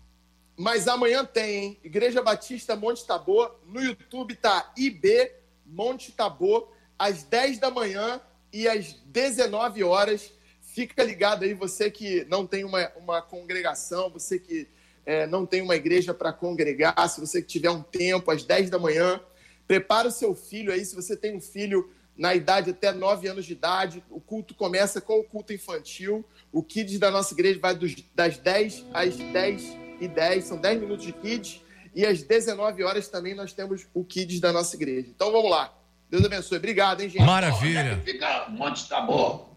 Mas 0.58 0.86
amanhã 0.88 1.24
tem, 1.24 1.64
hein? 1.64 1.80
Igreja 1.84 2.20
Batista 2.22 2.74
Monte 2.76 3.06
Tabor. 3.06 3.54
No 3.66 3.80
YouTube 3.82 4.34
tá 4.34 4.70
IB 4.76 5.30
Monte 5.64 6.12
Tabor, 6.12 6.68
às 6.98 7.22
10 7.22 7.58
da 7.58 7.70
manhã 7.70 8.20
e 8.52 8.68
às 8.68 8.92
19 9.06 9.82
horas. 9.84 10.32
Fica 10.74 11.04
ligado 11.04 11.44
aí, 11.44 11.52
você 11.52 11.90
que 11.90 12.24
não 12.30 12.46
tem 12.46 12.64
uma, 12.64 12.90
uma 12.96 13.20
congregação, 13.20 14.08
você 14.08 14.38
que 14.38 14.66
eh, 15.04 15.26
não 15.26 15.44
tem 15.44 15.60
uma 15.60 15.76
igreja 15.76 16.14
para 16.14 16.32
congregar, 16.32 17.08
se 17.10 17.20
você 17.20 17.42
que 17.42 17.48
tiver 17.48 17.70
um 17.70 17.82
tempo, 17.82 18.30
às 18.30 18.42
10 18.42 18.70
da 18.70 18.78
manhã, 18.78 19.20
prepara 19.66 20.08
o 20.08 20.10
seu 20.10 20.34
filho 20.34 20.72
aí, 20.72 20.82
se 20.82 20.94
você 20.94 21.14
tem 21.14 21.36
um 21.36 21.40
filho 21.42 21.90
na 22.16 22.34
idade 22.34 22.70
até 22.70 22.90
9 22.90 23.28
anos 23.28 23.44
de 23.44 23.52
idade. 23.52 24.02
O 24.08 24.20
culto 24.20 24.54
começa 24.54 25.00
com 25.00 25.20
o 25.20 25.24
culto 25.24 25.52
infantil. 25.52 26.24
O 26.50 26.62
Kids 26.62 26.98
da 26.98 27.10
nossa 27.10 27.34
igreja 27.34 27.58
vai 27.60 27.74
dos, 27.74 27.94
das 28.14 28.38
10 28.38 28.86
às 28.94 29.16
10 29.16 29.62
e 30.00 30.08
10, 30.08 30.44
são 30.44 30.56
10 30.56 30.80
minutos 30.80 31.04
de 31.04 31.12
Kids. 31.12 31.60
E 31.94 32.06
às 32.06 32.22
19 32.22 32.82
horas 32.82 33.08
também 33.08 33.34
nós 33.34 33.52
temos 33.52 33.86
o 33.92 34.02
Kids 34.04 34.40
da 34.40 34.52
nossa 34.52 34.74
igreja. 34.74 35.08
Então 35.14 35.30
vamos 35.30 35.50
lá. 35.50 35.72
Deus 36.08 36.24
abençoe. 36.24 36.58
Obrigado, 36.58 37.02
hein, 37.02 37.08
gente? 37.08 37.24
Maravilha. 37.24 38.00
Fica 38.04 38.48
Monte 38.48 38.88
Tabor. 38.88 39.38
Monte 39.38 39.51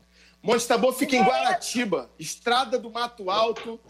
Tabor 0.68 0.94
fica 0.94 1.16
em 1.16 1.24
Guaratiba, 1.24 2.10
Estrada 2.20 2.78
do 2.80 2.90
Mato 2.92 3.30
Alto. 3.30 3.80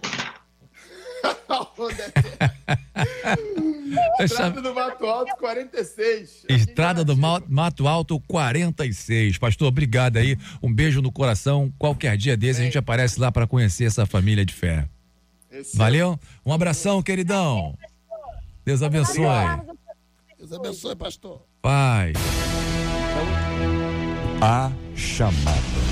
Estrada 4.19 4.61
do 4.61 4.73
Mato 4.73 5.05
Alto 5.05 5.35
46. 5.37 6.45
Estrada 6.49 7.03
do 7.03 7.15
Ma- 7.17 7.41
Mato 7.47 7.87
Alto 7.87 8.19
46. 8.27 9.37
Pastor, 9.37 9.67
obrigado 9.67 10.17
aí. 10.17 10.37
Um 10.61 10.73
beijo 10.73 11.01
no 11.01 11.11
coração. 11.11 11.71
Qualquer 11.77 12.17
dia 12.17 12.37
desse 12.37 12.61
a 12.61 12.63
gente 12.63 12.77
aparece 12.77 13.19
lá 13.19 13.31
para 13.31 13.47
conhecer 13.47 13.85
essa 13.85 14.05
família 14.05 14.45
de 14.45 14.53
fé. 14.53 14.87
Valeu? 15.73 16.19
Um 16.45 16.53
abração, 16.53 17.01
queridão. 17.01 17.77
Deus 18.65 18.83
abençoe. 18.83 19.25
Deus 20.37 20.51
abençoe, 20.51 20.95
pastor. 20.95 21.41
Pai. 21.61 22.13
A 24.41 24.71
chamada. 24.95 25.84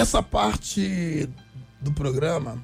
Nessa 0.00 0.22
parte 0.22 1.28
do 1.78 1.92
programa, 1.92 2.56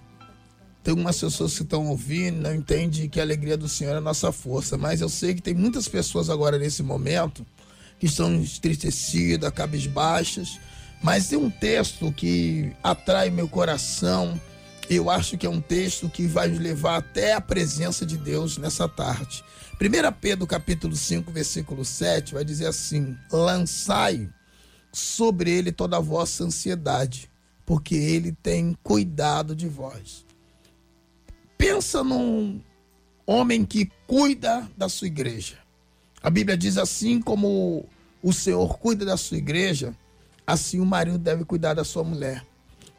tem 0.82 0.94
umas 0.94 1.20
pessoas 1.20 1.54
que 1.54 1.64
estão 1.64 1.86
ouvindo, 1.88 2.40
não 2.40 2.54
entendem 2.54 3.10
que 3.10 3.20
a 3.20 3.22
alegria 3.22 3.58
do 3.58 3.68
Senhor 3.68 3.92
é 3.92 3.98
a 3.98 4.00
nossa 4.00 4.32
força. 4.32 4.78
Mas 4.78 5.02
eu 5.02 5.08
sei 5.10 5.34
que 5.34 5.42
tem 5.42 5.52
muitas 5.52 5.86
pessoas 5.86 6.30
agora 6.30 6.58
nesse 6.58 6.82
momento 6.82 7.44
que 7.98 8.06
estão 8.06 8.34
entristecidas, 8.34 9.52
cabisbaixas. 9.52 10.58
Mas 11.02 11.28
tem 11.28 11.36
um 11.36 11.50
texto 11.50 12.10
que 12.10 12.72
atrai 12.82 13.28
meu 13.28 13.46
coração. 13.46 14.40
Eu 14.88 15.10
acho 15.10 15.36
que 15.36 15.44
é 15.44 15.50
um 15.50 15.60
texto 15.60 16.08
que 16.08 16.26
vai 16.26 16.48
nos 16.48 16.58
levar 16.58 16.96
até 16.96 17.34
a 17.34 17.40
presença 17.42 18.06
de 18.06 18.16
Deus 18.16 18.56
nessa 18.56 18.88
tarde. 18.88 19.44
1 19.74 20.12
Pedro 20.22 20.46
capítulo 20.46 20.96
5, 20.96 21.30
versículo 21.30 21.84
7 21.84 22.32
vai 22.32 22.46
dizer 22.46 22.68
assim: 22.68 23.14
Lançai 23.30 24.26
sobre 24.96 25.50
ele 25.50 25.70
toda 25.70 25.98
a 25.98 26.00
vossa 26.00 26.44
ansiedade, 26.44 27.30
porque 27.66 27.94
ele 27.94 28.32
tem 28.32 28.74
cuidado 28.82 29.54
de 29.54 29.68
vós. 29.68 30.24
Pensa 31.58 32.02
num 32.02 32.60
homem 33.26 33.64
que 33.64 33.90
cuida 34.06 34.66
da 34.76 34.88
sua 34.88 35.06
igreja. 35.06 35.58
A 36.22 36.30
Bíblia 36.30 36.56
diz 36.56 36.78
assim 36.78 37.20
como 37.20 37.84
o 38.22 38.32
Senhor 38.32 38.78
cuida 38.78 39.04
da 39.04 39.18
sua 39.18 39.36
igreja, 39.36 39.94
assim 40.46 40.80
o 40.80 40.86
marido 40.86 41.18
deve 41.18 41.44
cuidar 41.44 41.74
da 41.74 41.84
sua 41.84 42.02
mulher. 42.02 42.42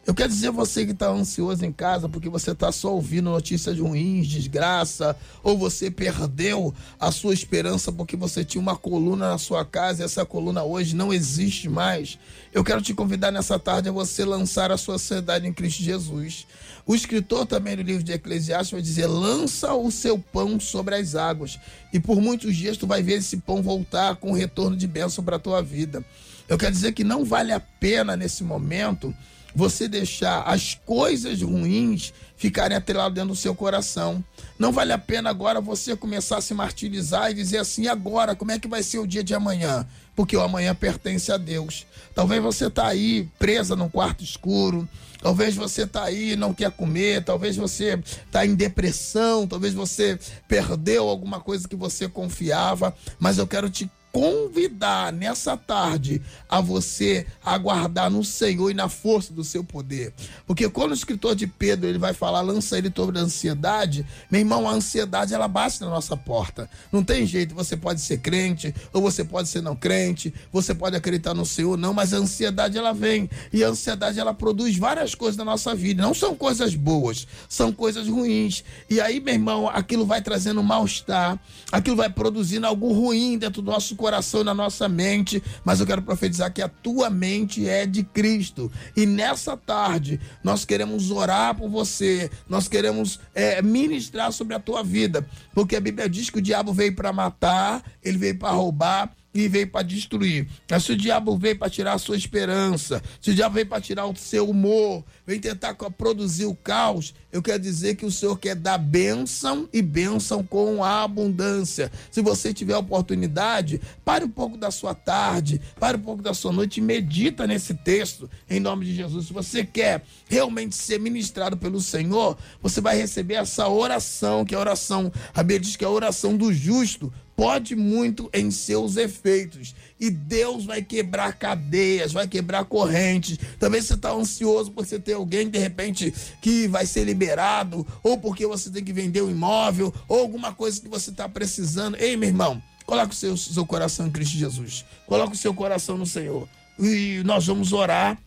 Eu 0.08 0.16
quero 0.16 0.30
dizer 0.30 0.52
você 0.52 0.86
que 0.86 0.94
está 0.94 1.10
ansioso 1.10 1.66
em 1.66 1.72
casa 1.72 2.08
porque 2.08 2.30
você 2.30 2.52
está 2.52 2.72
só 2.72 2.94
ouvindo 2.94 3.30
notícias 3.30 3.78
ruins, 3.78 4.26
desgraça, 4.26 5.14
ou 5.44 5.58
você 5.58 5.92
perdeu 5.92 6.74
a 6.98 7.12
sua 7.12 7.34
esperança 7.34 7.92
porque 7.92 8.16
você 8.16 8.46
tinha 8.46 8.62
uma 8.62 8.78
coluna 8.78 9.32
na 9.32 9.38
sua 9.38 9.66
casa 9.66 10.02
e 10.02 10.06
essa 10.06 10.26
coluna 10.26 10.64
hoje 10.64 10.96
não 10.96 11.14
existe 11.14 11.68
mais. 11.68 12.18
Eu 12.54 12.64
quero 12.64 12.82
te 12.82 12.94
convidar 12.94 13.32
nessa 13.32 13.60
tarde 13.60 13.90
a 13.90 13.92
você 13.92 14.24
lançar 14.24 14.72
a 14.72 14.78
sua 14.78 14.96
ansiedade 14.96 15.46
em 15.46 15.52
Cristo 15.52 15.84
Jesus. 15.84 16.48
O 16.86 16.96
escritor 16.96 17.46
também 17.46 17.76
do 17.76 17.82
livro 17.82 18.02
de 18.02 18.14
Eclesiastes 18.14 18.72
vai 18.72 18.82
dizer: 18.82 19.08
lança 19.08 19.74
o 19.74 19.92
seu 19.92 20.18
pão 20.18 20.58
sobre 20.58 20.96
as 20.96 21.16
águas, 21.16 21.60
e 21.92 22.00
por 22.00 22.22
muitos 22.22 22.56
dias 22.56 22.78
tu 22.78 22.88
vai 22.88 23.04
ver 23.04 23.16
esse 23.16 23.36
pão 23.36 23.62
voltar 23.62 24.16
com 24.16 24.32
retorno 24.32 24.78
de 24.78 24.88
bênção 24.88 25.22
para 25.22 25.36
a 25.36 25.40
tua 25.40 25.62
vida. 25.62 26.02
Eu 26.48 26.58
quero 26.58 26.72
dizer 26.72 26.94
que 26.94 27.04
não 27.04 27.26
vale 27.26 27.52
a 27.52 27.60
pena 27.60 28.16
nesse 28.16 28.42
momento 28.42 29.14
você 29.58 29.88
deixar 29.88 30.44
as 30.44 30.76
coisas 30.86 31.42
ruins 31.42 32.14
ficarem 32.38 32.78
atreladas 32.78 33.16
dentro 33.16 33.30
do 33.30 33.36
seu 33.36 33.56
coração. 33.56 34.24
Não 34.60 34.72
vale 34.72 34.94
a 34.94 35.00
pena 35.00 35.32
agora 35.32 35.60
você 35.60 35.96
começar 35.96 36.38
a 36.38 36.42
se 36.42 36.54
martirizar 36.54 37.32
e 37.32 37.34
dizer 37.34 37.58
assim: 37.58 37.84
"E 37.84 37.88
agora, 37.90 38.36
como 38.36 38.52
é 38.52 38.60
que 38.60 38.68
vai 38.68 38.84
ser 38.84 39.00
o 39.00 39.08
dia 39.08 39.24
de 39.24 39.34
amanhã? 39.34 39.84
Porque 40.16 40.38
o 40.38 40.42
amanhã 40.42 40.76
pertence 40.76 41.32
a 41.32 41.38
Deus. 41.38 41.88
Talvez 42.14 42.42
você 42.42 42.70
tá 42.70 42.86
aí 42.86 43.28
presa 43.40 43.76
num 43.76 43.90
quarto 43.90 44.24
escuro, 44.24 44.88
Talvez 45.20 45.56
você 45.56 45.82
está 45.82 46.04
aí 46.04 46.36
não 46.36 46.54
quer 46.54 46.72
comer, 46.72 47.24
talvez 47.24 47.58
você 47.58 48.00
está 48.26 48.46
em 48.46 48.54
depressão, 48.54 49.48
talvez 49.48 49.74
você 49.74 50.18
perdeu 50.48 51.10
alguma 51.10 51.40
coisa 51.40 51.68
que 51.68 51.76
você 51.76 52.08
confiava, 52.08 52.96
mas 53.20 53.38
eu 53.38 53.48
quero 53.48 53.70
te 53.70 53.90
convidar 54.18 55.14
nessa 55.14 55.56
tarde 55.56 56.24
a 56.50 56.60
você 56.60 57.28
aguardar 57.46 58.10
no 58.10 58.24
Senhor 58.24 58.72
e 58.72 58.74
na 58.74 58.90
força 58.90 59.32
do 59.32 59.44
seu 59.44 59.64
poder. 59.64 60.12
Porque 60.48 60.68
quando 60.68 60.90
o 60.90 60.96
escritor 60.96 61.36
de 61.36 61.46
Pedro 61.46 61.88
ele 61.88 62.00
vai 62.00 62.16
falar, 62.16 62.42
lança 62.42 62.80
ele 62.80 62.92
sobre 62.96 63.20
a 63.20 63.22
ansiedade, 63.22 64.04
meu 64.32 64.42
irmão, 64.42 64.68
a 64.68 64.72
ansiedade 64.72 65.36
ela 65.36 65.48
bate 65.48 65.80
na 65.82 65.88
nossa 65.88 66.18
porta. 66.18 66.68
Não 66.92 67.04
tem 67.04 67.28
jeito, 67.28 67.54
você 67.54 67.78
pode 67.78 68.02
ser 68.02 68.18
crente 68.18 68.74
ou 68.92 69.04
você 69.04 69.24
pode 69.24 69.50
ser 69.50 69.62
não 69.62 69.76
crente, 69.76 70.34
você 70.52 70.74
pode 70.74 70.96
acreditar 70.96 71.36
no 71.36 71.46
Senhor 71.46 71.78
não, 71.78 71.94
mas 71.94 72.12
a 72.12 72.18
ansiedade 72.18 72.76
ela 72.76 72.94
vem 72.94 73.30
e 73.54 73.64
a 73.64 73.68
ansiedade 73.68 74.20
ela 74.20 74.34
produz 74.34 74.76
várias 74.80 75.14
coisas 75.14 75.38
na 75.38 75.46
nossa 75.46 75.76
vida. 75.76 76.02
Não 76.02 76.16
são 76.16 76.36
coisas 76.36 76.74
boas, 76.74 77.28
são 77.48 77.72
coisas 77.72 78.08
ruins. 78.08 78.64
E 78.90 79.00
aí, 79.00 79.20
meu 79.20 79.36
irmão, 79.36 79.70
aquilo 79.70 80.08
vai 80.08 80.24
trazendo 80.24 80.64
mal-estar, 80.64 81.40
aquilo 81.72 81.96
vai 81.96 82.10
produzindo 82.10 82.66
algo 82.66 82.92
ruim 82.92 83.38
dentro 83.38 83.62
do 83.62 83.70
nosso 83.70 83.96
coração 83.96 84.07
e 84.08 84.44
na 84.44 84.54
nossa 84.54 84.88
mente, 84.88 85.42
mas 85.64 85.80
eu 85.80 85.86
quero 85.86 86.02
profetizar 86.02 86.52
que 86.52 86.62
a 86.62 86.70
tua 86.70 87.10
mente 87.10 87.68
é 87.68 87.86
de 87.86 88.04
Cristo. 88.04 88.72
E 88.96 89.06
nessa 89.06 89.58
tarde, 89.58 90.20
nós 90.44 90.66
queremos 90.66 91.12
orar 91.12 91.56
por 91.56 91.70
você, 91.70 92.30
nós 92.48 92.68
queremos 92.68 93.20
é, 93.34 93.62
ministrar 93.62 94.32
sobre 94.32 94.56
a 94.56 94.60
tua 94.60 94.84
vida, 94.84 95.28
porque 95.54 95.76
a 95.76 95.82
Bíblia 95.82 96.10
diz 96.10 96.30
que 96.30 96.40
o 96.40 96.42
diabo 96.42 96.74
veio 96.74 96.96
para 96.96 97.12
matar, 97.12 97.84
ele 98.04 98.18
veio 98.18 98.38
para 98.38 98.52
roubar 98.52 99.17
e 99.34 99.48
veio 99.48 99.68
para 99.68 99.84
destruir. 99.84 100.48
Mas 100.70 100.84
se 100.84 100.92
o 100.92 100.98
diabo 100.98 101.38
veio 101.38 101.58
para 101.58 101.70
tirar 101.70 101.94
a 101.94 101.98
sua 102.00 102.16
esperança, 102.16 103.02
se 103.22 103.32
o 103.32 103.36
diabo 103.36 103.56
veio 103.56 103.68
para 103.68 103.82
tirar 103.82 104.06
o 104.06 104.16
seu 104.16 104.50
humor, 104.50 105.04
vem 105.26 105.40
tentar 105.40 105.76
produzir 105.76 106.46
o 106.46 106.56
caos, 106.56 107.14
eu 107.32 107.42
quero 107.42 107.62
dizer 107.62 107.96
que 107.96 108.06
o 108.06 108.12
Senhor 108.12 108.38
quer 108.38 108.56
dar 108.56 108.78
bênção 108.78 109.70
e 109.72 109.82
bênção 109.82 110.44
com 110.44 110.84
abundância. 110.84 111.92
Se 112.10 112.22
você 112.22 112.54
tiver 112.54 112.76
oportunidade, 112.76 113.80
pare 114.04 114.26
um 114.26 114.30
pouco 114.30 114.58
da 114.58 114.72
sua 114.72 114.96
tarde, 114.96 115.62
pare 115.80 115.98
um 115.98 116.02
pouco 116.02 116.24
da 116.24 116.34
sua 116.34 116.52
noite 116.52 116.78
e 116.78 116.84
medita 116.84 117.46
nesse 117.46 117.74
texto, 117.74 118.30
em 118.50 118.60
nome 118.60 118.86
de 118.86 118.96
Jesus. 118.96 119.28
Se 119.28 119.34
você 119.34 119.64
quer 119.64 120.04
realmente 120.28 120.76
ser 120.76 121.00
ministrado 121.00 121.58
pelo 121.58 121.80
Senhor, 121.80 122.38
você 122.62 122.82
vai 122.82 122.98
receber 122.98 123.36
essa 123.36 123.68
oração, 123.68 124.44
que 124.44 124.56
é 124.56 124.58
a 124.58 124.62
oração, 124.62 125.12
a 125.34 125.44
Bíblia 125.44 125.60
diz 125.60 125.76
que 125.76 125.84
é 125.84 125.88
a 125.88 125.92
oração 125.92 126.36
do 126.36 126.52
justo, 126.52 127.14
pode 127.38 127.76
muito 127.76 128.28
em 128.34 128.50
seus 128.50 128.98
efeitos. 128.98 129.76
E 130.00 130.10
Deus 130.10 130.66
vai 130.66 130.82
quebrar 130.82 131.38
cadeias, 131.38 132.12
vai 132.12 132.28
quebrar 132.28 132.66
correntes. 132.66 133.38
Talvez 133.60 133.86
você 133.86 133.94
está 133.94 134.12
ansioso 134.12 134.72
por 134.72 134.84
você 134.84 135.00
ter 135.00 135.14
alguém, 135.14 135.48
de 135.48 135.60
repente, 135.60 136.12
que 136.42 136.68
vai 136.68 136.88
ser 136.88 137.04
liberado, 137.04 137.86
ou 138.02 138.18
porque 138.18 138.46
você 138.48 138.72
tem 138.72 138.84
que 138.84 138.92
vender 138.92 139.22
um 139.22 139.30
imóvel, 139.30 139.94
ou 140.08 140.20
alguma 140.20 140.52
coisa 140.52 140.82
que 140.82 140.90
você 140.90 141.12
está 141.12 141.30
precisando. 141.30 141.96
Ei, 141.98 142.18
meu 142.18 142.28
irmão, 142.28 142.62
coloque 142.88 143.14
o 143.14 143.18
seu, 143.18 143.38
seu 143.38 143.66
coração 143.68 144.08
em 144.08 144.12
Cristo 144.12 144.36
Jesus. 144.36 144.84
Coloque 145.06 145.36
o 145.36 145.40
seu 145.40 145.54
coração 145.54 145.96
no 145.96 146.08
Senhor. 146.08 146.50
E 146.80 147.22
nós 147.24 147.46
vamos 147.46 147.72
orar 147.72 148.18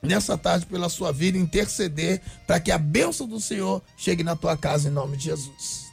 nessa 0.00 0.38
tarde 0.38 0.64
pela 0.64 0.88
sua 0.88 1.12
vida, 1.12 1.36
interceder 1.36 2.22
para 2.46 2.60
que 2.60 2.70
a 2.70 2.78
bênção 2.78 3.26
do 3.26 3.40
Senhor 3.40 3.82
chegue 3.96 4.22
na 4.22 4.36
tua 4.36 4.56
casa 4.56 4.88
em 4.88 4.92
nome 4.92 5.16
de 5.16 5.24
Jesus. 5.24 5.87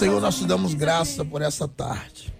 Senhor, 0.00 0.18
nós 0.18 0.38
te 0.38 0.46
damos 0.46 0.72
graça 0.72 1.22
por 1.26 1.42
essa 1.42 1.68
tarde. 1.68 2.32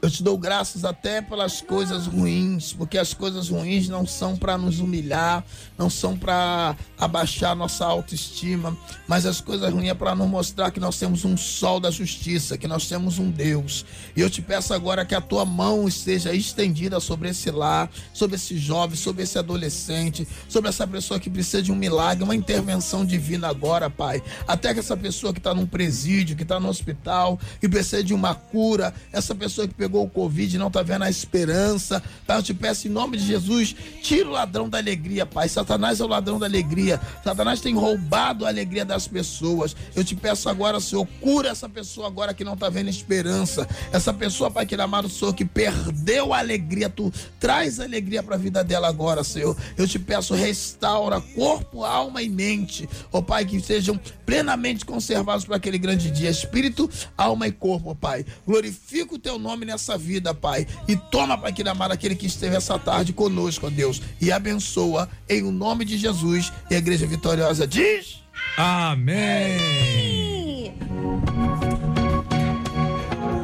Eu 0.00 0.08
te 0.08 0.22
dou 0.22 0.38
graças 0.38 0.84
até 0.84 1.20
pelas 1.20 1.60
coisas 1.60 2.06
ruins, 2.06 2.72
porque 2.72 2.96
as 2.96 3.12
coisas 3.12 3.48
ruins 3.48 3.88
não 3.88 4.06
são 4.06 4.36
para 4.36 4.56
nos 4.56 4.78
humilhar, 4.78 5.44
não 5.76 5.90
são 5.90 6.16
para 6.16 6.76
abaixar 6.96 7.56
nossa 7.56 7.84
autoestima, 7.84 8.76
mas 9.08 9.26
as 9.26 9.40
coisas 9.40 9.72
ruins 9.72 9.88
é 9.88 9.94
para 9.94 10.14
nos 10.14 10.28
mostrar 10.28 10.70
que 10.70 10.78
nós 10.78 10.98
temos 10.98 11.24
um 11.24 11.36
sol 11.36 11.80
da 11.80 11.90
justiça, 11.90 12.56
que 12.56 12.68
nós 12.68 12.86
temos 12.86 13.18
um 13.18 13.28
Deus. 13.28 13.84
E 14.14 14.20
eu 14.20 14.30
te 14.30 14.40
peço 14.40 14.72
agora 14.72 15.04
que 15.04 15.16
a 15.16 15.20
tua 15.20 15.44
mão 15.44 15.88
esteja 15.88 16.32
estendida 16.32 17.00
sobre 17.00 17.30
esse 17.30 17.50
lar, 17.50 17.90
sobre 18.12 18.36
esse 18.36 18.56
jovem, 18.56 18.96
sobre 18.96 19.24
esse 19.24 19.36
adolescente, 19.36 20.28
sobre 20.48 20.68
essa 20.68 20.86
pessoa 20.86 21.18
que 21.18 21.28
precisa 21.28 21.60
de 21.60 21.72
um 21.72 21.76
milagre, 21.76 22.22
uma 22.22 22.36
intervenção 22.36 23.04
divina 23.04 23.48
agora, 23.48 23.90
Pai. 23.90 24.22
Até 24.46 24.72
que 24.72 24.78
essa 24.78 24.96
pessoa 24.96 25.32
que 25.32 25.40
está 25.40 25.52
num 25.52 25.66
presídio, 25.66 26.36
que 26.36 26.44
está 26.44 26.60
no 26.60 26.68
hospital, 26.68 27.36
que 27.60 27.68
precisa 27.68 28.04
de 28.04 28.14
uma 28.14 28.32
cura, 28.32 28.94
essa 29.12 29.34
pessoa 29.34 29.66
que 29.66 29.74
pegou 29.74 29.87
o 29.96 30.08
Covid 30.08 30.58
não 30.58 30.68
está 30.68 30.82
vendo 30.82 31.04
a 31.04 31.10
esperança, 31.10 32.02
Pai, 32.26 32.38
eu 32.38 32.42
te 32.42 32.54
peço 32.54 32.88
em 32.88 32.90
nome 32.90 33.16
de 33.16 33.26
Jesus, 33.26 33.74
tira 34.02 34.28
o 34.28 34.32
ladrão 34.32 34.68
da 34.68 34.78
alegria, 34.78 35.24
Pai. 35.24 35.48
Satanás 35.48 36.00
é 36.00 36.04
o 36.04 36.08
ladrão 36.08 36.38
da 36.38 36.46
alegria. 36.46 37.00
Satanás 37.22 37.60
tem 37.60 37.74
roubado 37.74 38.44
a 38.44 38.48
alegria 38.48 38.84
das 38.84 39.06
pessoas. 39.06 39.76
Eu 39.94 40.04
te 40.04 40.14
peço 40.16 40.48
agora, 40.48 40.80
Senhor, 40.80 41.06
cura 41.20 41.50
essa 41.50 41.68
pessoa 41.68 42.06
agora 42.06 42.34
que 42.34 42.44
não 42.44 42.54
está 42.54 42.68
vendo 42.68 42.88
esperança. 42.88 43.66
Essa 43.92 44.12
pessoa, 44.12 44.50
Pai, 44.50 44.66
que 44.66 44.74
amado 44.74 45.08
Senhor, 45.08 45.34
que 45.34 45.44
perdeu 45.44 46.32
a 46.32 46.38
alegria, 46.38 46.88
tu 46.88 47.12
traz 47.38 47.80
alegria 47.80 48.22
para 48.22 48.34
a 48.34 48.38
vida 48.38 48.62
dela 48.64 48.88
agora, 48.88 49.24
Senhor. 49.24 49.56
Eu 49.76 49.86
te 49.86 49.98
peço, 49.98 50.34
restaura 50.34 51.20
corpo, 51.20 51.84
alma 51.84 52.22
e 52.22 52.28
mente. 52.28 52.88
Ó 53.12 53.20
Pai, 53.20 53.44
que 53.44 53.60
sejam 53.60 53.98
plenamente 54.24 54.84
conservados 54.84 55.44
para 55.44 55.56
aquele 55.56 55.78
grande 55.78 56.10
dia. 56.10 56.30
Espírito, 56.30 56.88
alma 57.16 57.46
e 57.46 57.52
corpo, 57.52 57.90
ó 57.90 57.94
Pai. 57.94 58.24
Glorifica 58.46 59.14
o 59.14 59.18
teu 59.18 59.38
nome 59.38 59.64
nessa 59.64 59.77
vida, 59.98 60.34
Pai. 60.34 60.66
E 60.86 60.96
toma, 60.96 61.38
Pai, 61.38 61.52
que 61.52 61.62
amado 61.68 61.92
aquele 61.92 62.14
que 62.14 62.26
esteve 62.26 62.56
essa 62.56 62.78
tarde 62.78 63.12
conosco, 63.12 63.66
ó 63.66 63.70
Deus. 63.70 64.02
E 64.20 64.32
abençoa 64.32 65.08
em 65.28 65.42
o 65.42 65.52
nome 65.52 65.84
de 65.84 65.96
Jesus. 65.96 66.52
E 66.70 66.74
a 66.74 66.78
igreja 66.78 67.06
vitoriosa 67.06 67.66
diz. 67.66 68.22
Amém. 68.56 69.58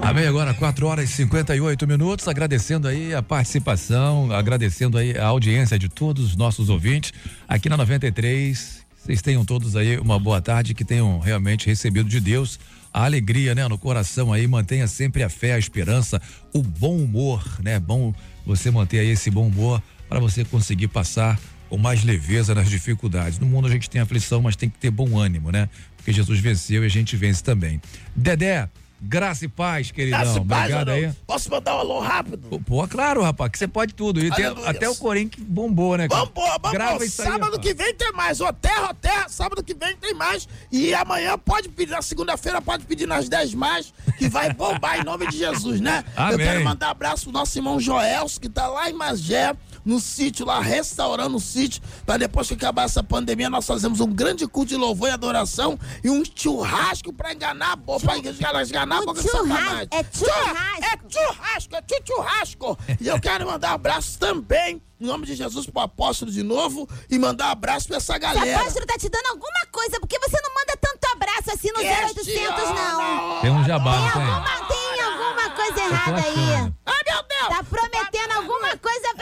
Amém. 0.02 0.26
Agora 0.26 0.54
4 0.54 0.86
horas 0.86 1.10
e 1.10 1.12
58 1.12 1.86
minutos. 1.86 2.28
Agradecendo 2.28 2.88
aí 2.88 3.14
a 3.14 3.22
participação, 3.22 4.30
agradecendo 4.32 4.98
aí 4.98 5.16
a 5.16 5.26
audiência 5.26 5.78
de 5.78 5.88
todos 5.88 6.24
os 6.24 6.36
nossos 6.36 6.68
ouvintes 6.68 7.12
aqui 7.48 7.68
na 7.68 7.76
93. 7.76 8.84
Vocês 8.96 9.20
tenham 9.20 9.44
todos 9.44 9.76
aí 9.76 9.98
uma 9.98 10.18
boa 10.18 10.40
tarde, 10.40 10.72
que 10.72 10.84
tenham 10.84 11.18
realmente 11.18 11.66
recebido 11.66 12.08
de 12.08 12.20
Deus 12.20 12.58
a 12.94 13.04
alegria, 13.04 13.56
né, 13.56 13.66
no 13.66 13.76
coração 13.76 14.32
aí. 14.32 14.46
Mantenha 14.46 14.86
sempre 14.86 15.24
a 15.24 15.28
fé, 15.28 15.54
a 15.54 15.58
esperança, 15.58 16.22
o 16.52 16.62
bom 16.62 16.96
humor, 16.96 17.44
né? 17.60 17.80
Bom 17.80 18.14
você 18.46 18.70
manter 18.70 19.00
aí 19.00 19.08
esse 19.08 19.32
bom 19.32 19.48
humor 19.48 19.82
para 20.08 20.20
você 20.20 20.44
conseguir 20.44 20.86
passar 20.86 21.40
com 21.68 21.76
mais 21.76 22.04
leveza 22.04 22.54
nas 22.54 22.70
dificuldades. 22.70 23.40
No 23.40 23.46
mundo 23.46 23.66
a 23.66 23.70
gente 23.70 23.90
tem 23.90 24.00
aflição, 24.00 24.40
mas 24.40 24.54
tem 24.54 24.70
que 24.70 24.78
ter 24.78 24.92
bom 24.92 25.18
ânimo, 25.18 25.50
né? 25.50 25.68
Porque 25.96 26.12
Jesus 26.12 26.38
venceu 26.38 26.84
e 26.84 26.86
a 26.86 26.90
gente 26.90 27.16
vence 27.16 27.42
também. 27.42 27.80
Dedé, 28.14 28.68
graça 29.06 29.44
e 29.44 29.48
paz, 29.48 29.90
queridão. 29.90 30.20
Graça 30.20 30.38
e 30.38 30.44
paz, 30.44 30.62
Obrigado 30.62 30.88
aí. 30.90 31.12
Posso 31.26 31.50
mandar 31.50 31.76
um 31.76 31.78
alô 31.78 32.00
rápido? 32.00 32.60
Pô, 32.66 32.86
claro, 32.88 33.22
rapaz, 33.22 33.50
que 33.50 33.58
você 33.58 33.68
pode 33.68 33.94
tudo. 33.94 34.20
E 34.20 34.30
tem 34.30 34.46
até 34.64 34.88
o 34.88 34.96
Corém 34.96 35.28
que 35.28 35.40
bombou, 35.40 35.96
né? 35.96 36.08
cara? 36.08 36.26
Pô, 36.26 36.46
vamos, 36.46 36.72
Grava 36.72 37.04
isso 37.04 37.22
Sábado 37.22 37.58
que 37.58 37.74
vem 37.74 37.94
tem 37.94 38.12
mais. 38.12 38.40
Ô, 38.40 38.52
terra, 38.52 38.90
ô, 38.90 38.94
terra. 38.94 39.28
Sábado 39.28 39.62
que 39.62 39.74
vem 39.74 39.96
tem 39.96 40.14
mais. 40.14 40.48
E 40.70 40.94
amanhã 40.94 41.38
pode 41.38 41.68
pedir, 41.68 41.92
na 41.92 42.02
segunda-feira 42.02 42.60
pode 42.60 42.84
pedir 42.84 43.06
nas 43.06 43.28
10 43.28 43.54
mais, 43.54 43.92
que 44.18 44.28
vai 44.28 44.52
bombar 44.52 45.00
em 45.00 45.04
nome 45.04 45.26
de 45.28 45.38
Jesus, 45.38 45.80
né? 45.80 46.04
Eu 46.16 46.22
Amém. 46.24 46.38
quero 46.38 46.64
mandar 46.64 46.90
abraço 46.90 47.24
pro 47.24 47.32
nosso 47.32 47.56
irmão 47.58 47.78
Joelso, 47.78 48.40
que 48.40 48.48
tá 48.48 48.66
lá 48.66 48.88
em 48.88 48.92
Magé, 48.92 49.54
no 49.84 50.00
sítio, 50.00 50.46
lá 50.46 50.60
restaurando 50.60 51.36
o 51.36 51.40
sítio, 51.40 51.82
pra 52.06 52.16
depois 52.16 52.48
que 52.48 52.54
acabar 52.54 52.84
essa 52.84 53.02
pandemia, 53.02 53.50
nós 53.50 53.66
fazemos 53.66 54.00
um 54.00 54.06
grande 54.12 54.46
culto 54.46 54.68
de 54.70 54.76
louvor 54.76 55.08
e 55.08 55.12
adoração 55.12 55.78
e 56.02 56.08
um 56.10 56.22
churrasco 56.34 57.12
pra 57.12 57.32
enganar 57.32 57.72
a 57.72 57.76
boca, 57.76 58.06
pra 58.06 58.16
enganar, 58.18 58.98
a 58.98 59.02
boca 59.04 59.20
de 59.22 59.28
satanás. 59.30 59.88
é 59.90 60.04
churrasco. 60.12 60.84
É 60.84 60.98
churrasco, 61.10 61.76
é 61.76 61.82
churrasco. 62.06 62.78
E 63.00 63.06
eu 63.08 63.20
quero 63.20 63.46
mandar 63.46 63.72
um 63.72 63.74
abraço 63.74 64.18
também, 64.18 64.80
em 65.00 65.06
nome 65.06 65.26
de 65.26 65.34
Jesus, 65.34 65.66
pro 65.66 65.80
apóstolo 65.82 66.30
de 66.30 66.42
novo 66.42 66.88
e 67.10 67.18
mandar 67.18 67.48
um 67.48 67.50
abraço 67.52 67.88
pra 67.88 67.96
essa 67.98 68.12
Esse 68.14 68.20
galera. 68.20 68.60
apóstolo 68.60 68.86
tá 68.86 68.96
te 68.98 69.08
dando 69.08 69.26
alguma 69.26 69.66
coisa, 69.70 70.00
porque 70.00 70.18
você 70.18 70.40
não 70.40 70.54
manda 70.54 70.78
tanto 70.80 71.04
abraço 71.12 71.50
assim 71.52 71.68
no 71.72 71.80
Este 71.80 72.30
0800, 72.30 72.70
não. 72.70 73.40
Tem 73.40 73.50
um 73.50 73.64
jabá, 73.64 73.96
não 73.96 74.02
Tem 74.04 74.12
tem? 74.12 74.30
alguma, 74.30 74.66
tem 74.68 75.00
alguma 75.02 75.50
coisa 75.50 75.80
errada 75.80 76.20
aí. 76.20 76.54
achando. 76.54 76.74
Ah, 76.86 76.92
meu 77.06 77.22
Deus! 77.28 77.48
Tá 77.48 77.64
prometendo 77.64 78.32
alguma 78.32 78.76
coisa 78.78 79.13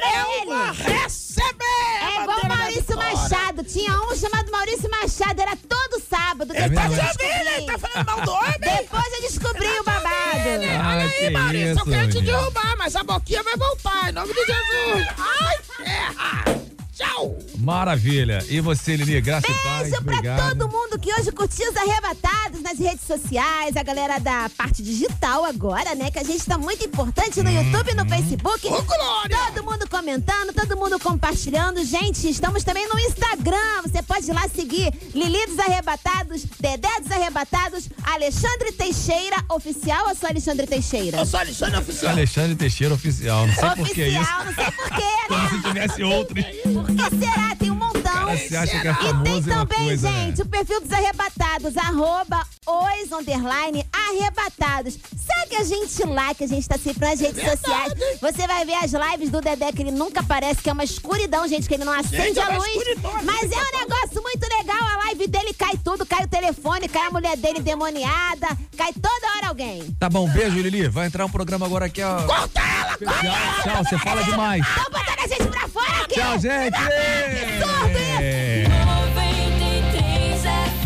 ele. 0.43 0.93
receber! 0.93 1.63
É 2.01 2.23
igual 2.23 2.39
Maurício. 2.49 2.97
Machado. 2.97 3.65
Tinha 3.65 3.93
um 4.01 4.15
chamado 4.17 4.51
Maurício 4.51 4.91
Machado, 4.91 5.41
era 5.41 5.57
todo 5.57 6.03
sábado. 6.09 6.53
É 6.55 6.69
Depois 6.69 6.89
mesmo? 6.91 7.03
eu 7.09 7.17
Tá? 7.19 7.25
Ele 7.25 7.45
descobri. 7.45 7.67
tá 7.67 7.79
falando 7.79 8.07
mal 8.07 8.21
do 8.23 8.33
homem? 8.33 8.59
Depois 8.61 9.13
eu 9.15 9.21
descobri 9.23 9.69
o 9.81 9.85
babado. 9.85 10.13
Ah, 10.13 10.95
Olha 10.97 11.09
que 11.09 11.25
aí, 11.25 11.31
Maurício, 11.31 11.71
isso, 11.73 11.81
eu 11.81 11.85
quero 11.93 12.11
te 12.11 12.21
derrubar, 12.23 12.77
mas 12.79 12.97
a 12.97 13.05
boquinha 13.05 13.43
vai 13.43 13.57
voltar, 13.57 14.09
em 14.09 14.13
nome 14.13 14.33
de 14.33 14.41
Jesus. 14.41 15.09
Ai, 15.19 15.59
terra! 15.85 16.45
Tchau! 16.95 17.39
Maravilha. 17.59 18.45
E 18.51 18.61
você, 18.61 18.97
Lili, 18.97 19.19
graça 19.21 19.47
e 19.51 19.55
paz. 19.55 19.83
Beijo 19.89 20.03
pra 20.05 20.15
Obrigado. 20.15 20.59
todo 20.59 20.69
mundo 20.71 20.99
que 20.99 21.13
hoje 21.15 21.33
curtiu 21.33 21.71
os 21.71 21.77
arrebatados 21.77 22.61
nas 22.61 22.79
redes 22.79 23.07
sociais, 23.07 23.77
a 23.77 23.83
galera 23.83 24.19
da 24.19 24.51
parte 24.57 24.83
digital 24.83 25.45
agora, 25.45 25.95
né? 25.95 26.11
Que 26.11 26.19
a 26.19 26.25
gente 26.25 26.45
tá 26.45 26.59
muito 26.59 26.85
importante 26.85 27.43
no 27.43 27.51
YouTube 27.51 27.91
e 27.93 27.95
no 27.95 28.07
Facebook. 28.07 28.67
Ô, 28.67 28.83
Glória! 28.83 29.37
Todo 29.55 29.65
mundo 29.65 29.89
comentando, 29.89 30.53
todo 30.53 30.77
mundo 30.77 30.99
compartilhando. 30.99 31.83
Gente, 31.85 32.29
estamos 32.29 32.63
também 32.63 32.87
no 32.89 32.99
Instagram. 33.01 33.83
Você 33.85 34.03
pode 34.03 34.29
ir 34.31 34.35
lá 34.35 34.47
seguir 34.55 34.93
Lili 35.15 35.47
dos 35.47 35.59
Arrebatados, 35.61 36.45
Dedé 36.61 37.01
dos 37.01 37.11
Arrebatados, 37.11 37.89
Alexandre 38.05 38.71
Teixeira 38.73 39.37
Oficial 39.49 40.09
ou 40.09 40.15
só 40.15 40.27
Alexandre 40.27 40.67
Teixeira? 40.67 41.19
Eu 41.19 41.27
sou 41.27 41.41
Alexandre 41.41 41.79
Oficial. 41.79 42.13
Alexandre 42.13 42.55
Teixeira 42.55 42.95
Oficial. 42.95 43.47
Não 43.47 43.55
sei 43.55 43.71
por 43.71 43.89
que 43.89 44.03
isso. 44.07 44.19
Oficial, 44.21 44.45
não 44.45 44.55
sei 44.55 44.71
porquê, 44.73 45.03
Como 45.29 45.43
né? 45.43 45.49
se 45.51 45.63
tivesse 45.63 46.03
outro. 46.03 46.35
Por 46.85 46.97
que 46.97 47.17
será? 47.17 47.55
Tem 47.57 47.71
um 47.71 47.77
montão. 47.77 48.02
Cara, 48.03 48.37
você 48.37 48.57
acha 48.57 48.81
que 48.81 48.89
é 48.89 48.91
E 48.91 48.95
tem 48.95 49.09
famoso 49.09 49.51
é 49.51 49.55
também, 49.55 49.79
coisa, 49.79 50.11
né? 50.11 50.27
gente, 50.27 50.43
o 50.43 50.47
perfil 50.47 50.81
dos 50.81 50.93
arrebatados, 50.93 51.77
arroba 51.77 52.47
os 52.67 53.13
underline 53.13 53.85
arrebatados. 53.93 54.99
Segue 55.17 55.57
a 55.57 55.65
gente 55.65 56.05
lá, 56.05 56.35
que 56.35 56.45
a 56.45 56.47
gente 56.47 56.69
tá 56.69 56.79
sempre 56.79 57.09
nas 57.09 57.21
redes 57.21 57.43
sociais. 57.43 57.93
Você 58.21 58.47
vai 58.47 58.65
ver 58.65 58.75
as 58.75 58.93
lives 58.93 59.31
do 59.31 59.41
Dedé, 59.41 59.73
que 59.73 59.83
ele 59.83 59.91
nunca 59.91 60.21
aparece, 60.21 60.63
que 60.63 60.71
é 60.71 60.73
uma 60.73 60.85
escuridão, 60.85 61.47
gente, 61.49 61.69
que 61.69 61.75
ele 61.75 61.85
não 61.85 61.93
acende 61.93 62.17
Gente, 62.17 62.39
é 62.39 62.43
a 62.43 62.57
luz. 62.57 62.69
Mas 63.25 63.51
é 63.51 63.57
um 63.57 63.79
negócio 63.81 64.23
muito 64.23 64.47
legal, 64.59 64.83
a 64.83 64.97
live 65.07 65.27
dele 65.27 65.53
cai 65.55 65.77
tudo, 65.83 66.07
cai 66.07 66.25
o 66.25 66.29
telefone, 66.29 66.89
cai 66.89 67.07
a 67.07 67.11
mulher 67.11 67.37
dele 67.37 67.61
demoniada, 67.61 68.49
cai 68.77 68.93
toda 68.93 69.37
hora 69.37 69.49
alguém. 69.49 69.95
Tá 69.99 70.09
bom, 70.09 70.29
beijo, 70.29 70.57
Lili. 70.61 70.89
Vai 70.89 71.07
entrar 71.07 71.25
um 71.27 71.31
programa 71.31 71.67
agora 71.67 71.87
aqui, 71.87 72.03
ó. 72.03 72.23
Corta 72.23 72.61
ela! 72.61 72.97
Tchau, 72.97 73.63
tchau, 73.63 73.85
você 73.85 73.99
fala 73.99 74.23
demais. 74.23 74.65
Tô 74.75 74.91
botando 74.91 75.19
a 75.19 75.27
gente 75.27 75.47
pra 75.49 75.69
fora 75.69 76.03
aqui! 76.05 76.15
Tchau, 76.15 76.39
gente. 76.39 76.77
93 77.93 80.41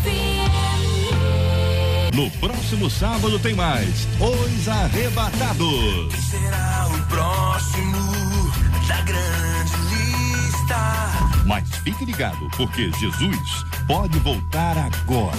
FM. 0.05 2.15
No 2.15 2.31
próximo 2.33 2.91
sábado 2.91 3.39
tem 3.39 3.55
mais 3.55 4.07
Os 4.21 4.69
Arrebatados. 4.69 6.13
Será 6.31 6.89
o 6.91 6.99
próximo 7.07 8.51
da 8.89 9.01
grande 9.03 9.77
lista. 9.91 11.13
Mas 11.47 11.65
fique 11.85 12.05
ligado, 12.05 12.49
porque 12.57 12.91
Jesus 12.99 13.65
pode 13.87 14.19
voltar 14.21 14.77
agora. 14.79 15.37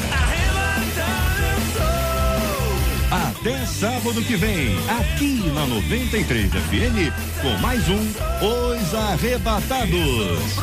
Até 3.10 3.66
sábado 3.66 4.22
que 4.22 4.36
vem, 4.36 4.76
aqui 4.90 5.42
na 5.54 5.66
93 5.66 6.52
FM, 6.52 7.42
com 7.42 7.58
mais 7.62 7.88
um 7.88 8.02
Os 8.02 8.94
Arrebatados. 8.94 10.58